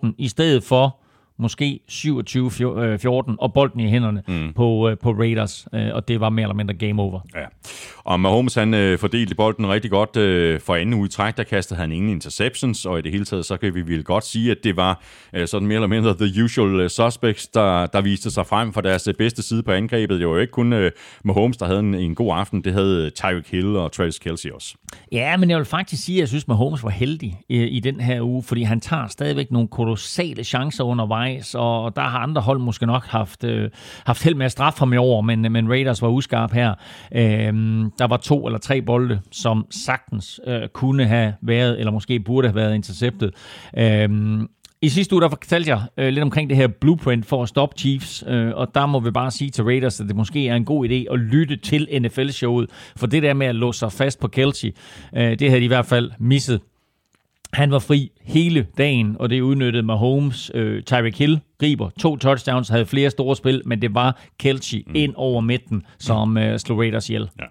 33-14, 0.10 0.16
i 0.18 0.28
stedet 0.28 0.64
for 0.64 0.98
måske 1.40 1.80
27-14 1.92 3.36
og 3.40 3.54
bolden 3.54 3.80
i 3.80 3.90
hænderne 3.90 4.24
mm. 4.28 4.54
på, 4.54 4.90
øh, 4.90 4.98
på 4.98 5.12
Raiders, 5.12 5.68
øh, 5.74 5.90
og 5.94 6.08
det 6.08 6.20
var 6.20 6.30
mere 6.30 6.44
eller 6.44 6.56
mindre 6.56 6.74
game 6.74 7.02
over. 7.02 7.20
Ja. 7.36 7.46
Og 8.04 8.20
Mahomes 8.20 8.56
han 8.56 8.74
øh, 8.74 9.00
fordelte 9.00 9.36
bolden 9.36 9.70
rigtig 9.70 9.92
godt 9.92 10.18
øh, 10.18 10.60
for 10.60 10.76
anden 10.76 10.94
uge 10.94 11.06
i 11.06 11.10
træk. 11.10 11.38
Der 11.38 11.44
kastede 11.44 11.80
han 11.80 11.92
ingen 11.92 12.10
interceptions, 12.10 12.86
og 12.86 13.00
i 13.00 13.02
det 13.02 13.12
hele 13.12 13.26
taget, 13.26 13.46
så 13.46 13.58
kan 13.58 13.76
vi 13.76 13.82
vel 13.82 14.04
godt 14.04 14.26
sige, 14.26 14.52
at 14.52 14.58
det 14.64 14.78
var 14.78 15.02
øh, 15.34 15.48
sådan 15.48 15.68
mere 15.68 15.76
eller 15.76 15.88
mindre 15.88 16.16
the 16.18 16.44
usual 16.44 16.80
øh, 16.80 16.90
suspects, 16.90 17.48
der, 17.48 17.86
der 17.86 18.02
viste 18.02 18.32
sig 18.32 18.46
frem 18.46 18.74
for 18.74 18.82
deres 18.82 19.08
øh, 19.08 19.14
bedste 19.14 19.42
side 19.42 19.64
på 19.64 19.72
angrebet. 19.72 20.20
Det 20.20 20.28
var 20.28 20.34
jo 20.34 20.40
ikke 20.40 20.52
kun 20.52 20.74
øh, 20.74 20.92
Mahomes, 21.24 21.58
der 21.58 21.66
havde 21.66 21.80
en, 21.80 21.96
en 21.96 22.16
god 22.16 22.38
aften. 22.38 22.62
Det 22.62 22.74
havde 22.74 23.06
øh, 23.06 23.12
Tyreek 23.12 23.52
Hill 23.52 23.76
og 23.76 23.92
Travis 23.92 24.20
Kelsey 24.20 24.52
også. 24.52 24.76
Ja, 25.12 25.38
men 25.38 25.50
jeg 25.50 25.58
vil 25.58 25.66
faktisk 25.66 26.04
sige, 26.04 26.18
at 26.18 26.20
jeg 26.20 26.28
synes, 26.28 26.48
Mahomes 26.48 26.84
var 26.84 26.90
heldig 26.90 27.40
i, 27.50 27.64
i 27.64 27.80
den 27.80 28.00
her 28.00 28.22
uge, 28.22 28.44
fordi 28.44 28.64
han 28.64 28.80
tager 28.80 29.08
stadigvæk 29.08 29.52
nogle 29.52 29.68
kolossale 29.68 30.44
chancer 30.44 30.84
undervejs, 30.84 31.27
og 31.56 31.96
der 31.96 32.02
har 32.02 32.20
andre 32.20 32.42
hold 32.42 32.60
måske 32.60 32.86
nok 32.86 33.06
haft, 33.06 33.44
øh, 33.44 33.70
haft 34.06 34.24
held 34.24 34.36
med 34.36 34.46
at 34.46 34.52
straffe 34.52 34.80
ham 34.80 34.94
i 34.94 34.98
år, 34.98 35.22
men, 35.22 35.42
men 35.52 35.70
Raiders 35.70 36.02
var 36.02 36.08
uskarp 36.08 36.54
her. 36.54 36.74
Øh, 37.16 37.54
der 38.00 38.08
var 38.08 38.18
to 38.18 38.46
eller 38.46 38.60
tre 38.60 38.82
bolde, 38.82 39.20
som 39.32 39.66
sagtens 39.70 40.40
øh, 40.48 40.68
kunne 40.74 41.06
have 41.06 41.34
været, 41.42 41.80
eller 41.80 41.92
måske 41.92 42.20
burde 42.20 42.48
have 42.48 42.56
været 42.56 42.76
interceptet. 42.76 43.32
Øh, 43.78 44.10
i 44.82 44.90
sidste 44.90 45.16
uge, 45.16 45.22
der 45.22 45.30
fortalte 45.30 45.70
jeg 45.70 45.82
øh, 45.98 46.10
lidt 46.10 46.24
omkring 46.24 46.50
det 46.50 46.58
her 46.58 46.68
blueprint 46.68 47.26
for 47.26 47.44
at 47.44 47.50
stoppe 47.50 47.80
Chiefs, 47.80 48.24
øh, 48.28 48.52
og 48.56 48.68
der 48.76 48.86
må 48.86 49.00
vi 49.00 49.12
bare 49.12 49.32
sige 49.32 49.50
til 49.50 49.64
Raiders, 49.64 50.00
at 50.00 50.08
det 50.08 50.16
måske 50.16 50.48
er 50.48 50.56
en 50.56 50.66
god 50.66 50.90
idé 50.90 51.14
at 51.14 51.20
lytte 51.20 51.56
til 51.56 51.88
NFL-showet, 52.02 52.70
for 52.96 53.08
det 53.08 53.24
der 53.24 53.34
med 53.34 53.48
at 53.48 53.56
låse 53.56 53.80
sig 53.80 53.92
fast 53.92 54.20
på 54.20 54.28
Kelsey, 54.28 54.76
øh, 55.16 55.40
det 55.40 55.50
havde 55.50 55.60
de 55.60 55.66
i 55.66 55.68
hvert 55.68 55.86
fald 55.86 56.12
misset. 56.20 56.62
Han 57.54 57.72
var 57.72 57.80
fri 57.80 58.12
hele 58.22 58.68
dagen, 58.78 59.16
og 59.20 59.30
det 59.30 59.42
udnyttede 59.42 59.84
Mahomes. 59.84 60.52
Øh, 60.54 60.84
Tyreek 60.84 61.18
Hill 61.18 61.40
griber 61.60 61.90
to 62.00 62.18
touchdowns, 62.18 62.70
havde 62.70 62.86
flere 62.86 63.10
store 63.10 63.36
spil, 63.36 63.62
men 63.66 63.82
det 63.82 63.96
var 63.96 64.22
Kelce 64.40 64.84
mm. 64.88 64.96
ind 64.96 65.14
over 65.16 65.42
midten, 65.42 65.84
som 66.00 66.30
mm. 66.30 66.38
uh, 66.38 66.58
slog 66.58 66.80
Raiders 66.80 67.10
ihjel. 67.10 67.30
Ja. 67.40 67.46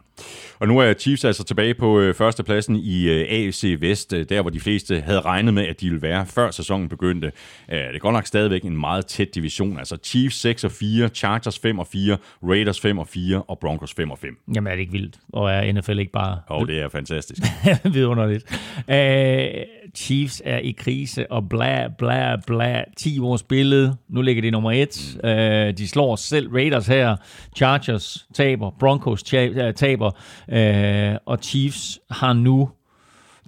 Og 0.58 0.68
nu 0.68 0.78
er 0.78 0.92
Chiefs 0.92 1.24
altså 1.24 1.44
tilbage 1.44 1.74
på 1.74 2.00
øh, 2.00 2.14
førstepladsen 2.14 2.76
i 2.76 3.08
øh, 3.08 3.26
AFC 3.30 3.76
Vest, 3.80 4.12
øh, 4.12 4.26
der 4.28 4.42
hvor 4.42 4.50
de 4.50 4.60
fleste 4.60 5.00
havde 5.00 5.20
regnet 5.20 5.54
med, 5.54 5.66
at 5.66 5.80
de 5.80 5.86
ville 5.86 6.02
være, 6.02 6.26
før 6.26 6.50
sæsonen 6.50 6.88
begyndte. 6.88 7.32
Øh, 7.72 7.78
det 7.78 7.94
er 7.94 7.98
godt 7.98 8.14
nok 8.14 8.26
stadigvæk 8.26 8.62
en 8.62 8.80
meget 8.80 9.06
tæt 9.06 9.34
division. 9.34 9.78
Altså 9.78 9.96
Chiefs 10.04 10.40
6 10.40 10.64
og 10.64 10.72
4, 10.72 11.08
Chargers 11.08 11.58
5 11.58 11.78
og 11.78 11.86
4, 11.86 12.16
Raiders 12.42 12.80
5 12.80 12.98
og 12.98 13.08
4 13.08 13.42
og 13.42 13.58
Broncos 13.58 13.94
5 13.94 14.10
og 14.10 14.18
5. 14.18 14.38
Jamen 14.54 14.70
er 14.70 14.74
det 14.74 14.80
ikke 14.80 14.92
vildt? 14.92 15.16
Og 15.32 15.50
er 15.50 15.72
NFL 15.72 15.98
ikke 15.98 16.12
bare... 16.12 16.40
Oh, 16.48 16.66
det 16.66 16.80
er 16.80 16.88
fantastisk. 16.88 17.42
vidunderligt. 17.94 18.44
Øh, 18.90 19.66
Chiefs 19.94 20.42
er 20.44 20.58
i 20.58 20.70
krise, 20.70 21.32
og 21.32 21.48
bla 21.48 21.88
bla 21.98 22.36
bla. 22.46 22.84
10 22.96 23.20
år 23.20 23.36
spillet. 23.36 23.96
Nu 24.08 24.22
ligger 24.22 24.42
de 24.42 24.50
nummer 24.50 24.70
1. 24.72 25.18
Mm. 25.22 25.28
Øh, 25.28 25.78
de 25.78 25.88
slår 25.88 26.16
selv 26.16 26.52
Raiders 26.52 26.86
her. 26.86 27.16
Chargers 27.56 28.26
taber. 28.34 28.70
Broncos 28.80 29.22
taber. 29.22 30.05
Øh, 30.48 31.16
og 31.26 31.38
Chiefs 31.42 31.98
har 32.10 32.32
nu 32.32 32.70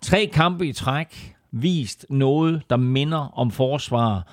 tre 0.03 0.31
kampe 0.33 0.67
i 0.67 0.73
træk 0.73 1.35
vist 1.53 2.07
noget, 2.11 2.63
der 2.71 2.77
minder 2.77 3.39
om 3.39 3.51
forsvar. 3.51 4.27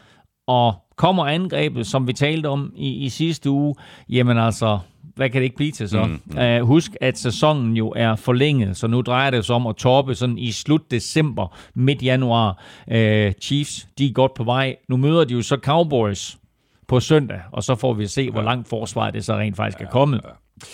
Og 0.47 0.73
kommer 0.95 1.25
angrebet, 1.25 1.87
som 1.87 2.07
vi 2.07 2.13
talte 2.13 2.47
om 2.47 2.73
i, 2.75 2.89
i 2.89 3.09
sidste 3.09 3.49
uge, 3.49 3.75
jamen 4.09 4.37
altså, 4.37 4.79
hvad 5.15 5.29
kan 5.29 5.41
det 5.41 5.43
ikke 5.43 5.55
blive 5.55 5.71
til 5.71 5.89
så? 5.89 6.03
Mm, 6.03 6.21
mm. 6.25 6.37
Uh, 6.37 6.67
husk, 6.67 6.95
at 7.01 7.17
sæsonen 7.17 7.77
jo 7.77 7.93
er 7.95 8.15
forlænget, 8.15 8.77
så 8.77 8.87
nu 8.87 9.01
drejer 9.01 9.29
det 9.31 9.45
sig 9.45 9.55
om 9.55 9.67
at 9.67 9.75
toppe 9.75 10.15
sådan 10.15 10.37
i 10.37 10.51
slut 10.51 10.91
december, 10.91 11.57
midt 11.73 12.03
januar. 12.03 12.63
Uh, 12.87 13.31
Chiefs, 13.41 13.87
de 13.97 14.07
er 14.07 14.13
godt 14.13 14.33
på 14.33 14.43
vej. 14.43 14.75
Nu 14.89 14.97
møder 14.97 15.25
de 15.25 15.33
jo 15.33 15.41
så 15.41 15.57
Cowboys 15.63 16.37
på 16.87 16.99
søndag, 16.99 17.41
og 17.51 17.63
så 17.63 17.75
får 17.75 17.93
vi 17.93 18.07
se, 18.07 18.31
hvor 18.31 18.41
langt 18.41 18.67
forsvaret 18.69 19.13
det 19.13 19.25
så 19.25 19.35
rent 19.35 19.55
faktisk 19.55 19.81
er 19.81 19.89
kommet. 19.89 20.21
Ja, 20.23 20.29
ja. 20.29 20.65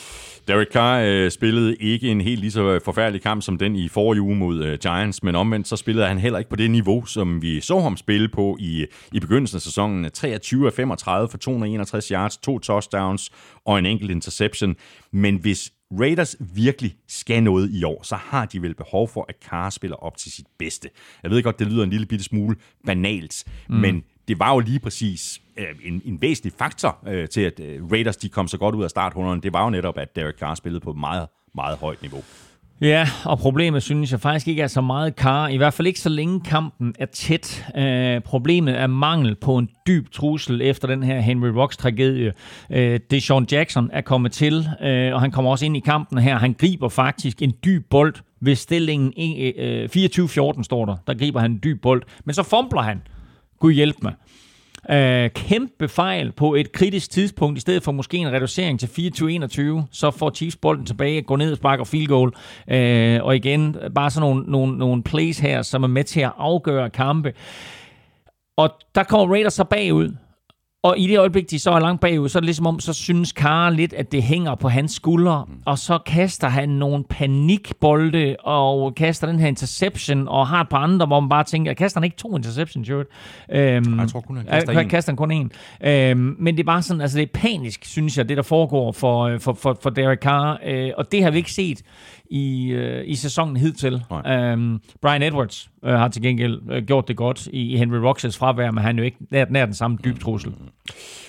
Derek 0.47 0.67
Carr 0.71 1.01
øh, 1.05 1.31
spillede 1.31 1.75
ikke 1.75 2.07
en 2.07 2.21
helt 2.21 2.39
lige 2.39 2.51
så 2.51 2.79
forfærdelig 2.85 3.21
kamp 3.21 3.43
som 3.43 3.57
den 3.57 3.75
i 3.75 3.87
forrige 3.87 4.21
uge 4.21 4.35
mod 4.35 4.63
øh, 4.63 4.79
Giants, 4.79 5.23
men 5.23 5.35
omvendt 5.35 5.67
så 5.67 5.75
spillede 5.75 6.07
han 6.07 6.17
heller 6.17 6.39
ikke 6.39 6.49
på 6.49 6.55
det 6.55 6.71
niveau, 6.71 7.05
som 7.05 7.41
vi 7.41 7.61
så 7.61 7.79
ham 7.79 7.97
spille 7.97 8.27
på 8.29 8.57
i, 8.59 8.85
i 9.11 9.19
begyndelsen 9.19 9.55
af 9.55 9.61
sæsonen. 9.61 10.11
23 10.11 10.67
af 10.67 10.73
35 10.73 11.29
for 11.29 11.37
261 11.37 12.07
yards, 12.07 12.37
to 12.37 12.59
touchdowns 12.59 13.31
og 13.65 13.79
en 13.79 13.85
enkelt 13.85 14.11
interception. 14.11 14.75
Men 15.11 15.35
hvis 15.35 15.71
Raiders 15.99 16.35
virkelig 16.53 16.95
skal 17.07 17.43
noget 17.43 17.71
i 17.71 17.83
år, 17.83 18.03
så 18.03 18.15
har 18.15 18.45
de 18.45 18.61
vel 18.61 18.75
behov 18.75 19.07
for, 19.07 19.25
at 19.29 19.35
Carr 19.49 19.69
spiller 19.69 19.97
op 19.97 20.17
til 20.17 20.31
sit 20.31 20.45
bedste. 20.59 20.89
Jeg 21.23 21.31
ved 21.31 21.43
godt, 21.43 21.59
det 21.59 21.67
lyder 21.67 21.83
en 21.83 21.89
lille 21.89 22.05
bitte 22.05 22.25
smule 22.25 22.55
banalt, 22.85 23.43
mm. 23.69 23.75
men 23.75 24.03
det 24.27 24.39
var 24.39 24.53
jo 24.53 24.59
lige 24.59 24.79
præcis 24.79 25.41
Øh, 25.61 25.75
en, 25.83 26.01
en 26.05 26.21
væsentlig 26.21 26.53
faktor 26.57 26.97
øh, 27.07 27.29
til, 27.29 27.41
at 27.41 27.59
øh, 27.59 27.91
Raiders 27.91 28.17
de 28.17 28.29
kom 28.29 28.47
så 28.47 28.57
godt 28.57 28.75
ud 28.75 28.83
af 28.83 28.89
starthunderne. 28.89 29.41
Det 29.41 29.53
var 29.53 29.63
jo 29.63 29.69
netop, 29.69 29.97
at 29.97 30.15
Derek 30.15 30.35
Carr 30.35 30.55
spillede 30.55 30.79
på 30.83 30.91
et 30.91 30.97
meget, 30.97 31.27
meget 31.55 31.77
højt 31.77 32.01
niveau. 32.01 32.23
Ja, 32.81 33.07
og 33.25 33.39
problemet 33.39 33.83
synes 33.83 34.11
jeg 34.11 34.19
faktisk 34.19 34.47
ikke 34.47 34.61
er 34.61 34.67
så 34.67 34.81
meget 34.81 35.15
kar. 35.15 35.47
I 35.47 35.57
hvert 35.57 35.73
fald 35.73 35.87
ikke 35.87 35.99
så 35.99 36.09
længe 36.09 36.41
kampen 36.41 36.95
er 36.99 37.05
tæt. 37.05 37.65
Øh, 37.77 38.21
problemet 38.21 38.79
er 38.79 38.87
mangel 38.87 39.35
på 39.35 39.57
en 39.57 39.69
dyb 39.87 40.11
trussel 40.11 40.61
efter 40.61 40.87
den 40.87 41.03
her 41.03 41.19
Henry 41.19 41.47
Rocks 41.47 41.77
tragedie. 41.77 42.33
Øh, 42.69 42.99
det 43.11 43.23
Sean 43.23 43.47
Jackson 43.51 43.89
er 43.93 44.01
kommet 44.01 44.31
til, 44.31 44.67
øh, 44.81 45.13
og 45.13 45.21
han 45.21 45.31
kommer 45.31 45.51
også 45.51 45.65
ind 45.65 45.77
i 45.77 45.79
kampen 45.79 46.17
her. 46.17 46.37
Han 46.37 46.53
griber 46.53 46.89
faktisk 46.89 47.41
en 47.41 47.53
dyb 47.65 47.85
bold 47.89 48.13
ved 48.39 48.55
stillingen 48.55 49.13
øh, 49.17 49.53
øh 49.57 49.89
24-14 49.95 50.63
står 50.63 50.85
der. 50.85 50.95
Der 51.07 51.13
griber 51.13 51.39
han 51.39 51.51
en 51.51 51.59
dyb 51.63 51.81
bold, 51.81 52.03
men 52.25 52.33
så 52.33 52.43
fumbler 52.43 52.81
han. 52.81 53.01
Gud 53.59 53.73
hjælp 53.73 53.95
mig. 54.01 54.13
Øh, 54.89 55.29
kæmpe 55.29 55.87
fejl 55.87 56.31
på 56.31 56.55
et 56.55 56.71
kritisk 56.71 57.11
tidspunkt, 57.11 57.57
i 57.57 57.61
stedet 57.61 57.83
for 57.83 57.91
måske 57.91 58.17
en 58.17 58.31
reducering 58.31 58.79
til 58.79 58.87
24-21, 58.87 59.87
så 59.91 60.11
får 60.11 60.31
Chiefs 60.31 60.55
bolden 60.55 60.85
tilbage, 60.85 61.21
går 61.21 61.37
ned 61.37 61.51
og 61.51 61.57
sparker 61.57 61.83
field 61.83 62.07
goal. 62.07 62.33
Øh, 62.67 63.23
og 63.23 63.35
igen, 63.35 63.75
bare 63.95 64.09
sådan 64.09 64.29
nogle, 64.29 64.51
nogle, 64.51 64.77
nogle 64.77 65.03
plays 65.03 65.39
her, 65.39 65.61
som 65.61 65.83
er 65.83 65.87
med 65.87 66.03
til 66.03 66.21
at 66.21 66.31
afgøre 66.37 66.89
kampe. 66.89 67.33
Og 68.57 68.69
der 68.95 69.03
kommer 69.03 69.33
Raiders 69.33 69.53
så 69.53 69.63
bagud, 69.63 70.15
og 70.83 70.99
i 70.99 71.07
det 71.07 71.19
øjeblik, 71.19 71.51
de 71.51 71.59
så 71.59 71.71
er 71.71 71.79
langt 71.79 72.01
bagud, 72.01 72.29
så 72.29 72.37
er 72.37 72.39
det 72.39 72.45
ligesom 72.45 72.67
om, 72.67 72.79
så 72.79 72.93
synes 72.93 73.31
Karl 73.31 73.75
lidt, 73.75 73.93
at 73.93 74.11
det 74.11 74.23
hænger 74.23 74.55
på 74.55 74.69
hans 74.69 74.91
skuldre, 74.91 75.45
mm. 75.47 75.53
og 75.65 75.77
så 75.77 75.97
kaster 76.05 76.47
han 76.47 76.69
nogle 76.69 77.03
panikbolde, 77.09 78.35
og 78.39 78.95
kaster 78.95 79.27
den 79.27 79.39
her 79.39 79.47
interception, 79.47 80.27
og 80.27 80.47
har 80.47 80.61
et 80.61 80.69
par 80.69 80.77
andre, 80.77 81.05
hvor 81.05 81.19
man 81.19 81.29
bare 81.29 81.43
tænker, 81.43 81.73
kaster 81.73 81.99
han 81.99 82.03
ikke 82.03 82.17
to 82.17 82.37
interceptions, 82.37 82.89
Øhm, 82.89 83.99
jeg 83.99 84.07
tror 84.09 84.19
kun, 84.19 84.37
han 84.37 84.45
kaster 84.45 84.79
en. 84.79 84.89
kaster 84.89 85.11
han 85.11 85.17
kun 85.17 85.31
en. 85.31 85.51
Øhm, 85.83 86.35
men 86.39 86.57
det 86.57 86.63
er 86.63 86.65
bare 86.67 86.81
sådan, 86.81 87.01
altså 87.01 87.17
det 87.17 87.23
er 87.23 87.39
panisk, 87.39 87.85
synes 87.85 88.17
jeg, 88.17 88.29
det 88.29 88.37
der 88.37 88.43
foregår 88.43 88.91
for, 88.91 89.21
øh, 89.23 89.39
for, 89.39 89.53
for, 89.53 89.77
for 89.81 89.89
Derek 89.89 90.19
Carr, 90.19 90.59
øh, 90.65 90.91
og 90.97 91.11
det 91.11 91.23
har 91.23 91.31
vi 91.31 91.37
ikke 91.37 91.51
set 91.51 91.81
i, 92.31 92.71
øh, 92.71 93.03
i 93.07 93.15
sæsonen 93.15 93.57
hidtil. 93.57 93.93
Um, 93.93 94.81
Brian 95.01 95.23
Edwards 95.23 95.69
øh, 95.85 95.93
har 95.93 96.07
til 96.07 96.21
gengæld 96.21 96.59
øh, 96.71 96.83
gjort 96.83 97.07
det 97.07 97.17
godt 97.17 97.47
i, 97.47 97.73
i 97.73 97.77
Henry 97.77 97.97
Roxas 97.97 98.37
fravær, 98.37 98.71
men 98.71 98.83
han 98.83 98.99
er 98.99 99.01
jo 99.01 99.05
ikke 99.05 99.17
nær, 99.31 99.45
nær 99.49 99.65
den 99.65 99.73
samme 99.73 99.97
dyb 100.05 100.19
trussel. 100.19 100.53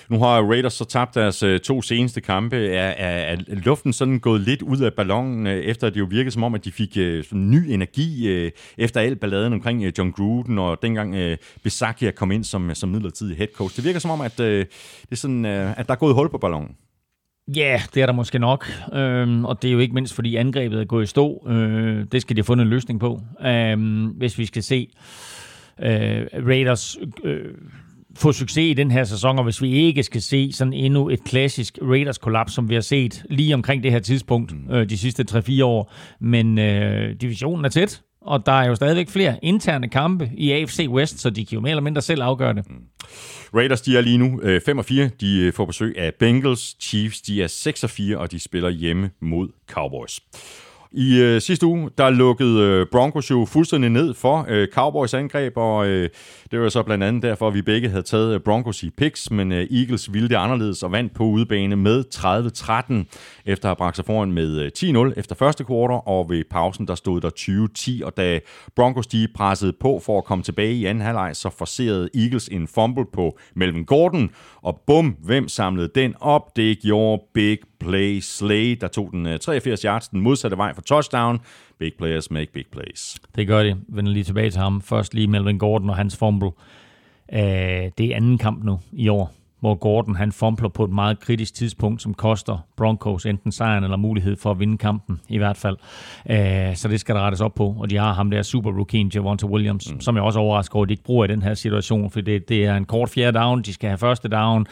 Nu 0.09 0.19
har 0.19 0.41
Raiders 0.41 0.73
så 0.73 0.85
tabt 0.85 1.15
deres 1.15 1.43
øh, 1.43 1.59
to 1.59 1.81
seneste 1.81 2.21
kampe. 2.21 2.67
Er, 2.67 2.87
er, 2.87 3.35
er 3.47 3.55
luften 3.55 3.93
sådan 3.93 4.19
gået 4.19 4.41
lidt 4.41 4.61
ud 4.61 4.77
af 4.77 4.93
ballonen, 4.93 5.47
øh, 5.47 5.57
efter 5.57 5.89
det 5.89 5.99
jo 5.99 6.07
virkede 6.09 6.31
som 6.31 6.43
om, 6.43 6.55
at 6.55 6.65
de 6.65 6.71
fik 6.71 6.97
øh, 6.97 7.23
ny 7.31 7.71
energi 7.71 8.27
øh, 8.27 8.51
efter 8.77 9.01
al 9.01 9.15
balladen 9.15 9.53
omkring 9.53 9.83
øh, 9.83 9.93
John 9.97 10.11
Gruden, 10.11 10.59
og 10.59 10.81
dengang 10.81 11.15
øh, 11.15 11.37
Besakia 11.63 12.11
kom 12.11 12.31
ind 12.31 12.43
som, 12.43 12.75
som 12.75 12.89
midlertidig 12.89 13.37
head 13.37 13.47
coach. 13.55 13.75
Det 13.75 13.85
virker 13.85 13.99
som 13.99 14.11
om, 14.11 14.21
at, 14.21 14.39
øh, 14.39 14.65
det 15.01 15.11
er 15.11 15.15
sådan, 15.15 15.45
øh, 15.45 15.79
at 15.79 15.87
der 15.87 15.93
er 15.93 15.97
gået 15.97 16.15
hul 16.15 16.29
på 16.29 16.37
ballonen. 16.37 16.75
Ja, 17.47 17.61
yeah, 17.61 17.79
det 17.93 18.01
er 18.01 18.05
der 18.05 18.13
måske 18.13 18.39
nok. 18.39 18.65
Øhm, 18.93 19.45
og 19.45 19.61
det 19.61 19.67
er 19.67 19.71
jo 19.71 19.79
ikke 19.79 19.93
mindst, 19.93 20.13
fordi 20.13 20.35
angrebet 20.35 20.79
er 20.79 20.85
gået 20.85 21.03
i 21.03 21.07
stå. 21.07 21.47
Øh, 21.47 22.05
det 22.11 22.21
skal 22.21 22.35
de 22.35 22.39
have 22.39 22.45
fundet 22.45 22.63
en 22.63 22.69
løsning 22.69 22.99
på. 22.99 23.21
Øhm, 23.45 24.05
hvis 24.05 24.37
vi 24.37 24.45
skal 24.45 24.63
se 24.63 24.87
øh, 25.79 26.25
Raiders 26.47 26.97
øh, 27.23 27.45
få 28.15 28.31
succes 28.31 28.71
i 28.71 28.73
den 28.73 28.91
her 28.91 29.03
sæson, 29.03 29.37
og 29.37 29.43
hvis 29.43 29.61
vi 29.61 29.71
ikke 29.71 30.03
skal 30.03 30.21
se 30.21 30.51
sådan 30.51 30.73
endnu 30.73 31.09
et 31.09 31.23
klassisk 31.23 31.77
Raiders-kollaps, 31.81 32.53
som 32.53 32.69
vi 32.69 32.73
har 32.73 32.81
set 32.81 33.25
lige 33.29 33.53
omkring 33.53 33.83
det 33.83 33.91
her 33.91 33.99
tidspunkt 33.99 34.53
mm. 34.53 34.73
øh, 34.73 34.89
de 34.89 34.97
sidste 34.97 35.25
3-4 35.31 35.63
år. 35.63 35.93
Men 36.19 36.57
øh, 36.59 37.15
divisionen 37.21 37.65
er 37.65 37.69
tæt, 37.69 38.01
og 38.25 38.45
der 38.45 38.51
er 38.51 38.67
jo 38.67 38.75
stadigvæk 38.75 39.09
flere 39.09 39.39
interne 39.41 39.89
kampe 39.89 40.31
i 40.37 40.51
AFC 40.51 40.85
West, 40.89 41.19
så 41.19 41.29
de 41.29 41.45
kan 41.45 41.55
jo 41.55 41.61
mere 41.61 41.71
eller 41.71 41.81
mindre 41.81 42.01
selv 42.01 42.21
afgøre 42.21 42.53
det. 42.53 42.69
Mm. 42.69 42.75
Raiders, 43.55 43.81
de 43.81 43.97
er 43.97 44.01
lige 44.01 44.17
nu 44.17 44.41
øh, 44.41 44.61
5 44.65 44.77
og 44.77 44.85
4. 44.85 45.09
De 45.21 45.39
øh, 45.39 45.53
får 45.53 45.65
besøg 45.65 45.95
af 45.97 46.13
Bengals. 46.19 46.75
Chiefs, 46.79 47.21
de 47.21 47.43
er 47.43 47.47
6 47.47 47.83
og 47.83 47.89
4, 47.89 48.17
og 48.17 48.31
de 48.31 48.39
spiller 48.39 48.69
hjemme 48.69 49.09
mod 49.21 49.49
Cowboys. 49.71 50.19
I 50.95 51.19
øh, 51.19 51.41
sidste 51.41 51.65
uge, 51.65 51.89
der 51.97 52.09
lukkede 52.09 52.61
øh, 52.61 52.85
Broncos 52.91 53.31
jo 53.31 53.45
fuldstændig 53.45 53.89
ned 53.89 54.13
for 54.13 54.45
øh, 54.49 54.67
Cowboys 54.67 55.13
angreb, 55.13 55.57
og 55.57 55.87
øh, 55.87 56.09
det 56.51 56.59
var 56.59 56.69
så 56.69 56.83
blandt 56.83 57.03
andet 57.03 57.23
derfor, 57.23 57.47
at 57.47 57.53
vi 57.53 57.61
begge 57.61 57.89
havde 57.89 58.03
taget 58.03 58.33
øh, 58.33 58.39
Broncos 58.39 58.83
i 58.83 58.89
picks, 58.89 59.31
men 59.31 59.51
øh, 59.51 59.67
Eagles 59.71 60.13
ville 60.13 60.29
det 60.29 60.35
anderledes 60.35 60.83
og 60.83 60.91
vandt 60.91 61.13
på 61.13 61.23
udebane 61.23 61.75
med 61.75 62.03
30-13, 62.15 63.15
efter 63.45 63.65
at 63.65 63.69
have 63.69 63.75
bragt 63.75 63.95
sig 63.95 64.05
foran 64.05 64.31
med 64.31 64.59
øh, 64.59 64.71
10-0 65.09 65.19
efter 65.19 65.35
første 65.35 65.63
kvartal, 65.63 66.01
og 66.05 66.29
ved 66.29 66.43
pausen, 66.51 66.87
der 66.87 66.95
stod 66.95 67.21
der 67.21 67.99
20-10, 68.01 68.05
og 68.05 68.17
da 68.17 68.39
Broncos 68.75 69.07
de 69.07 69.27
pressede 69.35 69.73
på 69.79 70.01
for 70.05 70.17
at 70.17 70.23
komme 70.23 70.43
tilbage 70.43 70.73
i 70.73 70.85
anden 70.85 71.03
halvleg, 71.03 71.35
så 71.35 71.49
forserede 71.49 72.09
Eagles 72.15 72.47
en 72.47 72.67
fumble 72.67 73.05
på 73.13 73.37
Melvin 73.55 73.85
Gordon, 73.85 74.29
og 74.61 74.81
bum, 74.87 75.15
hvem 75.23 75.47
samlede 75.47 75.89
den 75.95 76.13
op? 76.19 76.55
Det 76.55 76.79
gjorde 76.79 77.23
Big 77.33 77.57
Play 77.83 78.19
Slay, 78.19 78.77
der 78.81 78.87
tog 78.87 79.09
den 79.11 79.39
83 79.39 79.81
yards 79.81 80.07
den 80.07 80.21
modsatte 80.21 80.57
vej 80.57 80.73
for 80.73 80.81
touchdown. 80.81 81.39
Big 81.79 81.91
players 81.97 82.31
make 82.31 82.51
big 82.53 82.65
plays. 82.71 83.17
Det 83.35 83.47
gør 83.47 83.63
de. 83.63 83.77
Vender 83.87 84.11
lige 84.11 84.23
tilbage 84.23 84.49
til 84.49 84.61
ham. 84.61 84.81
Først 84.81 85.13
lige 85.13 85.27
Melvin 85.27 85.57
Gordon 85.57 85.89
og 85.89 85.95
hans 85.95 86.17
fumble. 86.17 86.51
Uh, 87.33 87.39
det 87.97 87.99
er 87.99 88.15
anden 88.15 88.37
kamp 88.37 88.63
nu 88.63 88.79
i 88.91 89.07
år, 89.07 89.33
hvor 89.59 89.75
Gordon 89.75 90.15
han 90.15 90.31
fumbler 90.31 90.69
på 90.69 90.83
et 90.83 90.89
meget 90.89 91.19
kritisk 91.19 91.53
tidspunkt, 91.53 92.01
som 92.01 92.13
koster 92.13 92.57
Broncos 92.77 93.25
enten 93.25 93.51
sejren 93.51 93.83
eller 93.83 93.97
mulighed 93.97 94.35
for 94.35 94.51
at 94.51 94.59
vinde 94.59 94.77
kampen 94.77 95.21
i 95.29 95.37
hvert 95.37 95.57
fald. 95.57 95.77
Uh, 96.29 96.75
så 96.75 96.87
det 96.87 96.99
skal 96.99 97.15
der 97.15 97.21
rettes 97.21 97.41
op 97.41 97.55
på, 97.55 97.75
og 97.79 97.89
de 97.89 97.97
har 97.97 98.13
ham 98.13 98.31
der 98.31 98.41
super 98.41 98.71
rookie, 98.71 99.09
Javonte 99.15 99.47
Williams, 99.47 99.93
mm. 99.93 100.01
som 100.01 100.15
jeg 100.15 100.23
også 100.23 100.39
overrasker 100.39 100.75
over, 100.75 100.83
at 100.83 100.89
de 100.89 100.93
ikke 100.93 101.03
bruger 101.03 101.25
i 101.25 101.27
den 101.27 101.41
her 101.41 101.53
situation, 101.53 102.11
for 102.11 102.21
det, 102.21 102.49
det 102.49 102.65
er 102.65 102.75
en 102.75 102.85
kort 102.85 103.09
fjerde 103.09 103.39
down, 103.39 103.61
de 103.61 103.73
skal 103.73 103.89
have 103.89 103.97
første 103.97 104.27
down, 104.27 104.65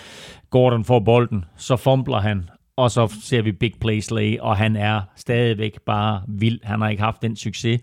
Gordon 0.50 0.86
får 0.86 1.00
bolden, 1.00 1.46
så 1.58 1.76
fumbler 1.76 2.20
han, 2.20 2.50
og 2.82 2.92
så 2.92 3.14
ser 3.22 3.42
vi 3.42 3.52
Big 3.52 3.74
Play 3.82 4.00
Slay, 4.00 4.38
og 4.40 4.58
han 4.58 4.76
er 4.76 5.02
stadigvæk 5.16 5.82
bare 5.86 6.22
vild. 6.28 6.60
Han 6.64 6.82
har 6.82 6.90
ikke 6.90 7.04
haft 7.04 7.22
den 7.22 7.36
succes 7.36 7.82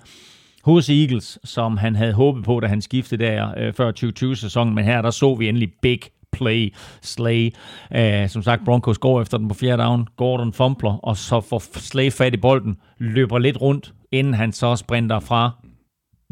hos 0.64 0.90
Eagles, 0.90 1.38
som 1.44 1.76
han 1.76 1.96
havde 1.96 2.12
håbet 2.12 2.44
på, 2.44 2.60
da 2.60 2.66
han 2.66 2.82
skiftede 2.82 3.24
der 3.24 3.54
øh, 3.56 3.72
før 3.72 3.92
2020-sæsonen, 3.92 4.74
men 4.74 4.84
her 4.84 5.02
der 5.02 5.10
så 5.10 5.34
vi 5.34 5.48
endelig 5.48 5.72
Big 5.82 6.00
Play 6.32 6.74
Slay. 7.02 7.50
Uh, 7.90 8.28
som 8.28 8.42
sagt, 8.42 8.64
Broncos 8.64 8.98
går 8.98 9.22
efter 9.22 9.38
den 9.38 9.48
på 9.48 9.54
fjerde 9.54 9.82
down. 9.82 10.06
Gordon 10.16 10.52
fumbler, 10.52 10.92
og 10.92 11.16
så 11.16 11.40
får 11.40 11.78
Slay 11.78 12.12
fat 12.12 12.34
i 12.34 12.36
bolden, 12.36 12.76
løber 12.98 13.38
lidt 13.38 13.60
rundt, 13.60 13.94
inden 14.12 14.34
han 14.34 14.52
så 14.52 14.76
sprinter 14.76 15.20
fra 15.20 15.50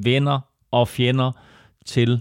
venner 0.04 0.40
og 0.70 0.88
fjender 0.88 1.32
til 1.86 2.20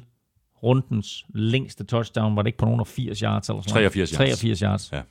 rundens 0.64 1.26
længste 1.34 1.84
touchdown. 1.84 2.36
Var 2.36 2.42
det 2.42 2.48
ikke 2.48 2.58
på 2.58 2.66
nogen 2.66 2.80
af 2.80 2.88
80 2.88 3.20
yards 3.20 3.50
eller 3.50 3.62
sådan 3.62 3.74
noget? 3.74 3.92
83 3.92 4.10
yards. 4.10 4.18
83 4.18 4.60
yards. 4.60 4.92
Ja. 4.94 5.02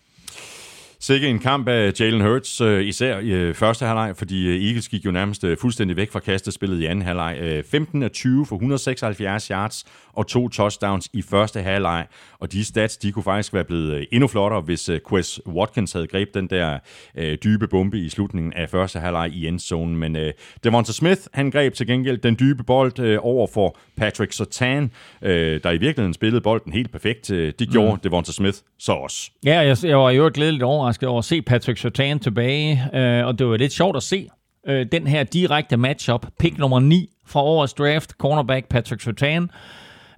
Sikke 1.07 1.28
en 1.28 1.38
kamp 1.38 1.68
af 1.68 1.92
Jalen 2.00 2.20
Hurts, 2.20 2.61
øh, 2.61 2.84
især 2.84 3.18
i 3.18 3.28
øh, 3.28 3.55
første 3.55 3.86
halvleg, 3.86 4.16
fordi 4.16 4.47
øh, 4.47 4.66
Eagles 4.66 4.89
gik 4.89 5.05
jo 5.06 5.10
nærmest 5.10 5.44
fuldstændig 5.60 5.97
væk 5.97 6.12
fra 6.12 6.20
kastespillet 6.20 6.81
i 6.81 6.86
anden 6.86 7.05
halvleg. 7.05 7.39
Øh, 7.40 7.64
15 7.64 8.02
af 8.02 8.10
20 8.10 8.47
for 8.47 8.56
176 8.56 9.47
yards 9.47 9.85
og 10.12 10.26
to 10.26 10.48
touchdowns 10.48 11.09
i 11.12 11.22
første 11.22 11.62
halvleg. 11.62 12.06
Og 12.39 12.52
de 12.52 12.64
stats, 12.64 12.97
de 12.97 13.12
kunne 13.12 13.22
faktisk 13.22 13.55
være 13.55 13.64
blevet 13.64 14.06
endnu 14.12 14.28
flottere, 14.28 14.60
hvis 14.60 14.90
Quest 15.09 15.40
Watkins 15.47 15.93
havde 15.93 16.06
greb 16.06 16.35
den 16.35 16.47
der 16.47 16.78
øh, 17.18 17.39
dybe 17.44 17.68
bombe 17.68 17.98
i 17.98 18.09
slutningen 18.09 18.52
af 18.52 18.70
første 18.70 18.98
halvleg 18.98 19.31
i 19.32 19.47
endzonen. 19.47 19.97
Men 19.97 20.16
øh, 20.16 20.32
Devonta 20.64 20.93
Smith, 20.93 21.20
han 21.32 21.51
greb 21.51 21.74
til 21.74 21.86
gengæld 21.86 22.18
den 22.18 22.36
dybe 22.40 22.64
bold 22.64 22.98
øh, 22.98 23.18
over 23.22 23.47
for 23.55 23.76
Patrick 23.97 24.32
Sertan, 24.32 24.90
øh, 25.22 25.60
der 25.62 25.70
i 25.70 25.78
virkeligheden 25.78 26.14
spillede 26.14 26.40
bolden 26.40 26.72
helt 26.72 26.93
perfekt. 26.93 27.28
Det 27.28 27.68
gjorde 27.72 27.93
mm. 27.93 28.01
Devonta 28.01 28.32
Smith 28.32 28.59
så 28.78 28.93
også. 28.93 29.31
Ja, 29.44 29.60
jeg, 29.60 29.76
jeg 29.82 29.98
var 29.98 30.10
jo 30.10 30.31
glædeligt 30.35 30.62
overrasket 30.95 31.09
over 31.09 31.19
at 31.19 31.25
se 31.25 31.43
Patrick 31.43 31.79
Sertan 31.79 32.19
tilbage, 32.19 32.91
øh, 32.95 33.27
og 33.27 33.39
det 33.39 33.47
var 33.47 33.57
lidt 33.57 33.73
sjovt 33.73 33.97
at 33.97 34.03
se 34.03 34.29
øh, 34.66 34.87
den 34.93 35.07
her 35.07 35.23
direkte 35.25 35.77
matchup. 35.77 36.27
Pick 36.39 36.59
nummer 36.59 36.81
9 36.81 37.09
fra 37.27 37.43
årets 37.43 37.75
draft, 37.75 38.11
cornerback 38.11 38.69
Patrick 38.69 39.03
Sertan, 39.03 39.51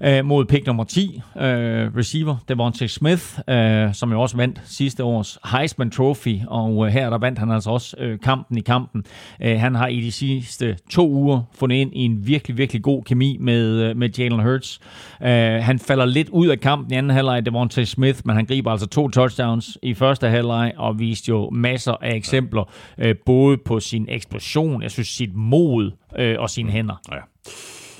øh, 0.02 0.24
mod 0.24 0.44
pick 0.44 0.66
nummer 0.66 0.84
10, 0.84 1.22
øh, 1.36 1.42
receiver 1.96 2.36
Devontae 2.48 2.88
Smith, 2.88 3.38
øh, 3.48 3.94
som 3.94 4.12
jo 4.12 4.20
også 4.20 4.36
vandt 4.36 4.60
sidste 4.64 5.04
års 5.04 5.38
Heisman 5.52 5.90
Trophy, 5.90 6.40
og 6.46 6.86
øh, 6.86 6.92
her 6.92 7.10
der 7.10 7.18
vandt 7.18 7.38
han 7.38 7.50
altså 7.50 7.70
også 7.70 7.96
øh, 7.98 8.20
kampen 8.20 8.58
i 8.58 8.60
kampen. 8.60 9.04
Øh, 9.42 9.60
han 9.60 9.74
har 9.74 9.86
i 9.86 10.00
de 10.00 10.12
sidste 10.12 10.76
to 10.90 11.10
uger 11.10 11.42
fundet 11.54 11.76
ind 11.76 11.90
i 11.94 12.04
en 12.04 12.26
virkelig, 12.26 12.58
virkelig 12.58 12.82
god 12.82 13.02
kemi 13.02 13.36
med, 13.40 13.82
øh, 13.82 13.96
med 13.96 14.10
Jalen 14.18 14.42
Hurts. 14.42 14.80
Øh, 15.22 15.28
han 15.62 15.78
falder 15.78 16.04
lidt 16.04 16.28
ud 16.28 16.46
af 16.46 16.60
kampen 16.60 16.92
i 16.92 16.96
anden 16.96 17.10
halvleg, 17.10 17.46
Devontae 17.46 17.86
Smith, 17.86 18.20
men 18.24 18.36
han 18.36 18.44
griber 18.44 18.70
altså 18.70 18.86
to 18.86 19.08
touchdowns 19.08 19.78
i 19.82 19.94
første 19.94 20.28
halvleg, 20.28 20.72
og 20.76 20.98
viste 20.98 21.28
jo 21.28 21.50
masser 21.50 21.92
af 22.00 22.14
eksempler, 22.14 22.70
øh, 22.98 23.14
både 23.26 23.56
på 23.56 23.80
sin 23.80 24.06
eksplosion, 24.08 24.82
jeg 24.82 24.90
synes 24.90 25.08
sit 25.08 25.34
mod 25.34 25.90
øh, 26.18 26.36
og 26.38 26.50
sine 26.50 26.70
hænder. 26.70 26.94
Ja. 27.12 27.18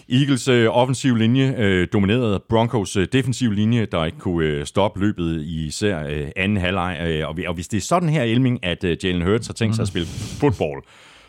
Eagles 0.09 0.49
øh, 0.49 0.69
offensiv 0.71 1.15
linje 1.15 1.55
øh, 1.59 1.89
dominerede 1.93 2.43
Broncos 2.49 2.97
øh, 2.97 3.07
defensiv 3.13 3.53
linje, 3.53 3.87
der 3.87 4.05
ikke 4.05 4.19
kunne 4.19 4.47
øh, 4.47 4.67
stoppe 4.67 5.01
løbet 5.01 5.43
i 5.43 5.67
især 5.67 6.05
øh, 6.09 6.29
anden 6.37 6.57
halvleg. 6.57 6.99
Øh, 7.07 7.29
og, 7.29 7.37
og 7.47 7.55
hvis 7.55 7.69
det 7.69 7.77
er 7.77 7.81
sådan 7.81 8.09
her, 8.09 8.23
Elming, 8.23 8.65
at 8.65 8.85
øh, 8.85 8.97
Jalen 9.05 9.23
Hurts 9.23 9.47
har 9.47 9.55
tænkt 9.55 9.77
sig 9.77 9.83
at 9.83 9.89
spille 9.89 10.09
fodbold, 10.41 10.83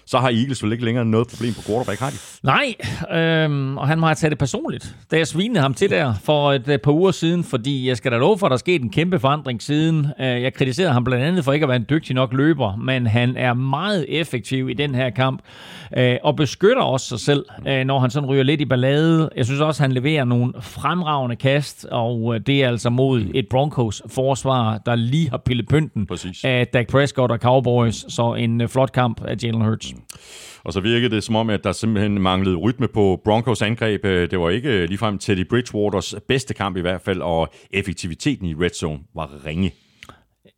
så 0.08 0.18
har 0.18 0.30
Eagles 0.30 0.64
vel 0.64 0.72
ikke 0.72 0.86
længere 0.86 1.06
noget 1.06 1.28
problem 1.28 1.54
på 1.54 1.62
quarterback, 1.62 2.00
har 2.00 2.10
de? 2.10 2.16
Nej, 2.44 2.76
øhm, 3.22 3.78
og 3.78 3.88
han 3.88 4.00
må 4.00 4.06
have 4.06 4.16
taget 4.16 4.32
det 4.32 4.40
personligt, 4.40 4.96
da 5.12 5.18
jeg 5.18 5.28
svinede 5.28 5.62
ham 5.62 5.74
til 5.74 5.90
der 5.90 6.14
for 6.24 6.54
et 6.54 6.68
øh, 6.68 6.80
par 6.80 6.92
uger 6.92 7.12
siden, 7.12 7.44
fordi 7.44 7.88
jeg 7.88 7.98
skal 7.98 8.12
da 8.12 8.18
love 8.18 8.38
for, 8.38 8.46
at 8.46 8.50
der 8.50 8.56
er 8.56 8.58
sket 8.58 8.82
en 8.82 8.90
kæmpe 8.90 9.20
forandring 9.20 9.62
siden. 9.62 10.08
Øh, 10.20 10.42
jeg 10.42 10.54
kritiserede 10.54 10.94
ham 10.94 11.04
blandt 11.04 11.26
andet 11.26 11.44
for 11.44 11.54
ikke 11.54 11.64
at 11.64 11.70
være 11.70 11.76
en 11.76 11.86
dygtig 11.90 12.16
nok 12.16 12.34
løber, 12.34 12.76
men 12.76 13.08
han 13.08 13.38
er 13.38 13.54
meget 13.54 14.06
effektiv 14.08 14.70
i 14.70 14.74
den 14.74 14.96
her 14.96 15.10
kamp, 15.10 15.42
øh, 15.98 16.18
og 16.24 16.36
beskytter 16.36 16.82
også 16.82 17.08
sig 17.08 17.20
selv, 17.20 17.46
når 17.86 18.00
han 18.00 18.10
sådan 18.10 18.30
ryger 18.30 18.44
lidt 18.44 18.62
i 18.62 18.66
ballade. 18.66 19.30
Jeg 19.36 19.46
synes 19.46 19.62
også, 19.62 19.84
han 19.84 19.92
leverer 19.92 20.26
nogle 20.26 20.54
fremragende 20.62 21.36
kast, 21.36 21.86
og 21.92 22.48
det 22.48 22.64
er 22.64 22.68
altså 22.68 22.90
mod 22.90 23.24
et 23.34 23.48
Broncos 23.50 24.02
forsvar, 24.08 24.78
der 24.86 24.96
lige 24.96 25.30
har 25.30 25.38
pillet 25.38 25.68
pynten 25.68 26.06
Præcis. 26.06 26.44
af 26.44 26.68
Dak 26.68 26.88
Prescott 26.88 27.32
og 27.32 27.38
Cowboys, 27.38 28.14
så 28.14 28.34
en 28.34 28.70
flot 28.70 28.92
kamp 28.92 29.22
af 29.26 29.36
Jalen 29.44 29.62
Hurts. 29.62 29.97
Og 30.64 30.74
så 30.74 30.80
virkede 30.80 31.16
det 31.16 31.24
som 31.24 31.36
om, 31.36 31.50
at 31.50 31.64
der 31.64 31.72
simpelthen 31.72 32.22
manglede 32.22 32.56
rytme 32.56 32.88
på 32.88 33.22
Broncos 33.24 33.62
angreb. 33.62 34.06
Øh, 34.06 34.32
det 34.32 34.40
var 34.40 34.50
ikke 34.50 34.70
øh, 34.70 34.90
ligefrem 34.90 35.18
Teddy 35.18 35.48
Bridgewaters 35.48 36.16
bedste 36.28 36.54
kamp 36.54 36.78
i 36.78 36.82
hvert 36.82 37.02
fald, 37.02 37.22
og 37.22 37.50
effektiviteten 37.72 38.46
i 38.46 38.56
red 38.56 38.70
zone 38.70 39.00
var 39.16 39.46
ringe. 39.46 39.72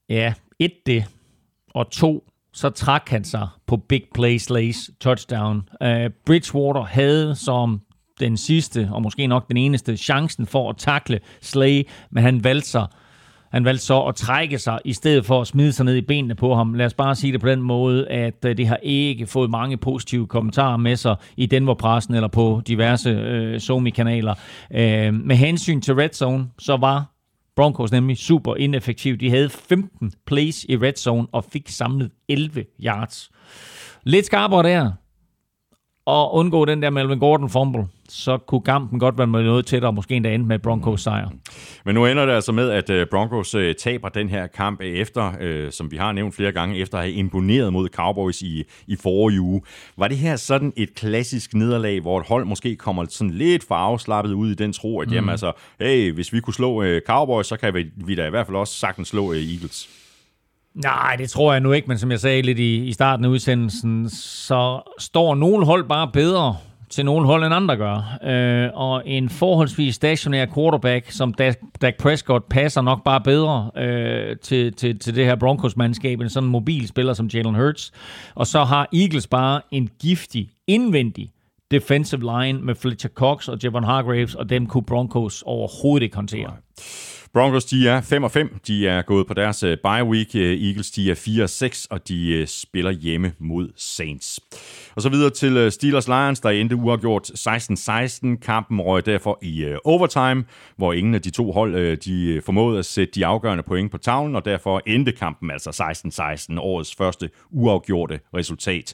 Ja, 0.10 0.34
et 0.60 0.74
det, 0.86 1.06
og 1.74 1.91
to, 1.91 2.24
så 2.53 2.70
trak 2.70 3.10
han 3.10 3.24
sig 3.24 3.48
på 3.68 3.78
big 3.78 4.03
play 4.14 4.38
slays 4.38 4.91
touchdown. 4.99 5.70
Uh, 5.82 6.11
Bridgewater 6.26 6.84
havde 6.84 7.36
som 7.36 7.82
den 8.20 8.38
sidste, 8.38 8.90
og 8.91 9.02
måske 9.02 9.28
nok 9.28 9.48
den 9.48 9.57
eneste, 9.57 9.98
chancen 9.98 10.45
for 10.45 10.70
at 10.70 10.78
takle 10.78 11.20
Slay, 11.41 11.88
men 12.11 12.24
han 12.24 12.44
valgte 12.44 12.70
sig 12.70 12.88
han 13.51 13.65
valgte 13.65 13.85
så 13.85 14.01
at 14.01 14.15
trække 14.15 14.59
sig, 14.59 14.80
i 14.85 14.93
stedet 14.93 15.26
for 15.26 15.41
at 15.41 15.47
smide 15.47 15.71
sig 15.71 15.85
ned 15.85 15.95
i 15.95 16.01
benene 16.01 16.35
på 16.35 16.55
ham. 16.55 16.73
Lad 16.73 16.85
os 16.85 16.93
bare 16.93 17.15
sige 17.15 17.34
det 17.34 17.41
på 17.41 17.49
den 17.49 17.61
måde, 17.61 18.07
at 18.07 18.45
øh, 18.45 18.57
det 18.57 18.67
har 18.67 18.80
ikke 18.84 19.27
fået 19.27 19.49
mange 19.49 19.77
positive 19.77 20.27
kommentarer 20.27 20.77
med 20.77 20.95
sig 20.95 21.15
i 21.38 21.45
Denver-pressen 21.45 22.15
eller 22.15 22.27
på 22.27 22.61
diverse 22.67 23.09
øh, 23.09 23.59
Somi-kanaler. 23.59 24.35
Øh, 24.73 25.13
med 25.13 25.35
hensyn 25.35 25.81
til 25.81 25.95
Red 25.95 26.09
Zone, 26.09 26.47
så 26.59 26.77
var 26.77 27.05
Broncos 27.55 27.91
nemlig 27.91 28.17
super 28.17 28.55
ineffektiv. 28.55 29.17
De 29.17 29.30
havde 29.30 29.49
15 29.49 30.11
plays 30.26 30.65
i 30.69 30.77
red 30.77 30.93
zone 30.97 31.27
og 31.31 31.43
fik 31.43 31.69
samlet 31.69 32.11
11 32.30 32.65
yards. 32.84 33.31
Lidt 34.03 34.26
skarpere 34.26 34.63
der. 34.63 34.91
Og 36.10 36.34
undgå 36.34 36.65
den 36.65 36.81
der 36.81 36.90
Melvin 36.90 37.19
Gordon 37.19 37.49
fumble, 37.49 37.88
så 38.10 38.38
kunne 38.38 38.61
kampen 38.61 38.99
godt 38.99 39.18
være 39.18 39.27
med 39.27 39.44
noget 39.44 39.65
tættere, 39.65 39.94
måske 39.94 40.15
endda 40.15 40.34
endte 40.34 40.48
med 40.48 40.60
Broncos 40.60 41.02
sejr. 41.02 41.30
Men 41.86 41.95
nu 41.95 42.06
ender 42.06 42.26
det 42.26 42.34
altså 42.34 42.52
med, 42.52 42.69
at 42.69 42.90
øh, 42.90 43.07
Broncos 43.11 43.56
øh, 43.56 43.76
taber 43.76 44.10
den 44.10 44.30
her 44.30 44.48
kamp 44.48 44.81
øh, 44.81 44.88
efter, 44.88 45.31
øh, 45.40 45.72
som 45.72 45.91
vi 45.91 45.98
har 45.98 46.11
nævnt 46.11 46.36
flere 46.36 46.52
gange, 46.52 46.77
efter 46.77 46.98
at 46.98 47.03
have 47.03 47.14
imponeret 47.14 47.73
mod 47.73 47.90
Cowboys 47.90 48.41
i, 48.41 48.64
i 48.88 48.95
forrige 48.95 49.41
uge. 49.41 49.61
Var 49.98 50.07
det 50.07 50.18
her 50.18 50.36
sådan 50.36 50.73
et 50.77 50.95
klassisk 50.95 51.53
nederlag, 51.53 52.02
hvor 52.02 52.19
et 52.19 52.27
hold 52.27 52.45
måske 52.45 52.76
kommer 52.76 53.06
sådan 53.10 53.34
lidt 53.34 53.64
for 53.68 53.76
afslappet 53.76 54.34
ud 54.34 54.52
i 54.52 54.56
den 54.56 54.73
tro, 54.73 54.99
at 54.99 55.07
mm. 55.07 55.14
jamen 55.14 55.30
altså, 55.30 55.52
hey, 55.80 56.14
hvis 56.14 56.34
vi 56.34 56.40
kunne 56.40 56.53
slå 56.53 56.84
øh, 56.84 57.02
Cowboys, 57.07 57.48
så 57.48 57.57
kan 57.57 57.73
vi, 57.73 57.86
vi 57.95 58.15
da 58.15 58.27
i 58.27 58.30
hvert 58.30 58.45
fald 58.45 58.57
også 58.57 58.73
sagtens 58.73 59.07
slå 59.07 59.34
øh, 59.34 59.40
Eagles. 59.40 59.98
Nej, 60.73 61.15
det 61.15 61.29
tror 61.29 61.51
jeg 61.51 61.61
nu 61.61 61.71
ikke, 61.71 61.87
men 61.87 61.97
som 61.97 62.11
jeg 62.11 62.19
sagde 62.19 62.41
lidt 62.41 62.59
i, 62.59 62.85
i 62.85 62.93
starten 62.93 63.25
af 63.25 63.29
udsendelsen, 63.29 64.09
så 64.09 64.93
står 64.99 65.35
nogle 65.35 65.65
hold 65.65 65.87
bare 65.87 66.09
bedre 66.13 66.55
til 66.89 67.05
nogle 67.05 67.25
hold 67.25 67.43
end 67.43 67.53
andre 67.53 67.77
gør. 67.77 68.17
Øh, 68.23 68.69
og 68.73 69.03
en 69.05 69.29
forholdsvis 69.29 69.95
stationær 69.95 70.45
quarterback 70.55 71.11
som 71.11 71.33
Dak, 71.33 71.55
Dak 71.81 71.97
Prescott 71.99 72.49
passer 72.49 72.81
nok 72.81 73.03
bare 73.03 73.21
bedre 73.21 73.71
øh, 73.77 74.37
til, 74.37 74.73
til, 74.73 74.99
til 74.99 75.15
det 75.15 75.25
her 75.25 75.35
Broncos-mandskab 75.35 76.21
end 76.21 76.29
sådan 76.29 76.47
en 76.47 76.51
mobil 76.51 76.87
spiller 76.87 77.13
som 77.13 77.27
Jalen 77.27 77.55
Hurts. 77.55 77.91
Og 78.35 78.47
så 78.47 78.63
har 78.63 78.87
Eagles 78.93 79.27
bare 79.27 79.61
en 79.71 79.89
giftig, 80.01 80.49
indvendig 80.67 81.31
defensive 81.71 82.21
line 82.21 82.59
med 82.61 82.75
Fletcher 82.75 83.09
Cox 83.09 83.47
og 83.47 83.57
Javon 83.63 83.83
Hargraves, 83.83 84.35
og 84.35 84.49
dem 84.49 84.67
kunne 84.67 84.83
Broncos 84.83 85.43
overhovedet 85.45 86.03
ikke 86.03 86.15
håndtere. 86.15 86.51
Broncos, 87.34 87.65
de 87.65 87.88
er 87.88 88.01
5 88.01 88.23
og 88.23 88.31
5. 88.31 88.60
De 88.68 88.88
er 88.88 89.01
gået 89.01 89.27
på 89.27 89.34
deres 89.34 89.64
øh, 89.64 89.77
bye 89.84 90.03
week. 90.03 90.35
Øh, 90.35 90.68
Eagles, 90.68 90.91
de 90.91 91.11
er 91.11 91.15
4 91.15 91.43
og 91.43 91.49
6, 91.49 91.85
og 91.85 92.07
de 92.07 92.31
øh, 92.34 92.47
spiller 92.47 92.91
hjemme 92.91 93.34
mod 93.39 93.69
Saints. 93.76 94.39
Og 94.95 95.01
så 95.01 95.10
videre 95.10 95.30
til 95.30 95.72
Steelers 95.72 96.07
Lions, 96.07 96.39
der 96.39 96.49
endte 96.49 96.76
uafgjort 96.76 97.30
16-16. 97.30 98.39
Kampen 98.41 98.81
røg 98.81 99.06
derfor 99.06 99.39
i 99.41 99.76
overtime, 99.84 100.43
hvor 100.77 100.93
ingen 100.93 101.15
af 101.15 101.22
de 101.22 101.30
to 101.30 101.51
hold 101.51 101.97
de 101.97 102.41
formåede 102.45 102.80
at 102.80 102.85
sætte 102.85 103.14
de 103.15 103.26
afgørende 103.26 103.64
point 103.64 103.91
på 103.91 103.97
tavlen, 103.97 104.35
og 104.35 104.45
derfor 104.45 104.81
endte 104.88 105.11
kampen 105.11 105.51
altså 105.51 105.69
16-16, 106.53 106.60
årets 106.60 106.95
første 106.95 107.30
uafgjorte 107.51 108.19
resultat. 108.35 108.93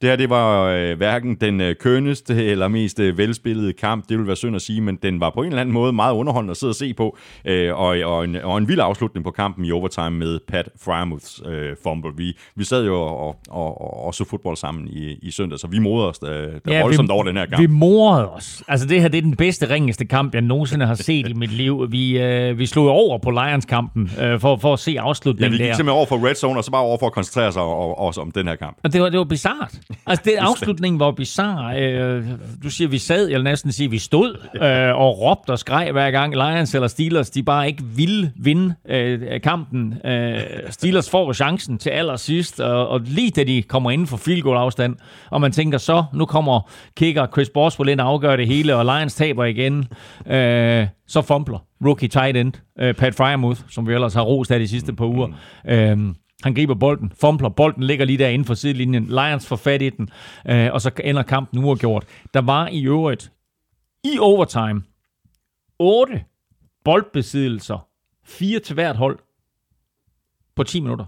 Det 0.00 0.08
her, 0.08 0.16
det 0.16 0.30
var 0.30 0.94
hverken 0.94 1.34
den 1.34 1.74
kønneste 1.80 2.44
eller 2.44 2.68
mest 2.68 3.00
velspillede 3.00 3.72
kamp, 3.72 4.08
det 4.08 4.18
vil 4.18 4.26
være 4.26 4.36
synd 4.36 4.56
at 4.56 4.62
sige, 4.62 4.80
men 4.80 4.96
den 5.02 5.20
var 5.20 5.30
på 5.30 5.40
en 5.40 5.46
eller 5.46 5.60
anden 5.60 5.72
måde 5.72 5.92
meget 5.92 6.14
underholdende 6.14 6.50
at 6.50 6.56
sidde 6.56 6.70
og 6.70 6.74
se 6.74 6.94
på, 6.94 7.18
og, 7.76 7.96
og, 8.04 8.24
en, 8.24 8.36
og 8.36 8.58
en 8.58 8.68
vild 8.68 8.80
afslutning 8.80 9.24
på 9.24 9.30
kampen 9.30 9.64
i 9.64 9.72
overtime 9.72 10.10
med 10.10 10.38
Pat 10.48 10.68
Frymouths 10.84 11.42
øh, 11.46 11.76
fumble. 11.82 12.10
Vi, 12.16 12.36
vi 12.56 12.64
sad 12.64 12.84
jo 12.84 13.00
og, 13.00 13.36
og, 13.50 13.80
og, 13.80 14.06
og 14.06 14.14
så 14.14 14.24
fodbold 14.30 14.56
sammen 14.56 14.88
i, 14.88 15.18
i 15.22 15.30
søndag, 15.30 15.58
så 15.58 15.66
vi 15.66 15.78
modede 15.78 16.08
os 16.08 16.18
da, 16.18 16.26
da 16.26 16.48
ja, 16.66 16.82
voldsomt 16.82 17.08
vi, 17.08 17.12
over 17.12 17.24
den 17.24 17.36
her 17.36 17.46
kamp. 17.46 17.60
Vi 17.60 17.66
morede 17.66 18.30
os. 18.30 18.62
Altså 18.68 18.86
det 18.86 19.00
her, 19.00 19.08
det 19.08 19.18
er 19.18 19.22
den 19.22 19.36
bedste, 19.36 19.70
ringeste 19.70 20.04
kamp, 20.04 20.34
jeg 20.34 20.42
nogensinde 20.42 20.86
har 20.86 20.94
set 20.94 21.28
i 21.28 21.32
mit 21.32 21.52
liv. 21.52 21.86
Vi, 21.90 22.18
øh, 22.18 22.58
vi 22.58 22.66
slog 22.66 22.88
over 22.88 23.18
på 23.18 23.30
Lions-kampen 23.30 24.10
øh, 24.20 24.40
for, 24.40 24.56
for 24.56 24.72
at 24.72 24.78
se 24.78 24.96
Ja, 24.96 25.02
afslutningen 25.02 25.52
vi 25.52 25.58
gik 25.58 25.68
der. 25.68 25.74
simpelthen 25.74 25.96
over 25.96 26.06
for 26.06 26.28
Red 26.28 26.34
Zone, 26.34 26.58
og 26.60 26.64
så 26.64 26.70
bare 26.70 26.82
over 26.82 26.98
for 26.98 27.06
at 27.06 27.12
koncentrere 27.12 27.52
sig 27.52 27.62
og, 27.62 27.98
også 27.98 28.20
om 28.20 28.30
den 28.30 28.48
her 28.48 28.56
kamp. 28.56 28.76
Og 28.84 28.92
det 28.92 29.02
var, 29.02 29.08
det 29.08 29.18
var 29.18 29.24
bizart. 29.24 29.74
Altså, 30.06 30.22
det, 30.24 30.32
afslutningen 30.50 31.00
var 31.00 31.10
bizarre. 31.10 31.82
Øh, 31.82 32.24
du 32.62 32.70
siger, 32.70 32.88
vi 32.88 32.98
sad, 32.98 33.28
jeg 33.28 33.36
vil 33.36 33.44
næsten 33.44 33.72
sige, 33.72 33.90
vi 33.90 33.98
stod 33.98 34.36
øh, 34.62 35.00
og 35.00 35.20
råbte 35.20 35.50
og 35.50 35.58
skreg 35.58 35.92
hver 35.92 36.10
gang 36.10 36.34
Lions 36.34 36.74
eller 36.74 36.88
Steelers, 36.88 37.30
de 37.30 37.42
bare 37.42 37.65
ikke 37.66 37.84
ville 37.84 38.32
vinde 38.36 38.74
øh, 38.88 39.40
kampen. 39.40 39.94
Øh, 40.04 40.40
Steelers 40.70 41.10
får 41.10 41.32
chancen 41.32 41.78
til 41.78 41.90
allersidst, 41.90 42.60
og, 42.60 42.88
og 42.88 43.00
lige 43.00 43.30
da 43.30 43.44
de 43.44 43.62
kommer 43.62 43.90
inden 43.90 44.06
for 44.06 44.16
field 44.16 44.42
goal 44.42 44.56
afstand, 44.56 44.96
og 45.30 45.40
man 45.40 45.52
tænker 45.52 45.78
så, 45.78 46.04
nu 46.14 46.24
kommer 46.26 46.70
kicker 46.96 47.26
Chris 47.26 47.50
Boswell 47.50 47.90
ind 47.90 48.00
og 48.00 48.08
afgør 48.08 48.36
det 48.36 48.46
hele, 48.46 48.76
og 48.76 48.84
Lions 48.84 49.14
taber 49.14 49.44
igen, 49.44 49.88
øh, 50.26 50.86
så 51.06 51.22
fumbler 51.22 51.58
rookie 51.84 52.08
tight 52.08 52.36
end, 52.36 52.52
øh, 52.78 52.94
Pat 52.94 53.14
Fryermuth, 53.14 53.60
som 53.68 53.88
vi 53.88 53.94
ellers 53.94 54.14
har 54.14 54.22
rost 54.22 54.50
af 54.50 54.58
de 54.58 54.68
sidste 54.68 54.92
par 54.92 55.06
uger. 55.06 55.28
Øh, 55.68 55.98
han 56.42 56.54
griber 56.54 56.74
bolden, 56.74 57.12
fumbler, 57.20 57.48
bolden 57.48 57.82
ligger 57.82 58.04
lige 58.04 58.18
der 58.18 58.28
inden 58.28 58.46
for 58.46 58.54
sidelinjen. 58.54 59.06
Lions 59.06 59.46
får 59.46 59.56
fat 59.56 59.82
i 59.82 59.90
den, 59.90 60.08
øh, 60.48 60.72
og 60.72 60.80
så 60.80 60.90
ender 61.04 61.22
kampen 61.22 61.64
uafgjort. 61.64 62.04
Der 62.34 62.40
var 62.40 62.68
i 62.68 62.86
øvrigt 62.86 63.32
i 64.04 64.18
overtime 64.18 64.82
8 65.78 66.24
boldbesiddelser, 66.86 67.86
fire 68.24 68.58
til 68.58 68.74
hvert 68.74 68.96
hold, 68.96 69.18
på 70.56 70.62
10 70.64 70.80
minutter. 70.80 71.04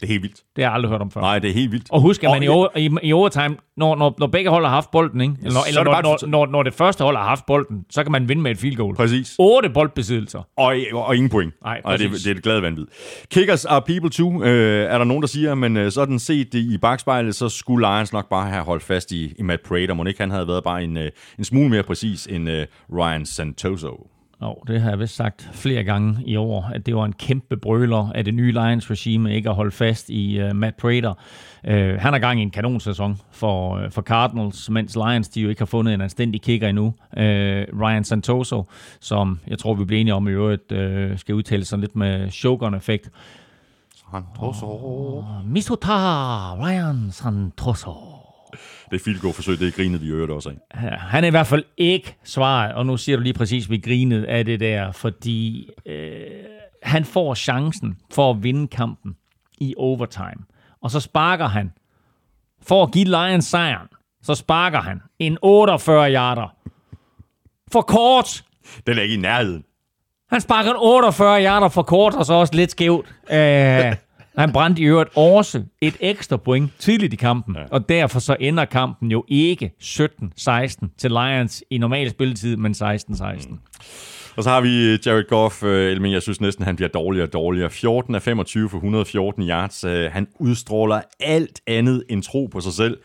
Det 0.00 0.06
er 0.06 0.08
helt 0.08 0.22
vildt. 0.22 0.36
Det 0.56 0.64
har 0.64 0.70
jeg 0.70 0.74
aldrig 0.74 0.90
hørt 0.90 1.00
om 1.00 1.10
før. 1.10 1.20
Nej, 1.20 1.38
det 1.38 1.50
er 1.50 1.54
helt 1.54 1.72
vildt. 1.72 1.86
Og 1.90 2.00
husk, 2.00 2.24
at 2.24 2.30
man 2.30 2.38
Og- 2.38 2.44
i, 2.44 2.48
over, 2.48 2.68
i, 2.76 2.90
i 3.02 3.12
overtime, 3.12 3.56
når, 3.76 3.96
når, 3.96 4.14
når 4.18 4.26
begge 4.26 4.50
hold 4.50 4.64
har 4.64 4.70
haft 4.70 4.90
bolden, 4.90 5.20
ikke? 5.20 5.34
Eller, 5.38 5.52
når, 5.52 5.60
er 5.60 5.64
eller 5.68 5.80
det 5.80 5.84
når, 5.84 5.92
bare- 5.92 6.02
når, 6.02 6.46
når, 6.46 6.46
når 6.46 6.62
det 6.62 6.74
første 6.74 7.04
hold 7.04 7.16
har 7.16 7.24
haft 7.24 7.46
bolden, 7.46 7.84
så 7.90 8.02
kan 8.02 8.12
man 8.12 8.28
vinde 8.28 8.42
med 8.42 8.50
et 8.50 8.58
field 8.58 8.76
goal. 8.76 8.96
Præcis. 8.96 9.36
8 9.38 9.70
boldbesiddelser. 9.70 10.42
Og, 10.56 10.76
og 10.92 11.16
ingen 11.16 11.30
point. 11.30 11.54
Nej, 11.64 11.80
og 11.84 11.98
det, 11.98 12.10
det 12.10 12.26
er 12.26 12.30
et 12.34 12.42
glad 12.42 12.60
vanvid. 12.60 12.86
Kickers 13.30 13.64
are 13.64 13.82
people 13.82 14.10
too, 14.10 14.44
øh, 14.44 14.84
er 14.92 14.98
der 14.98 15.04
nogen, 15.04 15.22
der 15.22 15.28
siger, 15.28 15.54
men 15.54 15.76
øh, 15.76 15.92
sådan 15.92 16.18
set 16.18 16.54
i 16.54 16.78
bagspejlet, 16.78 17.34
så 17.34 17.48
skulle 17.48 17.88
Lions 17.88 18.12
nok 18.12 18.28
bare 18.28 18.50
have 18.50 18.64
holdt 18.64 18.82
fast 18.82 19.12
i, 19.12 19.34
i 19.38 19.42
Matt 19.42 19.62
Prater. 19.62 19.94
Må 19.94 20.04
ikke 20.04 20.20
han 20.20 20.30
havde 20.30 20.48
været 20.48 20.64
bare 20.64 20.84
en, 20.84 20.96
øh, 20.96 21.10
en 21.38 21.44
smule 21.44 21.68
mere 21.68 21.82
præcis 21.82 22.26
end 22.26 22.50
øh, 22.50 22.66
Ryan 22.92 23.26
Santoso. 23.26 24.10
Og 24.44 24.64
det 24.66 24.80
har 24.80 24.90
jeg 24.90 24.98
vist 24.98 25.16
sagt 25.16 25.50
flere 25.52 25.84
gange 25.84 26.18
i 26.26 26.36
år, 26.36 26.70
at 26.74 26.86
det 26.86 26.96
var 26.96 27.04
en 27.04 27.12
kæmpe 27.12 27.56
brøler 27.56 28.12
af 28.14 28.24
det 28.24 28.34
nye 28.34 28.52
Lions-regime 28.52 29.34
ikke 29.34 29.48
at 29.48 29.54
holde 29.54 29.70
fast 29.70 30.10
i 30.10 30.42
uh, 30.42 30.56
Matt 30.56 30.76
Prater. 30.76 31.14
Uh, 31.68 32.00
han 32.00 32.14
er 32.14 32.18
gang 32.18 32.40
i 32.40 32.42
en 32.42 32.50
kanonsæson 32.50 33.20
for, 33.30 33.76
uh, 33.76 33.90
for 33.90 34.02
Cardinals, 34.02 34.70
mens 34.70 34.96
Lions 34.96 35.28
de 35.28 35.40
jo 35.40 35.48
ikke 35.48 35.60
har 35.60 35.66
fundet 35.66 35.94
en 35.94 36.00
anstændig 36.00 36.42
kicker 36.42 36.68
endnu. 36.68 36.86
Uh, 36.86 37.22
Ryan 37.80 38.04
Santoso, 38.04 38.64
som 39.00 39.40
jeg 39.48 39.58
tror, 39.58 39.74
vi 39.74 39.84
bliver 39.84 40.00
enige 40.00 40.14
om 40.14 40.28
i 40.28 40.30
øvrigt, 40.30 40.72
uh, 40.72 41.18
skal 41.18 41.34
udtale 41.34 41.64
sig 41.64 41.78
lidt 41.78 41.96
med 41.96 42.30
shogun-effekt. 42.30 43.10
Santoso. 44.10 45.24
Misota 45.44 45.92
Ryan 46.54 47.08
Santoso. 47.10 48.23
Det 48.90 49.00
er 49.00 49.04
field 49.04 49.20
goal 49.20 49.34
forsøg, 49.34 49.58
det 49.58 49.68
er 49.68 49.72
grinet 49.72 50.02
vi 50.02 50.08
øvrigt 50.08 50.32
også 50.32 50.48
af. 50.48 50.98
Han 50.98 51.24
er 51.24 51.28
i 51.28 51.30
hvert 51.30 51.46
fald 51.46 51.64
ikke 51.76 52.16
svaret, 52.24 52.74
og 52.74 52.86
nu 52.86 52.96
siger 52.96 53.16
du 53.16 53.22
lige 53.22 53.32
præcis, 53.32 53.70
vi 53.70 53.78
grinede 53.78 54.26
af 54.26 54.44
det 54.44 54.60
der, 54.60 54.92
fordi 54.92 55.70
øh, 55.86 56.20
han 56.82 57.04
får 57.04 57.34
chancen 57.34 57.98
for 58.14 58.30
at 58.30 58.42
vinde 58.42 58.68
kampen 58.68 59.16
i 59.58 59.74
overtime. 59.76 60.44
Og 60.82 60.90
så 60.90 61.00
sparker 61.00 61.46
han, 61.46 61.72
for 62.62 62.82
at 62.82 62.92
give 62.92 63.04
Lions 63.04 63.44
sejren, 63.44 63.88
så 64.22 64.34
sparker 64.34 64.80
han 64.80 65.00
en 65.18 65.38
48 65.42 66.12
yarder. 66.12 66.56
For 67.72 67.80
kort! 67.80 68.44
Den 68.86 68.98
er 68.98 69.02
ikke 69.02 69.14
i 69.14 69.18
nærheden. 69.18 69.64
Han 70.30 70.40
sparker 70.40 70.70
en 70.70 70.76
48 70.80 71.44
yarder 71.44 71.68
for 71.68 71.82
kort, 71.82 72.14
og 72.14 72.26
så 72.26 72.34
også 72.34 72.54
lidt 72.54 72.70
skævt. 72.70 73.06
Uh, 73.22 73.36
han 74.38 74.52
brændte 74.52 74.82
i 74.82 74.84
øvrigt 74.84 75.10
også 75.16 75.62
et 75.80 75.96
ekstra 76.00 76.36
point 76.36 76.70
tidligt 76.78 77.12
i 77.12 77.16
kampen, 77.16 77.56
ja. 77.56 77.62
og 77.70 77.88
derfor 77.88 78.20
så 78.20 78.36
ender 78.40 78.64
kampen 78.64 79.10
jo 79.10 79.24
ikke 79.28 79.72
17-16 79.82 80.86
til 80.98 81.10
Lions 81.10 81.64
i 81.70 81.78
normal 81.78 82.10
spilletid, 82.10 82.56
men 82.56 82.72
16-16. 82.72 83.48
Mm. 83.48 83.58
Og 84.36 84.44
så 84.44 84.50
har 84.50 84.60
vi 84.60 84.92
øh, 84.92 84.98
Jared 85.06 85.28
Goff, 85.28 85.62
øh, 85.62 86.00
men 86.02 86.12
jeg 86.12 86.22
synes 86.22 86.40
næsten, 86.40 86.64
han 86.64 86.76
bliver 86.76 86.88
dårligere 86.88 87.26
og 87.26 87.32
dårligere. 87.32 87.70
14 87.70 88.14
af 88.14 88.22
25 88.22 88.68
for 88.68 88.76
114 88.76 89.48
yards. 89.48 89.84
Øh, 89.84 90.10
Han 90.12 90.26
udstråler 90.40 91.00
alt 91.20 91.60
andet 91.66 92.04
end 92.08 92.22
tro 92.22 92.46
på 92.52 92.60
sig 92.60 92.72
selv. 92.72 92.98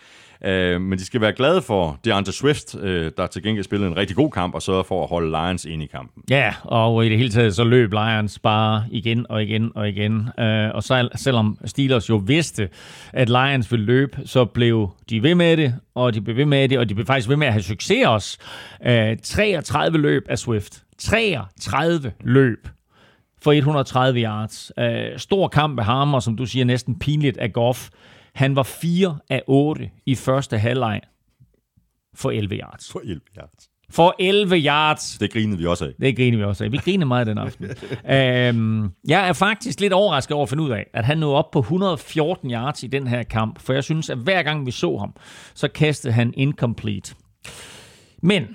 Øh, 0.45 0.81
Men 0.81 0.99
de 0.99 1.05
skal 1.05 1.21
være 1.21 1.33
glade 1.33 1.61
for 1.61 1.99
DeAndre 2.05 2.31
Swift, 2.31 2.75
øh, 2.75 3.11
der 3.17 3.27
til 3.27 3.43
gengæld 3.43 3.63
spillede 3.65 3.91
en 3.91 3.97
rigtig 3.97 4.15
god 4.15 4.31
kamp, 4.31 4.55
og 4.55 4.61
sørgede 4.61 4.83
for 4.83 5.03
at 5.03 5.09
holde 5.09 5.29
Lions 5.29 5.65
ind 5.65 5.83
i 5.83 5.85
kampen. 5.85 6.23
Ja, 6.29 6.53
og 6.63 7.05
i 7.05 7.09
det 7.09 7.17
hele 7.17 7.29
taget 7.29 7.55
så 7.55 7.63
løb 7.63 7.93
Lions 7.93 8.39
bare 8.39 8.83
igen 8.91 9.25
og 9.29 9.43
igen 9.43 9.71
og 9.75 9.89
igen. 9.89 10.29
Øh, 10.39 10.69
og 10.73 10.83
så, 10.83 11.09
selvom 11.15 11.57
Steelers 11.65 12.09
jo 12.09 12.15
vidste, 12.15 12.69
at 13.13 13.29
Lions 13.29 13.71
ville 13.71 13.85
løbe, 13.85 14.17
så 14.25 14.45
blev 14.45 14.89
de 15.09 15.23
ved 15.23 15.35
med 15.35 15.57
det, 15.57 15.75
og 15.95 16.13
de 16.13 16.21
blev 16.21 16.35
ved 16.35 16.45
med 16.45 16.69
det, 16.69 16.79
og 16.79 16.89
de 16.89 16.95
blev 16.95 17.05
faktisk 17.05 17.29
ved 17.29 17.35
med 17.37 17.47
at 17.47 17.53
have 17.53 17.63
succes 17.63 18.05
også. 18.07 18.37
Øh, 18.85 19.17
33 19.23 19.97
løb 19.97 20.25
af 20.29 20.39
Swift. 20.39 20.83
33 20.97 22.11
løb 22.23 22.67
for 23.41 23.51
130 23.51 24.19
yards. 24.21 24.71
Øh, 24.79 25.17
stor 25.17 25.47
kamp 25.47 25.75
med 25.75 25.83
ham, 25.83 26.13
og 26.13 26.23
som 26.23 26.37
du 26.37 26.45
siger, 26.45 26.65
næsten 26.65 26.99
pinligt 26.99 27.37
af 27.37 27.53
Goff. 27.53 27.89
Han 28.39 28.55
var 28.55 28.63
4 28.63 29.17
af 29.29 29.43
8 29.47 29.89
i 30.05 30.15
første 30.15 30.57
halvleg 30.57 31.01
for 32.15 32.31
11 32.31 32.55
yards. 32.55 32.91
For 32.91 32.99
11 32.99 33.21
yards. 33.37 33.69
For 33.89 34.15
11 34.19 34.55
yards. 34.55 35.17
Det 35.19 35.33
grinede 35.33 35.57
vi 35.57 35.65
også 35.65 35.85
af. 35.85 35.91
Det 36.01 36.15
griner 36.15 36.37
vi 36.37 36.43
også 36.43 36.63
af. 36.63 36.71
Vi 36.71 36.77
griner 36.77 37.05
meget 37.05 37.27
den 37.27 37.37
aften. 37.37 37.65
øhm, 38.15 38.89
jeg 39.07 39.27
er 39.27 39.33
faktisk 39.33 39.79
lidt 39.79 39.93
overrasket 39.93 40.35
over 40.35 40.43
at 40.43 40.49
finde 40.49 40.63
ud 40.63 40.69
af, 40.69 40.85
at 40.93 41.05
han 41.05 41.17
nåede 41.17 41.35
op 41.35 41.51
på 41.51 41.59
114 41.59 42.51
yards 42.51 42.83
i 42.83 42.87
den 42.87 43.07
her 43.07 43.23
kamp. 43.23 43.59
For 43.59 43.73
jeg 43.73 43.83
synes, 43.83 44.09
at 44.09 44.17
hver 44.17 44.43
gang 44.43 44.65
vi 44.65 44.71
så 44.71 44.97
ham, 44.97 45.13
så 45.53 45.67
kastede 45.67 46.13
han 46.13 46.33
incomplete. 46.37 47.15
Men 48.21 48.47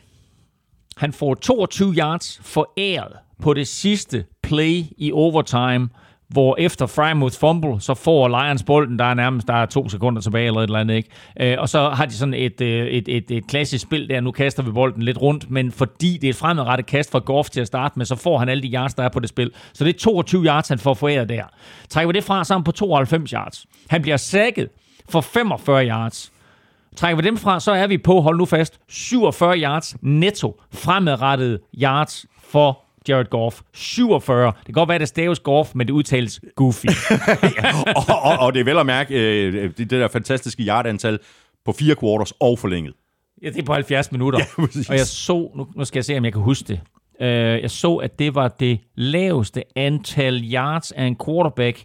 han 0.96 1.12
får 1.12 1.34
22 1.34 1.94
yards 1.94 2.40
foræret 2.42 3.12
på 3.42 3.54
det 3.54 3.68
sidste 3.68 4.24
play 4.42 4.82
i 4.98 5.12
overtime, 5.12 5.88
hvor 6.34 6.56
efter 6.58 6.86
Frymouth 6.86 7.38
fumble, 7.38 7.80
så 7.80 7.94
får 7.94 8.28
Lions 8.28 8.62
bolden, 8.62 8.98
der 8.98 9.04
er 9.04 9.14
nærmest 9.14 9.48
der 9.48 9.54
er 9.54 9.66
to 9.66 9.88
sekunder 9.88 10.22
tilbage 10.22 10.46
eller 10.46 10.60
et 10.60 10.64
eller 10.64 10.78
andet, 10.78 10.94
ikke? 10.94 11.08
Øh, 11.40 11.56
og 11.58 11.68
så 11.68 11.88
har 11.88 12.06
de 12.06 12.12
sådan 12.12 12.34
et, 12.34 12.60
øh, 12.60 12.86
et, 12.86 13.08
et, 13.08 13.30
et 13.30 13.46
klassisk 13.46 13.82
spil 13.82 14.08
der, 14.08 14.20
nu 14.20 14.30
kaster 14.30 14.62
vi 14.62 14.70
bolden 14.70 15.02
lidt 15.02 15.22
rundt, 15.22 15.50
men 15.50 15.72
fordi 15.72 16.18
det 16.20 16.24
er 16.24 16.30
et 16.30 16.36
fremadrettet 16.36 16.86
kast 16.86 17.10
fra 17.10 17.18
Goff 17.18 17.50
til 17.50 17.60
at 17.60 17.66
starte 17.66 17.98
med, 17.98 18.06
så 18.06 18.16
får 18.16 18.38
han 18.38 18.48
alle 18.48 18.62
de 18.62 18.68
yards, 18.68 18.94
der 18.94 19.02
er 19.02 19.08
på 19.08 19.20
det 19.20 19.28
spil. 19.28 19.50
Så 19.72 19.84
det 19.84 19.94
er 19.94 19.98
22 19.98 20.44
yards, 20.44 20.68
han 20.68 20.78
får 20.78 20.94
foræret 20.94 21.28
der. 21.28 21.44
Trækker 21.88 22.12
vi 22.12 22.12
det 22.12 22.24
fra 22.24 22.44
sammen 22.44 22.64
på 22.64 22.72
92 22.72 23.30
yards. 23.30 23.66
Han 23.90 24.02
bliver 24.02 24.16
sækket 24.16 24.68
for 25.08 25.20
45 25.20 25.88
yards. 25.88 26.32
Trækker 26.96 27.22
vi 27.22 27.28
dem 27.28 27.36
fra, 27.36 27.60
så 27.60 27.72
er 27.72 27.86
vi 27.86 27.98
på, 27.98 28.20
hold 28.20 28.38
nu 28.38 28.44
fast, 28.44 28.78
47 28.88 29.58
yards 29.58 29.96
netto 30.02 30.60
fremadrettet 30.72 31.60
yards 31.82 32.26
for 32.48 32.83
Jared 33.08 33.26
Goff. 33.26 33.60
47. 33.72 34.46
Det 34.46 34.64
kan 34.66 34.72
godt 34.74 34.88
være, 34.88 34.94
at 34.94 35.00
det 35.00 35.08
staves 35.08 35.38
Goff, 35.40 35.70
men 35.74 35.86
det 35.86 35.92
udtales 35.92 36.40
Goofy. 36.56 36.86
og, 37.96 38.04
og, 38.22 38.38
og 38.38 38.54
det 38.54 38.60
er 38.60 38.64
vel 38.64 38.78
at 38.78 38.86
mærke 38.86 39.14
øh, 39.14 39.52
det, 39.52 39.78
det 39.78 39.90
der 39.90 40.08
fantastiske 40.08 40.62
yardantal 40.62 41.18
på 41.64 41.72
fire 41.72 41.96
quarters 42.00 42.32
og 42.40 42.58
forlænget. 42.58 42.94
ja, 43.42 43.48
det 43.50 43.58
er 43.58 43.62
på 43.62 43.72
70 43.72 44.12
minutter. 44.12 44.38
Ja, 44.58 44.66
præcis. 44.66 44.88
og 44.90 44.96
jeg 44.96 45.06
så, 45.06 45.50
nu, 45.56 45.66
nu 45.76 45.84
skal 45.84 45.98
jeg 45.98 46.04
se, 46.04 46.18
om 46.18 46.24
jeg 46.24 46.32
kan 46.32 46.42
huske 46.42 46.68
det. 46.68 46.80
Uh, 47.20 47.26
jeg 47.62 47.70
så, 47.70 47.96
at 47.96 48.18
det 48.18 48.34
var 48.34 48.48
det 48.48 48.80
laveste 48.94 49.62
antal 49.76 50.52
yards 50.52 50.92
af 50.92 51.04
en 51.04 51.16
quarterback 51.26 51.84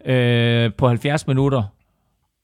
uh, 0.00 0.74
på 0.78 0.88
70 0.88 1.26
minutter. 1.26 1.62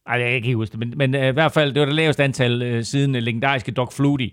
Ej, 0.08 0.20
jeg 0.20 0.28
kan 0.28 0.34
ikke 0.34 0.54
huske 0.54 0.72
det, 0.72 0.80
men, 0.80 0.92
men 0.96 1.14
øh, 1.14 1.28
i 1.28 1.32
hvert 1.32 1.52
fald, 1.52 1.72
det 1.72 1.80
var 1.80 1.86
det 1.86 1.94
laveste 1.94 2.24
antal 2.24 2.62
øh, 2.62 2.84
siden 2.84 3.14
den 3.14 3.22
legendariske 3.22 3.72
Doc 3.72 3.92
Flutie. 3.92 4.30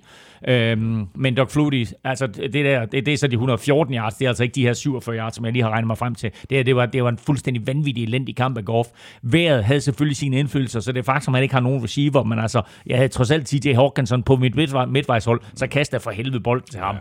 Øhm, 0.47 1.07
men 1.15 1.37
Doc 1.37 1.51
Flutie, 1.51 1.87
altså 2.03 2.27
det 2.27 2.53
der, 2.53 2.85
det, 2.85 3.05
det 3.05 3.13
er 3.13 3.17
så 3.17 3.27
de 3.27 3.33
114 3.33 3.95
yards, 3.95 4.15
det 4.15 4.25
er 4.25 4.29
altså 4.29 4.43
ikke 4.43 4.55
de 4.55 4.61
her 4.61 4.73
47 4.73 5.17
yards, 5.17 5.35
som 5.35 5.45
jeg 5.45 5.53
lige 5.53 5.63
har 5.63 5.69
regnet 5.69 5.87
mig 5.87 5.97
frem 5.97 6.15
til. 6.15 6.31
Det, 6.49 6.57
her, 6.57 6.63
det, 6.63 6.75
var, 6.75 6.85
det 6.85 7.03
var 7.03 7.09
en 7.09 7.17
fuldstændig 7.17 7.67
vanvittig 7.67 8.03
elendig 8.03 8.35
kamp 8.35 8.57
af 8.57 8.65
golf. 8.65 8.87
Været 9.21 9.63
havde 9.63 9.81
selvfølgelig 9.81 10.17
sine 10.17 10.39
indflydelser, 10.39 10.79
så 10.79 10.91
det 10.91 10.99
er 10.99 11.03
faktisk, 11.03 11.27
at 11.27 11.31
man 11.31 11.43
ikke 11.43 11.53
har 11.53 11.61
nogen 11.61 11.83
receiver, 11.83 12.23
men 12.23 12.39
altså, 12.39 12.61
jeg 12.85 12.97
havde 12.97 13.09
trods 13.09 13.31
alt 13.31 13.47
TJ 13.47 13.73
Hawkinson 13.73 14.23
på 14.23 14.35
mit 14.35 14.55
midtvej, 14.55 14.85
midtvejshold, 14.85 15.41
så 15.55 15.67
kaster 15.67 15.97
jeg 15.97 16.01
for 16.01 16.11
helvede 16.11 16.39
bolden 16.39 16.67
til 16.71 16.79
ham. 16.79 16.95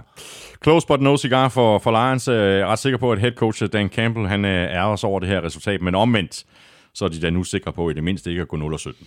Close 0.62 0.86
but 0.86 1.00
no 1.00 1.16
cigar 1.16 1.48
for, 1.48 1.78
for 1.78 1.90
Lions. 1.90 2.28
Øh, 2.28 2.36
jeg 2.36 2.60
er 2.60 2.66
ret 2.66 2.78
sikker 2.78 2.98
på, 2.98 3.12
at 3.12 3.18
head 3.18 3.32
coach 3.32 3.62
øh, 3.62 3.68
Dan 3.72 3.88
Campbell 3.88 4.28
han 4.28 4.44
er 4.44 4.82
også 4.82 5.06
over 5.06 5.20
det 5.20 5.28
her 5.28 5.44
resultat, 5.44 5.82
men 5.82 5.94
omvendt, 5.94 6.44
så 6.94 7.04
er 7.04 7.08
de 7.08 7.20
da 7.20 7.30
nu 7.30 7.44
sikre 7.44 7.72
på 7.72 7.90
i 7.90 7.92
det 7.92 8.04
mindste 8.04 8.30
ikke 8.30 8.42
at 8.42 8.48
gå 8.48 8.76
0-17. 8.76 9.04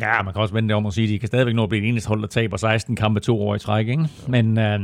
Ja, 0.00 0.22
man 0.22 0.32
kan 0.32 0.42
også 0.42 0.54
vende 0.54 0.68
det 0.68 0.76
om 0.76 0.86
at 0.86 0.92
sige, 0.92 1.04
at 1.04 1.08
de 1.08 1.18
kan 1.18 1.26
stadigvæk 1.26 1.54
nå 1.54 1.62
at 1.62 1.68
blive 1.68 1.82
det 1.82 1.88
eneste 1.88 2.08
hold, 2.08 2.20
der 2.20 2.28
taber 2.28 2.56
16 2.56 2.96
kampe 2.96 3.20
to 3.20 3.42
år 3.42 3.54
i 3.54 3.58
træk. 3.58 3.88
Ikke? 3.88 4.08
Men 4.28 4.58
øh, 4.58 4.80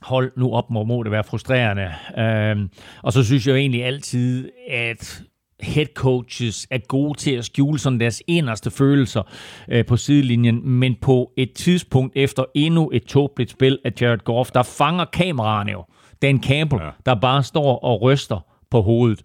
hold 0.00 0.32
nu 0.36 0.52
op, 0.52 0.70
må, 0.70 0.84
må 0.84 1.02
det 1.02 1.12
være 1.12 1.24
frustrerende. 1.24 1.92
Øh, 2.18 2.68
og 3.02 3.12
så 3.12 3.24
synes 3.24 3.46
jeg 3.46 3.52
jo 3.52 3.56
egentlig 3.56 3.84
altid, 3.84 4.50
at 4.70 5.22
head 5.60 5.86
coaches 5.94 6.66
er 6.70 6.78
gode 6.78 7.18
til 7.18 7.30
at 7.30 7.44
skjule 7.44 7.78
sådan 7.78 8.00
deres 8.00 8.22
inderste 8.26 8.70
følelser 8.70 9.22
øh, 9.68 9.86
på 9.86 9.96
sidelinjen, 9.96 10.68
men 10.68 10.96
på 11.00 11.32
et 11.36 11.52
tidspunkt 11.52 12.12
efter 12.16 12.44
endnu 12.54 12.90
et 12.92 13.04
tåbeligt 13.04 13.50
spil 13.50 13.78
af 13.84 13.92
Jared 14.00 14.18
Goff, 14.24 14.50
der 14.50 14.62
fanger 14.62 15.04
kameraerne 15.04 15.72
jo 15.72 15.84
Dan 16.22 16.42
Campbell, 16.42 16.82
ja. 16.82 16.90
der 17.06 17.14
bare 17.14 17.42
står 17.42 17.78
og 17.78 18.02
ryster 18.02 18.46
på 18.70 18.82
hovedet. 18.82 19.22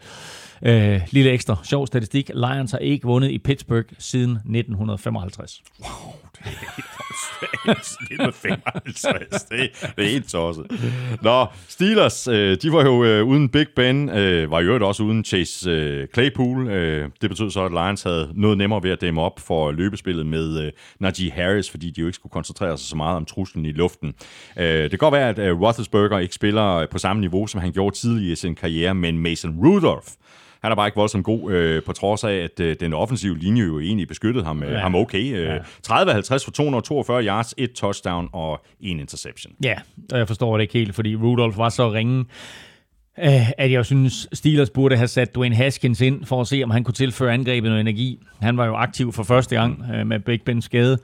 Øh, 0.66 1.02
lille 1.12 1.32
ekstra 1.32 1.58
sjov 1.64 1.88
statistik. 1.88 2.30
Lions 2.36 2.72
har 2.72 2.78
ikke 2.78 3.08
vundet 3.08 3.32
i 3.32 3.38
Pittsburgh 3.38 3.86
siden 4.00 4.32
1955. 4.32 5.64
Wow, 5.80 6.14
det 8.10 8.20
er 8.20 8.26
med 8.26 8.34
55. 8.34 9.44
Det, 9.44 9.60
er- 9.82 9.88
det 9.98 10.06
er 10.06 10.10
helt 10.10 10.30
tosset. 10.30 10.66
Nå, 11.22 11.46
Steelers, 11.68 12.28
øh, 12.28 12.58
de 12.62 12.72
var 12.72 12.84
jo 12.86 13.04
øh, 13.04 13.24
uden 13.28 13.50
Big 13.50 13.66
Ben, 13.76 14.10
øh, 14.10 14.52
var 14.52 14.60
jo 14.62 14.88
også 14.88 15.04
uden 15.04 15.26
Chase 15.26 15.70
øh, 15.70 16.08
Claypool. 16.14 16.68
Øh, 16.70 17.10
det 17.22 17.30
betød 17.30 17.52
så, 17.52 17.66
at 17.66 17.72
Lions 17.72 18.04
havde 18.04 18.32
noget 18.36 18.58
nemmere 18.58 18.84
ved 18.84 18.92
at 18.92 19.02
dæmme 19.02 19.22
op 19.22 19.40
for 19.40 19.72
løbespillet 19.72 20.26
med 20.26 20.60
øh, 20.66 20.72
Najee 21.00 21.32
Harris, 21.32 21.70
fordi 21.70 21.90
de 21.90 22.02
jo 22.02 22.08
ikke 22.08 22.16
skulle 22.16 22.32
koncentrere 22.32 22.78
sig 22.78 22.88
så 22.88 22.96
meget 22.96 23.16
om 23.18 23.26
truslen 23.26 23.66
i 23.66 23.72
luften. 23.72 24.14
Øh, 24.58 24.66
det 24.84 24.90
kan 24.90 25.00
godt 25.00 25.14
være, 25.14 25.30
at 25.30 25.40
øh, 25.40 25.62
Roethlisberger 25.62 26.20
ikke 26.20 26.36
spiller 26.36 26.86
på 26.92 26.98
samme 26.98 27.20
niveau, 27.20 27.48
som 27.48 27.62
han 27.62 27.72
gjorde 27.72 27.96
tidligere 27.96 28.32
i 28.32 28.36
sin 28.36 28.56
karriere, 28.56 28.94
men 28.96 29.20
Mason 29.20 29.56
Rudolph, 29.66 30.08
han 30.62 30.72
er 30.72 30.76
bare 30.76 30.88
ikke 30.88 30.96
voldsomt 30.96 31.26
god, 31.26 31.52
øh, 31.52 31.84
på 31.84 31.94
trods 31.94 32.24
af, 32.24 32.34
at 32.34 32.60
øh, 32.60 32.76
den 32.80 32.94
offensive 32.94 33.38
linje 33.38 33.64
jo 33.64 33.80
egentlig 33.80 34.08
beskyttede 34.08 34.46
ham, 34.46 34.64
øh, 34.64 34.72
Ja. 34.72 34.78
ham 34.80 34.96
okay. 34.96 35.34
Øh, 35.34 35.44
Ja. 35.44 35.58
30-50 35.88 36.46
for 36.46 36.52
242 36.52 37.24
yards, 37.24 37.54
et 37.58 37.72
touchdown 37.72 38.30
og 38.34 38.66
en 38.80 39.00
interception. 39.00 39.54
Ja, 39.64 39.76
og 40.12 40.18
jeg 40.18 40.28
forstår 40.28 40.58
det 40.58 40.62
ikke 40.62 40.74
helt, 40.74 40.96
fordi 40.96 41.16
Rudolph 41.16 41.58
var 41.58 41.70
så 41.70 41.92
ringe, 41.94 42.26
øh, 43.20 43.52
at 43.58 43.72
jeg 43.72 43.86
synes, 43.86 44.28
Steelers 44.34 44.70
burde 44.70 44.96
have 44.98 45.08
sat 45.08 45.36
Dwayne 45.36 45.56
Haskins 45.56 46.02
ind 46.02 46.26
for 46.26 46.42
at 46.42 46.48
se, 46.48 46.62
om 46.64 46.70
han 46.72 46.84
kunne 46.84 46.94
tilføre 46.94 47.34
angrebet 47.34 47.70
noget 47.70 47.82
energi. 47.82 48.20
Han 48.42 48.58
var 48.58 48.66
jo 48.66 48.74
aktiv 48.76 49.14
for 49.14 49.24
første 49.24 49.56
gang 49.56 49.84
øh, 49.96 50.08
med 50.08 50.20
Big 50.20 50.42
Bens 50.46 50.66
skade. 50.66 50.98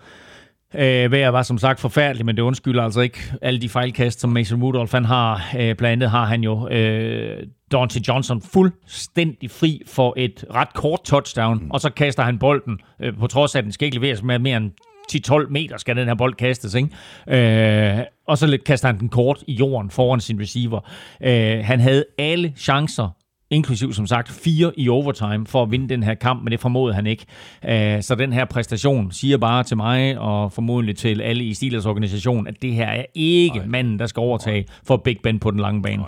Øh, 0.76 1.12
vejret 1.12 1.34
var 1.34 1.42
som 1.42 1.58
sagt 1.58 1.80
forfærdeligt, 1.80 2.26
men 2.26 2.36
det 2.36 2.42
undskylder 2.42 2.84
altså 2.84 3.02
ikke 3.02 3.20
alle 3.42 3.62
de 3.62 3.70
fejlkast, 3.70 4.20
som 4.20 4.30
Mason 4.30 4.64
Rudolph 4.64 4.94
han 4.94 5.06
har. 5.06 5.50
Øh, 5.60 5.76
blandt 5.76 5.86
andet 5.86 6.10
har 6.10 6.26
han 6.26 6.44
jo 6.44 6.70
øh, 6.70 7.44
Dante 7.72 8.02
Johnson 8.08 8.42
fuldstændig 8.42 9.52
fri 9.52 9.82
for 9.88 10.14
et 10.18 10.46
ret 10.54 10.74
kort 10.74 11.00
touchdown, 11.06 11.64
mm. 11.64 11.72
og 11.72 11.82
så 11.82 11.90
kaster 11.90 12.24
han 12.24 12.40
bolden, 12.40 12.80
øh, 13.02 13.18
på 13.20 13.28
trods 13.28 13.56
af, 13.56 13.60
at 13.60 13.64
den 13.64 13.72
skal 13.72 13.86
ikke 13.86 13.98
leveres 13.98 14.24
med 14.24 14.40
mere 14.40 14.58
end 14.58 14.72
10-12 15.12 15.50
meter 15.50 15.78
skal 15.78 15.96
den 15.96 16.08
her 16.08 16.16
bold 16.16 16.34
kastes, 16.34 16.76
ikke? 16.76 17.98
Øh, 17.98 18.04
og 18.28 18.38
så 18.38 18.48
lidt 18.48 18.64
kaster 18.64 18.88
han 18.88 19.00
den 19.00 19.10
kort 19.10 19.44
i 19.48 19.54
jorden 19.54 19.90
foran 19.90 20.20
sin 20.20 20.42
receiver. 20.42 20.80
Øh, 21.24 21.66
han 21.66 21.80
havde 21.80 22.06
alle 22.18 22.54
chancer 22.58 23.17
inklusiv 23.50 23.94
som 23.94 24.08
sagt 24.08 24.30
fire 24.32 24.72
i 24.78 24.90
overtime 24.90 25.48
for 25.48 25.64
at 25.64 25.72
vinde 25.72 25.90
den 25.90 26.04
her 26.04 26.14
kamp, 26.14 26.44
men 26.44 26.52
det 26.52 26.60
formåede 26.60 26.94
han 26.96 27.08
ikke. 27.08 27.26
Øh, 27.70 28.04
Så 28.04 28.16
den 28.16 28.34
her 28.34 28.46
præstation 28.46 29.12
siger 29.12 29.38
bare 29.38 29.64
til 29.64 29.78
mig 29.78 30.20
og 30.20 30.52
formodentlig 30.52 30.98
til 30.98 31.22
alle 31.22 31.44
i 31.44 31.54
Steelers 31.54 31.86
organisation, 31.86 32.48
at 32.48 32.62
det 32.62 32.74
her 32.74 32.88
er 32.88 33.06
ikke 33.16 33.64
manden, 33.68 34.00
der 34.00 34.06
skal 34.06 34.20
overtage 34.20 34.66
for 34.84 34.98
Big 34.98 35.18
Ben 35.24 35.40
på 35.40 35.52
den 35.52 35.60
lange 35.60 35.82
bane. 35.82 36.04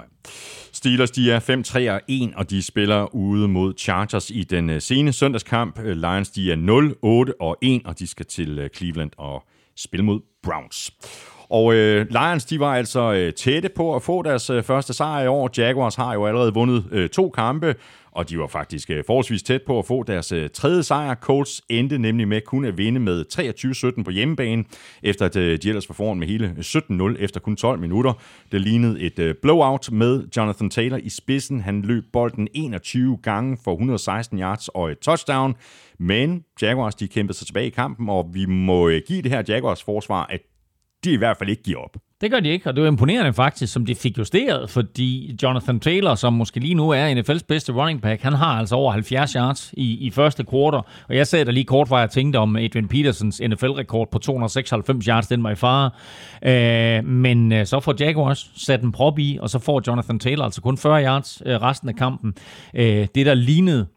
Steelers, 0.73 1.11
de 1.11 1.31
er 1.31 1.39
5-3 1.39 1.91
og 1.91 2.01
1, 2.07 2.31
og 2.35 2.49
de 2.49 2.61
spiller 2.63 3.15
ude 3.15 3.47
mod 3.47 3.73
Chargers 3.77 4.29
i 4.29 4.43
den 4.43 4.69
øh, 4.69 4.81
sene 4.81 5.13
søndagskamp. 5.13 5.79
Øh, 5.79 5.97
Lions, 5.97 6.29
de 6.29 6.51
er 6.51 6.55
0-8 7.29 7.33
og 7.41 7.57
1, 7.61 7.81
og 7.85 7.99
de 7.99 8.07
skal 8.07 8.25
til 8.25 8.69
Cleveland 8.75 9.11
og 9.17 9.43
spille 9.77 10.05
mod 10.05 10.19
Browns. 10.43 10.91
Og 11.49 11.73
øh, 11.73 12.07
Lions, 12.09 12.45
de 12.45 12.59
var 12.59 12.75
altså 12.75 13.13
øh, 13.13 13.33
tætte 13.33 13.69
på 13.69 13.95
at 13.95 14.01
få 14.01 14.21
deres 14.21 14.49
øh, 14.49 14.63
første 14.63 14.93
sejr 14.93 15.23
i 15.23 15.27
år. 15.27 15.49
Jaguars 15.57 15.95
har 15.95 16.13
jo 16.13 16.25
allerede 16.25 16.53
vundet 16.53 16.85
øh, 16.91 17.09
to 17.09 17.29
kampe, 17.29 17.75
og 18.11 18.29
de 18.29 18.39
var 18.39 18.47
faktisk 18.47 18.89
øh, 18.89 19.03
forholdsvis 19.07 19.43
tæt 19.43 19.61
på 19.61 19.79
at 19.79 19.85
få 19.85 20.03
deres 20.03 20.31
øh, 20.31 20.49
tredje 20.49 20.83
sejr. 20.83 21.15
Colts 21.15 21.61
endte 21.69 21.97
nemlig 21.97 22.27
med 22.27 22.41
kun 22.41 22.65
at 22.65 22.77
vinde 22.77 22.99
med 22.99 23.25
23-17 23.99 24.03
på 24.03 24.11
hjemmebane, 24.11 24.63
efter 25.03 25.25
at 25.25 25.35
øh, 25.35 25.59
de 25.63 25.69
ellers 25.69 25.89
var 25.89 25.93
foran 25.93 26.19
med 26.19 26.27
hele 26.27 26.55
øh, 26.57 27.13
17-0 27.15 27.23
efter 27.23 27.39
kun 27.39 27.55
12 27.55 27.79
minutter. 27.79 28.13
Det 28.51 28.61
lignede 28.61 29.01
et 29.01 29.19
øh, 29.19 29.35
blowout 29.41 29.91
med 29.91 30.23
Jonathan 30.37 30.69
Taylor 30.69 30.97
i 30.97 31.09
spidsen. 31.09 31.61
Han 31.61 31.81
løb 31.81 32.03
bolden 32.13 32.47
21 32.53 33.17
gange 33.23 33.57
for 33.63 33.71
116 33.71 34.39
yards 34.39 34.67
og 34.67 34.91
et 34.91 34.99
touchdown. 34.99 35.55
Men 35.99 36.43
Jaguars, 36.61 36.95
de 36.95 37.07
kæmpede 37.07 37.37
sig 37.37 37.47
tilbage 37.47 37.67
i 37.67 37.69
kampen, 37.69 38.09
og 38.09 38.29
vi 38.33 38.45
må 38.45 38.89
øh, 38.89 39.01
give 39.07 39.21
det 39.21 39.31
her 39.31 39.43
Jaguars 39.47 39.83
forsvar, 39.83 40.25
at 40.25 40.41
de 41.03 41.11
i 41.11 41.17
hvert 41.17 41.37
fald 41.37 41.49
ikke 41.49 41.63
giver 41.63 41.79
op. 41.79 41.97
Det 42.21 42.31
gør 42.31 42.39
de 42.39 42.49
ikke, 42.49 42.69
og 42.69 42.75
det 42.75 42.83
var 42.83 42.89
imponerende 42.89 43.33
faktisk, 43.33 43.73
som 43.73 43.85
de 43.85 43.95
fik 43.95 44.17
justeret, 44.17 44.69
fordi 44.69 45.37
Jonathan 45.43 45.79
Taylor, 45.79 46.15
som 46.15 46.33
måske 46.33 46.59
lige 46.59 46.73
nu 46.73 46.89
er 46.89 47.15
NFL's 47.15 47.45
bedste 47.47 47.73
running 47.73 48.01
back, 48.01 48.21
han 48.21 48.33
har 48.33 48.59
altså 48.59 48.75
over 48.75 48.91
70 48.91 49.33
yards 49.33 49.73
i, 49.77 50.07
i 50.07 50.11
første 50.11 50.43
kvartal, 50.43 50.81
og 51.09 51.15
jeg 51.15 51.27
sad 51.27 51.45
der 51.45 51.51
lige 51.51 51.63
kort, 51.63 51.87
hvor 51.87 51.99
jeg 51.99 52.09
tænkte 52.09 52.37
om 52.37 52.55
Adrian 52.55 52.87
Petersons 52.87 53.41
NFL-rekord 53.47 54.11
på 54.11 54.19
296 54.19 55.05
yards, 55.05 55.27
den 55.27 55.43
var 55.43 55.51
i 55.51 55.55
fare. 55.55 55.89
Øh, 56.43 57.05
men 57.05 57.51
øh, 57.51 57.65
så 57.65 57.79
får 57.79 57.95
Jaguars 57.99 58.51
sat 58.55 58.81
en 58.81 58.91
prop 58.91 59.19
i, 59.19 59.37
og 59.41 59.49
så 59.49 59.59
får 59.59 59.81
Jonathan 59.87 60.19
Taylor 60.19 60.45
altså 60.45 60.61
kun 60.61 60.77
40 60.77 61.03
yards 61.03 61.41
øh, 61.45 61.61
resten 61.61 61.89
af 61.89 61.95
kampen. 61.95 62.33
Øh, 62.73 63.07
det, 63.15 63.25
der 63.25 63.33
lignede 63.33 63.87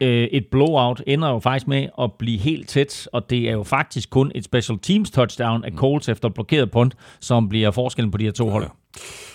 øh, 0.00 0.24
et 0.24 0.46
blowout 0.46 1.02
ender 1.06 1.28
jo 1.28 1.38
faktisk 1.38 1.68
med 1.68 1.88
at 2.00 2.12
blive 2.12 2.38
helt 2.38 2.68
tæt, 2.68 3.08
og 3.12 3.30
det 3.30 3.48
er 3.48 3.52
jo 3.52 3.62
faktisk 3.62 4.10
kun 4.10 4.32
et 4.34 4.44
special 4.44 4.78
teams 4.78 5.10
touchdown 5.10 5.64
af 5.64 5.72
Colts 5.72 6.08
efter 6.08 6.28
blokeret 6.28 6.70
punt, 6.70 6.94
som 7.20 7.48
bliver 7.48 7.70
forskellen 7.70 8.10
på 8.10 8.18
de 8.18 8.24
her 8.24 8.32
to 8.32 8.48
hold. 8.48 8.70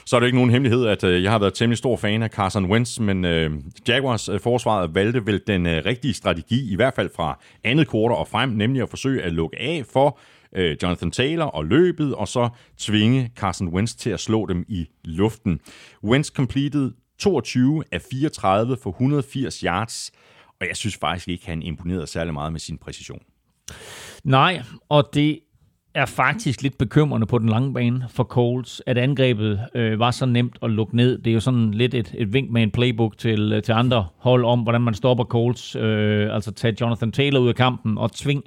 Så 0.05 0.15
er 0.15 0.19
det 0.19 0.27
ikke 0.27 0.37
nogen 0.37 0.51
hemmelighed, 0.51 0.85
at 0.85 1.03
øh, 1.03 1.23
jeg 1.23 1.31
har 1.31 1.39
været 1.39 1.53
temmelig 1.53 1.77
stor 1.77 1.97
fan 1.97 2.23
af 2.23 2.29
Carson 2.29 2.65
Wentz, 2.65 2.99
men 2.99 3.25
øh, 3.25 3.51
Jaguars 3.87 4.29
øh, 4.29 4.39
forsvaret 4.39 4.95
valgte 4.95 5.25
vel 5.25 5.41
den 5.47 5.65
øh, 5.65 5.85
rigtige 5.85 6.13
strategi, 6.13 6.71
i 6.71 6.75
hvert 6.75 6.93
fald 6.93 7.09
fra 7.15 7.39
andet 7.63 7.87
kvartal 7.87 8.17
og 8.17 8.27
frem, 8.27 8.49
nemlig 8.49 8.81
at 8.81 8.89
forsøge 8.89 9.21
at 9.21 9.33
lukke 9.33 9.59
af 9.59 9.83
for 9.93 10.19
øh, 10.55 10.77
Jonathan 10.83 11.11
Taylor 11.11 11.45
og 11.45 11.65
løbet, 11.65 12.15
og 12.15 12.27
så 12.27 12.49
tvinge 12.77 13.31
Carson 13.35 13.67
Wentz 13.67 13.93
til 13.93 14.09
at 14.09 14.19
slå 14.19 14.45
dem 14.45 14.65
i 14.67 14.87
luften. 15.03 15.59
Wentz 16.03 16.31
completed 16.31 16.91
22 17.19 17.83
af 17.91 18.01
34 18.11 18.77
for 18.83 18.89
180 18.89 19.59
yards, 19.59 20.11
og 20.61 20.67
jeg 20.67 20.77
synes 20.77 20.97
faktisk 20.97 21.27
ikke, 21.27 21.47
han 21.47 21.61
imponerede 21.61 22.07
særlig 22.07 22.33
meget 22.33 22.51
med 22.51 22.59
sin 22.59 22.77
præcision. 22.77 23.21
Nej, 24.23 24.61
og 24.89 25.09
det 25.13 25.39
er 25.95 26.05
faktisk 26.05 26.61
lidt 26.61 26.77
bekymrende 26.77 27.27
på 27.27 27.37
den 27.37 27.49
lange 27.49 27.73
bane 27.73 28.05
for 28.09 28.23
Colts, 28.23 28.81
at 28.85 28.97
angrebet 28.97 29.59
øh, 29.75 29.99
var 29.99 30.11
så 30.11 30.25
nemt 30.25 30.57
at 30.61 30.69
lukke 30.69 30.95
ned. 30.95 31.17
Det 31.17 31.27
er 31.27 31.33
jo 31.33 31.39
sådan 31.39 31.71
lidt 31.71 31.93
et, 31.93 32.15
et 32.17 32.33
vink 32.33 32.51
med 32.51 32.63
en 32.63 32.71
playbook 32.71 33.17
til, 33.17 33.53
øh, 33.53 33.63
til 33.63 33.71
andre 33.71 34.07
hold 34.17 34.45
om, 34.45 34.59
hvordan 34.59 34.81
man 34.81 34.93
stopper 34.93 35.23
Colts. 35.23 35.75
Øh, 35.75 36.35
altså 36.35 36.51
tage 36.51 36.75
Jonathan 36.81 37.11
Taylor 37.11 37.39
ud 37.39 37.47
af 37.47 37.55
kampen 37.55 37.97
og 37.97 38.11
tving 38.11 38.43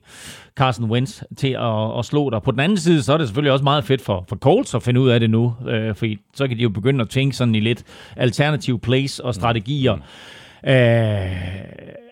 Carson 0.57 0.91
Wentz 0.91 1.23
til 1.37 1.57
at, 1.61 1.99
at 1.99 2.05
slå 2.05 2.31
dig. 2.31 2.43
På 2.43 2.51
den 2.51 2.61
anden 2.61 2.79
side, 2.79 3.03
så 3.03 3.13
er 3.13 3.19
det 3.19 3.29
selvfølgelig 3.29 3.53
også 3.53 3.65
meget 3.65 3.85
fedt 3.85 4.01
for, 4.01 4.25
for 4.29 4.37
Colts 4.37 4.75
at 4.75 4.83
finde 4.83 5.01
ud 5.01 5.09
af 5.09 5.21
det 5.21 5.31
nu, 5.31 5.55
øh, 5.69 5.95
fordi 5.95 6.19
så 6.35 6.49
kan 6.49 6.57
de 6.57 6.63
jo 6.63 6.69
begynde 6.69 7.03
at 7.03 7.09
tænke 7.09 7.37
sådan 7.37 7.55
i 7.55 7.61
lidt 7.61 7.85
alternative 8.17 8.79
plays 8.79 9.19
og 9.19 9.35
strategier. 9.35 9.95
Mm. 9.95 10.03
Øh, 10.71 12.04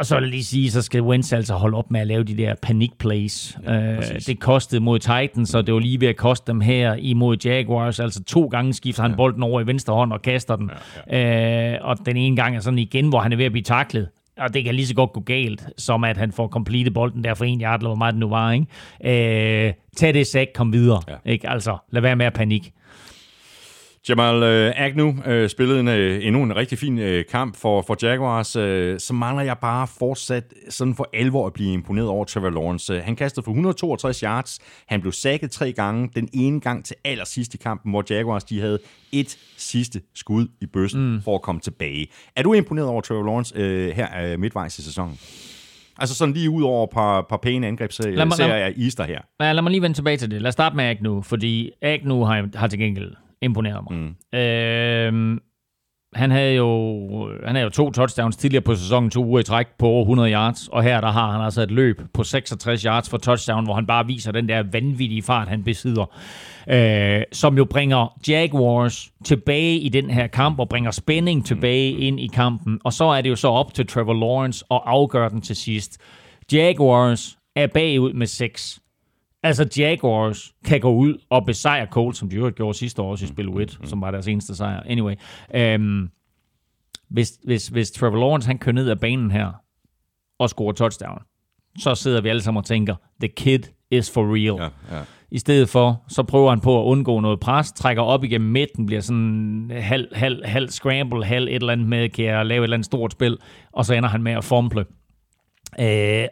og 0.00 0.06
så 0.06 0.14
vil 0.14 0.22
jeg 0.22 0.30
lige 0.30 0.44
sige, 0.44 0.70
så 0.70 0.82
skal 0.82 1.02
Wentz 1.02 1.32
altså 1.32 1.54
holde 1.54 1.76
op 1.76 1.90
med 1.90 2.00
at 2.00 2.06
lave 2.06 2.24
de 2.24 2.36
der 2.36 2.54
panic 2.62 2.90
plays. 2.98 3.58
Ja, 3.66 3.96
øh, 3.96 4.02
det 4.26 4.40
kostede 4.40 4.80
mod 4.80 4.98
Titans, 4.98 5.54
og 5.54 5.66
det 5.66 5.74
var 5.74 5.80
lige 5.80 6.00
ved 6.00 6.08
at 6.08 6.16
koste 6.16 6.52
dem 6.52 6.60
her 6.60 6.94
imod 6.98 7.36
Jaguars. 7.44 8.00
Altså 8.00 8.24
to 8.24 8.46
gange 8.46 8.72
skifter 8.72 9.02
han 9.02 9.14
bolden 9.16 9.42
over 9.42 9.60
i 9.60 9.66
venstre 9.66 9.94
hånd 9.94 10.12
og 10.12 10.22
kaster 10.22 10.56
den. 10.56 10.70
Ja, 11.10 11.18
ja. 11.18 11.72
Øh, 11.72 11.78
og 11.82 12.06
den 12.06 12.16
ene 12.16 12.36
gang 12.36 12.56
er 12.56 12.60
sådan 12.60 12.78
igen, 12.78 13.08
hvor 13.08 13.20
han 13.20 13.32
er 13.32 13.36
ved 13.36 13.44
at 13.44 13.52
blive 13.52 13.64
taklet. 13.64 14.08
Og 14.38 14.54
det 14.54 14.64
kan 14.64 14.74
lige 14.74 14.86
så 14.86 14.94
godt 14.94 15.12
gå 15.12 15.20
galt, 15.20 15.68
som 15.78 16.04
at 16.04 16.16
han 16.16 16.32
får 16.32 16.48
completed 16.48 16.90
bolden 16.90 17.24
der 17.24 17.34
for 17.34 17.44
en 17.44 17.60
yard, 17.60 17.80
eller 17.80 17.88
hvor 17.88 17.96
meget 17.96 18.12
det 18.12 18.20
nu 18.20 18.28
var. 18.28 18.52
Ikke? 18.52 19.66
Øh, 19.66 19.72
tag 19.96 20.14
det 20.14 20.26
sæk, 20.26 20.48
kom 20.54 20.72
videre. 20.72 21.02
Ja. 21.08 21.30
Ikke? 21.32 21.50
Altså, 21.50 21.76
lad 21.90 22.02
være 22.02 22.16
med 22.16 22.26
at 22.26 22.32
panik. 22.32 22.72
Jamal 24.08 24.42
øh, 24.42 24.72
Agnew 24.76 25.14
øh, 25.26 25.48
spillede 25.48 25.80
en, 25.80 25.88
øh, 25.88 26.26
endnu 26.26 26.42
en 26.42 26.56
rigtig 26.56 26.78
fin 26.78 26.98
øh, 26.98 27.24
kamp 27.30 27.56
for, 27.56 27.82
for 27.86 27.96
Jaguars. 28.06 28.56
Øh, 28.56 29.00
så 29.00 29.12
mangler 29.14 29.44
jeg 29.44 29.58
bare 29.58 29.86
fortsat 29.98 30.44
sådan 30.68 30.94
for 30.94 31.08
alvor 31.14 31.46
at 31.46 31.52
blive 31.52 31.72
imponeret 31.72 32.08
over 32.08 32.24
Trevor 32.24 32.50
Lawrence. 32.50 32.92
Øh, 32.94 33.02
han 33.04 33.16
kastede 33.16 33.44
for 33.44 33.50
162 33.50 34.20
yards. 34.20 34.58
Han 34.88 35.00
blev 35.00 35.12
sækket 35.12 35.50
tre 35.50 35.72
gange. 35.72 36.08
Den 36.16 36.28
ene 36.32 36.60
gang 36.60 36.84
til 36.84 36.96
allersidst 37.04 37.54
i 37.54 37.56
kampen, 37.56 37.92
hvor 37.92 38.04
Jaguars 38.10 38.44
de 38.44 38.60
havde 38.60 38.78
et 39.12 39.38
sidste 39.56 40.00
skud 40.14 40.46
i 40.60 40.66
bøssen 40.66 41.12
mm. 41.12 41.22
for 41.22 41.34
at 41.34 41.42
komme 41.42 41.60
tilbage. 41.60 42.06
Er 42.36 42.42
du 42.42 42.52
imponeret 42.52 42.88
over 42.88 43.00
Trevor 43.00 43.24
Lawrence 43.24 43.54
øh, 43.56 43.96
her 43.96 44.08
øh, 44.32 44.38
midtvejs 44.40 44.78
i 44.78 44.82
sæsonen? 44.82 45.18
Altså 45.98 46.14
sådan 46.14 46.34
lige 46.34 46.50
ud 46.50 46.62
over 46.62 46.84
et 46.84 46.90
par, 46.90 47.26
par 47.28 47.36
pæne 47.36 47.66
angrebsserier 47.66 48.16
Lad 48.16 48.26
mig- 48.26 48.38
lad 48.38 48.50
af 48.50 48.72
Easter 48.82 49.04
her. 49.04 49.18
Ja, 49.40 49.52
lad 49.52 49.62
mig 49.62 49.70
lige 49.70 49.82
vende 49.82 49.96
tilbage 49.96 50.16
til 50.16 50.30
det. 50.30 50.42
Lad 50.42 50.48
os 50.48 50.52
starte 50.52 50.76
med 50.76 50.84
Agnew, 50.84 51.22
fordi 51.22 51.70
Agnew 51.82 52.24
har, 52.24 52.48
har 52.58 52.66
til 52.66 52.78
gengæld 52.78 53.12
imponeret 53.42 53.84
mig. 53.90 53.98
Mm. 53.98 54.38
Øhm, 54.38 55.40
han 56.14 56.30
havde 56.30 56.54
jo 56.54 57.30
han 57.44 57.54
havde 57.54 57.64
jo 57.64 57.70
to 57.70 57.90
touchdowns 57.90 58.36
tidligere 58.36 58.62
på 58.62 58.74
sæsonen, 58.74 59.10
to 59.10 59.24
uger 59.24 59.40
i 59.40 59.42
træk 59.42 59.66
på 59.78 59.86
over 59.86 60.02
100 60.02 60.32
yards, 60.32 60.68
og 60.68 60.82
her 60.82 61.00
der 61.00 61.10
har 61.10 61.32
han 61.32 61.40
altså 61.40 61.62
et 61.62 61.70
løb 61.70 62.02
på 62.14 62.24
66 62.24 62.82
yards 62.82 63.10
for 63.10 63.18
touchdown, 63.18 63.64
hvor 63.64 63.74
han 63.74 63.86
bare 63.86 64.06
viser 64.06 64.32
den 64.32 64.48
der 64.48 64.62
vanvittige 64.72 65.22
fart, 65.22 65.48
han 65.48 65.64
besidder, 65.64 66.14
øh, 66.68 67.22
som 67.32 67.56
jo 67.56 67.64
bringer 67.64 68.18
Jaguars 68.28 69.12
tilbage 69.24 69.78
i 69.78 69.88
den 69.88 70.10
her 70.10 70.26
kamp, 70.26 70.58
og 70.58 70.68
bringer 70.68 70.90
spænding 70.90 71.46
tilbage 71.46 71.90
ind 71.90 72.20
i 72.20 72.26
kampen, 72.26 72.80
og 72.84 72.92
så 72.92 73.04
er 73.04 73.20
det 73.20 73.30
jo 73.30 73.36
så 73.36 73.48
op 73.48 73.74
til 73.74 73.86
Trevor 73.86 74.14
Lawrence 74.14 74.64
at 74.70 74.80
afgøre 74.84 75.30
den 75.30 75.40
til 75.40 75.56
sidst. 75.56 75.98
Jaguars 76.52 77.38
er 77.56 77.66
bagud 77.66 78.12
med 78.12 78.26
6. 78.26 78.80
Altså 79.42 79.68
Jaguars 79.78 80.54
kan 80.64 80.80
gå 80.80 80.94
ud 80.94 81.18
og 81.30 81.46
besejre 81.46 81.86
Colts, 81.86 82.18
som 82.18 82.28
de 82.30 82.36
jo 82.36 82.52
gjorde 82.56 82.78
sidste 82.78 83.02
år 83.02 83.10
også 83.10 83.24
i 83.24 83.28
spil 83.28 83.48
1, 83.48 83.78
som 83.84 84.00
var 84.00 84.10
deres 84.10 84.28
eneste 84.28 84.56
sejr. 84.56 84.82
Anyway, 84.82 85.14
øhm, 85.54 86.08
hvis, 87.08 87.38
hvis, 87.44 87.68
hvis 87.68 87.90
Trevor 87.90 88.18
Lawrence 88.18 88.46
han 88.46 88.58
kører 88.58 88.74
ned 88.74 88.90
ad 88.90 88.96
banen 88.96 89.30
her 89.30 89.52
og 90.38 90.48
scorer 90.48 90.72
touchdown, 90.72 91.22
så 91.78 91.94
sidder 91.94 92.20
vi 92.20 92.28
alle 92.28 92.42
sammen 92.42 92.58
og 92.58 92.64
tænker, 92.64 92.94
the 93.20 93.28
kid 93.28 93.60
is 93.90 94.10
for 94.10 94.34
real. 94.34 94.72
Ja, 94.90 94.96
ja. 94.96 95.02
I 95.30 95.38
stedet 95.38 95.68
for, 95.68 96.04
så 96.08 96.22
prøver 96.22 96.50
han 96.50 96.60
på 96.60 96.80
at 96.80 96.84
undgå 96.84 97.20
noget 97.20 97.40
pres, 97.40 97.72
trækker 97.72 98.02
op 98.02 98.24
igennem 98.24 98.50
midten, 98.50 98.86
bliver 98.86 99.00
sådan 99.00 99.70
halv, 99.74 100.08
halv, 100.14 100.44
halv 100.44 100.68
scramble, 100.68 101.24
halv 101.24 101.48
et 101.48 101.54
eller 101.54 101.72
andet 101.72 101.86
med, 101.86 102.08
kan 102.08 102.24
jeg 102.24 102.46
lave 102.46 102.60
et 102.60 102.64
eller 102.64 102.76
andet 102.76 102.86
stort 102.86 103.12
spil, 103.12 103.38
og 103.72 103.84
så 103.84 103.94
ender 103.94 104.08
han 104.08 104.22
med 104.22 104.32
at 104.32 104.44
fumble. 104.44 104.84
Øh, 105.80 106.24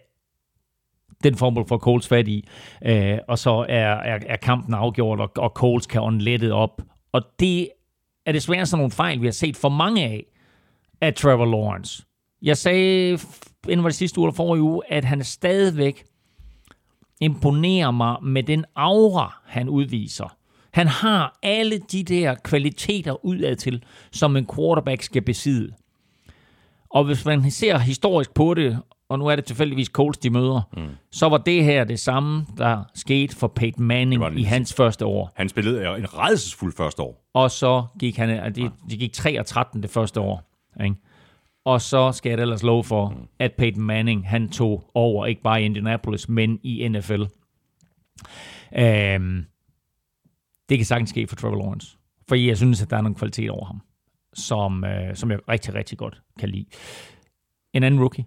den 1.24 1.34
fumble 1.34 1.64
får 1.68 1.78
Coles 1.78 2.08
fat 2.08 2.28
i, 2.28 2.48
øh, 2.84 3.18
og 3.28 3.38
så 3.38 3.66
er, 3.68 3.86
er, 3.86 4.18
er 4.26 4.36
kampen 4.36 4.74
afgjort, 4.74 5.20
og, 5.20 5.30
og 5.36 5.50
Coles 5.50 5.86
kan 5.86 6.18
lettet 6.18 6.52
op. 6.52 6.82
Og 7.12 7.22
det 7.40 7.68
er 8.26 8.32
desværre 8.32 8.66
sådan 8.66 8.80
nogle 8.80 8.90
fejl, 8.90 9.20
vi 9.20 9.26
har 9.26 9.32
set 9.32 9.56
for 9.56 9.68
mange 9.68 10.04
af 10.04 10.24
af 11.00 11.14
Trevor 11.14 11.44
Lawrence. 11.44 12.02
Jeg 12.42 12.56
sagde 12.56 13.18
inden 13.68 13.82
for 13.82 13.88
det 13.88 13.96
sidste 13.96 14.18
uge 14.18 14.28
eller 14.28 14.36
forrige 14.36 14.62
uge, 14.62 14.82
at 14.88 15.04
han 15.04 15.24
stadigvæk 15.24 16.04
imponerer 17.20 17.90
mig 17.90 18.16
med 18.22 18.42
den 18.42 18.64
aura, 18.76 19.42
han 19.46 19.68
udviser. 19.68 20.36
Han 20.70 20.86
har 20.86 21.38
alle 21.42 21.78
de 21.78 22.02
der 22.02 22.34
kvaliteter 22.34 23.24
udad 23.24 23.56
til, 23.56 23.84
som 24.10 24.36
en 24.36 24.46
quarterback 24.54 25.02
skal 25.02 25.22
besidde. 25.22 25.72
Og 26.90 27.04
hvis 27.04 27.24
man 27.24 27.50
ser 27.50 27.78
historisk 27.78 28.34
på 28.34 28.54
det, 28.54 28.78
og 29.08 29.18
nu 29.18 29.26
er 29.26 29.36
det 29.36 29.44
tilfældigvis 29.44 29.88
Colts, 29.88 30.18
de 30.18 30.30
møder, 30.30 30.62
mm. 30.76 30.88
så 31.10 31.28
var 31.28 31.38
det 31.38 31.64
her 31.64 31.84
det 31.84 32.00
samme, 32.00 32.46
der 32.58 32.84
skete 32.94 33.36
for 33.36 33.48
Peyton 33.48 33.84
Manning 33.84 34.40
i 34.40 34.42
hans 34.42 34.74
første 34.74 35.06
år. 35.06 35.32
Han 35.34 35.48
spillede 35.48 35.98
en 35.98 36.14
redselsfuld 36.14 36.72
første 36.72 37.02
år. 37.02 37.28
Og 37.34 37.50
så 37.50 37.84
gik 37.98 38.16
han, 38.16 38.54
de, 38.54 38.70
de 38.90 38.96
gik 38.96 39.12
3 39.12 39.40
og 39.40 39.46
13 39.46 39.82
det 39.82 39.90
første 39.90 40.20
år. 40.20 40.42
Ikke? 40.84 40.96
Og 41.64 41.80
så 41.80 42.12
skal 42.12 42.30
jeg 42.30 42.40
ellers 42.40 42.62
love 42.62 42.84
for, 42.84 43.08
mm. 43.08 43.16
at 43.38 43.52
Peyton 43.52 43.82
Manning, 43.82 44.28
han 44.28 44.48
tog 44.48 44.90
over, 44.94 45.26
ikke 45.26 45.42
bare 45.42 45.62
i 45.62 45.64
Indianapolis, 45.64 46.28
men 46.28 46.60
i 46.62 46.88
NFL. 46.88 47.22
Um, 47.22 47.28
det 50.68 50.78
kan 50.78 50.84
sagtens 50.84 51.10
ske 51.10 51.26
for 51.26 51.36
Trevor 51.36 51.56
Lawrence. 51.56 51.96
For 52.28 52.34
jeg 52.34 52.56
synes, 52.56 52.82
at 52.82 52.90
der 52.90 52.96
er 52.96 53.00
nogle 53.00 53.14
kvalitet 53.14 53.50
over 53.50 53.64
ham, 53.64 53.80
som, 54.34 54.84
uh, 54.84 55.14
som 55.14 55.30
jeg 55.30 55.38
rigtig, 55.48 55.74
rigtig 55.74 55.98
godt 55.98 56.22
kan 56.38 56.48
lide. 56.48 56.66
En 57.72 57.82
anden 57.82 58.00
rookie, 58.00 58.24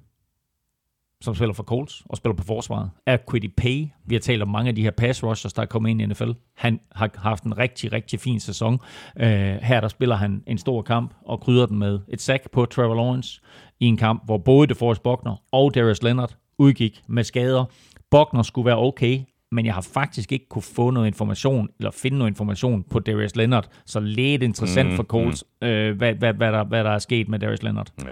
som 1.21 1.35
spiller 1.35 1.53
for 1.53 1.63
Colts 1.63 2.03
og 2.05 2.17
spiller 2.17 2.35
på 2.35 2.43
forsvaret, 2.43 2.89
er 3.05 3.17
Quiddy 3.31 3.53
Pay. 3.57 3.87
Vi 4.05 4.15
har 4.15 4.19
talt 4.19 4.41
om 4.41 4.47
mange 4.47 4.69
af 4.69 4.75
de 4.75 4.81
her 4.81 4.91
pass 4.91 5.23
rushers, 5.23 5.53
der 5.53 5.61
er 5.61 5.65
kommet 5.65 5.89
ind 5.89 6.01
i 6.01 6.05
NFL. 6.05 6.31
Han 6.55 6.79
har 6.91 7.09
haft 7.15 7.43
en 7.43 7.57
rigtig, 7.57 7.93
rigtig 7.93 8.19
fin 8.19 8.39
sæson. 8.39 8.73
Uh, 8.73 9.21
her 9.61 9.81
der 9.81 9.87
spiller 9.87 10.15
han 10.15 10.43
en 10.47 10.57
stor 10.57 10.81
kamp 10.81 11.13
og 11.25 11.39
krydder 11.39 11.65
den 11.65 11.79
med 11.79 11.99
et 12.07 12.21
sack 12.21 12.51
på 12.51 12.65
Trevor 12.65 12.95
Lawrence 12.95 13.41
i 13.79 13.85
en 13.85 13.97
kamp, 13.97 14.25
hvor 14.25 14.37
både 14.37 14.67
DeForest 14.67 15.03
Buckner 15.03 15.35
og 15.51 15.75
Darius 15.75 16.03
Leonard 16.03 16.35
udgik 16.57 17.01
med 17.07 17.23
skader. 17.23 17.65
Buckner 18.11 18.41
skulle 18.41 18.65
være 18.65 18.77
okay, 18.77 19.19
men 19.51 19.65
jeg 19.65 19.73
har 19.73 19.81
faktisk 19.81 20.31
ikke 20.31 20.49
kunne 20.49 20.61
få 20.61 20.89
noget 20.89 21.07
information, 21.07 21.69
eller 21.79 21.91
finde 21.91 22.17
noget 22.17 22.31
information 22.31 22.83
på 22.83 22.99
Darius 22.99 23.35
Leonard, 23.35 23.67
så 23.85 23.99
lidt 23.99 24.43
interessant 24.43 24.89
mm, 24.89 24.95
for 24.95 25.03
Colts, 25.03 25.43
mm. 25.61 25.67
øh, 25.67 25.97
hvad, 25.97 26.13
hvad, 26.13 26.33
hvad, 26.33 26.51
der, 26.51 26.63
hvad 26.63 26.83
der 26.83 26.89
er 26.89 26.99
sket 26.99 27.29
med 27.29 27.39
Darius 27.39 27.63
Leonard. 27.63 27.91
Ja. 27.99 28.11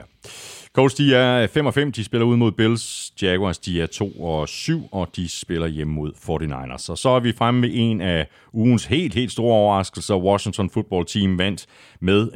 Colts, 0.80 0.96
de 0.96 1.16
er 1.16 1.48
5 1.48 1.66
og 1.66 1.74
5, 1.74 1.92
de 1.92 2.04
spiller 2.04 2.26
ud 2.26 2.38
mod 2.38 2.52
Bills. 2.52 3.14
Jaguars, 3.22 3.58
de 3.58 3.82
er 3.82 3.88
2 3.88 4.12
og 4.12 4.50
7, 4.50 4.88
og 4.92 5.10
de 5.16 5.30
spiller 5.30 5.68
hjemme 5.68 5.94
mod 5.94 6.12
49ers. 6.12 6.92
Og 6.92 6.98
så 6.98 7.10
er 7.10 7.20
vi 7.20 7.34
fremme 7.38 7.62
med 7.62 7.70
en 7.74 8.02
af 8.02 8.28
ugens 8.54 8.86
helt, 8.86 9.14
helt 9.14 9.32
store 9.32 9.56
overraskelser. 9.56 10.16
Washington 10.16 10.70
Football 10.70 11.06
Team 11.06 11.38
vandt 11.38 11.66
med 12.02 12.28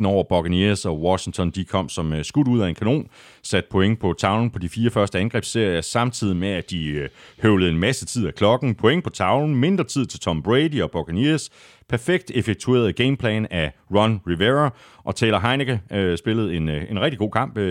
29-19 0.00 0.06
over 0.06 0.24
Buccaneers, 0.28 0.84
og 0.84 1.02
Washington, 1.02 1.50
de 1.50 1.64
kom 1.64 1.88
som 1.88 2.12
øh, 2.12 2.24
skudt 2.24 2.48
ud 2.48 2.60
af 2.60 2.68
en 2.68 2.74
kanon, 2.74 3.08
sat 3.42 3.64
point 3.70 4.00
på 4.00 4.14
tavlen 4.18 4.50
på 4.50 4.58
de 4.58 4.68
fire 4.68 4.90
første 4.90 5.18
angrebsserier, 5.18 5.80
samtidig 5.80 6.36
med, 6.36 6.48
at 6.48 6.70
de 6.70 6.86
øh, 6.86 7.08
høvlede 7.42 7.70
en 7.70 7.78
masse 7.78 8.06
tid 8.06 8.26
af 8.26 8.34
klokken. 8.34 8.74
Point 8.74 9.04
på 9.04 9.10
tavlen, 9.10 9.56
mindre 9.56 9.84
tid 9.84 10.06
til 10.06 10.20
Tom 10.20 10.42
Brady 10.42 10.82
og 10.82 10.90
Buccaneers, 10.90 11.50
perfekt 11.92 12.30
effektueret 12.34 12.96
gameplan 12.96 13.46
af 13.50 13.72
Ron 13.94 14.20
Rivera, 14.26 14.74
og 15.04 15.16
Taylor 15.16 15.38
Heineke 15.38 15.80
øh, 15.90 16.18
spillede 16.18 16.56
en, 16.56 16.68
øh, 16.68 16.90
en 16.90 17.00
rigtig 17.00 17.18
god 17.18 17.30
kamp, 17.30 17.58
26-32 17.58 17.62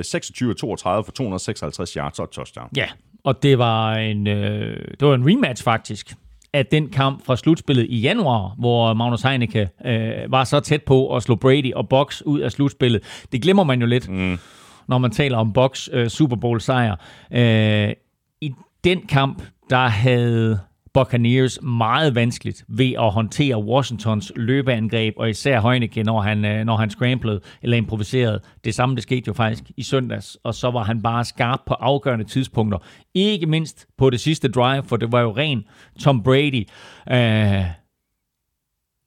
for 1.05 1.11
256 1.11 1.93
yards 1.93 2.19
og 2.19 2.31
touchdown. 2.31 2.69
Ja, 2.77 2.85
og 3.23 3.43
det 3.43 3.57
var 3.57 3.95
en, 3.95 4.27
øh, 4.27 4.77
det 4.99 5.07
var 5.07 5.15
en 5.15 5.29
rematch 5.29 5.63
faktisk 5.63 6.13
af 6.53 6.65
den 6.65 6.89
kamp 6.89 7.25
fra 7.25 7.35
slutspillet 7.35 7.85
i 7.89 7.99
januar, 7.99 8.55
hvor 8.59 8.93
Magnus 8.93 9.21
Heineke 9.21 9.69
øh, 9.85 10.31
var 10.31 10.43
så 10.43 10.59
tæt 10.59 10.83
på 10.83 11.15
at 11.15 11.23
slå 11.23 11.35
Brady 11.35 11.73
og 11.73 11.89
Box 11.89 12.21
ud 12.21 12.39
af 12.39 12.51
slutspillet. 12.51 13.25
Det 13.31 13.41
glemmer 13.41 13.63
man 13.63 13.81
jo 13.81 13.87
lidt, 13.87 14.09
mm. 14.09 14.39
når 14.87 14.97
man 14.97 15.11
taler 15.11 15.37
om 15.37 15.53
Box 15.53 15.89
øh, 15.93 16.07
Super 16.07 16.35
Bowl 16.35 16.61
sejr. 16.61 16.95
Øh, 17.31 17.93
I 18.41 18.53
den 18.83 19.01
kamp, 19.07 19.43
der 19.69 19.87
havde 19.87 20.59
Buccaneers 20.93 21.61
meget 21.61 22.15
vanskeligt 22.15 22.65
ved 22.67 22.93
at 22.93 23.11
håndtere 23.11 23.63
Washingtons 23.63 24.31
løbeangreb, 24.35 25.13
og 25.17 25.29
især 25.29 25.61
Heunicke, 25.61 26.03
når 26.03 26.21
han, 26.21 26.45
øh, 26.45 26.65
når 26.65 26.77
han 26.77 26.89
scramblede 26.89 27.41
eller 27.61 27.77
improviserede. 27.77 28.39
Det 28.63 28.75
samme 28.75 28.95
det 28.95 29.03
skete 29.03 29.23
jo 29.27 29.33
faktisk 29.33 29.63
i 29.77 29.83
søndags, 29.83 30.37
og 30.43 30.55
så 30.55 30.71
var 30.71 30.83
han 30.83 31.01
bare 31.01 31.25
skarp 31.25 31.59
på 31.65 31.73
afgørende 31.73 32.25
tidspunkter. 32.25 32.79
Ikke 33.13 33.45
mindst 33.45 33.87
på 33.97 34.09
det 34.09 34.19
sidste 34.19 34.47
drive, 34.47 34.83
for 34.83 34.97
det 34.97 35.11
var 35.11 35.21
jo 35.21 35.37
ren 35.37 35.63
Tom 35.99 36.23
Brady. 36.23 36.67
Øh, 37.11 37.59
uh, 37.59 37.65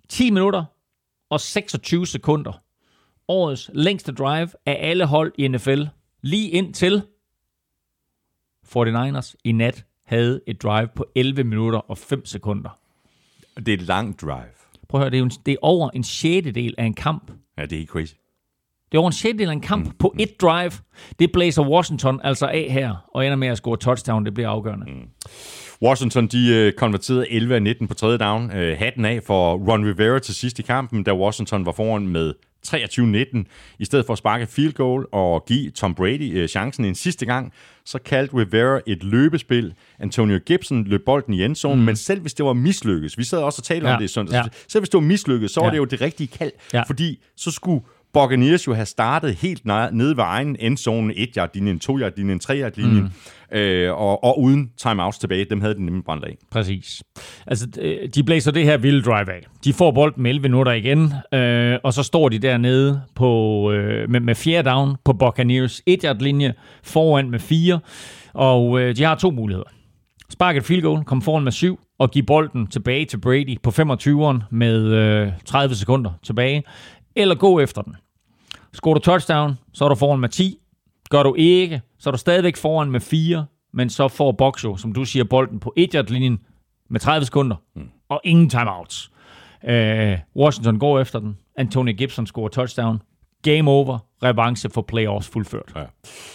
10 0.09 0.31
minutter 0.31 0.65
og 1.31 1.41
26 1.41 2.07
sekunder. 2.07 2.61
Årets 3.29 3.71
længste 3.75 4.13
drive 4.13 4.49
af 4.67 4.79
alle 4.81 5.07
hold 5.07 5.33
i 5.39 5.49
NFL. 5.49 5.83
Lige 6.23 6.51
ind 6.51 6.75
til 6.75 7.03
49ers 8.67 9.35
i 9.45 9.53
nat 9.53 9.85
havde 10.07 10.41
et 10.47 10.63
drive 10.63 10.89
på 10.97 11.07
11 11.15 11.45
minutter 11.45 11.79
og 11.79 11.99
5 11.99 12.27
sekunder. 12.27 12.79
Det 13.57 13.69
er 13.69 13.75
et 13.75 13.83
langt 13.83 14.21
drive. 14.21 14.55
Prøv 14.89 15.01
at 15.01 15.03
høre, 15.03 15.11
det 15.11 15.17
er, 15.17 15.19
jo 15.19 15.25
en, 15.25 15.31
det 15.47 15.53
er 15.53 15.57
over 15.63 15.91
en 15.91 16.05
sjettedel 16.05 16.75
af 16.79 16.85
en 16.85 16.95
kamp. 16.95 17.33
Ja, 17.59 17.63
det 17.63 17.73
er 17.73 17.77
helt 17.77 17.91
crazy. 17.91 18.15
Det 18.93 18.99
er 18.99 19.01
over 19.01 19.09
en 19.09 19.13
sjettedel 19.13 19.49
af 19.49 19.53
en 19.53 19.61
kamp 19.61 19.87
mm. 19.87 19.93
på 19.99 20.15
et 20.19 20.41
drive. 20.41 20.73
Det 21.19 21.33
blæser 21.33 21.69
Washington 21.69 22.21
altså 22.25 22.47
af 22.47 22.67
her, 22.71 23.11
og 23.15 23.27
ender 23.27 23.37
med 23.37 23.49
at 23.49 23.57
score 23.57 23.77
touchdown. 23.77 24.25
Det 24.25 24.35
bliver 24.35 24.49
afgørende. 24.49 24.87
Mm. 24.87 25.09
Washington, 25.83 26.27
de 26.27 26.67
uh, 26.67 26.79
konverterede 26.79 27.31
11 27.31 27.55
af 27.55 27.63
19 27.63 27.89
på 27.89 27.95
tredje 27.95 28.19
down. 28.19 28.45
Uh, 28.45 28.79
hatten 28.79 29.05
af 29.05 29.23
for 29.23 29.55
Ron 29.55 29.87
Rivera 29.87 30.19
til 30.19 30.35
sidst 30.35 30.59
i 30.59 30.63
kampen, 30.63 31.05
da 31.05 31.15
Washington 31.15 31.67
var 31.67 31.73
foran 31.73 32.09
med 32.09 32.35
23-19. 32.69 33.45
I 33.79 33.85
stedet 33.85 34.07
for 34.07 34.13
at 34.13 34.19
sparke 34.19 34.47
field 34.47 34.73
goal 34.73 35.07
og 35.13 35.45
give 35.47 35.71
Tom 35.71 35.95
Brady 35.95 36.43
uh, 36.43 36.49
chancen 36.49 36.85
en 36.85 36.95
sidste 36.95 37.27
gang, 37.27 37.53
så 37.85 37.99
kaldte 37.99 38.37
Rivera 38.37 38.81
et 38.87 39.05
løbespil. 39.05 39.75
Antonio 39.99 40.39
Gibson 40.47 40.85
løb 40.85 41.05
bolden 41.07 41.35
i 41.35 41.45
endzone, 41.45 41.77
mm. 41.77 41.83
men 41.83 41.97
selv 41.97 42.21
hvis 42.21 42.35
det 42.35 42.47
var 42.47 42.53
mislykkes, 42.53 43.19
vi 43.19 43.25
sad 43.25 43.39
også 43.39 43.61
og 43.61 43.65
talte 43.65 43.89
ja. 43.89 43.95
om 43.95 43.99
det 43.99 44.05
i 44.05 44.09
søndags, 44.09 44.35
ja. 44.35 44.51
selv 44.69 44.81
hvis 44.81 44.89
det 44.89 44.99
var 44.99 45.07
mislykkes, 45.07 45.51
så 45.51 45.61
var 45.61 45.67
ja. 45.67 45.73
det 45.73 45.79
jo 45.79 45.85
det 45.85 46.01
rigtige 46.01 46.29
kald, 46.29 46.53
ja. 46.73 46.83
fordi 46.83 47.19
så 47.37 47.51
skulle 47.51 47.85
Buccaneers 48.15 48.67
jo 48.67 48.75
have 48.75 48.87
startet 48.87 49.35
helt 49.35 49.65
nede 49.93 50.17
ved 50.17 50.25
egen 50.25 50.57
endzone, 50.61 51.15
1 51.15 51.29
yard 51.37 51.51
linjen 51.55 51.79
2 51.79 51.99
yard 51.99 52.13
linjen 52.17 52.39
3 52.39 52.61
yard 52.61 52.73
linjen 52.77 53.13
mm. 53.53 53.59
øh, 53.59 53.93
og, 53.93 54.25
og 54.25 54.41
uden 54.41 54.71
timeouts 54.77 55.19
tilbage. 55.19 55.47
Dem 55.51 55.61
havde 55.61 55.75
den 55.75 55.85
nemlig 55.85 56.05
brændt 56.05 56.25
af. 56.25 56.37
Præcis. 56.51 57.03
Altså, 57.47 57.67
øh, 57.81 58.09
de 58.09 58.25
blæser 58.25 58.53
det 58.53 58.65
her 58.65 58.77
vilde 58.77 59.03
drive 59.03 59.33
af. 59.33 59.47
De 59.65 59.73
får 59.73 59.91
bolden 59.91 60.23
med 60.23 60.31
11 60.31 60.43
minutter 60.43 60.73
igen, 60.73 61.13
øh, 61.35 61.79
og 61.85 61.93
så 61.93 62.03
står 62.03 62.29
de 62.29 62.39
dernede 62.39 63.03
på, 63.15 63.73
øh, 63.73 64.11
med, 64.11 64.21
med 64.21 64.35
fjerde 64.35 64.71
down 64.71 64.97
på 65.05 65.13
Buccaneers 65.13 65.83
1 65.87 66.03
yard 66.05 66.19
linje 66.21 66.55
foran 66.83 67.31
med 67.31 67.39
4, 67.39 67.81
og 68.35 68.81
øh, 68.81 68.97
de 68.97 69.03
har 69.03 69.15
to 69.15 69.31
muligheder. 69.31 69.69
Spark 70.31 70.57
et 70.57 70.65
field 70.65 70.83
goal, 70.83 71.05
komme 71.05 71.23
foran 71.23 71.45
med 71.45 71.53
7, 71.53 71.81
og 71.99 72.11
give 72.11 72.25
bolden 72.27 72.67
tilbage 72.67 73.05
til 73.05 73.21
Brady 73.21 73.59
på 73.63 73.71
25'eren 73.71 74.39
med 74.51 74.85
øh, 74.85 75.33
30 75.47 75.75
sekunder 75.75 76.11
tilbage, 76.23 76.63
eller 77.17 77.35
gå 77.35 77.61
efter 77.61 77.83
den. 77.83 77.95
Skår 78.75 78.95
du 78.95 79.01
touchdown, 79.01 79.59
så 79.73 79.85
er 79.85 79.89
du 79.89 79.95
foran 79.95 80.21
med 80.21 80.29
10. 80.29 80.59
Gør 81.11 81.23
du 81.23 81.35
ikke, 81.35 81.83
så 81.99 82.11
er 82.11 82.13
du 82.13 82.19
stadigvæk 82.19 82.57
foran 82.57 82.91
med 82.91 83.01
4, 83.01 83.47
men 83.73 83.91
så 83.91 84.09
får 84.09 84.33
Boxo, 84.33 84.77
som 84.77 84.93
du 84.93 85.05
siger, 85.05 85.25
bolden 85.25 85.61
på 85.61 85.73
1 85.77 86.11
linjen 86.11 86.39
med 86.91 87.01
30 87.01 87.25
sekunder, 87.25 87.57
mm. 87.77 87.89
og 88.09 88.21
ingen 88.25 88.51
timeouts. 88.51 89.11
Uh, 89.69 90.43
Washington 90.43 90.79
går 90.79 91.01
efter 91.01 91.19
den. 91.19 91.37
Anthony 91.57 91.97
Gibson 91.97 92.27
scorer 92.27 92.49
touchdown. 92.49 93.03
Game 93.43 93.71
over. 93.71 93.99
Revanche 94.23 94.71
for 94.71 94.83
playoffs 94.83 95.29
fuldført. 95.29 95.73
Ja. 95.77 95.85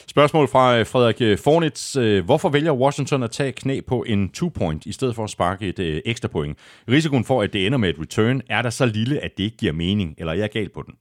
Spørgsmål 0.07 0.47
fra 0.47 0.77
øh, 0.77 0.85
Frederik 0.85 1.21
øh, 1.21 1.37
Fornitz. 1.37 1.97
Hvorfor 2.25 2.49
vælger 2.49 2.73
Washington 2.73 3.23
at 3.23 3.31
tage 3.31 3.51
knæ 3.51 3.79
på 3.87 4.03
en 4.07 4.29
two-point, 4.29 4.85
i 4.85 4.91
stedet 4.91 5.15
for 5.15 5.23
at 5.23 5.29
sparke 5.29 5.67
et 5.67 5.79
øh, 5.79 6.01
ekstra 6.05 6.27
point? 6.27 6.57
Risikoen 6.89 7.25
for, 7.25 7.41
at 7.41 7.53
det 7.53 7.65
ender 7.65 7.77
med 7.77 7.89
et 7.89 7.95
return, 7.99 8.41
er 8.49 8.61
der 8.61 8.69
så 8.69 8.85
lille, 8.85 9.19
at 9.19 9.31
det 9.37 9.43
ikke 9.43 9.57
giver 9.57 9.73
mening, 9.73 10.15
eller 10.17 10.33
er 10.33 10.37
jeg 10.37 10.49
galt 10.49 10.73
på 10.73 10.83
den? 10.85 10.93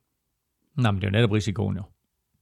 Nej, 0.79 0.91
men 0.91 1.01
det 1.01 1.07
er 1.07 1.11
jo 1.11 1.13
netop 1.13 1.33
risikoen 1.33 1.77
jo. 1.77 1.83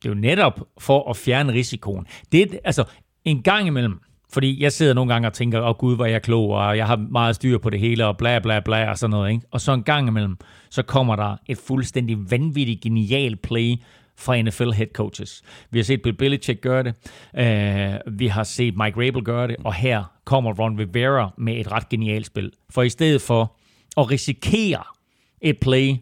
Det 0.02 0.08
er 0.08 0.14
jo 0.14 0.20
netop 0.20 0.60
for 0.78 1.10
at 1.10 1.16
fjerne 1.16 1.52
risikoen. 1.52 2.06
Det 2.32 2.42
er, 2.42 2.58
altså, 2.64 2.84
en 3.24 3.42
gang 3.42 3.66
imellem, 3.66 4.00
fordi 4.32 4.62
jeg 4.62 4.72
sidder 4.72 4.94
nogle 4.94 5.12
gange 5.12 5.28
og 5.28 5.32
tænker, 5.32 5.60
åh 5.60 5.68
oh, 5.68 5.74
gud, 5.74 5.96
hvor 5.96 6.04
er 6.04 6.10
jeg 6.10 6.22
klog, 6.22 6.50
og 6.50 6.76
jeg 6.76 6.86
har 6.86 6.96
meget 6.96 7.34
styr 7.36 7.58
på 7.58 7.70
det 7.70 7.80
hele, 7.80 8.06
og 8.06 8.16
bla 8.16 8.38
bla 8.38 8.60
bla, 8.60 8.90
og 8.90 8.98
sådan 8.98 9.10
noget. 9.10 9.32
Ikke? 9.32 9.46
Og 9.50 9.60
så 9.60 9.72
en 9.72 9.82
gang 9.82 10.08
imellem, 10.08 10.36
så 10.70 10.82
kommer 10.82 11.16
der 11.16 11.36
et 11.46 11.58
fuldstændig 11.58 12.30
vanvittigt 12.30 12.80
genial 12.80 13.36
play 13.36 13.76
fra 14.18 14.42
NFL 14.42 14.70
head 14.70 14.88
coaches. 14.94 15.42
Vi 15.70 15.78
har 15.78 15.84
set 15.84 16.02
Bill 16.02 16.16
Belichick 16.16 16.60
gøre 16.60 16.82
det, 16.82 16.94
uh, 17.34 18.18
vi 18.18 18.26
har 18.26 18.42
set 18.42 18.76
Mike 18.76 19.06
Rabel 19.06 19.24
gøre 19.24 19.48
det, 19.48 19.56
og 19.64 19.74
her 19.74 20.04
kommer 20.24 20.52
Ron 20.52 20.78
Rivera 20.78 21.30
med 21.38 21.56
et 21.56 21.72
ret 21.72 21.88
genialt 21.88 22.26
spil. 22.26 22.52
For 22.70 22.82
i 22.82 22.88
stedet 22.88 23.22
for 23.22 23.56
at 23.96 24.10
risikere 24.10 24.82
et 25.40 25.58
play, 25.60 25.96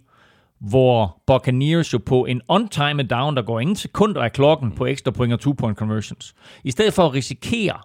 hvor 0.68 1.22
Buccaneers 1.26 1.92
jo 1.92 1.98
på 1.98 2.24
en 2.24 2.40
on-time 2.48 3.02
down, 3.02 3.36
der 3.36 3.42
går 3.42 3.60
ingen 3.60 3.76
sekunder 3.76 4.22
af 4.22 4.32
klokken 4.32 4.72
på 4.72 4.86
ekstra 4.86 5.10
point 5.10 5.32
og 5.32 5.40
two-point 5.40 5.74
conversions. 5.74 6.34
I 6.64 6.70
stedet 6.70 6.94
for 6.94 7.06
at 7.06 7.14
risikere, 7.14 7.78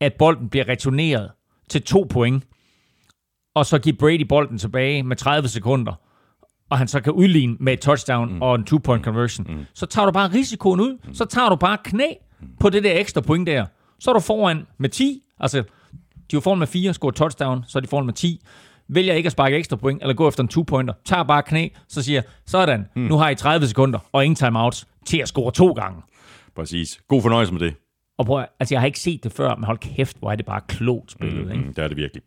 at 0.00 0.14
bolden 0.18 0.48
bliver 0.48 0.68
returneret 0.68 1.30
til 1.68 1.82
to 1.82 2.06
point, 2.10 2.44
og 3.54 3.66
så 3.66 3.78
give 3.78 3.96
Brady 3.96 4.26
bolden 4.28 4.58
tilbage 4.58 5.02
med 5.02 5.16
30 5.16 5.48
sekunder, 5.48 5.92
og 6.70 6.78
han 6.78 6.88
så 6.88 7.00
kan 7.00 7.12
udligne 7.12 7.56
med 7.60 7.72
et 7.72 7.80
touchdown 7.80 8.34
mm. 8.34 8.42
og 8.42 8.54
en 8.54 8.64
two-point 8.70 9.04
conversion, 9.04 9.46
mm. 9.48 9.64
så 9.74 9.86
tager 9.86 10.06
du 10.06 10.12
bare 10.12 10.32
risikoen 10.32 10.80
ud. 10.80 10.98
Mm. 11.04 11.14
Så 11.14 11.24
tager 11.24 11.48
du 11.48 11.56
bare 11.56 11.78
knæ 11.84 12.12
på 12.60 12.70
det 12.70 12.84
der 12.84 13.00
ekstra 13.00 13.20
point 13.20 13.46
der. 13.46 13.66
Så 13.98 14.10
er 14.10 14.14
du 14.14 14.20
foran 14.20 14.66
med 14.78 14.88
10. 14.88 15.22
Altså, 15.40 15.64
de 16.30 16.36
er 16.36 16.40
foran 16.40 16.58
med 16.58 16.66
4, 16.66 16.94
scorer 16.94 17.12
touchdown, 17.12 17.64
så 17.68 17.78
er 17.78 17.80
de 17.80 17.88
foran 17.88 18.06
med 18.06 18.14
10. 18.14 18.40
Vælger 18.88 19.14
ikke 19.14 19.26
at 19.26 19.32
sparke 19.32 19.56
ekstra 19.56 19.76
point, 19.76 20.02
eller 20.02 20.14
gå 20.14 20.28
efter 20.28 20.42
en 20.42 20.48
two-pointer, 20.48 20.92
tager 21.04 21.22
bare 21.22 21.42
knæ, 21.42 21.68
så 21.88 22.02
siger 22.02 22.22
sådan, 22.46 22.86
mm. 22.96 23.02
nu 23.02 23.16
har 23.16 23.30
I 23.30 23.34
30 23.34 23.66
sekunder 23.66 23.98
og 24.12 24.24
ingen 24.24 24.36
timeouts 24.36 24.86
til 25.06 25.18
at 25.18 25.28
score 25.28 25.52
to 25.52 25.72
gange. 25.72 26.02
Præcis. 26.56 27.00
God 27.08 27.22
fornøjelse 27.22 27.52
med 27.52 27.60
det. 27.60 27.74
Og 28.18 28.26
prøv, 28.26 28.44
altså, 28.60 28.74
jeg 28.74 28.80
har 28.80 28.86
ikke 28.86 29.00
set 29.00 29.24
det 29.24 29.32
før, 29.32 29.54
men 29.54 29.64
hold 29.64 29.78
kæft, 29.78 30.16
hvor 30.18 30.32
er 30.32 30.36
det 30.36 30.46
bare 30.46 30.60
klogt 30.68 31.10
spillet. 31.10 31.46
Mm, 31.46 31.52
ikke? 31.52 31.64
det 31.68 31.78
er 31.78 31.88
det 31.88 31.96
virkelig. 31.96 32.22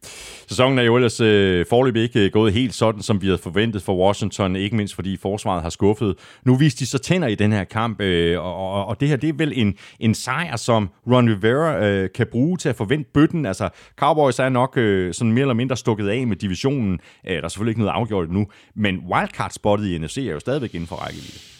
Sæsonen 0.48 0.80
er 0.80 0.84
jo 0.84 0.96
ellers 0.96 1.22
øh, 1.22 1.66
forløbig 1.70 2.02
ikke 2.02 2.26
øh, 2.26 2.32
gået 2.32 2.54
helt 2.54 2.74
sådan, 2.74 3.02
som 3.02 3.22
vi 3.22 3.28
havde 3.28 3.38
forventet 3.38 3.82
for 3.82 3.96
Washington, 3.96 4.56
ikke 4.56 4.76
mindst 4.76 4.96
fordi 4.96 5.18
forsvaret 5.18 5.62
har 5.62 5.70
skuffet. 5.70 6.16
Nu 6.46 6.56
viste 6.56 6.80
de 6.80 6.86
så 6.86 6.98
tænder 6.98 7.28
i 7.28 7.36
den 7.36 7.52
her 7.52 7.64
kamp, 7.64 8.02
øh, 8.02 8.40
og, 8.40 8.72
og, 8.72 8.86
og 8.86 9.00
det 9.00 9.08
her 9.08 9.16
det 9.16 9.30
er 9.30 9.34
vel 9.34 9.52
en, 9.56 9.78
en 10.00 10.14
sejr, 10.14 10.56
som 10.56 10.90
Ron 11.12 11.30
Rivera 11.30 11.86
øh, 11.86 12.10
kan 12.16 12.28
bruge 12.32 12.58
til 12.58 12.70
at 12.70 12.76
forvente 12.76 13.10
bøtten. 13.14 13.46
Altså, 13.46 13.70
Cowboys 13.96 14.40
er 14.40 14.50
nok 14.50 14.78
øh, 14.78 15.14
sådan 15.14 15.32
mere 15.32 15.42
eller 15.42 15.54
mindre 15.54 15.78
stukket 15.78 16.10
af 16.10 16.28
med 16.28 16.36
divisionen. 16.36 17.00
Øh, 17.28 17.36
der 17.36 17.44
er 17.44 17.48
selvfølgelig 17.48 17.72
ikke 17.72 17.82
noget 17.82 17.94
afgjort 17.94 18.32
nu, 18.32 18.48
men 18.76 18.98
wildcard-spottet 19.12 19.88
i 19.88 19.98
NFC 19.98 20.18
er 20.18 20.32
jo 20.32 20.40
stadigvæk 20.40 20.74
inden 20.74 20.88
for 20.88 20.96
rækkevidde. 20.96 21.59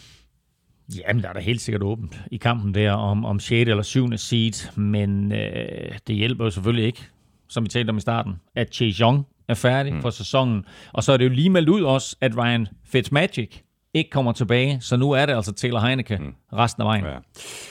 Jamen, 0.96 1.22
der 1.22 1.28
er 1.28 1.32
da 1.32 1.40
helt 1.40 1.60
sikkert 1.60 1.82
åbent 1.82 2.20
i 2.30 2.36
kampen 2.36 2.74
der 2.74 2.92
om, 2.92 3.24
om 3.24 3.40
6. 3.40 3.68
eller 3.70 3.82
7. 3.82 4.16
seed, 4.16 4.76
men 4.76 5.32
øh, 5.32 5.98
det 6.06 6.16
hjælper 6.16 6.44
jo 6.44 6.50
selvfølgelig 6.50 6.84
ikke, 6.84 7.06
som 7.48 7.64
vi 7.64 7.68
talte 7.68 7.90
om 7.90 7.96
i 7.96 8.00
starten, 8.00 8.34
at 8.54 8.74
Chase 8.74 9.02
Young 9.02 9.26
er 9.48 9.54
færdig 9.54 9.94
mm. 9.94 10.02
for 10.02 10.10
sæsonen. 10.10 10.64
Og 10.92 11.04
så 11.04 11.12
er 11.12 11.16
det 11.16 11.24
jo 11.24 11.30
lige 11.30 11.50
meldt 11.50 11.68
ud 11.68 11.82
også, 11.82 12.16
at 12.20 12.36
Ryan 12.36 12.68
Fitzmagic 12.84 13.62
ikke 13.94 14.10
kommer 14.10 14.32
tilbage, 14.32 14.78
så 14.80 14.96
nu 14.96 15.10
er 15.10 15.26
det 15.26 15.34
altså 15.34 15.52
Taylor 15.52 15.80
Heineke 15.80 16.16
mm. 16.16 16.34
resten 16.52 16.82
af 16.82 16.86
vejen. 16.86 17.04
Ja. 17.04 17.16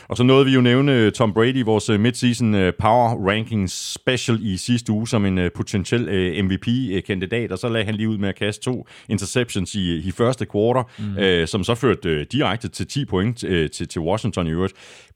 Og 0.08 0.18
så 0.18 0.24
nåede 0.24 0.46
vi 0.46 0.52
jo 0.52 0.62
nævne 0.62 0.92
øh, 0.92 1.12
Tom 1.12 1.34
Brady, 1.34 1.64
vores 1.64 1.90
øh, 1.90 2.00
midseason 2.00 2.56
øh, 2.56 2.74
power 2.80 3.28
rankings 3.30 3.94
special 3.94 4.40
i 4.42 4.58
sidste 4.58 4.92
uge 4.92 5.08
som 5.08 5.26
en 5.26 5.50
potentiel 5.56 6.44
MVP-kandidat, 6.44 7.52
og 7.52 7.58
så 7.58 7.70
lagde 7.70 7.86
han 7.86 7.96
lige 7.96 8.10
ud 8.10 8.18
med 8.18 8.30
at 8.30 8.36
kaste 8.36 8.64
to 8.64 8.88
interceptions 9.10 9.76
i, 9.76 9.98
i 9.98 10.12
første 10.12 10.46
quarter, 10.52 10.84
mm. 11.00 11.18
øh, 11.18 11.48
som 11.48 11.64
så 11.64 11.76
førte 11.76 12.24
direkte 12.24 12.68
til 12.68 12.88
10 12.88 13.06
point 13.06 13.38
til, 13.38 13.88
til 13.88 14.02
Washington 14.02 14.48
i 14.48 14.50
øvrigt. 14.50 14.74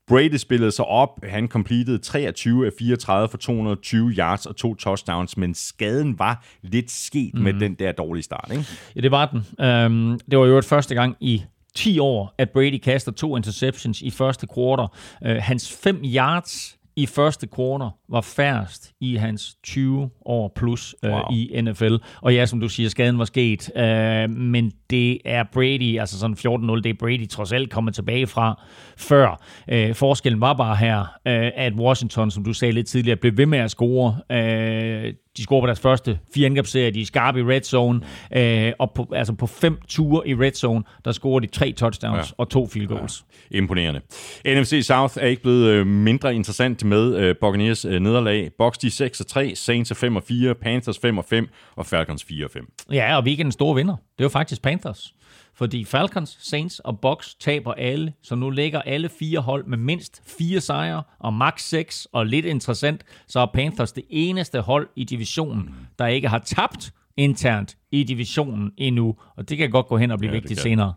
Brady 0.08 0.36
spillede 0.36 0.72
sig 0.72 0.86
op. 0.86 1.20
Han 1.24 1.48
completed 1.48 2.00
23 2.00 2.66
af 2.66 2.72
34 2.80 3.30
for 3.30 3.38
220 3.38 4.10
yards 4.10 4.46
og 4.46 4.56
to 4.56 4.76
touchdowns, 4.76 5.38
men 5.38 5.54
skaden 5.54 6.20
var 6.20 6.46
lidt 6.62 6.92
sket 6.92 7.34
mm. 7.34 7.42
med 7.42 7.54
mhm. 7.54 7.60
den 7.60 7.74
der 7.74 7.92
dårlige 7.92 8.24
start. 8.24 8.48
Ikke? 8.52 8.66
Ja, 8.96 9.02
det 9.02 9.12
var 9.12 9.26
den. 9.26 9.66
Um, 9.66 10.20
det 10.32 10.40
var 10.40 10.46
jo 10.46 10.58
et 10.58 10.66
første 10.66 10.96
gang 10.96 11.16
i 11.20 11.44
10 11.76 12.00
år, 12.00 12.36
at 12.38 12.50
Brady 12.50 12.78
kaster 12.78 13.12
to 13.12 13.38
interceptions 13.38 14.02
i 14.02 14.10
første 14.10 14.48
quarter. 14.56 14.88
Uh, 15.22 15.32
hans 15.32 15.78
5 15.84 16.02
yards 16.04 16.78
i 16.96 17.06
første 17.06 17.48
quarter 17.56 17.90
var 18.14 18.22
færrest 18.22 18.91
i 19.02 19.15
hans 19.15 19.56
20 19.64 20.10
år 20.26 20.52
plus 20.56 20.95
øh, 21.06 21.11
wow. 21.11 21.22
i 21.31 21.61
NFL. 21.61 21.95
Og 22.22 22.34
ja, 22.34 22.45
som 22.45 22.60
du 22.60 22.69
siger, 22.69 22.90
skaden 22.90 23.19
var 23.19 23.26
sket, 23.26 23.77
øh, 23.77 24.30
men 24.30 24.72
det 24.90 25.19
er 25.26 25.44
Brady, 25.53 25.99
altså 25.99 26.19
sådan 26.19 26.38
14-0, 26.40 26.81
det 26.81 26.85
er 26.85 26.94
Brady 26.99 27.30
trods 27.30 27.52
alt 27.52 27.69
kommet 27.69 27.95
tilbage 27.95 28.27
fra 28.27 28.64
før. 28.98 29.44
Øh, 29.69 29.95
forskellen 29.95 30.41
var 30.41 30.53
bare 30.53 30.76
her, 30.76 30.99
øh, 30.99 31.52
at 31.56 31.73
Washington, 31.73 32.31
som 32.31 32.44
du 32.44 32.53
sagde 32.53 32.72
lidt 32.72 32.88
tidligere, 32.88 33.18
blev 33.18 33.38
ved 33.38 33.45
med 33.45 33.60
at 33.60 33.72
score. 33.72 34.18
Øh, 34.31 35.14
de 35.38 35.44
scorer 35.44 35.61
på 35.61 35.68
deres 35.68 35.80
første 35.80 36.19
fire 36.34 36.45
angrebsserie, 36.45 36.91
de 36.91 37.02
er 37.02 37.06
skarpe 37.06 37.40
i 37.40 37.44
red 37.44 37.61
zone, 37.61 38.02
øh, 38.35 38.73
og 38.80 38.91
på, 38.91 39.14
altså 39.15 39.34
på 39.34 39.48
fem 39.48 39.77
ture 39.88 40.27
i 40.27 40.35
red 40.35 40.52
zone, 40.52 40.84
der 41.06 41.11
scorer 41.11 41.40
de 41.40 41.48
tre 41.48 41.72
touchdowns 41.72 42.30
ja. 42.30 42.34
og 42.38 42.49
to 42.49 42.68
field 42.68 42.88
goals. 42.88 43.26
Ja. 43.52 43.57
Imponerende. 43.57 44.02
NFC 44.45 44.80
South 44.84 45.18
er 45.22 45.27
ikke 45.27 45.41
blevet 45.41 45.68
øh, 45.68 45.88
mindre 45.88 46.35
interessant 46.35 46.85
med 46.85 47.15
øh, 47.15 47.35
Buccaneers 47.41 47.85
øh, 47.85 48.02
nederlag. 48.04 48.52
Bucks 48.58 48.78
de 48.78 48.92
6 48.92 49.24
3, 49.28 49.56
Saints 49.56 49.92
er 49.92 49.96
5 49.96 50.22
4, 50.22 50.56
Panthers 50.56 51.00
5 51.00 51.24
5 51.24 51.50
og 51.76 51.86
Falcons 51.86 52.24
4 52.24 52.50
5. 52.50 52.74
Ja, 52.92 53.18
og 53.18 53.24
weekendens 53.24 53.54
store 53.54 53.76
vinder, 53.76 53.96
det 54.18 54.24
var 54.24 54.30
faktisk 54.30 54.62
Panthers 54.62 55.14
fordi 55.56 55.86
Falcons, 55.86 56.38
Saints 56.42 56.80
og 56.80 57.00
Bucks 57.00 57.36
taber 57.36 57.74
alle, 57.74 58.14
så 58.24 58.36
nu 58.36 58.50
ligger 58.50 58.82
alle 58.82 59.10
fire 59.10 59.40
hold 59.40 59.66
med 59.66 59.78
mindst 59.78 60.22
fire 60.38 60.62
sejre 60.62 61.04
og 61.20 61.34
max 61.34 61.62
6, 61.62 62.08
og 62.12 62.26
lidt 62.26 62.46
interessant, 62.46 63.04
så 63.28 63.40
er 63.40 63.46
Panthers 63.54 63.92
det 63.92 64.04
eneste 64.10 64.62
hold 64.62 64.88
i 64.96 65.04
divisionen, 65.04 65.76
der 66.00 66.08
ikke 66.08 66.28
har 66.28 66.40
tabt 66.40 66.94
internt 67.18 67.78
i 67.94 68.03
divisionen 68.03 68.72
endnu, 68.78 69.15
og 69.38 69.49
det 69.49 69.57
kan 69.57 69.70
godt 69.70 69.88
gå 69.88 69.98
hen 69.98 70.11
og 70.11 70.20
blive 70.20 70.32
ja, 70.32 70.40
vigtigt 70.40 70.60
senere. 70.60 70.94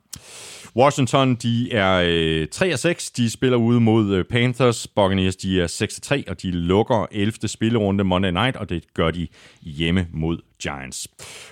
Washington, 0.77 1.35
de 1.35 1.73
er 1.73 2.03
øh, 2.07 2.49
3 2.49 2.73
og 2.73 2.79
6. 2.79 3.11
De 3.11 3.31
spiller 3.31 3.59
ude 3.59 3.81
mod 3.81 4.15
øh, 4.15 4.25
Panthers. 4.25 4.87
Buccaneers, 4.87 5.37
de 5.37 5.61
er 5.61 5.67
6 5.67 5.97
og 5.97 6.03
3, 6.03 6.25
og 6.29 6.43
de 6.43 6.51
lukker 6.51 7.07
11. 7.11 7.49
spillerunde 7.49 8.05
Monday 8.05 8.31
Night, 8.31 8.57
og 8.57 8.69
det 8.69 8.95
gør 8.95 9.11
de 9.11 9.29
hjemme 9.63 10.07
mod 10.13 10.39
Giants. 10.63 11.09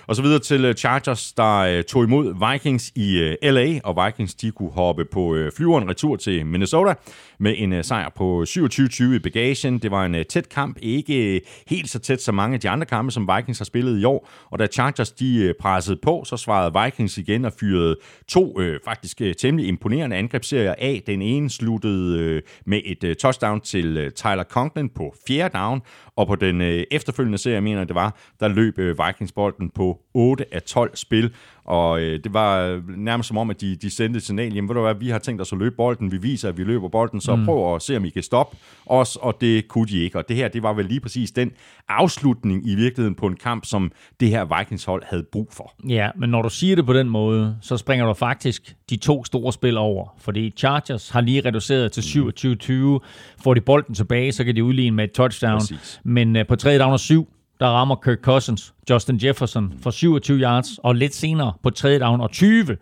Og 0.07 0.15
så 0.15 0.21
videre 0.21 0.39
til 0.39 0.65
øh, 0.65 0.75
Chargers, 0.75 1.33
der 1.33 1.57
øh, 1.57 1.83
tog 1.83 2.03
imod 2.03 2.51
Vikings 2.51 2.91
i 2.95 3.17
øh, 3.17 3.35
LA, 3.43 3.79
og 3.83 4.05
Vikings 4.05 4.35
de 4.35 4.51
kunne 4.51 4.71
hoppe 4.71 5.05
på 5.05 5.37
flyveren 5.57 5.89
retur 5.89 6.15
til 6.15 6.45
Minnesota 6.45 6.93
med 7.39 7.53
en 7.57 7.83
sejr 7.83 8.09
på 8.15 8.45
27-20 8.47 9.03
i 9.03 9.19
bagagen. 9.19 9.79
Det 9.79 9.91
var 9.91 10.05
en 10.05 10.25
tæt 10.29 10.49
kamp, 10.49 10.77
ikke 10.81 11.41
helt 11.67 11.89
så 11.89 11.99
tæt 11.99 12.21
som 12.21 12.35
mange 12.35 12.53
af 12.53 12.59
de 12.59 12.69
andre 12.69 12.85
kampe, 12.85 13.11
som 13.11 13.29
Vikings 13.35 13.59
har 13.59 13.65
spillet 13.65 13.99
i 13.99 14.03
år. 14.03 14.29
Og 14.49 14.59
da 14.59 14.67
Chargers 14.67 15.11
de 15.11 15.34
Øh, 15.43 15.53
pressede 15.59 15.97
på, 16.01 16.23
så 16.25 16.37
svarede 16.37 16.83
Vikings 16.83 17.17
igen 17.17 17.45
og 17.45 17.53
fyrede 17.59 17.97
to 18.27 18.59
øh, 18.59 18.79
faktisk 18.85 19.21
øh, 19.21 19.35
temmelig 19.35 19.67
imponerende 19.67 20.15
angrebsserier 20.15 20.75
af. 20.77 21.03
Den 21.07 21.21
ene 21.21 21.49
sluttede 21.49 22.19
øh, 22.19 22.41
med 22.65 22.81
et 22.85 23.03
øh, 23.03 23.15
touchdown 23.15 23.61
til 23.61 23.97
øh, 23.97 24.11
Tyler 24.11 24.43
Conklin 24.43 24.89
på 24.89 25.15
fjerde 25.27 25.57
down, 25.57 25.81
og 26.15 26.27
på 26.27 26.35
den 26.35 26.61
øh, 26.61 26.83
efterfølgende 26.91 27.37
serie, 27.37 27.55
jeg 27.55 27.63
mener 27.63 27.83
det 27.83 27.95
var, 27.95 28.15
der 28.39 28.47
løb 28.47 28.79
øh, 28.79 28.97
Vikings 29.07 29.31
bolden 29.31 29.69
på 29.69 29.99
8 30.13 30.45
af 30.51 30.61
12 30.61 30.95
spil, 30.95 31.33
og 31.65 32.01
øh, 32.01 32.19
det 32.23 32.33
var 32.33 32.81
nærmest 32.97 33.27
som 33.27 33.37
om, 33.37 33.49
at 33.49 33.61
de, 33.61 33.75
de 33.75 33.89
sendte 33.89 34.17
et 34.17 34.23
signal, 34.23 34.53
jamen 34.53 34.69
ved 34.69 34.75
du 34.75 34.81
hvad, 34.81 34.95
vi 34.95 35.09
har 35.09 35.19
tænkt 35.19 35.41
os 35.41 35.53
at 35.53 35.59
løbe 35.59 35.75
bolden, 35.75 36.11
vi 36.11 36.17
viser, 36.17 36.49
at 36.49 36.57
vi 36.57 36.63
løber 36.63 36.89
bolden, 36.89 37.21
så 37.21 37.35
mm. 37.35 37.45
prøv 37.45 37.75
at 37.75 37.81
se, 37.81 37.97
om 37.97 38.05
I 38.05 38.09
kan 38.09 38.23
stoppe 38.23 38.57
os, 38.85 39.15
og 39.15 39.37
det 39.41 39.67
kunne 39.67 39.87
de 39.87 39.99
ikke. 39.99 40.17
Og 40.17 40.29
det 40.29 40.35
her, 40.35 40.47
det 40.47 40.63
var 40.63 40.73
vel 40.73 40.85
lige 40.85 40.99
præcis 40.99 41.31
den 41.31 41.51
afslutning 41.87 42.67
i 42.67 42.75
virkeligheden 42.75 43.15
på 43.15 43.27
en 43.27 43.35
kamp, 43.35 43.65
som 43.65 43.91
det 44.19 44.29
her 44.29 44.57
Vikings-hold 44.57 45.03
havde 45.05 45.23
brug 45.31 45.47
for. 45.51 45.73
Ja, 45.89 46.09
men 46.15 46.29
når 46.29 46.41
du 46.41 46.49
siger 46.49 46.75
det 46.75 46.85
på 46.85 46.93
den 46.93 47.09
måde, 47.09 47.57
så 47.61 47.77
springer 47.77 48.05
du 48.05 48.13
faktisk 48.13 48.75
de 48.89 48.95
to 48.95 49.23
store 49.23 49.53
spil 49.53 49.77
over, 49.77 50.15
fordi 50.17 50.53
Chargers 50.57 51.09
har 51.09 51.21
lige 51.21 51.41
reduceret 51.45 51.91
til 51.91 52.01
27-20, 52.01 52.73
mm. 52.73 52.99
får 53.43 53.53
de 53.53 53.61
bolden 53.61 53.95
tilbage, 53.95 54.31
så 54.31 54.43
kan 54.43 54.55
de 54.55 54.63
udligne 54.63 54.95
med 54.95 55.03
et 55.03 55.11
touchdown, 55.11 55.59
Præcis. 55.59 56.01
men 56.03 56.35
uh, 56.35 56.41
på 56.47 56.55
3 56.55 56.77
down 56.77 56.93
og 56.93 56.99
7, 56.99 57.27
der 57.59 57.67
rammer 57.67 57.95
Kirk 57.95 58.19
Cousins 58.21 58.73
Justin 58.89 59.19
Jefferson 59.23 59.73
for 59.81 59.91
27 59.91 60.39
yards, 60.39 60.67
og 60.77 60.95
lidt 60.95 61.15
senere 61.15 61.53
på 61.63 61.69
tredje 61.69 61.99
down 61.99 62.21
og 62.21 62.31
20, 62.31 62.77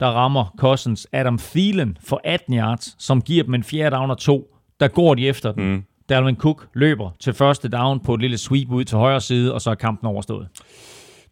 der 0.00 0.06
rammer 0.06 0.54
Cousins 0.58 1.06
Adam 1.12 1.38
Thielen 1.38 1.98
for 2.04 2.20
18 2.24 2.54
yards, 2.54 2.96
som 2.98 3.22
giver 3.22 3.44
dem 3.44 3.54
en 3.54 3.64
fjerde 3.64 3.96
down 3.96 4.10
og 4.10 4.18
to. 4.18 4.56
Der 4.80 4.88
går 4.88 5.14
de 5.14 5.28
efter 5.28 5.52
den. 5.52 5.72
Mm. 5.72 5.84
Dalvin 6.08 6.36
Cook 6.36 6.66
løber 6.74 7.10
til 7.20 7.34
første 7.34 7.68
down 7.68 8.00
på 8.00 8.14
et 8.14 8.20
lille 8.20 8.38
sweep 8.38 8.70
ud 8.70 8.84
til 8.84 8.98
højre 8.98 9.20
side, 9.20 9.54
og 9.54 9.60
så 9.60 9.70
er 9.70 9.74
kampen 9.74 10.06
overstået. 10.06 10.48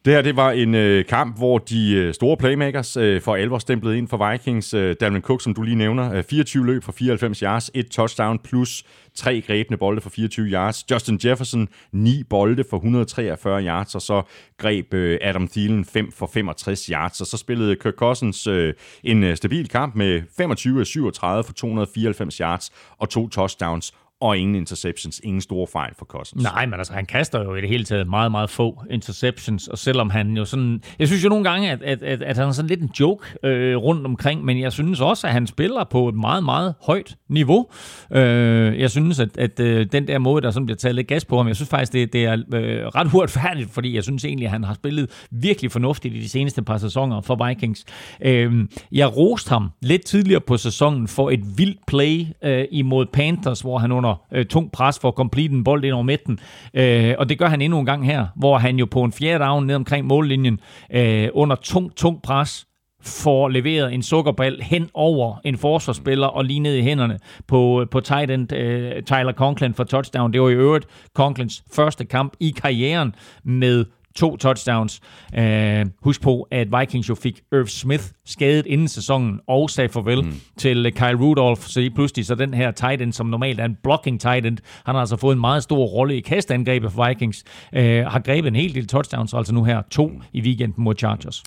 Det 0.09 0.17
her 0.17 0.23
det 0.23 0.37
var 0.37 0.51
en 0.51 0.75
øh, 0.75 1.05
kamp, 1.05 1.39
hvor 1.39 1.59
de 1.59 1.93
øh, 1.93 2.15
store 2.15 2.37
playmakers 2.37 2.97
øh, 2.97 3.23
for 3.23 3.37
alvor 3.37 3.59
stemplede 3.59 3.99
ind 3.99 4.09
for 4.09 4.31
Vikings. 4.31 4.75
Øh, 4.75 4.97
Dalvin 5.01 5.23
Cook, 5.23 5.43
som 5.43 5.55
du 5.55 5.63
lige 5.63 5.77
nævner, 5.77 6.13
øh, 6.13 6.25
24 6.25 6.67
løb 6.67 6.85
for 6.85 6.93
94 6.93 7.39
yards, 7.39 7.71
et 7.75 7.91
touchdown 7.91 8.39
plus 8.39 8.85
tre 9.15 9.41
grebne 9.41 9.77
bolde 9.77 10.01
for 10.01 10.11
24 10.11 10.47
yards. 10.47 10.91
Justin 10.91 11.21
Jefferson, 11.25 11.69
ni 11.93 12.23
bolde 12.31 12.65
for 12.71 12.77
143 12.77 13.63
yards, 13.63 13.95
og 13.95 14.03
så 14.03 14.23
greb 14.59 14.95
øh, 14.95 15.19
Adam 15.23 15.49
Thielen 15.49 15.85
5 15.85 16.13
for 16.13 16.31
65 16.35 16.87
yards. 16.87 17.21
Og 17.21 17.27
så 17.27 17.37
spillede 17.37 17.77
Kirk 17.77 17.95
Cousins 17.95 18.47
øh, 18.47 18.75
en 19.05 19.23
øh, 19.23 19.37
stabil 19.37 19.69
kamp 19.69 19.95
med 19.95 20.23
25 20.37 20.81
af 20.81 20.87
37 20.87 21.45
for 21.45 21.53
294 21.53 22.37
yards 22.37 22.71
og 22.99 23.09
to 23.09 23.29
touchdowns 23.29 23.95
og 24.21 24.39
ingen 24.39 24.55
interceptions, 24.55 25.21
ingen 25.25 25.41
store 25.41 25.67
fejl 25.67 25.93
for 25.99 26.05
Cousins. 26.05 26.43
Nej, 26.43 26.67
men 26.67 26.75
altså, 26.75 26.93
han 26.93 27.07
kaster 27.07 27.43
jo 27.43 27.55
i 27.55 27.61
det 27.61 27.69
hele 27.69 27.85
taget 27.85 28.09
meget, 28.09 28.31
meget 28.31 28.51
få 28.51 28.83
interceptions, 28.91 29.69
og 29.69 29.79
selvom 29.79 30.11
han 30.11 30.37
jo 30.37 30.45
sådan... 30.45 30.83
Jeg 30.99 31.07
synes 31.07 31.25
jo 31.25 31.29
nogle 31.29 31.51
gange, 31.51 31.71
at, 31.71 31.83
at, 31.83 32.03
at, 32.03 32.23
at 32.23 32.37
han 32.37 32.49
er 32.49 32.53
sådan 32.53 32.69
lidt 32.69 32.81
en 32.81 32.91
joke 33.01 33.27
øh, 33.43 33.77
rundt 33.77 34.07
omkring, 34.07 34.45
men 34.45 34.61
jeg 34.61 34.73
synes 34.73 35.01
også, 35.01 35.27
at 35.27 35.33
han 35.33 35.47
spiller 35.47 35.85
på 35.85 36.09
et 36.09 36.15
meget, 36.15 36.45
meget 36.45 36.75
højt 36.83 37.17
niveau. 37.29 37.67
Øh, 38.13 38.81
jeg 38.81 38.91
synes, 38.91 39.21
at, 39.21 39.39
at 39.39 39.61
øh, 39.61 39.87
den 39.93 40.09
der 40.09 40.19
måde, 40.19 40.43
der 40.43 40.51
sådan 40.51 40.67
bliver 40.67 40.77
taget 40.77 40.95
lidt 40.95 41.07
gas 41.07 41.25
på 41.25 41.37
ham, 41.37 41.49
jeg 41.49 41.57
synes 41.57 41.69
faktisk, 41.69 41.93
det, 41.93 42.13
det 42.13 42.25
er 42.25 42.33
øh, 42.55 42.87
ret 42.87 43.15
uretfærdigt, 43.15 43.71
fordi 43.71 43.95
jeg 43.95 44.05
synes 44.05 44.25
egentlig, 44.25 44.47
at 44.47 44.53
han 44.53 44.65
har 44.65 44.75
spillet 44.75 45.27
virkelig 45.31 45.73
fornuftigt 45.73 46.15
i 46.15 46.21
de 46.21 46.29
seneste 46.29 46.63
par 46.63 46.79
sæsoner 46.79 47.21
for 47.21 47.47
Vikings. 47.47 47.85
Øh, 48.21 48.67
jeg 48.93 49.17
roste 49.17 49.49
ham 49.49 49.71
lidt 49.83 50.05
tidligere 50.05 50.41
på 50.41 50.57
sæsonen 50.57 51.09
for 51.09 51.31
et 51.31 51.59
vildt 51.59 51.79
play 51.87 52.27
øh, 52.45 52.65
imod 52.71 53.07
Panthers, 53.07 53.61
hvor 53.61 53.79
han 53.79 53.93
under 53.93 54.08
under 54.09 54.25
øh, 54.33 54.47
tung 54.47 54.73
pres 54.73 54.99
for 54.99 55.09
at 55.09 55.15
complete 55.15 55.55
en 55.55 55.65
bold 55.65 55.85
ind 55.85 55.95
over 55.95 56.03
midten. 56.03 56.39
Øh, 56.75 57.15
og 57.19 57.29
det 57.29 57.39
gør 57.39 57.47
han 57.47 57.63
endnu 57.63 57.79
en 57.79 57.87
gang 57.87 58.07
her, 58.07 58.27
hvor 58.37 58.59
han 58.59 58.79
jo 58.79 58.87
på 58.87 59.03
en 59.03 59.13
fjerde 59.13 59.45
down 59.45 59.67
ned 59.67 59.75
omkring 59.75 60.07
mållinjen 60.07 60.61
øh, 60.91 61.29
under 61.33 61.57
tung, 61.57 61.97
tung 61.97 62.23
pres 62.23 62.65
får 63.03 63.49
leveret 63.49 63.95
en 63.95 64.03
sukkerball 64.03 64.63
hen 64.63 64.91
over 64.95 65.37
en 65.45 65.59
forsvarsspiller 65.59 66.27
og 66.27 66.45
lige 66.45 66.61
ned 66.61 66.75
i 66.75 66.83
hænderne 66.83 67.19
på, 67.47 67.81
øh, 67.81 67.89
på 67.89 68.01
tight 68.01 68.31
end 68.31 68.53
uh, 68.53 69.05
Tyler 69.05 69.33
Conklin 69.33 69.75
for 69.75 69.85
touchdown. 69.85 70.33
Det 70.33 70.41
var 70.41 70.49
i 70.49 70.53
øvrigt 70.53 70.87
Conklins 71.15 71.65
første 71.73 72.05
kamp 72.05 72.33
i 72.41 72.51
karrieren 72.51 73.15
med 73.45 73.85
to 74.19 74.37
touchdowns. 74.37 75.01
Uh, 75.39 75.91
husk 76.03 76.23
på, 76.23 76.49
at 76.51 76.69
Vikings 76.81 77.09
jo 77.09 77.15
fik 77.15 77.41
Irv 77.53 77.67
Smith 77.67 78.05
skadet 78.27 78.67
inden 78.67 78.89
sæsonen 78.89 79.41
og 79.47 79.71
sagde 79.71 79.89
farvel 79.89 80.25
mm. 80.25 80.33
til 80.57 80.93
Kyle 80.97 81.15
Rudolph, 81.15 81.63
så 81.63 81.81
lige 81.81 81.91
pludselig 81.91 82.27
så 82.27 82.35
den 82.35 82.55
her 82.55 82.71
tight 82.71 83.03
end, 83.03 83.13
som 83.13 83.27
normalt 83.27 83.61
er 83.61 83.65
en 83.65 83.77
blocking 83.83 84.21
tight 84.21 84.47
end, 84.47 84.59
han 84.87 84.95
har 84.95 85.01
altså 85.01 85.17
fået 85.17 85.35
en 85.35 85.41
meget 85.41 85.63
stor 85.63 85.85
rolle 85.87 86.17
i 86.17 86.21
kastangrebet 86.21 86.93
for 86.93 87.09
Vikings, 87.09 87.45
uh, 87.73 87.81
har 87.83 88.19
grebet 88.19 88.49
en 88.49 88.57
hel 88.57 88.75
del 88.75 88.87
touchdowns, 88.87 89.35
altså 89.35 89.55
nu 89.55 89.65
her 89.65 89.83
to 89.91 90.13
i 90.33 90.41
weekenden 90.41 90.85
mod 90.85 90.95
Chargers. 90.99 91.43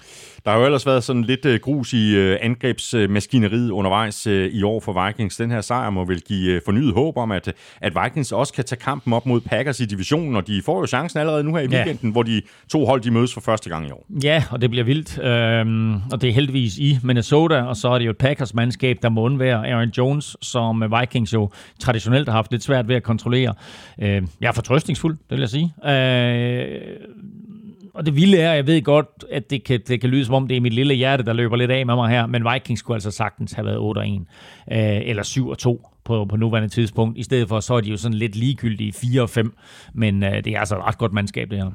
Der 0.45 0.51
har 0.51 0.59
jo 0.59 0.65
ellers 0.65 0.85
været 0.85 1.03
sådan 1.03 1.23
lidt 1.23 1.45
uh, 1.45 1.55
grus 1.55 1.93
i 1.93 2.31
uh, 2.31 2.37
angrebsmaskineriet 2.41 3.71
undervejs 3.71 4.27
uh, 4.27 4.33
i 4.33 4.63
år 4.63 4.79
for 4.79 5.07
Vikings. 5.07 5.37
Den 5.37 5.51
her 5.51 5.61
sejr 5.61 5.89
må 5.89 6.05
vel 6.05 6.21
give 6.21 6.61
fornyet 6.65 6.93
håb 6.93 7.17
om, 7.17 7.31
at, 7.31 7.53
at 7.81 7.93
Vikings 8.03 8.31
også 8.31 8.53
kan 8.53 8.63
tage 8.63 8.79
kampen 8.79 9.13
op 9.13 9.25
mod 9.25 9.41
Packers 9.41 9.79
i 9.79 9.85
divisionen, 9.85 10.35
og 10.35 10.47
de 10.47 10.61
får 10.65 10.79
jo 10.79 10.87
chancen 10.87 11.19
allerede 11.19 11.43
nu 11.43 11.55
her 11.55 11.61
i 11.61 11.67
weekenden, 11.67 12.09
ja. 12.09 12.11
hvor 12.11 12.23
de 12.23 12.41
to 12.69 12.85
hold 12.85 13.01
de 13.01 13.11
mødes 13.11 13.33
for 13.33 13.41
første 13.41 13.69
gang 13.69 13.87
i 13.87 13.91
år. 13.91 14.05
Ja, 14.23 14.43
og 14.51 14.61
det 14.61 14.69
bliver 14.69 14.83
vildt, 14.83 15.19
øhm, 15.23 15.95
og 16.11 16.21
det 16.21 16.29
er 16.29 16.33
heldigvis 16.33 16.77
i 16.77 16.99
Minnesota, 17.03 17.61
og 17.61 17.75
så 17.75 17.89
er 17.89 17.97
det 17.97 18.05
jo 18.05 18.11
et 18.11 18.17
Packers-mandskab, 18.17 18.97
der 19.01 19.09
må 19.09 19.21
undvære 19.21 19.71
Aaron 19.71 19.89
Jones, 19.97 20.37
som 20.41 20.83
Vikings 20.99 21.33
jo 21.33 21.49
traditionelt 21.79 22.27
har 22.27 22.35
haft 22.35 22.51
lidt 22.51 22.63
svært 22.63 22.87
ved 22.87 22.95
at 22.95 23.03
kontrollere. 23.03 23.53
Øh, 24.01 24.21
jeg 24.41 24.47
er 24.47 24.51
fortrøstningsfuld, 24.51 25.17
det 25.17 25.37
vil 25.37 25.39
jeg 25.39 25.49
sige. 25.49 25.73
Øh, 25.91 26.81
og 27.93 28.05
det 28.05 28.15
vilde 28.15 28.37
er, 28.37 28.53
jeg 28.53 28.67
ved 28.67 28.81
godt, 28.81 29.25
at 29.31 29.49
det 29.49 29.63
kan, 29.63 29.79
det 29.87 30.01
kan 30.01 30.09
lyde 30.09 30.25
som 30.25 30.35
om, 30.35 30.47
det 30.47 30.57
er 30.57 30.61
mit 30.61 30.73
lille 30.73 30.93
hjerte, 30.93 31.23
der 31.23 31.33
løber 31.33 31.55
lidt 31.55 31.71
af 31.71 31.85
med 31.85 31.95
mig 31.95 32.09
her, 32.09 32.25
men 32.25 32.45
Vikings 32.53 32.79
skulle 32.79 32.95
altså 32.95 33.11
sagtens 33.11 33.51
have 33.51 33.65
været 33.65 33.97
8-1, 33.97 34.01
øh, 34.73 35.01
eller 35.09 35.23
7-2 35.23 35.90
på, 36.05 36.25
på 36.29 36.37
nuværende 36.37 36.69
tidspunkt. 36.69 37.17
I 37.17 37.23
stedet 37.23 37.47
for, 37.47 37.59
så 37.59 37.73
er 37.73 37.81
de 37.81 37.89
jo 37.89 37.97
sådan 37.97 38.17
lidt 38.17 38.35
ligegyldige 38.35 38.93
4-5, 38.95 39.91
men 39.93 40.23
øh, 40.23 40.43
det 40.43 40.47
er 40.47 40.59
altså 40.59 40.77
et 40.77 40.83
ret 40.83 40.97
godt 40.97 41.13
mandskab, 41.13 41.49
det 41.49 41.57
her. 41.57 41.71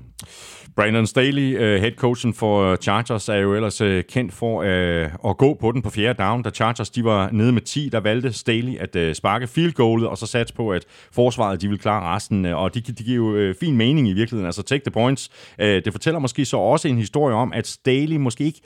Brandon 0.77 1.07
Staley, 1.07 1.55
uh, 1.55 1.83
head 1.83 1.93
coachen 1.97 2.35
for 2.35 2.65
øh, 2.65 2.77
Chargers, 2.77 3.29
er 3.29 3.35
jo 3.35 3.55
ellers 3.55 3.81
uh, 3.81 4.01
kendt 4.09 4.33
for 4.33 4.61
uh, 4.61 5.31
at 5.31 5.37
gå 5.37 5.57
på 5.61 5.73
den 5.73 5.83
på 5.83 5.91
fjerde 5.91 6.23
down. 6.23 6.43
Da 6.43 6.51
Chargers 6.51 6.91
de 6.91 7.05
var 7.05 7.31
nede 7.33 7.53
med 7.53 7.63
10, 7.63 7.89
der 7.93 8.01
valgte 8.01 8.33
Staley 8.33 8.79
at 8.79 8.97
uh, 8.97 9.13
sparke 9.13 9.47
field 9.47 9.73
goalet, 9.73 10.09
og 10.09 10.19
så 10.19 10.27
satse 10.27 10.55
på, 10.55 10.71
at 10.71 10.85
forsvaret 11.13 11.61
de 11.63 11.69
vil 11.69 11.79
klare 11.79 12.15
resten. 12.15 12.45
Og 12.45 12.75
det 12.75 12.99
de 12.99 13.05
giver 13.05 13.17
jo 13.17 13.49
uh, 13.49 13.55
fin 13.61 13.77
mening 13.77 14.09
i 14.09 14.13
virkeligheden, 14.13 14.47
altså 14.47 14.63
take 14.63 14.85
the 14.85 14.91
points. 14.91 15.31
Uh, 15.59 15.67
det 15.67 15.93
fortæller 15.93 16.19
måske 16.19 16.45
så 16.45 16.57
også 16.57 16.89
en 16.89 16.99
historie 16.99 17.35
om, 17.35 17.53
at 17.53 17.67
Staley 17.67 18.17
måske 18.17 18.45
ikke 18.45 18.61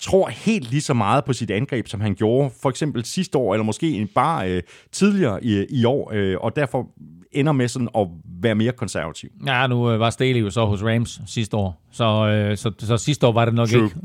tror 0.00 0.28
helt 0.28 0.70
lige 0.70 0.80
så 0.80 0.94
meget 0.94 1.24
på 1.24 1.32
sit 1.32 1.50
angreb, 1.50 1.88
som 1.88 2.00
han 2.00 2.14
gjorde 2.14 2.50
for 2.62 2.70
eksempel 2.70 3.04
sidste 3.04 3.38
år, 3.38 3.54
eller 3.54 3.64
måske 3.64 4.08
bare 4.14 4.50
øh, 4.50 4.62
tidligere 4.92 5.44
i, 5.44 5.64
i 5.70 5.84
år, 5.84 6.10
øh, 6.14 6.36
og 6.40 6.56
derfor 6.56 6.86
ender 7.32 7.52
med 7.52 7.68
sådan 7.68 7.88
at 7.98 8.06
være 8.42 8.54
mere 8.54 8.72
konservativ. 8.72 9.30
Ja, 9.46 9.66
nu 9.66 9.90
øh, 9.90 10.00
var 10.00 10.10
Staley 10.10 10.40
jo 10.40 10.50
så 10.50 10.64
hos 10.64 10.82
Rams 10.82 11.20
sidste 11.26 11.56
år, 11.56 11.82
så, 11.92 12.04
øh, 12.04 12.56
så, 12.56 12.72
så 12.78 12.96
sidste 12.96 13.26
år 13.26 13.32
var 13.32 13.44
det 13.44 13.54
nok 13.54 13.68
True. 13.68 13.84
ikke. 13.84 13.96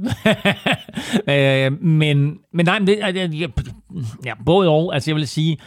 øh, 1.66 1.84
men, 1.84 2.38
men 2.54 2.66
nej, 2.66 2.80
men 2.80 2.88
det, 2.88 2.98
ja, 2.98 3.48
ja, 4.26 4.34
både 4.46 4.70
og, 4.70 4.94
altså 4.94 5.12
jeg 5.12 5.16
vil 5.16 5.28
sige, 5.28 5.58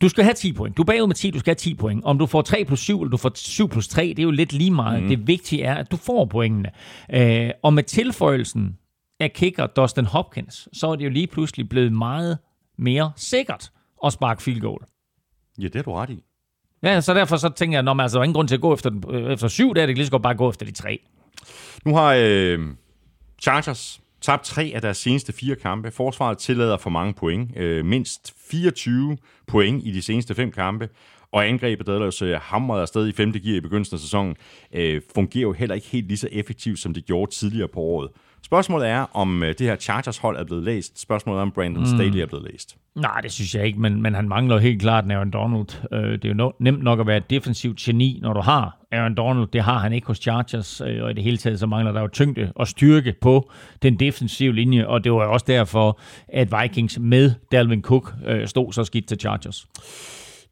du 0.00 0.08
skal 0.08 0.24
have 0.24 0.34
10 0.34 0.52
point. 0.52 0.76
Du 0.76 0.82
er 0.82 0.86
bagud 0.86 1.06
med 1.06 1.14
10, 1.14 1.30
du 1.30 1.38
skal 1.38 1.50
have 1.50 1.54
10 1.54 1.74
point. 1.74 2.04
Om 2.04 2.18
du 2.18 2.26
får 2.26 2.42
3 2.42 2.64
plus 2.64 2.80
7, 2.80 3.00
eller 3.00 3.10
du 3.10 3.16
får 3.16 3.32
7 3.34 3.68
plus 3.68 3.88
3, 3.88 4.02
det 4.02 4.18
er 4.18 4.22
jo 4.22 4.30
lidt 4.30 4.52
lige 4.52 4.70
meget. 4.70 5.02
Mm. 5.02 5.08
Det 5.08 5.26
vigtige 5.26 5.62
er, 5.62 5.74
at 5.74 5.90
du 5.90 5.96
får 5.96 6.24
pointene. 6.24 6.70
Øh, 7.12 7.50
og 7.62 7.72
med 7.72 7.82
tilføjelsen 7.82 8.76
af 9.20 9.32
kicker 9.32 9.66
Dustin 9.66 10.04
Hopkins, 10.04 10.68
så 10.72 10.86
er 10.86 10.96
det 10.96 11.04
jo 11.04 11.10
lige 11.10 11.26
pludselig 11.26 11.68
blevet 11.68 11.92
meget 11.92 12.38
mere 12.78 13.12
sikkert 13.16 13.72
at 14.04 14.12
sparke 14.12 14.42
field 14.42 14.60
goal. 14.60 14.80
Ja, 15.58 15.64
det 15.64 15.76
er 15.76 15.82
du 15.82 15.92
ret 15.92 16.10
i. 16.10 16.24
Ja, 16.82 17.00
så 17.00 17.14
derfor 17.14 17.36
så 17.36 17.48
tænker 17.48 17.76
jeg, 17.76 17.82
når 17.82 17.94
man 17.94 18.04
altså, 18.04 18.18
der 18.18 18.20
er 18.20 18.24
ingen 18.24 18.34
grund 18.34 18.48
til 18.48 18.54
at 18.54 18.60
gå 18.60 18.74
efter, 18.74 18.90
øh, 19.10 19.32
efter 19.32 19.48
syv, 19.48 19.74
der 19.74 19.82
er 19.82 19.86
det 19.86 19.96
lige 19.96 20.06
så 20.06 20.10
godt 20.10 20.22
bare 20.22 20.34
gå 20.34 20.50
efter 20.50 20.66
de 20.66 20.72
tre. 20.72 21.00
Nu 21.84 21.94
har 21.94 22.14
øh, 22.18 22.58
Chargers 23.42 24.00
tabt 24.20 24.44
tre 24.44 24.72
af 24.74 24.82
deres 24.82 24.96
seneste 24.96 25.32
fire 25.32 25.56
kampe. 25.56 25.90
Forsvaret 25.90 26.38
tillader 26.38 26.76
for 26.76 26.90
mange 26.90 27.14
point. 27.14 27.56
Øh, 27.56 27.84
mindst 27.84 28.34
24 28.50 29.16
point 29.46 29.86
i 29.86 29.92
de 29.92 30.02
seneste 30.02 30.34
fem 30.34 30.52
kampe. 30.52 30.88
Og 31.32 31.46
angrebet, 31.46 31.86
der 31.86 31.94
ellers 31.94 32.22
øh, 32.22 32.38
hamrede 32.42 32.82
afsted 32.82 33.08
i 33.08 33.12
femte 33.12 33.40
gear 33.40 33.56
i 33.56 33.60
begyndelsen 33.60 33.94
af 33.94 34.00
sæsonen, 34.00 34.36
øh, 34.72 35.02
fungerer 35.14 35.42
jo 35.42 35.52
heller 35.52 35.74
ikke 35.74 35.86
helt 35.86 36.06
lige 36.06 36.18
så 36.18 36.28
effektivt, 36.32 36.78
som 36.78 36.94
det 36.94 37.04
gjorde 37.04 37.30
tidligere 37.30 37.68
på 37.68 37.80
året. 37.80 38.10
Spørgsmålet 38.42 38.88
er, 38.88 39.06
om 39.16 39.42
øh, 39.42 39.48
det 39.48 39.60
her 39.60 39.76
Chargers-hold 39.76 40.36
er 40.36 40.44
blevet 40.44 40.64
læst. 40.64 41.00
Spørgsmålet 41.00 41.38
er, 41.38 41.42
om 41.42 41.50
Brandon 41.50 41.82
mm. 41.82 41.86
Staley 41.86 42.18
er 42.20 42.26
blevet 42.26 42.46
læst. 42.52 42.76
Nej, 42.94 43.20
det 43.20 43.32
synes 43.32 43.54
jeg 43.54 43.66
ikke, 43.66 43.80
men, 43.80 44.02
men 44.02 44.14
han 44.14 44.28
mangler 44.28 44.58
helt 44.58 44.80
klart 44.80 45.12
Aaron 45.12 45.30
Donald. 45.30 45.66
Øh, 45.92 46.12
det 46.12 46.24
er 46.24 46.28
jo 46.28 46.34
no, 46.34 46.50
nemt 46.60 46.82
nok 46.82 47.00
at 47.00 47.06
være 47.06 47.16
et 47.16 47.30
defensivt 47.30 47.78
geni, 47.78 48.18
når 48.22 48.32
du 48.32 48.40
har 48.40 48.78
Aaron 48.92 49.14
Donald. 49.14 49.46
Det 49.46 49.62
har 49.62 49.78
han 49.78 49.92
ikke 49.92 50.06
hos 50.06 50.18
Chargers, 50.18 50.80
øh, 50.80 51.02
og 51.02 51.10
i 51.10 51.14
det 51.14 51.22
hele 51.22 51.36
taget 51.36 51.60
så 51.60 51.66
mangler 51.66 51.92
der 51.92 52.00
jo 52.00 52.08
tyngde 52.08 52.52
og 52.54 52.68
styrke 52.68 53.14
på 53.20 53.50
den 53.82 54.00
defensive 54.00 54.54
linje, 54.54 54.86
og 54.86 55.04
det 55.04 55.12
var 55.12 55.26
også 55.26 55.46
derfor, 55.48 56.00
at 56.28 56.48
Vikings 56.62 56.98
med 56.98 57.32
Dalvin 57.52 57.82
Cook 57.82 58.14
øh, 58.26 58.48
stod 58.48 58.72
så 58.72 58.84
skidt 58.84 59.06
til 59.08 59.20
Chargers. 59.20 59.66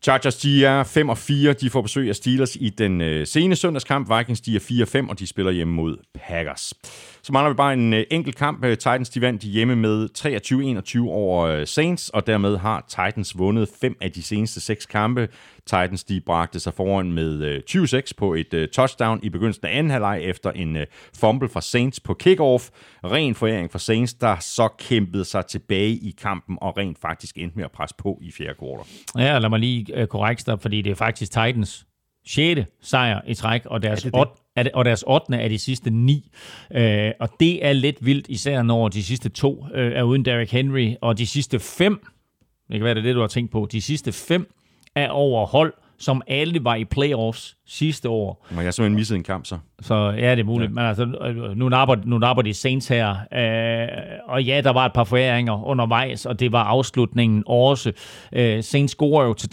Chargers, 0.02 0.36
de 0.36 0.64
er 0.64 0.84
5 0.84 1.08
og 1.08 1.18
4. 1.18 1.52
De 1.52 1.70
får 1.70 1.82
besøg 1.82 2.08
af 2.08 2.16
Steelers 2.16 2.56
i 2.56 2.68
den 2.68 3.00
øh, 3.00 3.26
sene 3.26 3.56
søndagskamp. 3.56 4.18
Vikings, 4.18 4.40
de 4.40 4.56
er 4.56 4.60
4 4.60 4.84
og 4.84 4.88
5, 4.88 5.08
og 5.08 5.18
de 5.18 5.26
spiller 5.26 5.52
hjemme 5.52 5.74
mod 5.74 5.96
Packers. 6.14 6.74
Så 7.26 7.32
mangler 7.32 7.50
vi 7.50 7.56
bare 7.56 7.72
en 7.72 7.92
øh, 7.92 8.04
enkelt 8.10 8.36
kamp. 8.36 8.64
Øh, 8.64 8.76
Titans, 8.76 9.10
de 9.10 9.20
vandt 9.20 9.42
hjemme 9.42 9.76
med 9.76 10.08
23-21 11.06 11.10
over 11.10 11.46
øh, 11.46 11.66
Saints, 11.66 12.08
og 12.08 12.26
dermed 12.26 12.56
har 12.56 12.84
Titans 12.88 13.38
vundet 13.38 13.68
fem 13.80 13.96
af 14.00 14.12
de 14.12 14.22
seneste 14.22 14.60
seks 14.60 14.86
kampe. 14.86 15.28
Titans, 15.66 16.04
de 16.04 16.20
bragte 16.20 16.60
sig 16.60 16.74
foran 16.74 17.12
med 17.12 17.42
øh, 17.42 17.62
20-6 17.70 18.10
på 18.16 18.34
et 18.34 18.54
øh, 18.54 18.68
touchdown 18.68 19.20
i 19.22 19.28
begyndelsen 19.28 19.66
af 19.66 19.78
anden 19.78 19.90
halvleg 19.90 20.20
efter 20.22 20.50
en 20.52 20.76
øh, 20.76 20.86
fumble 21.14 21.48
fra 21.48 21.60
Saints 21.60 22.00
på 22.00 22.14
kickoff. 22.14 22.68
Ren 23.04 23.34
foræring 23.34 23.72
fra 23.72 23.78
Saints, 23.78 24.14
der 24.14 24.36
så 24.40 24.68
kæmpede 24.78 25.24
sig 25.24 25.46
tilbage 25.46 25.92
i 25.92 26.14
kampen 26.22 26.58
og 26.60 26.78
rent 26.78 26.98
faktisk 26.98 27.36
endte 27.38 27.56
med 27.56 27.64
at 27.64 27.72
presse 27.72 27.96
på 27.98 28.18
i 28.22 28.32
fjerde 28.32 28.54
kvartal. 28.58 28.86
Ja, 29.18 29.38
lad 29.38 29.48
mig 29.48 29.60
lige 29.60 30.00
øh, 30.00 30.06
korrekte 30.06 30.58
fordi 30.60 30.82
det 30.82 30.90
er 30.90 30.94
faktisk 30.94 31.32
Titans 31.32 31.86
6. 32.26 32.60
sejr 32.82 33.20
i 33.26 33.34
træk, 33.34 33.66
og 33.66 33.82
deres, 33.82 34.02
det 34.02 34.14
8, 34.14 34.32
og 34.74 34.84
deres 34.84 35.04
8. 35.06 35.38
af 35.38 35.50
de 35.50 35.58
sidste 35.58 35.90
9. 35.90 36.30
Øh, 36.74 37.10
og 37.20 37.28
det 37.40 37.66
er 37.66 37.72
lidt 37.72 38.06
vildt, 38.06 38.26
især 38.28 38.62
når 38.62 38.88
de 38.88 39.02
sidste 39.02 39.28
to 39.28 39.66
øh, 39.74 39.92
er 39.92 40.02
uden 40.02 40.24
Derrick 40.24 40.52
Henry, 40.52 40.94
og 41.00 41.18
de 41.18 41.26
sidste 41.26 41.58
fem, 41.58 42.00
det 42.68 42.76
kan 42.76 42.84
være 42.84 42.94
det, 42.94 43.04
det 43.04 43.14
du 43.14 43.20
har 43.20 43.26
tænkt 43.26 43.52
på, 43.52 43.68
de 43.72 43.80
sidste 43.80 44.12
fem 44.12 44.54
er 44.94 45.08
over 45.08 45.46
hold, 45.46 45.72
som 45.98 46.22
alle 46.26 46.64
var 46.64 46.74
i 46.74 46.84
playoffs 46.84 47.56
sidste 47.66 48.08
år. 48.08 48.46
Men 48.50 48.64
jeg 48.64 48.74
simpelthen 48.74 48.96
misset 48.96 49.16
en 49.16 49.22
kamp, 49.22 49.46
så. 49.46 49.58
Så 49.80 49.94
ja, 49.94 50.30
det 50.30 50.40
er 50.40 50.44
muligt. 50.44 50.68
Ja. 50.68 50.74
Men 50.74 50.84
altså, 50.84 51.04
nu 51.56 51.68
napper, 51.68 51.96
nu 52.04 52.18
napper 52.18 52.42
de 52.42 52.54
Saints 52.54 52.88
her. 52.88 53.10
Øh, 53.10 53.88
og 54.28 54.44
ja, 54.44 54.60
der 54.60 54.72
var 54.72 54.86
et 54.86 54.92
par 54.92 55.04
foræringer 55.04 55.64
undervejs, 55.64 56.26
og 56.26 56.40
det 56.40 56.52
var 56.52 56.64
afslutningen 56.64 57.42
også. 57.46 57.92
Øh, 58.32 58.62
Saints 58.62 58.92
scorer 58.92 59.24
jo 59.24 59.34
til 59.34 59.48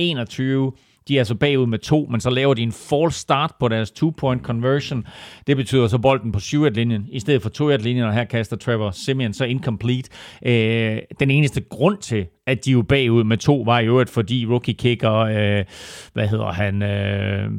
23-21 0.00 0.72
de 1.08 1.16
er 1.16 1.20
altså 1.20 1.34
bagud 1.34 1.66
med 1.66 1.78
to, 1.78 2.06
men 2.10 2.20
så 2.20 2.30
laver 2.30 2.54
de 2.54 2.62
en 2.62 2.72
false 2.72 3.18
start 3.20 3.52
på 3.60 3.68
deres 3.68 3.90
two-point 3.90 4.42
conversion. 4.42 5.06
Det 5.46 5.56
betyder 5.56 5.88
så 5.88 5.98
bolden 5.98 6.32
på 6.32 6.40
7 6.40 6.64
linjen 6.64 7.06
i 7.08 7.20
stedet 7.20 7.42
for 7.42 7.48
2 7.48 7.68
linjen 7.68 8.04
og 8.04 8.14
her 8.14 8.24
kaster 8.24 8.56
Trevor 8.56 8.90
Simeon 8.90 9.32
så 9.32 9.44
incomplete. 9.44 10.10
Øh, 10.46 10.98
den 11.20 11.30
eneste 11.30 11.60
grund 11.60 11.98
til, 11.98 12.26
at 12.46 12.64
de 12.64 12.72
er 12.72 12.82
bagud 12.82 13.24
med 13.24 13.36
to, 13.36 13.62
var 13.66 13.78
i 13.78 13.86
øvrigt, 13.86 14.10
fordi 14.10 14.46
rookie 14.46 14.74
kicker, 14.74 15.12
øh, 15.12 15.64
hvad 16.12 16.28
hedder 16.28 16.52
han, 16.52 16.82
øh, 16.82 17.50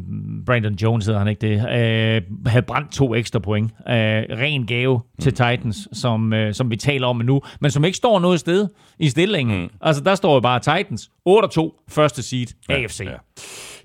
Brandon 0.45 0.73
Jones 0.73 1.05
hedder 1.05 1.19
han 1.19 1.27
ikke 1.27 1.41
det, 1.41 1.55
øh, 1.57 2.21
havde 2.45 2.65
brændt 2.65 2.91
to 2.91 3.15
ekstra 3.15 3.39
point. 3.39 3.71
Øh, 3.87 3.93
ren 3.93 4.65
gave 4.65 5.01
til 5.21 5.29
mm. 5.29 5.35
Titans, 5.35 5.87
som, 5.93 6.33
øh, 6.33 6.53
som 6.53 6.69
vi 6.69 6.75
taler 6.75 7.07
om 7.07 7.17
nu, 7.17 7.41
men 7.59 7.71
som 7.71 7.85
ikke 7.85 7.97
står 7.97 8.19
noget 8.19 8.39
sted 8.39 8.67
i 8.99 9.09
stillingen. 9.09 9.61
Mm. 9.61 9.69
Altså, 9.81 10.03
der 10.03 10.15
står 10.15 10.33
jo 10.33 10.39
bare 10.39 10.59
Titans, 10.59 11.11
8-2, 11.29 11.85
første 11.89 12.23
seed, 12.23 12.47
ja, 12.69 12.75
AFC. 12.75 12.99
Ja. 12.99 13.17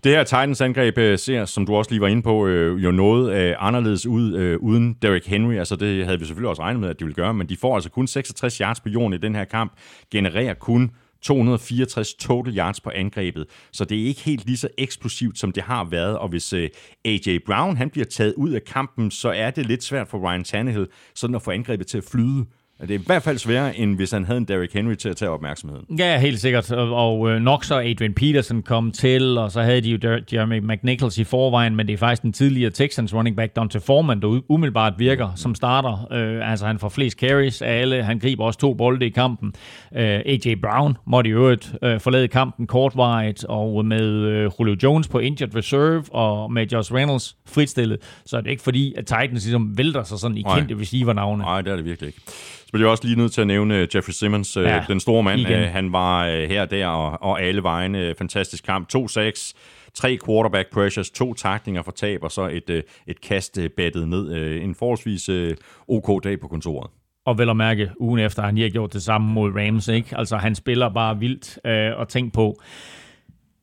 Det 0.05 0.13
her 0.13 0.25
Titans-angreb 0.25 0.99
øh, 0.99 1.19
ser, 1.19 1.45
som 1.45 1.67
du 1.67 1.75
også 1.75 1.91
lige 1.91 2.01
var 2.01 2.07
inde 2.07 2.23
på, 2.23 2.47
øh, 2.47 2.85
jo 2.85 2.91
noget 2.91 3.35
øh, 3.35 3.55
anderledes 3.59 4.07
ud 4.07 4.35
øh, 4.35 4.59
uden 4.61 4.95
Derrick 5.03 5.27
Henry. 5.27 5.55
Altså 5.55 5.77
det 5.77 6.05
havde 6.05 6.19
vi 6.19 6.25
selvfølgelig 6.25 6.51
også 6.51 6.63
regnet 6.63 6.81
med, 6.81 6.89
at 6.89 7.01
de 7.01 7.05
ville 7.05 7.15
gøre, 7.15 7.35
men 7.35 7.49
de 7.49 7.57
får 7.57 7.75
altså 7.75 7.91
kun 7.91 8.07
66 8.07 8.57
yards 8.59 8.81
på 8.81 8.89
jorden 8.89 9.13
i 9.13 9.19
den 9.19 9.35
her 9.35 9.45
kamp, 9.45 9.73
genererer 10.11 10.55
kun 10.55 10.91
264 11.23 12.15
total 12.15 12.59
yards 12.59 12.81
på 12.81 12.91
angrebet, 12.95 13.47
så 13.73 13.85
det 13.85 14.01
er 14.01 14.05
ikke 14.05 14.21
helt 14.21 14.47
lige 14.47 14.57
så 14.57 14.69
eksplosivt, 14.79 15.39
som 15.39 15.53
det 15.53 15.63
har 15.63 15.85
været, 15.85 16.19
og 16.19 16.29
hvis 16.29 16.53
øh, 16.53 16.69
AJ 17.05 17.39
Brown 17.47 17.77
han 17.77 17.91
bliver 17.91 18.05
taget 18.05 18.35
ud 18.35 18.51
af 18.51 18.65
kampen, 18.65 19.11
så 19.11 19.31
er 19.31 19.51
det 19.51 19.67
lidt 19.67 19.85
svært 19.85 20.09
for 20.09 20.19
Ryan 20.19 20.45
Tannehill 20.45 20.87
sådan 21.15 21.37
at 21.37 21.43
få 21.43 21.51
angrebet 21.51 21.87
til 21.87 21.99
at 21.99 22.05
flyde 22.05 22.47
det 22.81 22.91
er 22.91 22.99
i 22.99 23.03
hvert 23.07 23.23
fald 23.23 23.39
sværere, 23.39 23.77
end 23.77 23.97
hvis 23.97 24.11
han 24.11 24.25
havde 24.25 24.39
en 24.39 24.45
Derrick 24.45 24.73
Henry 24.75 24.95
til 24.95 25.09
at 25.09 25.17
tage 25.17 25.31
opmærksomheden. 25.31 25.99
Ja, 25.99 26.19
helt 26.19 26.41
sikkert. 26.41 26.73
Og, 26.73 26.93
og 26.95 27.31
øh, 27.31 27.41
nok 27.41 27.65
så 27.65 27.79
Adrian 27.79 28.15
Peterson 28.15 28.63
kom 28.63 28.91
til, 28.93 29.39
og 29.39 29.53
så 29.53 29.63
havde 29.63 29.81
de 29.81 29.91
jo 29.91 30.21
Jeremy 30.33 30.59
McNichols 30.59 31.19
i 31.19 31.25
forvejen, 31.25 31.77
men 31.77 31.87
det 31.87 31.93
er 31.93 31.97
faktisk 31.97 32.23
den 32.23 32.33
tidligere 32.33 32.71
Texans 32.71 33.15
running 33.15 33.37
back, 33.37 33.57
Dante 33.57 33.81
Foreman, 33.81 34.21
der 34.21 34.41
umiddelbart 34.49 34.93
virker 34.99 35.33
som 35.37 35.55
starter. 35.55 36.13
Øh, 36.13 36.51
altså 36.51 36.67
han 36.67 36.79
får 36.79 36.89
flest 36.89 37.19
carries 37.19 37.63
af 37.63 37.81
alle. 37.81 38.03
Han 38.03 38.19
griber 38.19 38.45
også 38.45 38.59
to 38.59 38.75
bolde 38.75 39.07
i 39.07 39.11
kampen. 39.11 39.53
Øh, 39.97 40.03
AJ 40.05 40.55
Brown 40.63 40.97
måtte 41.07 41.31
i 41.31 41.33
øvrigt 41.33 41.75
øh, 41.83 42.01
forlade 42.01 42.29
kampen 42.29 42.67
kortvarigt, 42.67 43.45
og 43.45 43.85
med 43.85 44.07
øh, 44.07 44.51
Julio 44.61 44.77
Jones 44.83 45.09
på 45.09 45.19
injured 45.19 45.57
reserve, 45.57 46.05
og 46.11 46.53
med 46.53 46.67
Josh 46.67 46.95
Reynolds 46.95 47.37
fritstillet, 47.47 47.99
så 48.27 48.37
er 48.37 48.41
det 48.41 48.51
ikke 48.51 48.63
fordi, 48.63 48.95
at 48.97 49.07
Titans 49.07 49.45
ligesom 49.45 49.79
vælter 49.79 50.03
sig 50.03 50.19
sådan 50.19 50.37
i 50.37 50.43
kendte 50.43 50.75
receiver-navne. 50.81 51.43
Nej, 51.43 51.63
det 51.63 51.73
er 51.73 51.77
det 51.77 51.85
virkelig 51.85 52.07
ikke. 52.07 52.21
Så 52.69 52.73
bliver 52.73 52.87
jeg 52.87 52.91
også 52.91 53.05
lige 53.07 53.19
nødt 53.19 53.33
til 53.33 53.41
at 53.41 53.47
nævne 53.47 53.77
øh, 53.79 53.89
Jeffrey 53.95 54.13
Simmons, 54.13 54.57
ja, 54.57 54.61
Ja, 54.75 54.85
den 54.89 55.01
store 55.01 55.23
mand. 55.23 55.41
igen. 55.41 55.53
Øh, 55.61 55.69
Han 55.69 55.93
var 55.93 56.27
øh, 56.27 56.49
her 56.49 56.63
og 56.63 56.71
der 56.71 56.87
og, 56.87 57.23
og 57.23 57.43
alle 57.43 57.63
vegne. 57.63 57.99
Øh, 57.99 58.15
Fantastisk 58.19 58.65
kamp. 58.65 58.89
2-6, 58.97 59.53
tre 59.95 60.19
quarterback 60.27 60.73
pressures, 60.73 61.11
to 61.11 61.35
taklinger 61.35 61.83
for 61.83 61.91
tab, 61.93 62.23
og 62.25 62.31
så 62.31 62.49
et, 62.53 62.71
øh, 62.71 62.83
et 63.07 63.21
kast 63.21 63.59
øh, 63.59 63.71
battet 63.77 64.09
ned. 64.09 64.33
Øh, 64.35 64.65
En 64.65 64.75
forholdsvis 64.75 65.29
øh, 65.29 65.57
OK 65.89 66.25
dag 66.25 66.41
på 66.41 66.49
kontoret. 66.49 66.91
Og 67.27 67.39
vel 67.39 67.51
at 67.51 67.57
mærke, 67.57 67.91
ugen 68.01 68.21
efter, 68.21 68.43
han 68.43 68.55
lige 68.55 68.65
har 68.65 68.71
gjort 68.71 68.93
det 68.93 69.03
samme 69.03 69.33
mod 69.33 69.53
Rams, 69.57 69.89
ikke? 69.89 70.19
Altså, 70.19 70.37
han 70.37 70.55
spiller 70.55 70.89
bare 70.89 71.19
vildt, 71.19 71.59
øh, 71.67 71.99
og 71.99 72.09
tænk 72.09 72.33
på, 72.33 72.61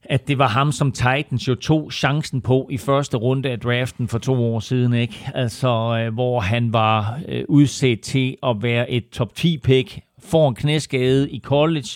at 0.10 0.27
det 0.27 0.38
var 0.38 0.48
ham, 0.48 0.72
som 0.72 0.91
Titans 0.91 1.48
jo 1.48 1.56
tog 1.56 1.91
chancen 1.94 2.41
på 2.41 2.68
i 2.72 2.77
første 2.77 3.18
runde 3.18 3.49
af 3.49 3.60
draften 3.60 4.07
for 4.07 4.18
to 4.18 4.53
år 4.53 4.60
siden, 4.60 4.94
ikke? 4.94 5.30
Altså, 5.34 5.68
øh, 5.68 6.14
hvor 6.14 6.40
han 6.40 6.73
var 6.73 7.19
øh, 7.27 7.44
udset 7.48 8.02
til 8.02 8.38
at 8.44 8.56
være 8.61 8.91
et 8.91 9.10
top 9.10 9.32
10-pick, 9.40 9.99
får 10.19 10.49
en 10.49 10.56
knæskade 10.56 11.30
i 11.30 11.40
college. 11.40 11.90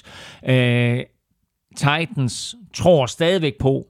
Øh, 0.45 1.03
Titans 1.75 2.55
tror 2.73 3.05
stadigvæk 3.05 3.57
på, 3.59 3.87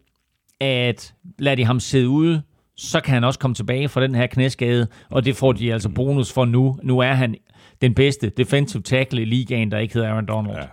at 0.60 1.14
lad 1.40 1.58
de 1.58 1.66
ham 1.66 1.80
sidde 1.80 2.10
ude, 2.10 2.42
så 2.78 3.02
kan 3.02 3.14
han 3.14 3.24
også 3.24 3.40
komme 3.40 3.56
tilbage 3.56 3.90
fra 3.90 4.02
den 4.02 4.16
her 4.16 4.28
knæskade, 4.28 4.88
og 5.10 5.26
det 5.26 5.36
får 5.36 5.52
de 5.52 5.74
altså 5.74 5.90
bonus 5.90 6.34
for 6.34 6.46
nu. 6.46 6.80
Nu 6.84 7.00
er 7.00 7.14
han 7.14 7.36
den 7.82 7.94
bedste 7.94 8.30
defensive 8.30 8.84
tackle 8.84 9.22
i 9.22 9.26
ligaen, 9.26 9.72
der 9.72 9.78
ikke 9.78 9.94
hedder 9.94 10.10
Aaron 10.10 10.26
Donald. 10.26 10.58
Ja. 10.58 10.66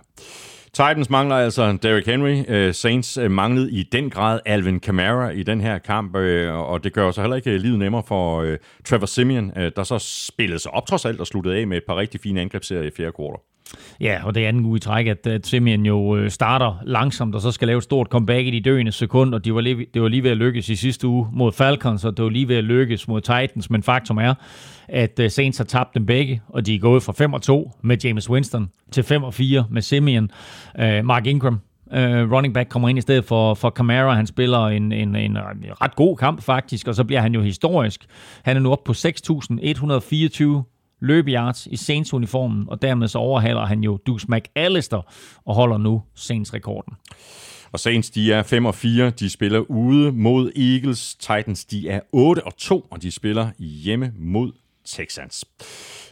Titans 0.77 1.09
mangler 1.09 1.35
altså 1.35 1.77
Derrick 1.83 2.07
Henry. 2.07 2.43
Øh, 2.47 2.73
Saints 2.73 3.17
øh, 3.17 3.31
manglede 3.31 3.71
i 3.71 3.83
den 3.83 4.09
grad 4.09 4.39
Alvin 4.45 4.79
Kamara 4.79 5.29
i 5.29 5.43
den 5.43 5.61
her 5.61 5.77
kamp, 5.77 6.15
øh, 6.15 6.53
og 6.53 6.83
det 6.83 6.93
gør 6.93 7.11
så 7.11 7.21
heller 7.21 7.35
ikke 7.35 7.57
livet 7.57 7.79
nemmere 7.79 8.03
for 8.07 8.55
Trevor 8.85 9.05
Simeon, 9.05 9.51
der 9.75 9.83
så 9.83 9.99
spillede 9.99 10.59
sig 10.59 10.71
op 10.73 10.87
trods 10.87 11.05
alt 11.05 11.19
og 11.19 11.27
sluttede 11.27 11.55
af 11.55 11.67
med 11.67 11.77
et 11.77 11.83
par 11.87 11.95
rigtig 11.95 12.21
fine 12.21 12.41
angrebsserier 12.41 12.83
i 12.83 12.91
fjerde 12.97 13.11
kvartal. 13.11 13.56
Ja, 14.01 14.19
og 14.23 14.35
det 14.35 14.43
er 14.43 14.47
anden 14.47 14.65
uge 14.65 14.77
i 14.77 14.79
træk, 14.79 15.07
at, 15.07 15.27
at 15.27 15.47
Simeon 15.47 15.85
jo 15.85 16.15
øh, 16.15 16.29
starter 16.29 16.75
langsomt, 16.85 17.35
og 17.35 17.41
så 17.41 17.51
skal 17.51 17.67
lave 17.67 17.77
et 17.77 17.83
stort 17.83 18.07
comeback 18.07 18.47
i 18.47 18.51
de 18.51 18.61
døende 18.61 18.91
sekunder. 18.91 19.37
De 19.37 19.53
var 19.53 19.61
lige, 19.61 19.85
det 19.93 20.01
var 20.01 20.07
lige 20.07 20.23
ved 20.23 20.31
at 20.31 20.37
lykkes 20.37 20.69
i 20.69 20.75
sidste 20.75 21.07
uge 21.07 21.27
mod 21.33 21.51
Falcons, 21.51 22.05
og 22.05 22.17
det 22.17 22.23
var 22.23 22.29
lige 22.29 22.47
ved 22.47 22.55
at 22.55 22.63
lykkes 22.63 23.07
mod 23.07 23.21
Titans, 23.21 23.69
men 23.69 23.83
faktum 23.83 24.17
er, 24.17 24.33
at 24.87 25.19
øh, 25.19 25.31
Saints 25.31 25.57
har 25.57 25.65
tabt 25.65 25.95
dem 25.95 26.05
begge, 26.05 26.41
og 26.47 26.65
de 26.65 26.75
er 26.75 26.79
gået 26.79 27.03
fra 27.03 27.13
5 27.13 27.33
og 27.33 27.41
2 27.41 27.71
med 27.81 27.97
James 28.03 28.29
Winston 28.29 28.69
til 28.91 29.03
5 29.03 29.23
og 29.23 29.33
4 29.33 29.65
med 29.69 29.81
Simeon. 29.81 30.29
Uh, 30.79 31.05
Mark 31.05 31.27
Ingram, 31.27 31.59
uh, 31.85 31.97
running 31.97 32.53
back, 32.53 32.69
kommer 32.69 32.89
ind 32.89 32.97
i 32.97 33.01
stedet 33.01 33.25
for, 33.25 33.53
for 33.53 33.69
Camara. 33.69 34.15
Han 34.15 34.27
spiller 34.27 34.67
en, 34.67 34.91
en, 34.91 35.15
en 35.15 35.37
ret 35.81 35.95
god 35.95 36.17
kamp 36.17 36.41
faktisk, 36.41 36.87
og 36.87 36.95
så 36.95 37.03
bliver 37.03 37.21
han 37.21 37.33
jo 37.33 37.41
historisk. 37.41 38.05
Han 38.43 38.57
er 38.57 38.61
nu 38.61 38.71
oppe 38.71 38.83
på 38.85 38.93
6.124 38.93 40.76
løbeyards 40.99 41.67
i 41.71 41.75
Saints-uniformen, 41.75 42.65
og 42.69 42.81
dermed 42.81 43.07
så 43.07 43.17
overhaler 43.17 43.65
han 43.65 43.83
jo 43.83 43.97
Dukes 43.97 44.27
McAllister 44.29 45.01
og 45.45 45.55
holder 45.55 45.77
nu 45.77 46.01
Saints-rekorden. 46.15 46.93
Og 47.71 47.79
Saints, 47.79 48.09
de 48.09 48.33
er 48.33 48.43
5 48.43 48.65
og 48.65 48.75
4. 48.75 49.09
De 49.09 49.29
spiller 49.29 49.59
ude 49.59 50.11
mod 50.11 50.51
Eagles. 50.55 51.15
Titans, 51.15 51.65
de 51.65 51.89
er 51.89 51.99
8 52.11 52.43
og 52.43 52.57
2, 52.57 52.87
og 52.91 53.01
de 53.01 53.11
spiller 53.11 53.49
hjemme 53.59 54.13
mod 54.19 54.51
Texans. 54.85 55.45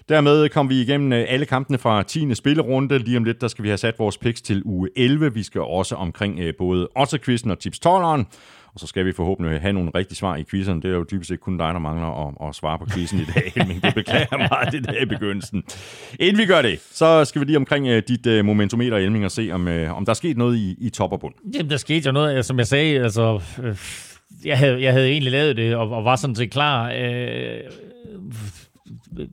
Dermed 0.09 0.49
kom 0.49 0.69
vi 0.69 0.81
igennem 0.81 1.13
øh, 1.13 1.25
alle 1.27 1.45
kampene 1.45 1.77
fra 1.77 2.03
10. 2.03 2.35
spillerunde. 2.35 2.97
Lige 2.97 3.17
om 3.17 3.23
lidt, 3.23 3.41
der 3.41 3.47
skal 3.47 3.63
vi 3.63 3.69
have 3.69 3.77
sat 3.77 3.99
vores 3.99 4.17
picks 4.17 4.41
til 4.41 4.61
uge 4.65 4.89
11. 4.95 5.33
Vi 5.33 5.43
skal 5.43 5.61
også 5.61 5.95
omkring 5.95 6.39
øh, 6.39 6.53
både 6.57 6.87
Otterquisten 6.95 7.51
og 7.51 7.59
tips 7.59 7.79
-tolleren. 7.85 8.23
Og 8.75 8.81
så 8.81 8.87
skal 8.87 9.05
vi 9.05 9.11
forhåbentlig 9.13 9.61
have 9.61 9.73
nogle 9.73 9.91
rigtige 9.95 10.17
svar 10.17 10.35
i 10.35 10.43
quizzen. 10.43 10.81
Det 10.81 10.91
er 10.91 10.95
jo 10.95 11.05
dybest 11.11 11.27
set 11.27 11.39
kun 11.39 11.57
dig, 11.57 11.73
der 11.73 11.79
mangler 11.79 12.27
at, 12.27 12.49
at 12.49 12.55
svare 12.55 12.79
på 12.79 12.85
quizzen 12.93 13.19
i 13.19 13.25
dag, 13.35 13.53
men 13.67 13.81
det 13.81 13.95
beklager 13.95 14.25
jeg 14.31 14.47
meget, 14.51 14.73
det 14.73 14.85
der 14.85 15.01
i 15.01 15.05
begyndelsen. 15.05 15.63
Inden 16.19 16.37
vi 16.37 16.45
gør 16.45 16.61
det, 16.61 16.79
så 16.91 17.25
skal 17.25 17.41
vi 17.41 17.45
lige 17.45 17.57
omkring 17.57 17.87
uh, 17.87 17.97
dit 18.07 18.27
uh, 18.27 18.45
momentometer, 18.45 18.97
Elming, 18.97 19.25
og 19.25 19.31
se, 19.31 19.49
om, 19.51 19.67
uh, 19.67 19.97
om 19.97 20.05
der 20.05 20.09
er 20.09 20.13
sket 20.13 20.37
noget 20.37 20.57
i, 20.57 20.75
i 20.79 20.89
top 20.89 21.11
og 21.11 21.19
bund. 21.19 21.33
Jamen, 21.53 21.69
der 21.69 21.77
skete 21.77 22.05
jo 22.05 22.11
noget, 22.11 22.45
som 22.45 22.57
jeg 22.57 22.67
sagde, 22.67 22.99
altså... 22.99 23.41
Øh, 23.63 23.77
jeg 24.45 24.57
havde, 24.57 24.81
jeg 24.81 24.93
havde 24.93 25.09
egentlig 25.09 25.31
lavet 25.31 25.57
det, 25.57 25.75
og, 25.75 25.89
og 25.91 26.05
var 26.05 26.15
sådan 26.15 26.35
set 26.35 26.51
klar. 26.51 26.91
Øh, 26.91 27.59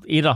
etter 0.09 0.35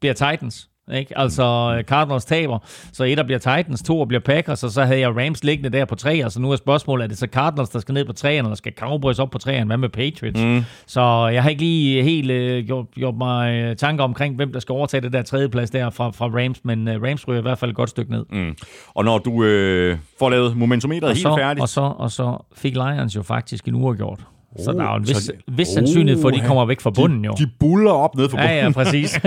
bliver 0.00 0.14
Titans. 0.14 0.68
Ikke? 0.94 1.18
Altså 1.18 1.76
Cardinals 1.86 2.24
taber, 2.24 2.58
så 2.92 3.04
etter 3.04 3.24
bliver 3.24 3.38
Titans, 3.38 3.82
to 3.82 4.04
bliver 4.04 4.20
Packers, 4.20 4.64
og 4.64 4.70
så 4.70 4.84
havde 4.84 5.00
jeg 5.00 5.16
Rams 5.16 5.44
liggende 5.44 5.78
der 5.78 5.84
på 5.84 5.94
tre, 5.94 6.24
og 6.24 6.32
så 6.32 6.40
nu 6.40 6.50
er 6.50 6.56
spørgsmålet, 6.56 7.04
er 7.04 7.08
det 7.08 7.18
så 7.18 7.26
Cardinals, 7.32 7.68
der 7.68 7.78
skal 7.78 7.92
ned 7.92 8.04
på 8.04 8.12
træerne, 8.12 8.48
eller 8.48 8.56
skal 8.56 8.72
Cowboys 8.78 9.18
op 9.18 9.30
på 9.30 9.38
træerne? 9.38 9.66
Hvad 9.66 9.76
med 9.76 9.88
Patriots? 9.88 10.40
Mm. 10.40 10.64
Så 10.86 11.26
jeg 11.26 11.42
har 11.42 11.50
ikke 11.50 11.62
lige 11.62 12.02
helt 12.02 12.30
øh, 12.30 12.66
gjort, 12.66 12.86
gjort 12.94 13.14
mig 13.14 13.54
øh, 13.54 13.76
tanker 13.76 14.04
omkring, 14.04 14.36
hvem 14.36 14.52
der 14.52 14.60
skal 14.60 14.72
overtage 14.72 15.00
det 15.00 15.12
der 15.12 15.22
tredje 15.22 15.48
plads 15.48 15.70
der 15.70 15.90
fra, 15.90 16.10
fra 16.10 16.26
Rams, 16.26 16.64
men 16.64 16.88
øh, 16.88 17.02
Rams 17.02 17.28
ryger 17.28 17.38
i 17.38 17.42
hvert 17.42 17.58
fald 17.58 17.70
et 17.70 17.76
godt 17.76 17.90
stykke 17.90 18.10
ned. 18.10 18.24
Mm. 18.30 18.56
Og 18.94 19.04
når 19.04 19.18
du 19.18 19.44
øh, 19.44 19.98
får 20.18 20.30
lavet 20.30 20.56
momentometeret 20.56 21.10
og 21.10 21.16
helt 21.16 21.22
så, 21.22 21.36
færdigt, 21.36 21.62
Og 21.62 21.68
så, 21.68 21.80
og 21.80 22.10
så 22.10 22.44
fik 22.56 22.74
Lions 22.74 23.16
jo 23.16 23.22
faktisk 23.22 23.68
en 23.68 23.74
uafgjort. 23.74 24.20
Så 24.58 24.72
der 24.72 24.84
er 24.84 24.90
jo 24.90 24.96
en 24.96 25.08
vis, 25.08 25.16
så- 25.16 25.32
vis 25.48 25.68
sandsynlighed 25.68 26.22
for, 26.22 26.28
at 26.28 26.34
de 26.34 26.40
kommer 26.46 26.64
væk 26.66 26.80
fra 26.80 26.90
bunden 26.90 27.24
jo. 27.24 27.34
de 27.38 27.50
buller 27.60 27.90
op 27.90 28.14
ned 28.16 28.28
for 28.28 28.36
bunden. 28.36 28.50
Ja, 28.50 28.64
ja, 28.64 28.70
præcis. 28.70 29.20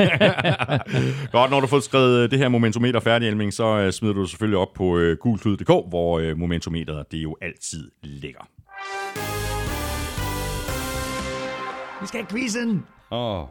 Godt, 1.31 1.51
når 1.51 1.59
du 1.59 1.65
har 1.65 1.67
fået 1.67 1.83
skrevet 1.83 2.23
øh, 2.23 2.31
det 2.31 2.39
her 2.39 2.49
momentometer 2.49 2.99
færdigt, 2.99 3.29
Elming, 3.29 3.53
så 3.53 3.65
øh, 3.77 3.91
smider 3.93 4.13
du 4.13 4.21
det 4.21 4.29
selvfølgelig 4.29 4.57
op 4.57 4.73
på 4.75 4.97
øh, 4.97 5.17
gulklud.dk, 5.17 5.67
hvor 5.67 6.19
øh, 6.19 6.37
momentometeret 6.37 7.11
det 7.11 7.17
jo 7.17 7.35
altid 7.41 7.91
ligger. 8.03 8.47
Vi 12.01 12.07
skal 12.07 12.19
have 12.19 12.27
quizzen. 12.29 12.83
Åh, 13.11 13.39
oh. 13.41 13.47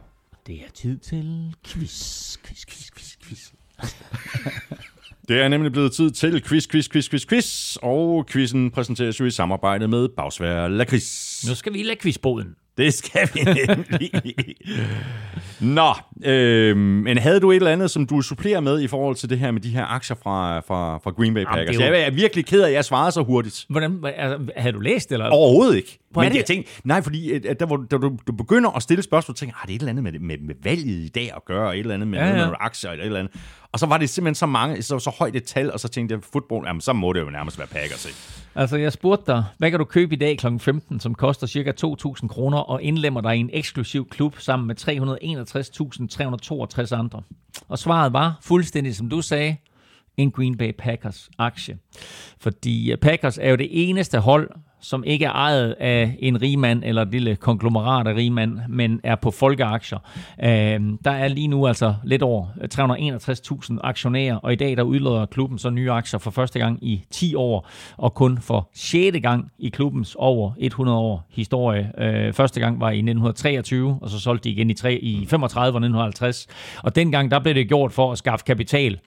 Det 0.47 0.55
er 0.55 0.71
tid 0.73 0.97
til 0.97 1.53
quiz, 1.67 2.37
quiz, 2.45 2.65
quiz, 2.65 2.89
quiz, 2.91 3.15
quiz. 3.23 3.51
Det 5.29 5.41
er 5.41 5.47
nemlig 5.47 5.71
blevet 5.71 5.91
tid 5.91 6.11
til 6.11 6.43
quiz, 6.43 6.67
quiz, 6.67 6.89
quiz, 6.89 7.09
quiz, 7.09 7.25
quiz, 7.27 7.75
og 7.81 8.25
quizzen 8.29 8.71
præsenteres 8.71 9.19
jo 9.19 9.25
i 9.25 9.31
samarbejde 9.31 9.87
med 9.87 10.07
Bagsvær 10.17 10.67
Lakris. 10.67 11.45
Nu 11.49 11.55
skal 11.55 11.73
vi 11.73 11.83
lade 11.83 11.97
quizboden. 12.01 12.47
Det 12.77 12.93
skal 12.93 13.29
vi 13.33 13.39
nemlig. 13.43 14.11
Nå, 15.61 15.93
øh, 16.25 16.77
men 16.77 17.17
havde 17.17 17.39
du 17.39 17.51
et 17.51 17.55
eller 17.55 17.71
andet, 17.71 17.91
som 17.91 18.07
du 18.07 18.21
supplerer 18.21 18.59
med 18.59 18.81
i 18.81 18.87
forhold 18.87 19.15
til 19.15 19.29
det 19.29 19.39
her 19.39 19.51
med 19.51 19.61
de 19.61 19.69
her 19.69 19.85
aktier 19.85 20.17
fra, 20.23 20.59
fra, 20.59 20.97
fra 20.97 21.11
Green 21.11 21.33
Bay 21.33 21.41
Jamen, 21.41 21.53
Packers? 21.55 21.77
er 21.77 21.87
jo- 21.87 21.93
Jeg 21.93 22.01
er 22.01 22.11
virkelig 22.11 22.45
ked 22.45 22.61
af, 22.61 22.67
at 22.67 22.73
jeg 22.73 22.85
svarede 22.85 23.11
så 23.11 23.23
hurtigt. 23.23 23.65
Hvordan, 23.69 23.99
altså, 24.17 24.51
havde 24.57 24.73
du 24.73 24.79
læst 24.79 25.11
eller? 25.11 25.29
Overhovedet 25.29 25.75
ikke. 25.75 25.99
Er 26.21 26.25
Men 26.25 26.31
det- 26.31 26.37
jeg 26.37 26.45
tænkte, 26.45 26.71
nej, 26.83 27.01
fordi 27.01 27.31
at, 27.31 27.45
at 27.45 27.59
der, 27.59 27.65
hvor, 27.65 27.77
da 27.91 27.97
du, 27.97 28.17
du 28.27 28.31
begynder 28.33 28.69
at 28.69 28.83
stille 28.83 29.03
spørgsmål, 29.03 29.35
tænker 29.35 29.55
har 29.57 29.65
det 29.67 29.75
et 29.75 29.79
eller 29.79 29.89
andet 29.89 30.03
med, 30.03 30.19
med, 30.19 30.37
med 30.37 30.55
valget 30.63 30.85
i 31.05 31.07
dag 31.07 31.31
at 31.35 31.45
gøre, 31.45 31.73
et 31.75 31.79
eller 31.79 31.93
andet 31.93 32.07
med, 32.07 32.19
Ja, 32.19 32.25
ja, 32.25 32.33
ja. 32.33 32.39
ja. 32.39 32.45
med 32.47 32.55
aktier, 32.59 32.91
eller 32.91 33.03
et 33.03 33.05
eller 33.05 33.19
andet. 33.19 33.33
Og 33.71 33.79
så 33.79 33.85
var 33.85 33.97
det 33.97 34.09
simpelthen 34.09 34.35
så 34.35 34.45
mange, 34.45 34.81
så, 34.81 34.99
så 34.99 35.09
højt 35.19 35.35
et 35.35 35.43
tal, 35.43 35.71
og 35.71 35.79
så 35.79 35.87
tænkte 35.87 36.15
jeg, 36.15 36.23
fodbold, 36.33 36.67
jamen 36.67 36.81
så 36.81 36.93
må 36.93 37.13
det 37.13 37.19
jo 37.21 37.29
nærmest 37.29 37.57
være 37.59 37.67
Packers, 37.67 38.05
ikke? 38.05 38.17
Altså, 38.55 38.77
jeg 38.77 38.91
spurgte 38.93 39.31
dig, 39.31 39.43
hvad 39.57 39.69
kan 39.69 39.79
du 39.79 39.85
købe 39.85 40.15
i 40.15 40.17
dag 40.17 40.37
kl. 40.37 40.47
15, 40.59 40.99
som 40.99 41.15
koster 41.15 41.47
ca. 41.47 41.73
2.000 42.21 42.27
kroner, 42.27 42.57
og 42.57 42.81
indlemmer 42.83 43.21
dig 43.21 43.35
i 43.37 43.39
en 43.39 43.49
eksklusiv 43.53 44.09
klub 44.09 44.35
sammen 44.39 44.67
med 44.67 44.75
361.362 45.95 46.95
andre? 46.95 47.21
Og 47.67 47.79
svaret 47.79 48.13
var, 48.13 48.37
fuldstændig 48.41 48.95
som 48.95 49.09
du 49.09 49.21
sagde, 49.21 49.55
en 50.17 50.31
Green 50.31 50.57
Bay 50.57 50.71
Packers 50.79 51.29
aktie. 51.37 51.77
Fordi 52.39 52.91
øh, 52.91 52.97
Packers 52.97 53.37
er 53.37 53.49
jo 53.49 53.55
det 53.55 53.67
eneste 53.71 54.19
hold, 54.19 54.49
som 54.85 55.03
ikke 55.03 55.25
er 55.25 55.31
ejet 55.31 55.75
af 55.79 56.15
en 56.19 56.41
rigmand 56.41 56.83
eller 56.85 57.01
et 57.01 57.11
lille 57.11 57.35
konglomerat 57.35 58.07
af 58.07 58.15
rigmand, 58.15 58.59
men 58.69 58.99
er 59.03 59.15
på 59.15 59.31
folkeaktier. 59.31 59.99
Øh, 60.43 60.79
der 61.05 61.11
er 61.11 61.27
lige 61.27 61.47
nu 61.47 61.67
altså 61.67 61.95
lidt 62.03 62.21
over 62.21 62.45
361.000 63.71 63.77
aktionærer, 63.83 64.35
og 64.35 64.53
i 64.53 64.55
dag 64.55 64.77
der 64.77 64.83
udleder 64.83 65.25
klubben 65.25 65.59
så 65.59 65.69
nye 65.69 65.91
aktier 65.91 66.19
for 66.19 66.31
første 66.31 66.59
gang 66.59 66.79
i 66.81 67.03
10 67.11 67.35
år, 67.35 67.69
og 67.97 68.13
kun 68.13 68.37
for 68.37 68.69
6. 68.73 69.17
gang 69.21 69.51
i 69.59 69.69
klubbens 69.69 70.15
over 70.19 70.51
100 70.57 70.97
år 70.97 71.25
historie. 71.29 71.91
Øh, 71.97 72.33
første 72.33 72.59
gang 72.59 72.79
var 72.79 72.89
i 72.89 72.97
1923, 72.97 73.97
og 74.01 74.09
så 74.09 74.19
solgte 74.19 74.49
de 74.49 74.53
igen 74.53 74.69
i, 74.69 74.73
3, 74.73 74.93
i 74.93 75.25
35 75.25 75.61
og 75.61 75.69
1950. 75.69 76.47
Og 76.83 76.95
dengang 76.95 77.31
der 77.31 77.39
blev 77.39 77.55
det 77.55 77.67
gjort 77.67 77.91
for 77.91 78.11
at 78.11 78.17
skaffe 78.17 78.45
kapital 78.45 78.99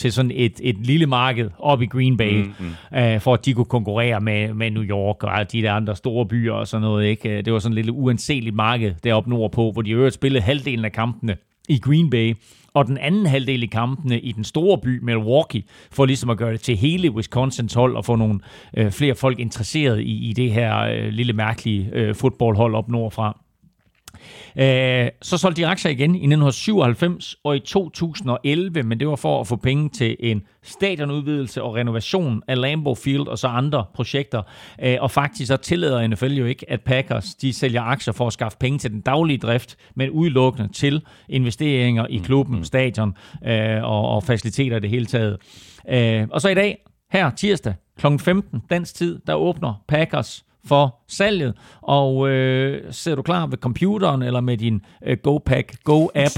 til 0.00 0.12
sådan 0.12 0.30
et, 0.34 0.60
et 0.62 0.86
lille 0.86 1.06
marked 1.06 1.50
op 1.58 1.82
i 1.82 1.86
Green 1.86 2.16
Bay, 2.16 2.42
mm, 2.42 2.54
mm. 2.92 2.98
Øh, 2.98 3.20
for 3.20 3.34
at 3.34 3.44
de 3.44 3.54
kunne 3.54 3.64
konkurrere 3.64 4.20
med, 4.20 4.54
med 4.54 4.70
New 4.70 4.82
York 4.82 5.22
og 5.22 5.52
de 5.52 5.62
der 5.62 5.72
andre 5.72 5.96
store 5.96 6.26
byer 6.26 6.52
og 6.52 6.66
sådan 6.66 6.82
noget. 6.82 7.06
Ikke? 7.06 7.28
Øh, 7.38 7.44
Det 7.44 7.52
var 7.52 7.58
sådan 7.58 7.72
et 7.72 7.76
lille 7.76 7.92
uanseligt 7.92 8.54
marked 8.54 8.94
deroppe 9.04 9.30
nordpå, 9.30 9.70
hvor 9.72 9.82
de 9.82 9.90
øvrigt 9.90 10.14
spillede 10.14 10.42
halvdelen 10.42 10.84
af 10.84 10.92
kampene 10.92 11.36
i 11.68 11.78
Green 11.78 12.10
Bay, 12.10 12.34
og 12.74 12.86
den 12.86 12.98
anden 12.98 13.26
halvdel 13.26 13.62
i 13.62 13.66
kampene 13.66 14.20
i 14.20 14.32
den 14.32 14.44
store 14.44 14.78
by 14.78 14.98
Milwaukee, 15.02 15.62
for 15.92 16.06
ligesom 16.06 16.30
at 16.30 16.36
gøre 16.38 16.52
det 16.52 16.60
til 16.60 16.76
hele 16.76 17.10
Wisconsins 17.10 17.74
hold 17.74 17.96
og 17.96 18.04
få 18.04 18.16
nogle 18.16 18.40
øh, 18.76 18.90
flere 18.90 19.14
folk 19.14 19.38
interesseret 19.40 20.00
i, 20.00 20.28
i 20.28 20.32
det 20.32 20.52
her 20.52 20.78
øh, 20.78 21.08
lille 21.08 21.32
mærkelige 21.32 21.90
øh, 21.92 22.14
fodboldhold 22.14 22.74
op 22.74 22.88
nordfra. 22.88 23.40
Øh, 24.56 25.08
så 25.22 25.38
solgte 25.38 25.62
de 25.62 25.66
aktier 25.66 25.92
igen 25.92 26.14
i 26.14 26.18
1997 26.18 27.36
og 27.44 27.56
i 27.56 27.58
2011, 27.58 28.82
men 28.82 29.00
det 29.00 29.08
var 29.08 29.16
for 29.16 29.40
at 29.40 29.46
få 29.46 29.56
penge 29.56 29.88
til 29.88 30.16
en 30.20 30.42
stadionudvidelse 30.62 31.62
og 31.62 31.74
renovation 31.74 32.42
af 32.48 32.60
Lambeau 32.60 32.94
Field 32.94 33.26
og 33.26 33.38
så 33.38 33.48
andre 33.48 33.84
projekter. 33.94 34.42
Øh, 34.82 34.96
og 35.00 35.10
faktisk 35.10 35.48
så 35.48 35.56
tillader 35.56 36.06
NFL 36.06 36.32
jo 36.32 36.44
ikke, 36.44 36.70
at 36.70 36.80
Packers 36.80 37.34
de 37.34 37.52
sælger 37.52 37.82
aktier 37.82 38.12
for 38.12 38.26
at 38.26 38.32
skaffe 38.32 38.58
penge 38.58 38.78
til 38.78 38.90
den 38.90 39.00
daglige 39.00 39.38
drift, 39.38 39.76
men 39.96 40.10
udelukkende 40.10 40.72
til 40.72 41.02
investeringer 41.28 42.06
i 42.06 42.16
klubben, 42.16 42.64
stadion 42.64 43.14
øh, 43.46 43.84
og, 43.84 44.08
og 44.08 44.24
faciliteter 44.24 44.76
i 44.76 44.80
det 44.80 44.90
hele 44.90 45.06
taget. 45.06 45.38
og 46.30 46.40
så 46.40 46.48
i 46.48 46.54
dag, 46.54 46.78
her 47.12 47.30
tirsdag 47.30 47.74
kl. 47.98 48.06
15 48.18 48.62
dansk 48.70 48.94
tid, 48.94 49.18
der 49.26 49.34
åbner 49.34 49.84
Packers 49.88 50.44
for 50.66 50.96
salget, 51.08 51.54
og 51.82 52.28
øh, 52.28 52.82
ser 52.90 53.14
du 53.14 53.22
klar 53.22 53.46
ved 53.46 53.58
computeren 53.58 54.22
eller 54.22 54.40
med 54.40 54.56
din 54.56 54.80
øh, 55.06 55.16
GoPack 55.22 55.76
Go-app, 55.84 56.34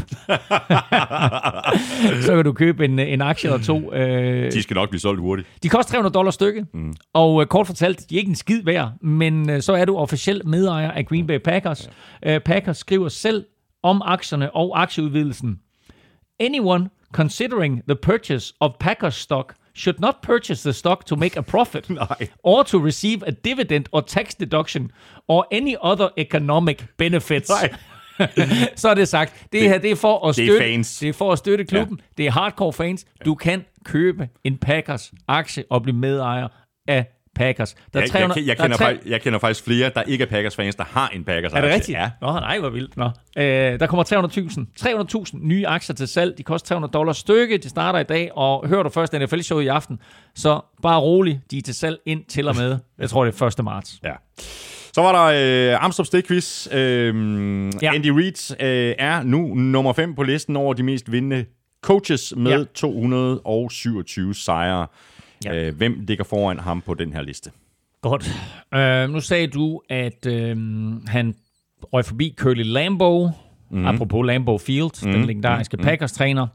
så 2.26 2.34
kan 2.34 2.44
du 2.44 2.52
købe 2.52 2.84
en, 2.84 2.98
en 2.98 3.20
aktie 3.20 3.50
eller 3.50 3.64
to. 3.64 3.92
Øh, 3.94 4.52
De 4.52 4.62
skal 4.62 4.74
nok 4.74 4.88
blive 4.90 5.00
solgt 5.00 5.20
hurtigt. 5.20 5.48
de 5.62 5.68
koster 5.68 5.90
300 5.92 6.14
dollars 6.14 6.34
stykke, 6.34 6.66
mm. 6.74 6.94
og 7.14 7.40
øh, 7.40 7.46
kort 7.46 7.66
fortalt, 7.66 8.10
de 8.10 8.14
er 8.14 8.18
ikke 8.18 8.28
en 8.30 8.34
skid 8.36 8.62
værd, 8.64 8.92
men 9.00 9.50
øh, 9.50 9.62
så 9.62 9.72
er 9.72 9.84
du 9.84 9.96
officiel 9.96 10.42
medejer 10.48 10.90
af 10.90 11.06
Green 11.06 11.26
Bay 11.26 11.38
Packers. 11.38 11.90
Øh, 12.26 12.40
Packers 12.40 12.76
skriver 12.78 13.08
selv 13.08 13.44
om 13.82 14.02
aktierne 14.04 14.56
og 14.56 14.82
aktieudvidelsen. 14.82 15.58
Anyone 16.40 16.88
considering 17.12 17.82
the 17.88 17.96
purchase 18.02 18.54
of 18.60 18.70
Packers 18.80 19.14
stock 19.14 19.54
should 19.74 20.00
not 20.00 20.14
purchase 20.22 20.62
the 20.62 20.72
stock 20.72 21.06
to 21.06 21.16
make 21.16 21.36
a 21.36 21.42
profit 21.42 21.90
or 22.42 22.62
to 22.62 22.78
receive 22.78 23.22
a 23.26 23.30
dividend 23.30 23.88
or 23.92 24.00
tax 24.00 24.34
deduction 24.34 24.90
or 25.28 25.46
any 25.50 25.76
other 25.82 26.08
economic 26.16 26.84
benefits. 26.98 27.50
Nej. 27.50 27.74
så 28.76 28.88
er 28.88 28.94
det 28.94 29.08
sagt. 29.08 29.46
Det, 29.52 29.60
her 29.60 29.78
det 29.78 29.90
er 29.90 29.96
for 29.96 30.28
at 30.28 30.36
det 30.36 30.42
er 30.42 30.46
støtte, 30.46 30.64
fans. 30.64 30.98
det 30.98 31.08
er 31.08 31.12
for 31.12 31.32
at 31.32 31.38
støtte 31.38 31.64
klubben. 31.64 32.00
Ja. 32.00 32.04
Det 32.16 32.26
er 32.26 32.30
hardcore 32.30 32.72
fans. 32.72 33.06
Du 33.24 33.34
kan 33.34 33.64
købe 33.84 34.28
en 34.44 34.58
Packers 34.58 35.12
aktie 35.28 35.64
og 35.70 35.82
blive 35.82 35.96
medejer 35.96 36.48
af 36.88 37.06
Packers. 37.34 37.74
Der 37.74 37.98
er 37.98 38.02
Jeg, 38.02 38.10
300, 38.10 38.40
jeg, 38.40 38.46
jeg, 38.48 38.56
der 38.56 38.62
er 38.62 38.66
kender, 38.66 38.76
tre- 38.76 38.84
faktisk, 38.84 39.06
jeg 39.10 39.20
kender 39.22 39.38
faktisk 39.38 39.64
flere, 39.64 39.90
der 39.94 40.02
ikke 40.02 40.22
er 40.24 40.28
Packers-fans, 40.28 40.74
der 40.74 40.84
har 40.84 41.08
en 41.08 41.24
packers 41.24 41.52
er 41.52 41.60
det 41.60 41.70
rigtigt? 41.70 41.98
Ja. 41.98 42.10
Nå, 42.20 42.32
nej, 42.32 42.58
hvor 42.58 42.70
vildt. 42.70 42.96
Nå. 42.96 43.04
Øh, 43.36 43.80
der 43.80 43.86
kommer 43.86 44.04
300.000 45.28 45.30
300.000 45.40 45.46
nye 45.46 45.66
aktier 45.66 45.94
til 45.96 46.08
salg. 46.08 46.38
De 46.38 46.42
koster 46.42 46.68
300 46.68 46.92
dollars 46.92 47.16
stykke. 47.16 47.58
De 47.58 47.68
starter 47.68 47.98
i 47.98 48.02
dag, 48.04 48.30
og 48.36 48.68
hører 48.68 48.82
du 48.82 48.88
først 48.88 49.12
NFL-show 49.12 49.58
i 49.60 49.66
aften, 49.66 49.98
så 50.34 50.60
bare 50.82 51.00
rolig. 51.00 51.40
De 51.50 51.58
er 51.58 51.62
til 51.62 51.74
salg 51.74 51.98
ind 52.06 52.24
til 52.24 52.48
og 52.48 52.56
med, 52.56 52.78
jeg 52.98 53.10
tror 53.10 53.24
det 53.24 53.40
er 53.42 53.46
1. 53.58 53.64
marts. 53.64 54.00
Ja. 54.04 54.12
Så 54.94 55.00
var 55.02 55.12
der 55.30 55.72
øh, 55.74 55.84
Amstrup 55.84 56.06
Stikquiz. 56.06 56.68
Øh, 56.72 57.72
Ja. 57.82 57.94
Andy 57.94 58.06
Reid 58.08 58.62
øh, 58.62 58.94
er 58.98 59.22
nu 59.22 59.54
nummer 59.54 59.92
5 59.92 60.14
på 60.14 60.22
listen 60.22 60.56
over 60.56 60.74
de 60.74 60.82
mest 60.82 61.12
vindende 61.12 61.44
coaches 61.82 62.34
med 62.36 62.58
ja. 62.58 62.64
227 62.74 64.34
sejre. 64.34 64.86
Ja. 65.44 65.54
Øh, 65.54 65.76
hvem 65.76 66.04
ligger 66.08 66.24
foran 66.24 66.58
ham 66.58 66.80
på 66.80 66.94
den 66.94 67.12
her 67.12 67.22
liste? 67.22 67.50
Godt. 68.02 68.30
Øh, 68.74 69.10
nu 69.10 69.20
sagde 69.20 69.46
du, 69.46 69.80
at 69.88 70.26
øh, 70.26 70.56
han 71.06 71.34
røg 71.82 72.04
forbi 72.04 72.34
Curly 72.38 72.62
Lambeau, 72.64 73.30
mm. 73.70 73.86
apropos 73.86 74.26
Lambeau 74.26 74.58
Field, 74.58 75.06
mm. 75.06 75.12
den 75.12 75.24
legendariske 75.24 75.76
mm. 75.76 75.82
Packers-træner. 75.82 76.46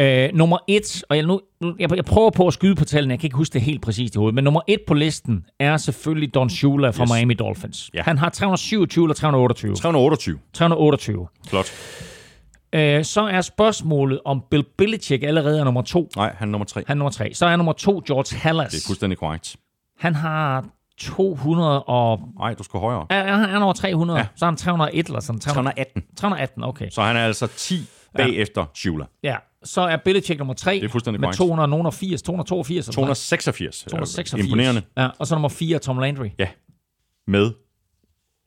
Øh, 0.00 0.28
nummer 0.34 0.58
et, 0.68 1.02
og 1.08 1.16
jeg, 1.16 1.24
nu, 1.24 1.40
jeg, 1.78 1.96
jeg 1.96 2.04
prøver 2.04 2.30
på 2.30 2.46
at 2.46 2.54
skyde 2.54 2.74
på 2.74 2.84
tallene, 2.84 3.12
jeg 3.12 3.20
kan 3.20 3.26
ikke 3.26 3.36
huske 3.36 3.52
det 3.52 3.62
helt 3.62 3.82
præcist 3.82 4.14
i 4.14 4.18
hovedet, 4.18 4.34
men 4.34 4.44
nummer 4.44 4.60
et 4.66 4.80
på 4.86 4.94
listen 4.94 5.44
er 5.58 5.76
selvfølgelig 5.76 6.34
Don 6.34 6.50
Shula 6.50 6.90
fra. 6.90 7.04
Yes. 7.04 7.12
Miami 7.12 7.34
Dolphins. 7.34 7.90
Ja. 7.94 8.02
Han 8.02 8.18
har 8.18 8.28
327 8.28 9.04
eller 9.04 9.14
328? 9.14 9.74
328. 9.76 10.38
328. 10.52 11.26
Flot. 11.48 11.72
Øh, 12.74 13.04
så 13.04 13.20
er 13.20 13.40
spørgsmålet, 13.40 14.20
om 14.24 14.42
Bill 14.50 14.64
Belichick 14.78 15.22
allerede 15.24 15.60
er 15.60 15.64
nummer 15.64 15.82
to. 15.82 16.10
Nej, 16.16 16.34
han 16.38 16.48
er 16.48 16.52
nummer 16.52 16.64
3. 16.64 16.84
Han 16.86 16.96
er 16.96 16.98
nummer 16.98 17.10
tre. 17.10 17.34
Så 17.34 17.46
er 17.46 17.56
nummer 17.56 17.72
to 17.72 18.02
George 18.06 18.36
Halas. 18.36 18.72
Det 18.72 18.82
er 18.82 18.86
fuldstændig 18.86 19.18
korrekt. 19.18 19.56
Han 19.98 20.14
har 20.14 20.64
200 20.98 21.82
og... 21.82 22.20
Nej, 22.38 22.54
du 22.54 22.62
skal 22.62 22.80
højere. 22.80 23.06
Er, 23.10 23.16
er 23.16 23.36
han 23.36 23.62
over 23.62 23.72
300? 23.72 24.18
Ja. 24.18 24.22
Ja. 24.22 24.28
Så 24.36 24.44
er 24.44 24.48
han 24.50 24.56
301 24.56 25.06
eller 25.06 25.20
sådan. 25.20 25.40
300, 25.40 25.74
318. 25.74 26.02
318, 26.16 26.64
okay. 26.64 26.90
Så 26.90 27.02
han 27.02 27.16
er 27.16 27.24
altså 27.24 27.46
10 27.46 27.86
bagefter 28.16 28.64
Shula. 28.74 29.04
Ja, 29.22 29.36
så 29.64 29.80
er 29.80 29.96
Belichick 29.96 30.38
nummer 30.38 30.54
3 30.54 30.74
Det 30.74 30.84
er 30.84 30.88
fuldstændig 30.88 31.20
med 31.20 31.26
korrekt. 31.26 31.36
280, 31.36 32.22
282. 32.22 32.70
eller 32.70 32.82
sådan 32.82 33.00
noget. 33.00 33.16
286. 33.16 33.78
286. 33.90 34.44
Imponerende. 34.44 34.82
Ja, 34.96 35.08
og 35.18 35.26
så 35.26 35.34
nummer 35.34 35.48
4 35.48 35.78
Tom 35.78 35.98
Landry. 35.98 36.28
Ja. 36.38 36.48
Med 37.26 37.52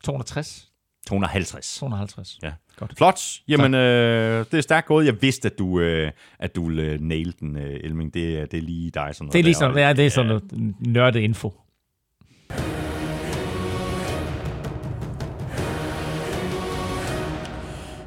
260, 0.03 0.67
250. 1.07 1.77
250. 1.79 2.39
Ja. 2.43 2.51
Godt. 2.79 2.93
Flot. 2.97 3.19
Jamen, 3.47 3.73
øh, 3.73 4.45
det 4.51 4.57
er 4.57 4.61
stærkt 4.61 4.87
gået. 4.87 5.05
Jeg 5.05 5.21
vidste, 5.21 5.45
at 5.45 5.59
du, 5.59 5.79
øh, 5.79 6.11
at 6.39 6.55
du 6.55 6.67
ville 6.67 6.81
øh, 6.83 6.99
nail 7.01 7.35
den, 7.39 7.57
øh, 7.57 7.79
Elming. 7.83 8.13
Det, 8.13 8.39
er- 8.39 8.45
det 8.45 8.57
er 8.57 8.61
lige 8.61 8.91
dig. 8.91 9.09
Sådan 9.13 9.25
noget 9.25 9.33
Det 9.33 9.39
er 9.39 9.43
ligesom, 9.43 9.71
Og- 9.71 9.77
ja, 9.79 9.93
det 9.93 10.05
er 10.05 10.09
sådan 10.09 10.27
noget 10.27 10.43
nørdet 10.79 11.19
info. 11.19 11.53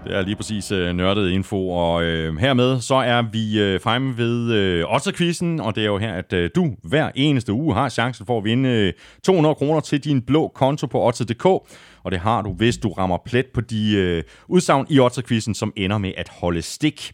Det 0.04 0.16
er 0.16 0.22
lige 0.22 0.36
præcis 0.36 0.72
øh, 0.72 0.92
nørdet 0.96 1.30
info, 1.30 1.70
og 1.70 2.02
øh, 2.04 2.36
hermed 2.36 2.80
så 2.80 2.94
er 2.94 3.22
vi 3.32 3.60
øh, 3.62 3.80
fremme 3.80 4.16
ved 4.18 4.52
øh, 4.52 4.94
Otterquizzen, 4.94 5.60
og 5.60 5.74
det 5.74 5.80
er 5.82 5.86
jo 5.86 5.98
her, 5.98 6.12
at 6.14 6.32
øh, 6.32 6.50
du 6.54 6.74
hver 6.82 7.10
eneste 7.14 7.52
uge 7.52 7.74
har 7.74 7.88
chancen 7.88 8.26
for 8.26 8.38
at 8.38 8.44
vinde 8.44 8.68
øh, 8.68 8.92
200 9.24 9.54
kroner 9.54 9.80
til 9.80 10.04
din 10.04 10.22
blå 10.22 10.48
konto 10.54 10.86
på 10.86 11.06
Otter.dk, 11.06 11.46
og 12.04 12.10
det 12.10 12.20
har 12.20 12.42
du, 12.42 12.52
hvis 12.52 12.78
du 12.78 12.92
rammer 12.92 13.18
plet 13.24 13.46
på 13.46 13.60
de 13.60 13.96
øh, 13.96 14.22
udsagn 14.48 14.86
i 14.90 14.98
Otterquizzen, 14.98 15.54
som 15.54 15.72
ender 15.76 15.98
med 15.98 16.12
at 16.16 16.28
holde 16.28 16.62
stik. 16.62 17.12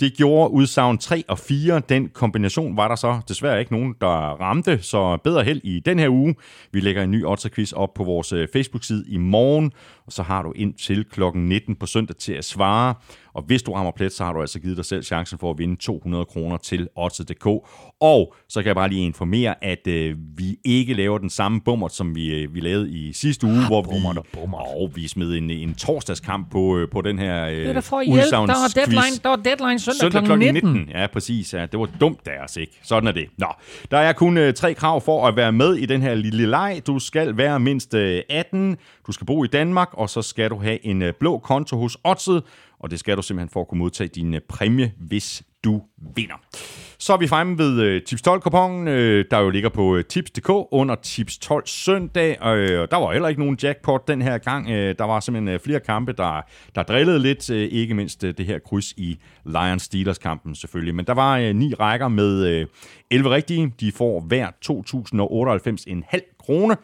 Det 0.00 0.16
gjorde 0.16 0.50
udsagn 0.52 0.98
3 0.98 1.24
og 1.28 1.38
4. 1.38 1.82
Den 1.88 2.08
kombination 2.08 2.76
var 2.76 2.88
der 2.88 2.96
så 2.96 3.20
desværre 3.28 3.60
ikke 3.60 3.72
nogen, 3.72 3.94
der 4.00 4.40
ramte, 4.40 4.82
så 4.82 5.16
bedre 5.24 5.44
held 5.44 5.60
i 5.64 5.80
den 5.80 5.98
her 5.98 6.08
uge. 6.08 6.34
Vi 6.72 6.80
lægger 6.80 7.02
en 7.02 7.10
ny 7.10 7.24
Otterquiz 7.24 7.72
op 7.72 7.94
på 7.94 8.04
vores 8.04 8.32
øh, 8.32 8.48
Facebook-side 8.52 9.04
i 9.08 9.16
morgen, 9.16 9.72
og 10.06 10.12
så 10.12 10.22
har 10.22 10.42
du 10.42 10.52
ind 10.52 10.74
til 10.74 11.04
klokken 11.04 11.48
19 11.48 11.76
på 11.76 11.86
søndag 11.86 12.16
til 12.16 12.32
at 12.32 12.44
svare. 12.44 12.94
Og 13.36 13.42
hvis 13.42 13.62
du 13.62 13.72
rammer 13.72 13.92
plet, 13.92 14.12
så 14.12 14.24
har 14.24 14.32
du 14.32 14.40
altså 14.40 14.60
givet 14.60 14.76
dig 14.76 14.84
selv 14.84 15.02
chancen 15.02 15.38
for 15.38 15.50
at 15.50 15.58
vinde 15.58 15.76
200 15.76 16.24
kroner 16.24 16.56
til 16.56 16.88
Odds.dk. 16.96 17.46
Og 18.00 18.34
så 18.48 18.62
kan 18.62 18.66
jeg 18.66 18.74
bare 18.74 18.88
lige 18.88 19.04
informere, 19.04 19.64
at 19.64 19.86
øh, 19.86 20.16
vi 20.36 20.56
ikke 20.64 20.94
laver 20.94 21.18
den 21.18 21.30
samme 21.30 21.60
bummer, 21.60 21.88
som 21.88 22.14
vi, 22.14 22.34
øh, 22.34 22.54
vi 22.54 22.60
lavede 22.60 22.90
i 22.90 23.12
sidste 23.12 23.46
uge, 23.46 23.66
hvor 23.66 23.82
vi, 23.82 23.88
og 24.52 24.96
vi 24.96 25.08
smed 25.08 25.32
en, 25.32 25.50
en 25.50 25.74
torsdagskamp 25.74 26.50
på, 26.50 26.78
øh, 26.78 26.88
på 26.90 27.00
den 27.00 27.18
her 27.18 27.46
øh, 27.46 27.52
Det 27.52 27.68
er 27.68 27.72
da 27.72 27.80
for. 27.80 28.00
Der 28.00 28.36
var 28.36 28.72
deadline, 28.74 29.16
der 29.22 29.28
var 29.28 29.36
deadline 29.36 29.78
søndag, 29.78 30.00
Søndag 30.00 30.22
kl. 30.22 30.26
kl. 30.26 30.38
19. 30.38 30.54
19. 30.54 30.72
19. 30.72 30.94
Ja, 30.94 31.06
præcis. 31.06 31.54
Ja. 31.54 31.66
Det 31.66 31.80
var 31.80 31.88
dumt 32.00 32.26
deres, 32.26 32.56
ikke? 32.56 32.72
Sådan 32.82 33.06
er 33.06 33.12
det. 33.12 33.26
Nå, 33.38 33.46
der 33.90 33.98
er 33.98 34.12
kun 34.12 34.38
øh, 34.38 34.54
tre 34.54 34.74
krav 34.74 35.00
for 35.00 35.26
at 35.26 35.36
være 35.36 35.52
med 35.52 35.74
i 35.74 35.86
den 35.86 36.02
her 36.02 36.14
lille 36.14 36.46
leg. 36.46 36.82
Du 36.86 36.98
skal 36.98 37.36
være 37.36 37.60
mindst 37.60 37.94
øh, 37.94 38.22
18, 38.28 38.76
du 39.06 39.12
skal 39.12 39.26
bo 39.26 39.44
i 39.44 39.46
Danmark, 39.46 39.88
og 39.92 40.10
så 40.10 40.22
skal 40.22 40.50
du 40.50 40.58
have 40.58 40.86
en 40.86 41.02
øh, 41.02 41.12
blå 41.20 41.38
konto 41.38 41.76
hos 41.76 41.98
Odset, 42.04 42.42
og 42.78 42.90
det 42.90 42.98
skal 42.98 43.16
du 43.16 43.22
simpelthen 43.22 43.48
for 43.48 43.60
at 43.60 43.68
kunne 43.68 43.78
modtage 43.78 44.08
din 44.08 44.34
øh, 44.34 44.40
præmie, 44.48 44.92
hvis 44.98 45.42
du 45.64 45.82
vinder. 46.16 46.34
Så 46.98 47.12
er 47.12 47.16
vi 47.16 47.26
fremme 47.26 47.58
ved 47.58 47.80
øh, 47.82 48.02
Tips 48.02 48.22
12-kupongen, 48.28 48.88
øh, 48.88 49.24
der 49.30 49.38
jo 49.38 49.50
ligger 49.50 49.68
på 49.68 49.96
øh, 49.96 50.04
tips.dk 50.04 50.48
under 50.50 50.94
Tips 50.94 51.38
12 51.38 51.66
søndag. 51.66 52.30
Øh, 52.46 52.80
og, 52.80 52.90
der 52.90 52.96
var 52.96 53.12
heller 53.12 53.28
ikke 53.28 53.40
nogen 53.40 53.58
jackpot 53.62 54.08
den 54.08 54.22
her 54.22 54.38
gang. 54.38 54.70
Øh, 54.70 54.94
der 54.98 55.04
var 55.04 55.20
simpelthen 55.20 55.54
øh, 55.54 55.60
flere 55.60 55.80
kampe, 55.80 56.12
der, 56.12 56.40
der 56.74 56.82
drillede 56.82 57.18
lidt. 57.18 57.50
Øh, 57.50 57.68
ikke 57.68 57.94
mindst 57.94 58.24
øh, 58.24 58.34
det 58.38 58.46
her 58.46 58.58
kryds 58.58 58.92
i 58.92 59.18
Lions-Steelers-kampen 59.46 60.54
selvfølgelig. 60.54 60.94
Men 60.94 61.04
der 61.04 61.14
var 61.14 61.38
øh, 61.38 61.54
ni 61.54 61.74
rækker 61.74 62.08
med 62.08 62.46
øh, 62.46 62.66
11 63.10 63.30
rigtige. 63.30 63.72
De 63.80 63.92
får 63.92 64.20
hver 64.20 64.48
2.098,5 64.66 66.36
krone. 66.38 66.76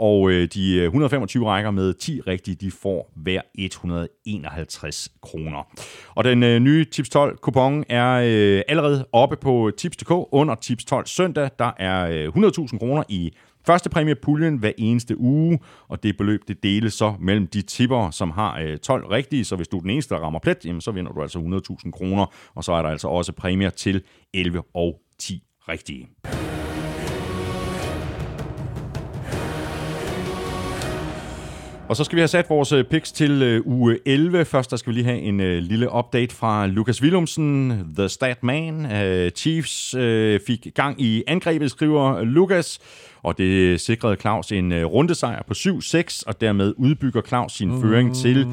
Og 0.00 0.30
øh, 0.30 0.48
de 0.54 0.74
øh, 0.74 0.84
125 0.84 1.46
rækker 1.46 1.70
med 1.70 1.94
10 1.94 2.20
rigtige, 2.20 2.54
de 2.54 2.70
får 2.70 3.12
hver 3.16 3.40
151 3.54 5.08
kroner. 5.22 5.68
Og 6.14 6.24
den 6.24 6.42
øh, 6.42 6.60
nye 6.60 6.84
Tips 6.84 7.08
12 7.08 7.36
kupon 7.36 7.84
er 7.88 8.12
øh, 8.12 8.62
allerede 8.68 9.06
oppe 9.12 9.36
på 9.36 9.70
Tips.dk 9.78 10.10
under 10.10 10.54
Tips 10.54 10.84
12 10.84 11.06
søndag. 11.06 11.50
Der 11.58 11.70
er 11.78 12.08
øh, 12.10 12.28
100.000 12.28 12.78
kroner 12.78 13.02
i 13.08 13.32
første 13.66 13.90
præmiepuljen 13.90 14.56
hver 14.56 14.72
eneste 14.78 15.20
uge, 15.20 15.58
og 15.88 16.02
det 16.02 16.16
beløb 16.16 16.40
det 16.48 16.62
deles 16.62 16.94
så 16.94 17.14
mellem 17.20 17.46
de 17.46 17.62
tipper, 17.62 18.10
som 18.10 18.30
har 18.30 18.58
øh, 18.60 18.78
12 18.78 19.06
rigtige, 19.06 19.44
så 19.44 19.56
hvis 19.56 19.68
du 19.68 19.76
er 19.76 19.80
den 19.80 19.90
eneste, 19.90 20.14
der 20.14 20.20
rammer 20.20 20.40
plet, 20.40 20.64
jamen, 20.64 20.80
så 20.80 20.90
vinder 20.90 21.12
du 21.12 21.22
altså 21.22 21.38
100.000 21.84 21.90
kroner, 21.90 22.26
og 22.54 22.64
så 22.64 22.72
er 22.72 22.82
der 22.82 22.88
altså 22.88 23.08
også 23.08 23.32
præmier 23.32 23.70
til 23.70 24.02
11 24.34 24.62
og 24.74 25.00
10 25.18 25.42
rigtige. 25.68 26.08
Og 31.90 31.96
så 31.96 32.04
skal 32.04 32.16
vi 32.16 32.20
have 32.20 32.28
sat 32.28 32.50
vores 32.50 32.72
øh, 32.72 32.84
picks 32.84 33.12
til 33.12 33.42
øh, 33.42 33.66
uge 33.66 33.98
11. 34.06 34.44
Først 34.44 34.70
der 34.70 34.76
skal 34.76 34.90
vi 34.90 34.94
lige 34.98 35.04
have 35.04 35.18
en 35.18 35.40
øh, 35.40 35.62
lille 35.62 35.94
update 35.94 36.34
fra 36.34 36.66
Lukas 36.66 37.02
Willumsen, 37.02 37.82
The 37.96 38.08
Stat 38.08 38.42
Man. 38.42 38.86
Chiefs 39.36 39.94
fik 40.46 40.66
gang 40.74 41.00
i 41.00 41.22
angrebet, 41.26 41.70
skriver 41.70 42.24
Lukas, 42.24 42.78
og 43.22 43.38
det 43.38 43.80
sikrede 43.80 44.16
Claus 44.16 44.52
en 44.52 44.84
rundesejr 44.84 45.42
på 45.42 45.54
7-6, 45.56 46.22
og 46.26 46.40
dermed 46.40 46.74
udbygger 46.76 47.22
Claus 47.22 47.52
sin 47.52 47.80
føring 47.80 48.14
til 48.14 48.44
89-85. 48.44 48.50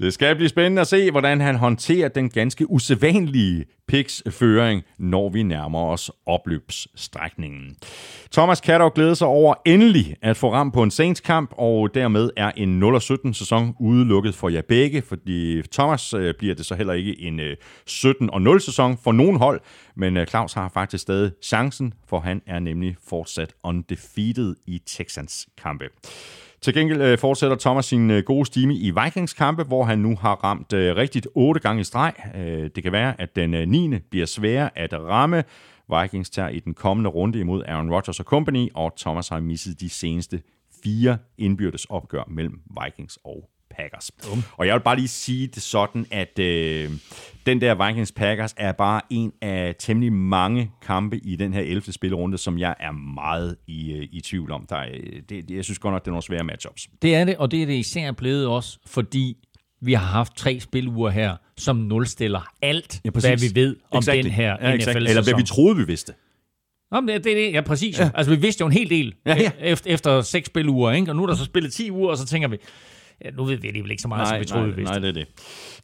Det 0.00 0.14
skal 0.14 0.36
blive 0.36 0.48
spændende 0.48 0.80
at 0.80 0.86
se, 0.86 1.10
hvordan 1.10 1.40
han 1.40 1.56
håndterer 1.56 2.08
den 2.08 2.30
ganske 2.30 2.70
usædvanlige 2.70 3.64
picks-føring, 3.88 4.82
når 4.98 5.28
vi 5.28 5.42
nærmer 5.42 5.78
os 5.78 6.10
opløbsstrækningen. 6.26 7.76
Thomas 8.32 8.60
kan 8.60 8.80
dog 8.80 8.94
glæde 8.94 9.14
sig 9.14 9.26
over 9.26 9.54
endelig 9.66 10.16
at 10.22 10.36
få 10.36 10.52
ramt 10.52 10.74
på 10.74 10.82
en 10.82 10.90
Saints-kamp, 10.90 11.50
og 11.58 11.94
dermed 11.94 12.30
er 12.36 12.50
en 12.56 12.82
0-17-sæson 12.82 13.74
udelukket 13.80 14.34
for 14.34 14.48
jer 14.48 14.62
begge, 14.68 15.02
fordi 15.02 15.62
Thomas 15.72 16.14
øh, 16.14 16.34
bliver 16.38 16.54
det 16.54 16.66
så 16.66 16.74
heller 16.74 16.92
ikke 16.92 17.20
en 17.20 17.40
øh, 17.40 17.56
17-0-sæson 17.90 18.98
for 19.04 19.12
nogen 19.12 19.36
hold, 19.36 19.60
men 19.96 20.16
øh, 20.16 20.26
Claus 20.26 20.52
har 20.52 20.68
faktisk 20.74 21.02
stadig 21.02 21.32
chancen, 21.42 21.94
for 22.08 22.20
han 22.20 22.42
er 22.46 22.58
nemlig 22.58 22.96
fortsat 23.08 23.54
undefeated 23.62 24.56
i 24.66 24.80
Texans 24.86 25.48
kampe. 25.62 25.84
Til 26.62 26.74
gengæld 26.74 27.02
øh, 27.02 27.18
fortsætter 27.18 27.56
Thomas 27.56 27.84
sin 27.84 28.10
øh, 28.10 28.24
gode 28.24 28.46
stime 28.46 28.74
i 28.74 28.92
Vikings 29.04 29.32
kampe, 29.32 29.62
hvor 29.62 29.84
han 29.84 29.98
nu 29.98 30.16
har 30.16 30.34
ramt 30.34 30.72
øh, 30.72 30.96
rigtigt 30.96 31.28
otte 31.34 31.60
gange 31.60 31.80
i 31.80 31.84
streg. 31.84 32.12
Øh, 32.34 32.70
det 32.74 32.82
kan 32.82 32.92
være, 32.92 33.20
at 33.20 33.36
den 33.36 33.54
øh, 33.54 33.68
9. 33.68 33.98
bliver 34.10 34.26
svær 34.26 34.68
at 34.76 34.92
ramme. 34.92 35.44
Vikings 36.00 36.30
tager 36.30 36.48
i 36.48 36.60
den 36.60 36.74
kommende 36.74 37.10
runde 37.10 37.38
imod 37.38 37.64
Aaron 37.66 37.90
Rodgers 37.90 38.20
og 38.20 38.24
company, 38.24 38.68
og 38.74 38.92
Thomas 38.98 39.28
har 39.28 39.40
misset 39.40 39.80
de 39.80 39.88
seneste 39.88 40.42
fire 40.84 41.18
indbyrdes 41.38 41.84
opgør 41.84 42.22
mellem 42.28 42.60
Vikings 42.84 43.18
og 43.24 43.48
Packers. 43.76 44.10
Um. 44.32 44.42
Og 44.56 44.66
jeg 44.66 44.74
vil 44.74 44.80
bare 44.80 44.96
lige 44.96 45.08
sige 45.08 45.46
det 45.46 45.62
sådan, 45.62 46.06
at 46.10 46.38
øh, 46.38 46.90
den 47.46 47.60
der 47.60 47.74
Vikings-Packers 47.74 48.54
er 48.56 48.72
bare 48.72 49.00
en 49.10 49.32
af 49.42 49.74
temmelig 49.78 50.12
mange 50.12 50.70
kampe 50.86 51.18
i 51.18 51.36
den 51.36 51.52
her 51.54 51.60
11. 51.60 51.92
spillerunde, 51.92 52.38
som 52.38 52.58
jeg 52.58 52.74
er 52.80 52.92
meget 52.92 53.56
i, 53.66 53.92
øh, 53.92 54.08
i 54.12 54.20
tvivl 54.20 54.52
om. 54.52 54.66
Der 54.68 54.76
er, 54.76 54.88
øh, 54.94 55.22
det, 55.28 55.50
jeg 55.50 55.64
synes 55.64 55.78
godt 55.78 55.92
nok, 55.92 56.02
det 56.02 56.08
er 56.08 56.12
nogle 56.12 56.22
svære 56.22 56.44
matchups. 56.44 56.88
Det 57.02 57.14
er 57.14 57.24
det, 57.24 57.36
og 57.36 57.50
det 57.50 57.62
er 57.62 57.66
det 57.66 57.74
især 57.74 58.12
blevet 58.12 58.46
også, 58.46 58.78
fordi 58.86 59.36
vi 59.80 59.92
har 59.92 60.06
haft 60.06 60.36
tre 60.36 60.60
spiluger 60.60 61.10
her, 61.10 61.36
som 61.56 61.76
nulstiller 61.76 62.40
alt, 62.62 63.00
Ja, 63.04 63.10
præcis. 63.10 63.28
hvad 63.28 63.48
vi 63.48 63.60
ved 63.60 63.76
om 63.90 63.98
Exactly. 63.98 64.22
den 64.22 64.30
her 64.30 64.44
Ja, 64.46 64.54
exactly. 64.54 64.74
NFL-sæson. 64.76 65.06
Eller 65.06 65.22
hvad 65.22 65.34
vi 65.36 65.42
troede, 65.42 65.76
vi 65.76 65.84
vidste. 65.86 66.12
Nå, 66.92 67.00
men 67.00 67.08
det, 67.08 67.24
det 67.24 67.32
er 67.32 67.46
det, 67.46 67.52
ja, 67.52 67.60
præcis. 67.60 67.98
Ja. 68.00 68.10
Altså, 68.14 68.34
vi 68.34 68.40
vidste 68.40 68.62
jo 68.62 68.66
en 68.66 68.72
hel 68.72 68.90
del 68.90 69.14
Ja, 69.26 69.36
ja. 69.36 69.50
Efter, 69.60 69.90
efter 69.90 70.20
seks 70.20 70.46
spiluger, 70.46 70.92
ikke? 70.92 71.10
Og 71.10 71.16
nu 71.16 71.22
er 71.22 71.26
der 71.26 71.34
så 71.34 71.44
spillet 71.44 71.72
10 71.72 71.90
uger, 71.90 72.10
og 72.10 72.18
så 72.18 72.26
tænker 72.26 72.48
vi, 72.48 72.56
ja, 73.24 73.30
nu 73.30 73.44
ved 73.44 73.56
vi 73.56 73.66
alligevel 73.68 73.90
ikke 73.90 74.02
så 74.02 74.08
meget, 74.08 74.28
som 74.28 74.40
vi 74.40 74.44
troede, 74.44 74.64
vi 74.64 74.70
nej, 74.70 74.76
vidste. 74.76 74.92
nej, 74.92 74.98
det 74.98 75.08
er 75.08 75.12
det. 75.12 75.28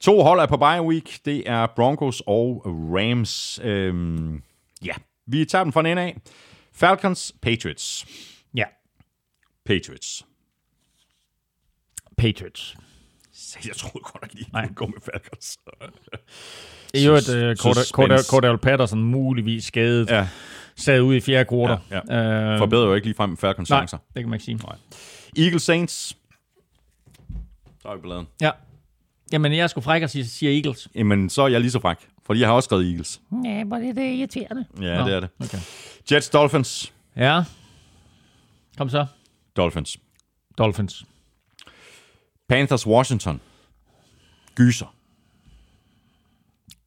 To 0.00 0.22
hold 0.22 0.40
er 0.40 0.46
på 0.46 0.56
bye 0.56 0.82
week. 0.82 1.18
Det 1.24 1.42
er 1.50 1.66
Broncos 1.76 2.22
og 2.26 2.62
Rams. 2.66 3.60
Øhm, 3.62 4.42
ja, 4.84 4.94
vi 5.26 5.44
tager 5.44 5.64
dem 5.64 5.72
fra 5.72 5.80
en 5.80 5.86
ende 5.86 6.02
af. 6.02 6.16
Falcons, 6.74 7.34
Patriots. 7.42 8.06
Ja, 8.54 8.64
Patriots. 9.66 10.24
Patriots. 12.18 12.76
Jeg 13.66 13.76
troede 13.76 14.04
godt 14.04 14.22
nok 14.22 14.34
lige, 14.34 14.46
Nej. 14.52 14.62
at 14.70 14.74
gå 14.74 14.86
med 14.86 15.00
Falcons. 15.12 15.58
Det 16.92 17.02
er 17.02 17.06
jo 17.06 17.14
et 17.14 17.28
uh. 17.28 17.56
Cordell, 17.92 18.24
Cordell 18.24 18.58
Patterson 18.58 19.02
muligvis 19.04 19.64
skadet, 19.64 20.10
ja. 20.10 20.16
Ja, 20.16 20.28
sad 20.76 21.00
ud 21.00 21.14
i 21.14 21.20
fjerde 21.20 21.44
kvartal. 21.44 22.02
Ja, 22.10 22.52
Øh, 22.52 22.58
forbedrer 22.58 22.86
jo 22.86 22.94
ikke 22.94 23.06
ligefrem 23.06 23.36
Falcons 23.36 23.70
nej, 23.70 23.78
chancer. 23.78 23.98
det 23.98 24.22
kan 24.22 24.28
man 24.28 24.34
ikke 24.36 24.44
sige. 24.44 24.58
Eagles, 25.44 25.62
Saints. 25.62 26.16
Så 27.88 27.92
er 27.92 27.96
vi 27.96 28.02
på 28.02 28.08
laden. 28.08 28.26
Ja. 28.40 28.50
Jamen, 29.32 29.52
jeg 29.52 29.60
er 29.60 29.66
sgu 29.66 29.80
fræk 29.80 30.02
og 30.02 30.10
siger, 30.10 30.24
siger 30.24 30.52
Eagles. 30.52 30.88
Jamen, 30.94 31.30
så 31.30 31.42
er 31.42 31.48
jeg 31.48 31.60
lige 31.60 31.70
så 31.70 31.80
fræk. 31.80 31.96
Fordi 32.26 32.40
jeg 32.40 32.48
har 32.48 32.54
også 32.54 32.66
skrevet 32.66 32.90
Eagles. 32.90 33.20
Ja, 33.44 33.64
hvor 33.64 33.76
det, 33.76 33.96
det 33.96 34.04
er 34.04 34.10
irriterende. 34.10 34.66
Ja, 34.80 34.98
Nå. 34.98 35.06
det 35.06 35.14
er 35.14 35.20
det. 35.20 35.28
Okay. 35.40 35.58
Jets, 36.12 36.30
Dolphins. 36.30 36.92
Ja. 37.16 37.42
Kom 38.78 38.88
så. 38.88 39.06
Dolphins. 39.56 39.98
Dolphins. 40.58 41.04
Panthers, 42.48 42.86
Washington. 42.86 43.40
Gyser. 44.54 44.94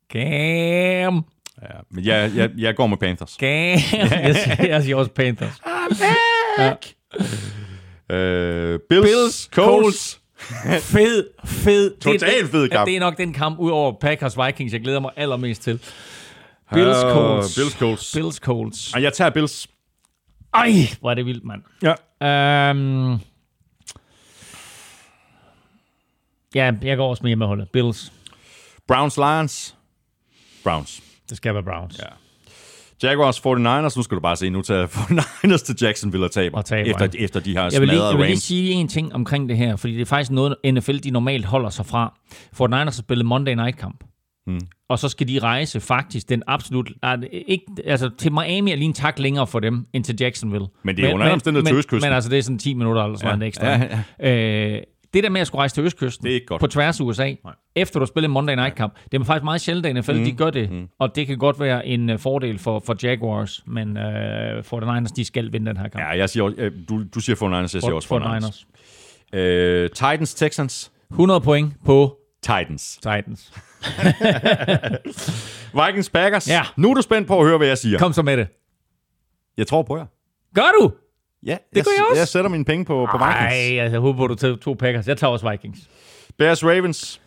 Gam. 0.09 1.25
Ja, 1.61 1.79
men 1.89 2.05
jeg, 2.05 2.31
jeg, 2.35 2.51
jeg 2.57 2.75
går 2.75 2.87
med 2.87 2.97
Panthers. 2.97 3.37
Gam. 3.37 3.49
jeg, 4.27 4.35
siger, 4.35 4.67
jeg 4.67 4.83
siger 4.83 4.95
også 4.95 5.11
Panthers. 5.11 5.61
Øh, 8.09 8.79
Bills, 8.89 9.05
Bills, 9.05 9.49
Colts. 9.53 10.20
Fed, 10.93 11.23
fed. 11.45 11.91
Er- 12.05 12.47
fed 12.47 12.69
kamp. 12.69 12.87
Det 12.87 12.95
er 12.95 12.99
nok 12.99 13.17
den 13.17 13.33
kamp, 13.33 13.59
ud 13.59 13.71
over 13.71 13.93
Packers 14.01 14.37
Vikings, 14.37 14.73
jeg 14.73 14.81
glæder 14.81 14.99
mig 14.99 15.11
allermest 15.15 15.61
til. 15.61 15.79
Bills 16.73 16.97
Colts. 17.01 17.55
Bills, 17.55 17.73
Colts. 17.73 18.13
Bills 18.15 18.35
Colts. 18.35 18.93
Og 18.93 19.01
jeg 19.01 19.13
tager 19.13 19.29
Bills. 19.29 19.67
Ej, 20.53 20.71
hvor 20.99 21.11
er 21.11 21.13
det 21.13 21.25
vildt, 21.25 21.43
mand. 21.45 21.61
Ja. 21.81 22.69
Um, 22.71 23.19
ja, 26.55 26.71
jeg 26.81 26.97
går 26.97 27.09
også 27.09 27.23
med 27.23 27.29
hjemmeholdet. 27.29 27.69
Bills. 27.69 28.11
Browns, 28.87 29.17
Lions. 29.17 29.75
Browns. 30.63 31.01
Det 31.29 31.37
skal 31.37 31.53
være 31.53 31.63
Browns. 31.63 31.99
Ja. 31.99 32.05
Jaguars, 33.03 33.39
49ers. 33.39 33.97
Nu 33.97 34.03
skal 34.03 34.15
du 34.15 34.21
bare 34.21 34.35
se, 34.35 34.49
nu 34.49 34.61
tager 34.61 34.87
49ers 34.87 35.57
til 35.57 35.75
Jacksonville 35.81 36.25
og 36.25 36.31
taber. 36.31 36.57
Og 36.57 36.65
taber, 36.65 36.89
efter, 36.89 37.07
ja. 37.13 37.23
efter 37.23 37.39
de 37.39 37.55
har 37.55 37.69
Jeg 37.71 37.81
vil, 37.81 37.89
lige, 37.89 38.03
jeg 38.03 38.17
vil 38.17 38.25
lige 38.25 38.39
sige 38.39 38.71
en 38.71 38.87
ting 38.87 39.13
omkring 39.15 39.49
det 39.49 39.57
her, 39.57 39.75
fordi 39.75 39.93
det 39.93 40.01
er 40.01 40.05
faktisk 40.05 40.31
noget, 40.31 40.55
NFL 40.65 40.97
de 40.97 41.11
normalt 41.11 41.45
holder 41.45 41.69
sig 41.69 41.85
fra. 41.85 42.19
For 42.53 42.67
Niners 42.67 42.95
har 42.95 43.01
spillet 43.01 43.25
Monday 43.25 43.53
Night 43.53 43.77
Kamp. 43.77 44.03
Hmm. 44.45 44.59
Og 44.89 44.99
så 44.99 45.09
skal 45.09 45.27
de 45.27 45.39
rejse 45.39 45.79
faktisk 45.79 46.29
den 46.29 46.43
absolut... 46.47 46.91
Ikke, 47.47 47.65
altså, 47.85 48.09
til 48.17 48.31
Miami 48.31 48.71
er 48.71 48.75
lige 48.75 48.85
en 48.85 48.93
tak 48.93 49.19
længere 49.19 49.47
for 49.47 49.59
dem, 49.59 49.85
end 49.93 50.03
til 50.03 50.15
Jacksonville. 50.19 50.65
Men 50.83 50.97
det 50.97 51.05
er 51.05 51.13
under 51.13 51.31
omstændigheder 51.31 51.81
til. 51.81 51.99
Men 52.01 52.13
altså, 52.13 52.29
det 52.29 52.37
er 52.37 52.43
sådan 52.43 52.59
10 52.59 52.73
minutter 52.73 53.03
eller 53.03 53.17
sådan 53.17 53.29
Ja, 53.31 53.35
noget 53.35 53.47
ekstra. 53.47 53.67
ja, 53.67 54.03
ja. 54.19 54.75
Øh, 54.75 54.81
det 55.13 55.23
der 55.23 55.29
med 55.29 55.41
at 55.41 55.47
skulle 55.47 55.59
rejse 55.59 55.75
til 55.75 55.83
Østkysten, 55.83 56.23
Det 56.25 56.31
er 56.31 56.33
ikke 56.35 56.45
godt. 56.47 56.59
på 56.59 56.67
tværs 56.67 56.99
af 56.99 57.03
USA, 57.03 57.23
Nej. 57.43 57.53
efter 57.75 57.99
du 57.99 58.03
har 58.03 58.07
spillet 58.07 58.29
Monday 58.29 58.55
Night 58.55 58.75
Kamp, 58.75 58.93
det 59.11 59.21
er 59.21 59.23
faktisk 59.25 59.43
meget 59.43 59.61
sjældent, 59.61 59.85
at 59.85 59.95
NFL 59.95 60.13
mm. 60.19 60.23
de 60.25 60.31
gør 60.31 60.49
det, 60.49 60.71
mm. 60.71 60.87
og 60.99 61.15
det 61.15 61.27
kan 61.27 61.37
godt 61.37 61.59
være 61.59 61.87
en 61.87 62.09
uh, 62.09 62.19
fordel 62.19 62.59
for, 62.59 62.79
for 62.85 62.95
Jaguars, 63.03 63.63
men 63.67 63.97
for 64.63 64.79
the 64.79 64.93
Niners, 64.93 65.11
de 65.11 65.25
skal 65.25 65.51
vinde 65.53 65.65
den 65.65 65.77
her 65.77 65.87
kamp. 65.87 66.03
Ja, 66.03 66.09
jeg 66.17 66.29
siger, 66.29 66.51
øh, 66.57 66.71
du, 66.89 67.03
du 67.15 67.19
siger 67.19 67.35
49ers, 67.35 67.55
jeg 67.61 67.69
siger 67.69 67.93
også 67.93 68.15
49ers. 68.15 68.33
Niners. 68.39 68.67
Øh, 69.33 69.89
Titans, 69.89 70.33
Texans. 70.33 70.91
100 71.09 71.41
point 71.41 71.73
på 71.85 72.17
Titans. 72.43 72.95
Titans. 72.95 73.53
Vikings, 75.85 76.09
Packers. 76.09 76.47
Ja. 76.49 76.61
Nu 76.75 76.89
er 76.89 76.93
du 76.93 77.01
spændt 77.01 77.27
på 77.27 77.39
at 77.39 77.47
høre, 77.47 77.57
hvad 77.57 77.67
jeg 77.67 77.77
siger. 77.77 77.99
Kom 77.99 78.13
så 78.13 78.21
med 78.21 78.37
det. 78.37 78.47
Jeg 79.57 79.67
tror 79.67 79.81
på 79.83 79.97
jer. 79.97 80.05
Gør 80.55 80.69
du? 80.81 80.91
Ja, 81.45 81.57
Det 81.75 81.85
gør 81.85 81.91
jeg 81.97 82.05
også. 82.09 82.19
Jeg 82.19 82.27
sætter 82.27 82.49
mine 82.49 82.65
penge 82.65 82.85
på, 82.85 83.07
på 83.11 83.17
Vikings. 83.17 83.39
Nej, 83.39 83.75
jeg 83.75 83.99
håber 83.99 84.27
du 84.27 84.35
tager 84.35 84.55
to 84.55 84.73
Packers. 84.73 85.07
Jeg 85.07 85.17
tager 85.17 85.31
også 85.31 85.49
Vikings. 85.49 85.89
Bears, 86.37 86.63
Ravens. 86.63 87.21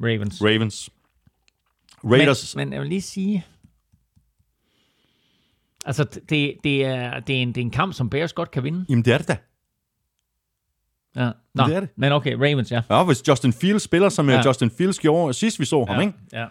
Ravens. 0.00 0.40
Ravens. 0.44 0.90
Raiders. 2.04 2.56
Men, 2.56 2.68
men 2.68 2.72
jeg 2.72 2.80
vil 2.80 2.88
lige 2.88 3.02
sige... 3.02 3.46
Altså, 5.84 6.04
det, 6.04 6.54
det, 6.64 6.84
er, 6.84 7.20
det, 7.20 7.36
er 7.36 7.42
en, 7.42 7.48
det 7.48 7.56
er 7.56 7.60
en 7.64 7.70
kamp, 7.70 7.94
som 7.94 8.10
Bears 8.10 8.32
godt 8.32 8.50
kan 8.50 8.64
vinde. 8.64 8.84
Jamen, 8.88 9.04
det 9.04 9.12
er 9.12 9.18
det 9.18 9.28
da. 9.28 9.36
Ja. 11.16 11.30
Nå, 11.54 11.64
Det 11.66 11.76
er 11.76 11.80
det. 11.80 11.88
Men 11.96 12.12
okay, 12.12 12.32
Ravens, 12.32 12.72
ja. 12.72 12.82
Ja, 12.90 13.04
hvis 13.04 13.28
Justin 13.28 13.52
Fields 13.52 13.82
spiller, 13.82 14.08
som 14.08 14.28
ja. 14.30 14.36
Ja. 14.36 14.48
Justin 14.48 14.70
Fields 14.70 14.98
gjorde 14.98 15.34
sidst 15.34 15.60
vi 15.60 15.64
så 15.64 15.84
ham, 15.84 16.00
ikke? 16.00 16.12
Ja. 16.32 16.46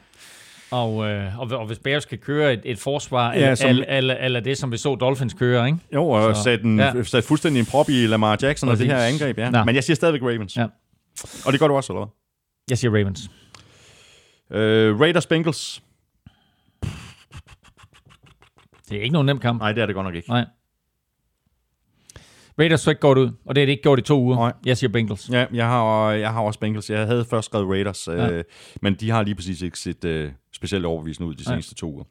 Og, 0.71 1.05
øh, 1.09 1.39
og, 1.39 1.47
og 1.51 1.65
hvis 1.67 1.79
Bears 1.79 2.05
kan 2.05 2.17
køre 2.17 2.53
et, 2.53 2.61
et 2.65 2.79
forsvar, 2.79 3.33
Ja, 3.33 3.55
som- 3.55 3.69
eller, 3.69 3.85
eller, 3.85 4.15
eller 4.15 4.39
det, 4.39 4.57
som 4.57 4.71
vi 4.71 4.77
så 4.77 4.95
Dolphins 4.95 5.33
køre, 5.33 5.65
ikke? 5.67 5.77
Jo, 5.93 6.09
og 6.09 6.35
Så- 6.35 6.49
en, 6.63 6.79
ja. 6.79 7.03
satte 7.03 7.27
fuldstændig 7.27 7.59
en 7.59 7.65
prop 7.65 7.89
i 7.89 8.07
Lamar 8.07 8.37
Jackson 8.41 8.69
og 8.69 8.77
det 8.77 8.87
Præcis. 8.87 8.91
her 9.01 9.07
angreb, 9.07 9.37
ja. 9.37 9.49
Nå. 9.49 9.63
Men 9.63 9.75
jeg 9.75 9.83
siger 9.83 9.95
stadigvæk 9.95 10.21
Ravens. 10.21 10.57
Ja. 10.57 10.65
Og 11.45 11.51
det 11.51 11.59
gør 11.59 11.67
du 11.67 11.75
også, 11.75 11.93
eller 11.93 12.07
Jeg 12.69 12.77
siger 12.77 12.91
Ravens. 12.91 13.29
hvad? 14.47 14.59
Øh, 14.61 14.99
Raiders, 14.99 15.25
Bengals. 15.25 15.81
Det 18.89 18.97
er 18.97 19.01
ikke 19.01 19.13
nogen 19.13 19.25
nem 19.25 19.39
kamp. 19.39 19.59
Nej, 19.61 19.71
det 19.71 19.81
er 19.81 19.85
det 19.85 19.95
godt 19.95 20.05
nok 20.05 20.15
ikke. 20.15 20.29
Nej. 20.29 20.45
Raiders 22.59 22.81
så 22.81 22.89
ikke 22.89 22.99
godt 22.99 23.17
ud, 23.17 23.31
og 23.45 23.55
det 23.55 23.61
er 23.61 23.65
det 23.65 23.71
ikke 23.71 23.83
gjort 23.83 23.99
i 23.99 24.01
to 24.01 24.21
uger. 24.21 24.35
Nej. 24.35 24.53
Jeg 24.65 24.77
siger 24.77 24.89
Bengals. 24.91 25.29
Ja, 25.29 25.45
jeg 25.53 25.65
har, 25.65 26.11
jeg 26.11 26.33
har 26.33 26.41
også 26.41 26.59
Bengals. 26.59 26.89
Jeg 26.89 27.05
havde 27.07 27.25
først 27.25 27.45
skrevet 27.45 27.67
Raiders, 27.69 28.07
ja. 28.07 28.13
Ja. 28.13 28.31
øh, 28.31 28.43
men 28.81 28.95
de 28.95 29.09
har 29.09 29.23
lige 29.23 29.35
præcis 29.35 29.61
ikke 29.61 29.79
set 29.79 30.05
øh, 30.05 30.31
specielt 30.51 30.85
overbevisende 30.85 31.29
ud 31.29 31.35
de 31.35 31.43
seneste 31.43 31.75
to 31.75 31.93
uger. 31.93 32.03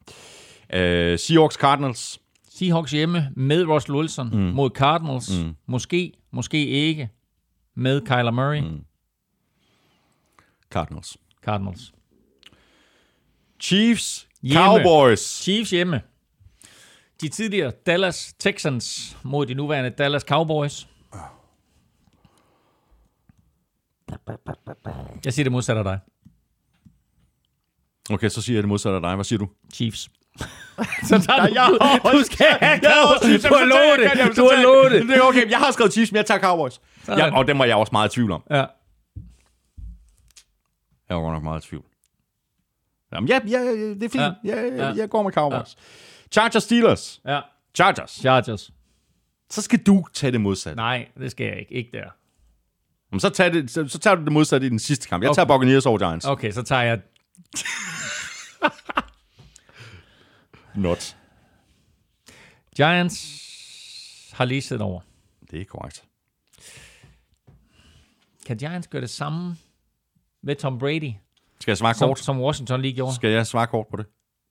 Øh, 0.72 1.18
Seahawks, 1.18 1.54
Cardinals. 1.54 2.20
Seahawks 2.50 2.90
hjemme 2.90 3.28
med 3.36 3.64
Russell 3.64 3.96
Wilson 3.96 4.30
mm. 4.32 4.38
mod 4.38 4.70
Cardinals. 4.70 5.44
Mm. 5.44 5.54
Måske, 5.66 6.12
måske 6.32 6.66
ikke 6.66 7.08
med 7.76 8.00
Kyler 8.00 8.30
Murray. 8.30 8.60
Mm. 8.60 8.80
Cardinals. 10.70 11.16
Cardinals. 11.44 11.92
Chiefs, 13.60 14.28
Hjemme. 14.42 14.64
Cowboys. 14.64 15.42
Chiefs 15.42 15.70
hjemme. 15.70 16.00
De 17.20 17.28
tidligere 17.28 17.70
Dallas 17.86 18.34
Texans 18.38 19.16
mod 19.22 19.46
de 19.46 19.54
nuværende 19.54 19.90
Dallas 19.90 20.22
Cowboys. 20.22 20.88
Jeg 25.24 25.32
siger 25.34 25.44
det 25.44 25.52
modsatte 25.52 25.78
af 25.78 25.84
dig. 25.84 25.98
Okay, 28.10 28.28
så 28.28 28.42
siger 28.42 28.56
jeg 28.56 28.62
det 28.62 28.68
modsatte 28.68 28.96
af 28.96 29.02
dig. 29.02 29.14
Hvad 29.14 29.24
siger 29.24 29.38
du? 29.38 29.48
Chiefs. 29.74 30.08
så 31.08 31.20
tager 31.26 31.46
du, 31.46 31.52
jeg- 31.54 32.00
du 32.12 32.22
skal 32.24 32.46
have 32.60 32.80
Cowboys. 32.80 33.42
Du 33.42 33.54
har 33.54 33.64
lovet 33.64 33.98
det. 34.28 34.36
Du 34.36 34.48
har 34.54 34.62
lovet 34.62 34.92
det. 34.92 35.08
Det 35.08 35.16
er 35.16 35.22
okay. 35.22 35.50
Jeg 35.50 35.58
har 35.58 35.70
skrevet 35.70 35.92
Chiefs, 35.92 36.12
men 36.12 36.16
jeg 36.16 36.26
tager 36.26 36.40
Cowboys. 36.40 36.80
Ja, 37.08 37.36
og 37.38 37.46
dem 37.46 37.58
var 37.58 37.64
jeg 37.64 37.76
også 37.76 37.90
meget 37.92 38.08
i 38.12 38.14
tvivl 38.14 38.32
om. 38.32 38.42
Ja. 38.50 38.64
Jeg 41.08 41.16
var 41.16 41.20
godt 41.22 41.32
nok 41.34 41.42
meget 41.42 41.64
i 41.64 41.68
tvivl. 41.68 41.84
Jamen, 43.12 43.28
ja, 43.28 43.40
ja, 43.48 43.58
ja, 43.58 43.70
det 43.70 44.02
er 44.02 44.08
fint. 44.08 44.14
Ja. 44.22 44.30
Ja. 44.44 44.56
Jeg, 44.62 44.72
jeg, 44.72 44.78
Ja. 44.78 44.92
jeg 44.96 45.08
går 45.10 45.22
med 45.22 45.32
Cowboys. 45.32 45.76
Chargers 46.32 46.62
Steelers. 46.62 47.20
ja. 47.26 47.40
Chargers. 47.74 48.10
Chargers. 48.10 48.70
Så 49.50 49.62
skal 49.62 49.78
du 49.82 50.04
tage 50.14 50.32
det 50.32 50.40
modsatte. 50.40 50.76
Nej, 50.76 51.08
det 51.18 51.30
skal 51.30 51.46
jeg 51.46 51.58
ikke. 51.58 51.72
Ikke 51.74 51.90
der. 51.92 52.04
Men 53.10 53.20
så, 53.20 53.28
tag 53.30 53.52
det, 53.52 53.70
så, 53.70 53.88
så 53.88 53.98
tager 53.98 54.16
du 54.16 54.24
det 54.24 54.32
modsatte 54.32 54.66
i 54.66 54.70
den 54.70 54.78
sidste 54.78 55.08
kamp. 55.08 55.22
Jeg 55.24 55.34
tager 55.34 55.44
Okay. 55.46 55.54
Buccaneers 55.54 55.86
over 55.86 55.98
Giants. 55.98 56.26
Okay, 56.26 56.52
så 56.52 56.62
tager 56.62 56.82
jeg... 56.82 57.00
Not. 60.74 61.16
Giants 62.76 63.34
har 64.32 64.44
lige 64.44 64.62
siddet 64.62 64.82
over. 64.82 65.00
Det 65.50 65.60
er 65.60 65.64
korrekt. 65.64 66.04
Kan 68.46 68.56
Giants 68.56 68.88
gøre 68.88 69.02
det 69.02 69.10
samme 69.10 69.56
med 70.42 70.56
Tom 70.56 70.78
Brady, 70.78 71.12
Skal 71.60 71.70
jeg 71.72 71.78
svare 71.78 71.94
som, 71.94 72.08
kort? 72.08 72.18
som 72.18 72.40
Washington 72.40 72.82
lige 72.82 72.94
gjorde? 72.94 73.14
Skal 73.14 73.30
jeg 73.30 73.46
svare 73.46 73.66
kort 73.66 73.86
på 73.90 73.96
det? 73.96 74.06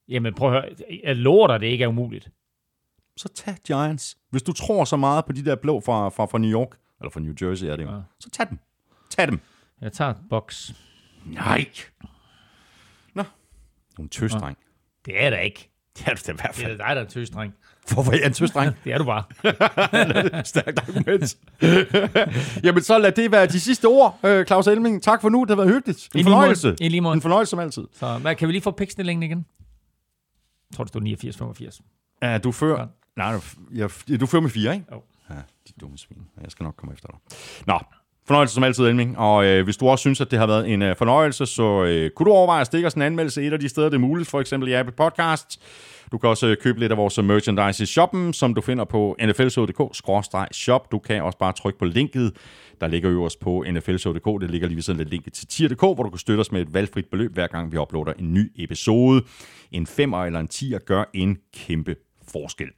Jamen 0.08 0.34
prøv 0.34 0.54
at 0.54 0.62
høre. 0.62 0.74
Jeg 1.04 1.16
lover 1.16 1.46
dig, 1.46 1.60
det 1.60 1.66
ikke 1.66 1.84
er 1.84 1.88
umuligt. 1.88 2.28
Så 3.16 3.28
tag 3.34 3.54
Giants. 3.66 4.16
Hvis 4.30 4.42
du 4.42 4.52
tror 4.52 4.84
så 4.84 4.96
meget 4.96 5.24
på 5.24 5.32
de 5.32 5.44
der 5.44 5.56
blå 5.56 5.80
fra, 5.80 6.08
fra, 6.08 6.24
fra 6.26 6.38
New 6.38 6.50
York, 6.50 6.68
eller 7.00 7.10
fra 7.10 7.20
New 7.20 7.34
Jersey 7.42 7.66
er 7.66 7.76
det 7.76 7.82
jo, 7.84 7.90
Ja. 7.90 7.96
så 8.20 8.30
tag 8.30 8.46
dem. 8.50 8.58
Tag 9.10 9.26
dem. 9.26 9.40
Jeg 9.80 9.92
tager 9.92 10.14
box. 10.30 10.70
Nej. 11.26 11.64
Nå. 13.14 13.22
Du 13.96 14.02
er 14.02 14.04
en 14.04 14.08
tøsdreng. 14.08 14.58
Det 15.06 15.24
er 15.24 15.30
der 15.30 15.38
ikke. 15.38 15.70
Det 15.98 16.06
er 16.08 16.14
du 16.14 16.20
da 16.26 16.32
i 16.32 16.34
hvert 16.34 16.56
Det 16.56 16.62
er 16.62 16.66
fald. 16.66 16.78
dig, 16.78 16.86
der 16.96 17.02
er 17.02 17.04
tøsdreng. 17.04 17.54
Hvorfor 17.92 18.12
er 18.12 18.16
jeg 18.16 18.26
en 18.26 18.32
tøsdreng? 18.32 18.74
Det 18.84 18.92
er 18.92 18.98
du 18.98 19.04
bare. 19.04 19.24
Stærkt 20.44 20.78
argument. 20.78 21.36
Jamen, 22.64 22.82
så 22.82 22.98
lad 22.98 23.12
det 23.12 23.32
være 23.32 23.46
de 23.46 23.60
sidste 23.60 23.84
ord, 23.86 24.18
øh, 24.24 24.46
Claus 24.46 24.66
Elming. 24.66 25.02
Tak 25.02 25.20
for 25.20 25.28
nu. 25.28 25.40
Det 25.40 25.50
har 25.50 25.56
været 25.56 25.68
hyggeligt. 25.74 26.08
En 26.14 26.20
I 26.20 26.22
fornøjelse. 26.22 26.76
I 26.80 26.88
lige 26.88 27.00
måde. 27.00 27.14
En 27.14 27.20
fornøjelse 27.20 27.50
som 27.50 27.58
altid. 27.58 27.84
Så 27.92 28.18
hvad, 28.18 28.34
kan 28.34 28.48
vi 28.48 28.52
lige 28.52 28.62
få 28.62 28.70
pikstillingen 28.70 29.22
igen? 29.22 29.46
Jeg 30.70 30.76
tror, 30.76 30.84
det 30.84 30.88
stod 30.88 31.50
89-85. 31.72 31.80
Ja, 32.22 32.38
du 32.38 32.52
fører... 32.52 32.80
Ja. 32.80 32.86
Nej, 33.16 33.32
du, 33.32 33.40
jeg, 33.74 34.20
du 34.20 34.26
fører 34.26 34.42
med 34.42 34.50
fire, 34.50 34.74
ikke? 34.74 34.86
Jo. 34.92 35.02
Ja, 35.30 35.34
de 35.68 35.72
dumme 35.80 35.98
svin. 35.98 36.18
Jeg 36.42 36.50
skal 36.50 36.64
nok 36.64 36.74
komme 36.76 36.92
efter 36.92 37.08
dig. 37.08 37.18
Nå, 37.66 37.78
fornøjelse 38.26 38.54
som 38.54 38.64
altid, 38.64 38.84
Elming. 38.84 39.18
Og 39.18 39.46
øh, 39.46 39.64
hvis 39.64 39.76
du 39.76 39.88
også 39.88 40.02
synes, 40.02 40.20
at 40.20 40.30
det 40.30 40.38
har 40.38 40.46
været 40.46 40.72
en 40.72 40.82
øh, 40.82 40.96
fornøjelse, 40.96 41.46
så 41.46 41.84
øh, 41.84 42.10
kunne 42.10 42.26
du 42.26 42.32
overveje 42.32 42.60
at 42.60 42.66
stikke 42.66 42.86
os 42.86 42.94
en 42.94 43.02
anmeldelse 43.02 43.42
et 43.42 43.52
af 43.52 43.60
de 43.60 43.68
steder, 43.68 43.88
det 43.88 43.94
er 43.94 44.00
muligt. 44.00 44.28
For 44.28 44.40
eksempel 44.40 44.68
i 44.68 44.72
Apple 44.72 44.94
Podcasts. 44.96 45.58
Du 46.12 46.18
kan 46.18 46.28
også 46.30 46.46
øh, 46.46 46.56
købe 46.56 46.80
lidt 46.80 46.92
af 46.92 46.98
vores 46.98 47.18
merchandise 47.22 47.82
i 47.82 47.86
shoppen, 47.86 48.32
som 48.32 48.54
du 48.54 48.60
finder 48.60 48.84
på 48.84 49.16
nflshow.dk-shop. 49.22 50.92
Du 50.92 50.98
kan 50.98 51.22
også 51.22 51.38
bare 51.38 51.52
trykke 51.52 51.78
på 51.78 51.84
linket, 51.84 52.36
der 52.80 52.86
ligger 52.86 53.10
øverst 53.10 53.40
på 53.40 53.64
nflshow.dk. 53.70 54.40
Det 54.40 54.50
ligger 54.50 54.68
lige 54.68 54.76
ved 54.76 54.82
siden 54.82 55.00
af 55.00 55.10
linket 55.10 55.32
til 55.32 55.46
tier.dk, 55.46 55.80
hvor 55.80 56.02
du 56.02 56.10
kan 56.10 56.18
støtte 56.18 56.40
os 56.40 56.52
med 56.52 56.60
et 56.60 56.74
valgfrit 56.74 57.06
beløb, 57.10 57.34
hver 57.34 57.46
gang 57.46 57.72
vi 57.72 57.78
uploader 57.78 58.12
en 58.18 58.34
ny 58.34 58.52
episode. 58.56 59.22
En 59.72 59.86
femmer 59.86 60.24
eller 60.24 60.40
en 60.40 60.48
tier 60.48 60.78
gør 60.78 61.04
en 61.14 61.38
kæmpe 61.54 61.96
forskel. 62.32 62.68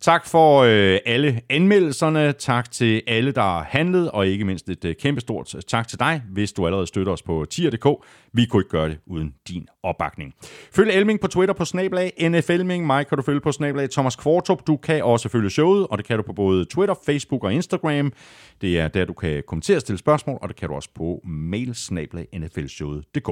Tak 0.00 0.26
for 0.26 0.62
øh, 0.62 0.98
alle 1.06 1.40
anmeldelserne. 1.50 2.32
Tak 2.32 2.70
til 2.70 3.02
alle, 3.06 3.32
der 3.32 3.42
har 3.42 3.66
handlet, 3.68 4.10
og 4.10 4.26
ikke 4.26 4.44
mindst 4.44 4.68
et 4.68 4.84
øh, 4.84 4.94
kæmpestort 5.00 5.54
øh, 5.54 5.62
tak 5.62 5.88
til 5.88 5.98
dig, 5.98 6.22
hvis 6.32 6.52
du 6.52 6.66
allerede 6.66 6.86
støtter 6.86 7.12
os 7.12 7.22
på 7.22 7.46
tier.dk. 7.50 7.86
Vi 8.32 8.46
kunne 8.46 8.60
ikke 8.60 8.70
gøre 8.70 8.88
det 8.88 8.98
uden 9.06 9.34
din 9.48 9.68
opbakning. 9.82 10.34
Følg 10.72 10.90
Elming 10.90 11.20
på 11.20 11.26
Twitter 11.26 11.54
på 11.54 11.64
snablag 11.64 12.12
NFLming. 12.30 12.86
Mig 12.86 13.06
kan 13.06 13.16
du 13.16 13.22
følge 13.22 13.40
på 13.40 13.52
snablag 13.52 13.90
Thomas 13.90 14.16
Kvartrup. 14.16 14.66
Du 14.66 14.76
kan 14.76 15.04
også 15.04 15.28
følge 15.28 15.50
showet, 15.50 15.86
og 15.86 15.98
det 15.98 16.06
kan 16.06 16.16
du 16.16 16.22
på 16.22 16.32
både 16.32 16.64
Twitter, 16.64 16.94
Facebook 17.06 17.44
og 17.44 17.52
Instagram. 17.52 18.12
Det 18.60 18.80
er 18.80 18.88
der, 18.88 19.04
du 19.04 19.12
kan 19.12 19.42
kommentere 19.46 19.76
og 19.76 19.80
stille 19.80 19.98
spørgsmål, 19.98 20.38
og 20.42 20.48
det 20.48 20.56
kan 20.56 20.68
du 20.68 20.74
også 20.74 20.88
på 20.94 21.20
mail 21.24 21.74
snablag 21.74 22.26
nflshowet.dk. 22.32 23.30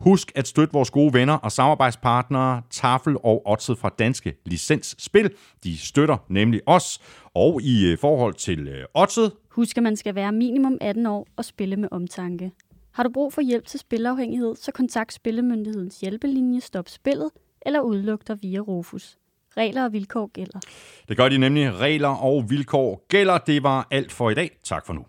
Husk 0.00 0.32
at 0.34 0.48
støtte 0.48 0.72
vores 0.72 0.90
gode 0.90 1.14
venner 1.14 1.34
og 1.34 1.52
samarbejdspartnere, 1.52 2.62
Tafel 2.70 3.16
og 3.24 3.42
Otset 3.46 3.78
fra 3.78 3.90
Danske 3.98 4.34
Licens 4.46 4.96
Licensspil. 5.00 5.30
De 5.64 5.78
støtter 5.78 6.16
nemlig 6.28 6.60
os. 6.66 7.00
Og 7.34 7.62
i 7.62 7.86
øh, 7.86 7.98
forhold 7.98 8.34
til 8.34 8.68
øh, 8.68 8.84
Odset, 8.94 9.32
Husk, 9.48 9.76
at 9.76 9.82
man 9.82 9.96
skal 9.96 10.14
være 10.14 10.32
minimum 10.32 10.78
18 10.80 11.06
år 11.06 11.26
og 11.36 11.44
spille 11.44 11.76
med 11.76 11.88
omtanke. 11.90 12.52
Har 12.92 13.02
du 13.02 13.10
brug 13.10 13.32
for 13.32 13.40
hjælp 13.40 13.66
til 13.66 13.80
spilafhængighed, 13.80 14.56
så 14.56 14.72
kontakt 14.72 15.12
Spillemyndighedens 15.12 16.00
hjælpelinje 16.00 16.60
Stop 16.60 16.88
Spillet 16.88 17.30
eller 17.66 17.80
udluk 17.80 18.28
dig 18.28 18.38
via 18.42 18.58
Rufus. 18.58 19.16
Regler 19.56 19.84
og 19.84 19.92
vilkår 19.92 20.26
gælder. 20.26 20.60
det 21.08 21.16
gør 21.16 21.28
de 21.28 21.38
nemlig. 21.38 21.74
Regler 21.78 22.08
og 22.08 22.50
vilkår 22.50 23.06
gælder. 23.08 23.38
Det 23.38 23.62
var 23.62 23.86
alt 23.90 24.12
for 24.12 24.30
i 24.30 24.34
dag. 24.34 24.50
Tak 24.64 24.86
for 24.86 24.92
nu. 24.92 25.04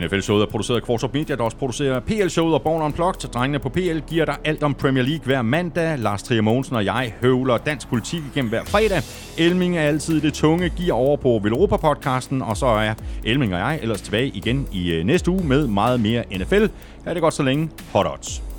NFL-showet 0.00 0.42
er 0.42 0.46
produceret 0.46 0.76
af 0.76 0.82
Kvartrup 0.82 1.14
Media, 1.14 1.36
der 1.36 1.42
også 1.42 1.56
producerer 1.56 2.00
PL-showet 2.00 2.54
og 2.54 2.62
Born 2.62 2.82
Unplugged. 2.82 3.30
Drengene 3.30 3.58
på 3.58 3.68
PL 3.68 3.98
giver 3.98 4.24
dig 4.24 4.36
alt 4.44 4.62
om 4.62 4.74
Premier 4.74 5.04
League 5.04 5.24
hver 5.24 5.42
mandag. 5.42 5.98
Lars 5.98 6.22
Trier 6.22 6.42
Mogensen 6.42 6.76
og 6.76 6.84
jeg 6.84 7.14
høvler 7.20 7.56
dansk 7.58 7.88
politik 7.88 8.20
igennem 8.32 8.48
hver 8.48 8.64
fredag. 8.64 9.02
Elming 9.38 9.76
er 9.76 9.82
altid 9.82 10.20
det 10.20 10.34
tunge 10.34 10.68
giver 10.68 10.94
over 10.94 11.16
på 11.16 11.40
Velropa-podcasten, 11.42 12.42
og 12.42 12.56
så 12.56 12.66
er 12.66 12.94
Elming 13.24 13.54
og 13.54 13.60
jeg 13.60 13.78
ellers 13.82 14.02
tilbage 14.02 14.28
igen 14.28 14.68
i 14.72 14.92
øh, 14.92 15.04
næste 15.04 15.30
uge 15.30 15.44
med 15.44 15.66
meget 15.66 16.00
mere 16.00 16.24
NFL. 16.38 16.66
Ha' 17.04 17.14
det 17.14 17.22
godt 17.22 17.34
så 17.34 17.42
længe. 17.42 17.70
Hot 17.92 18.06
odds. 18.06 18.51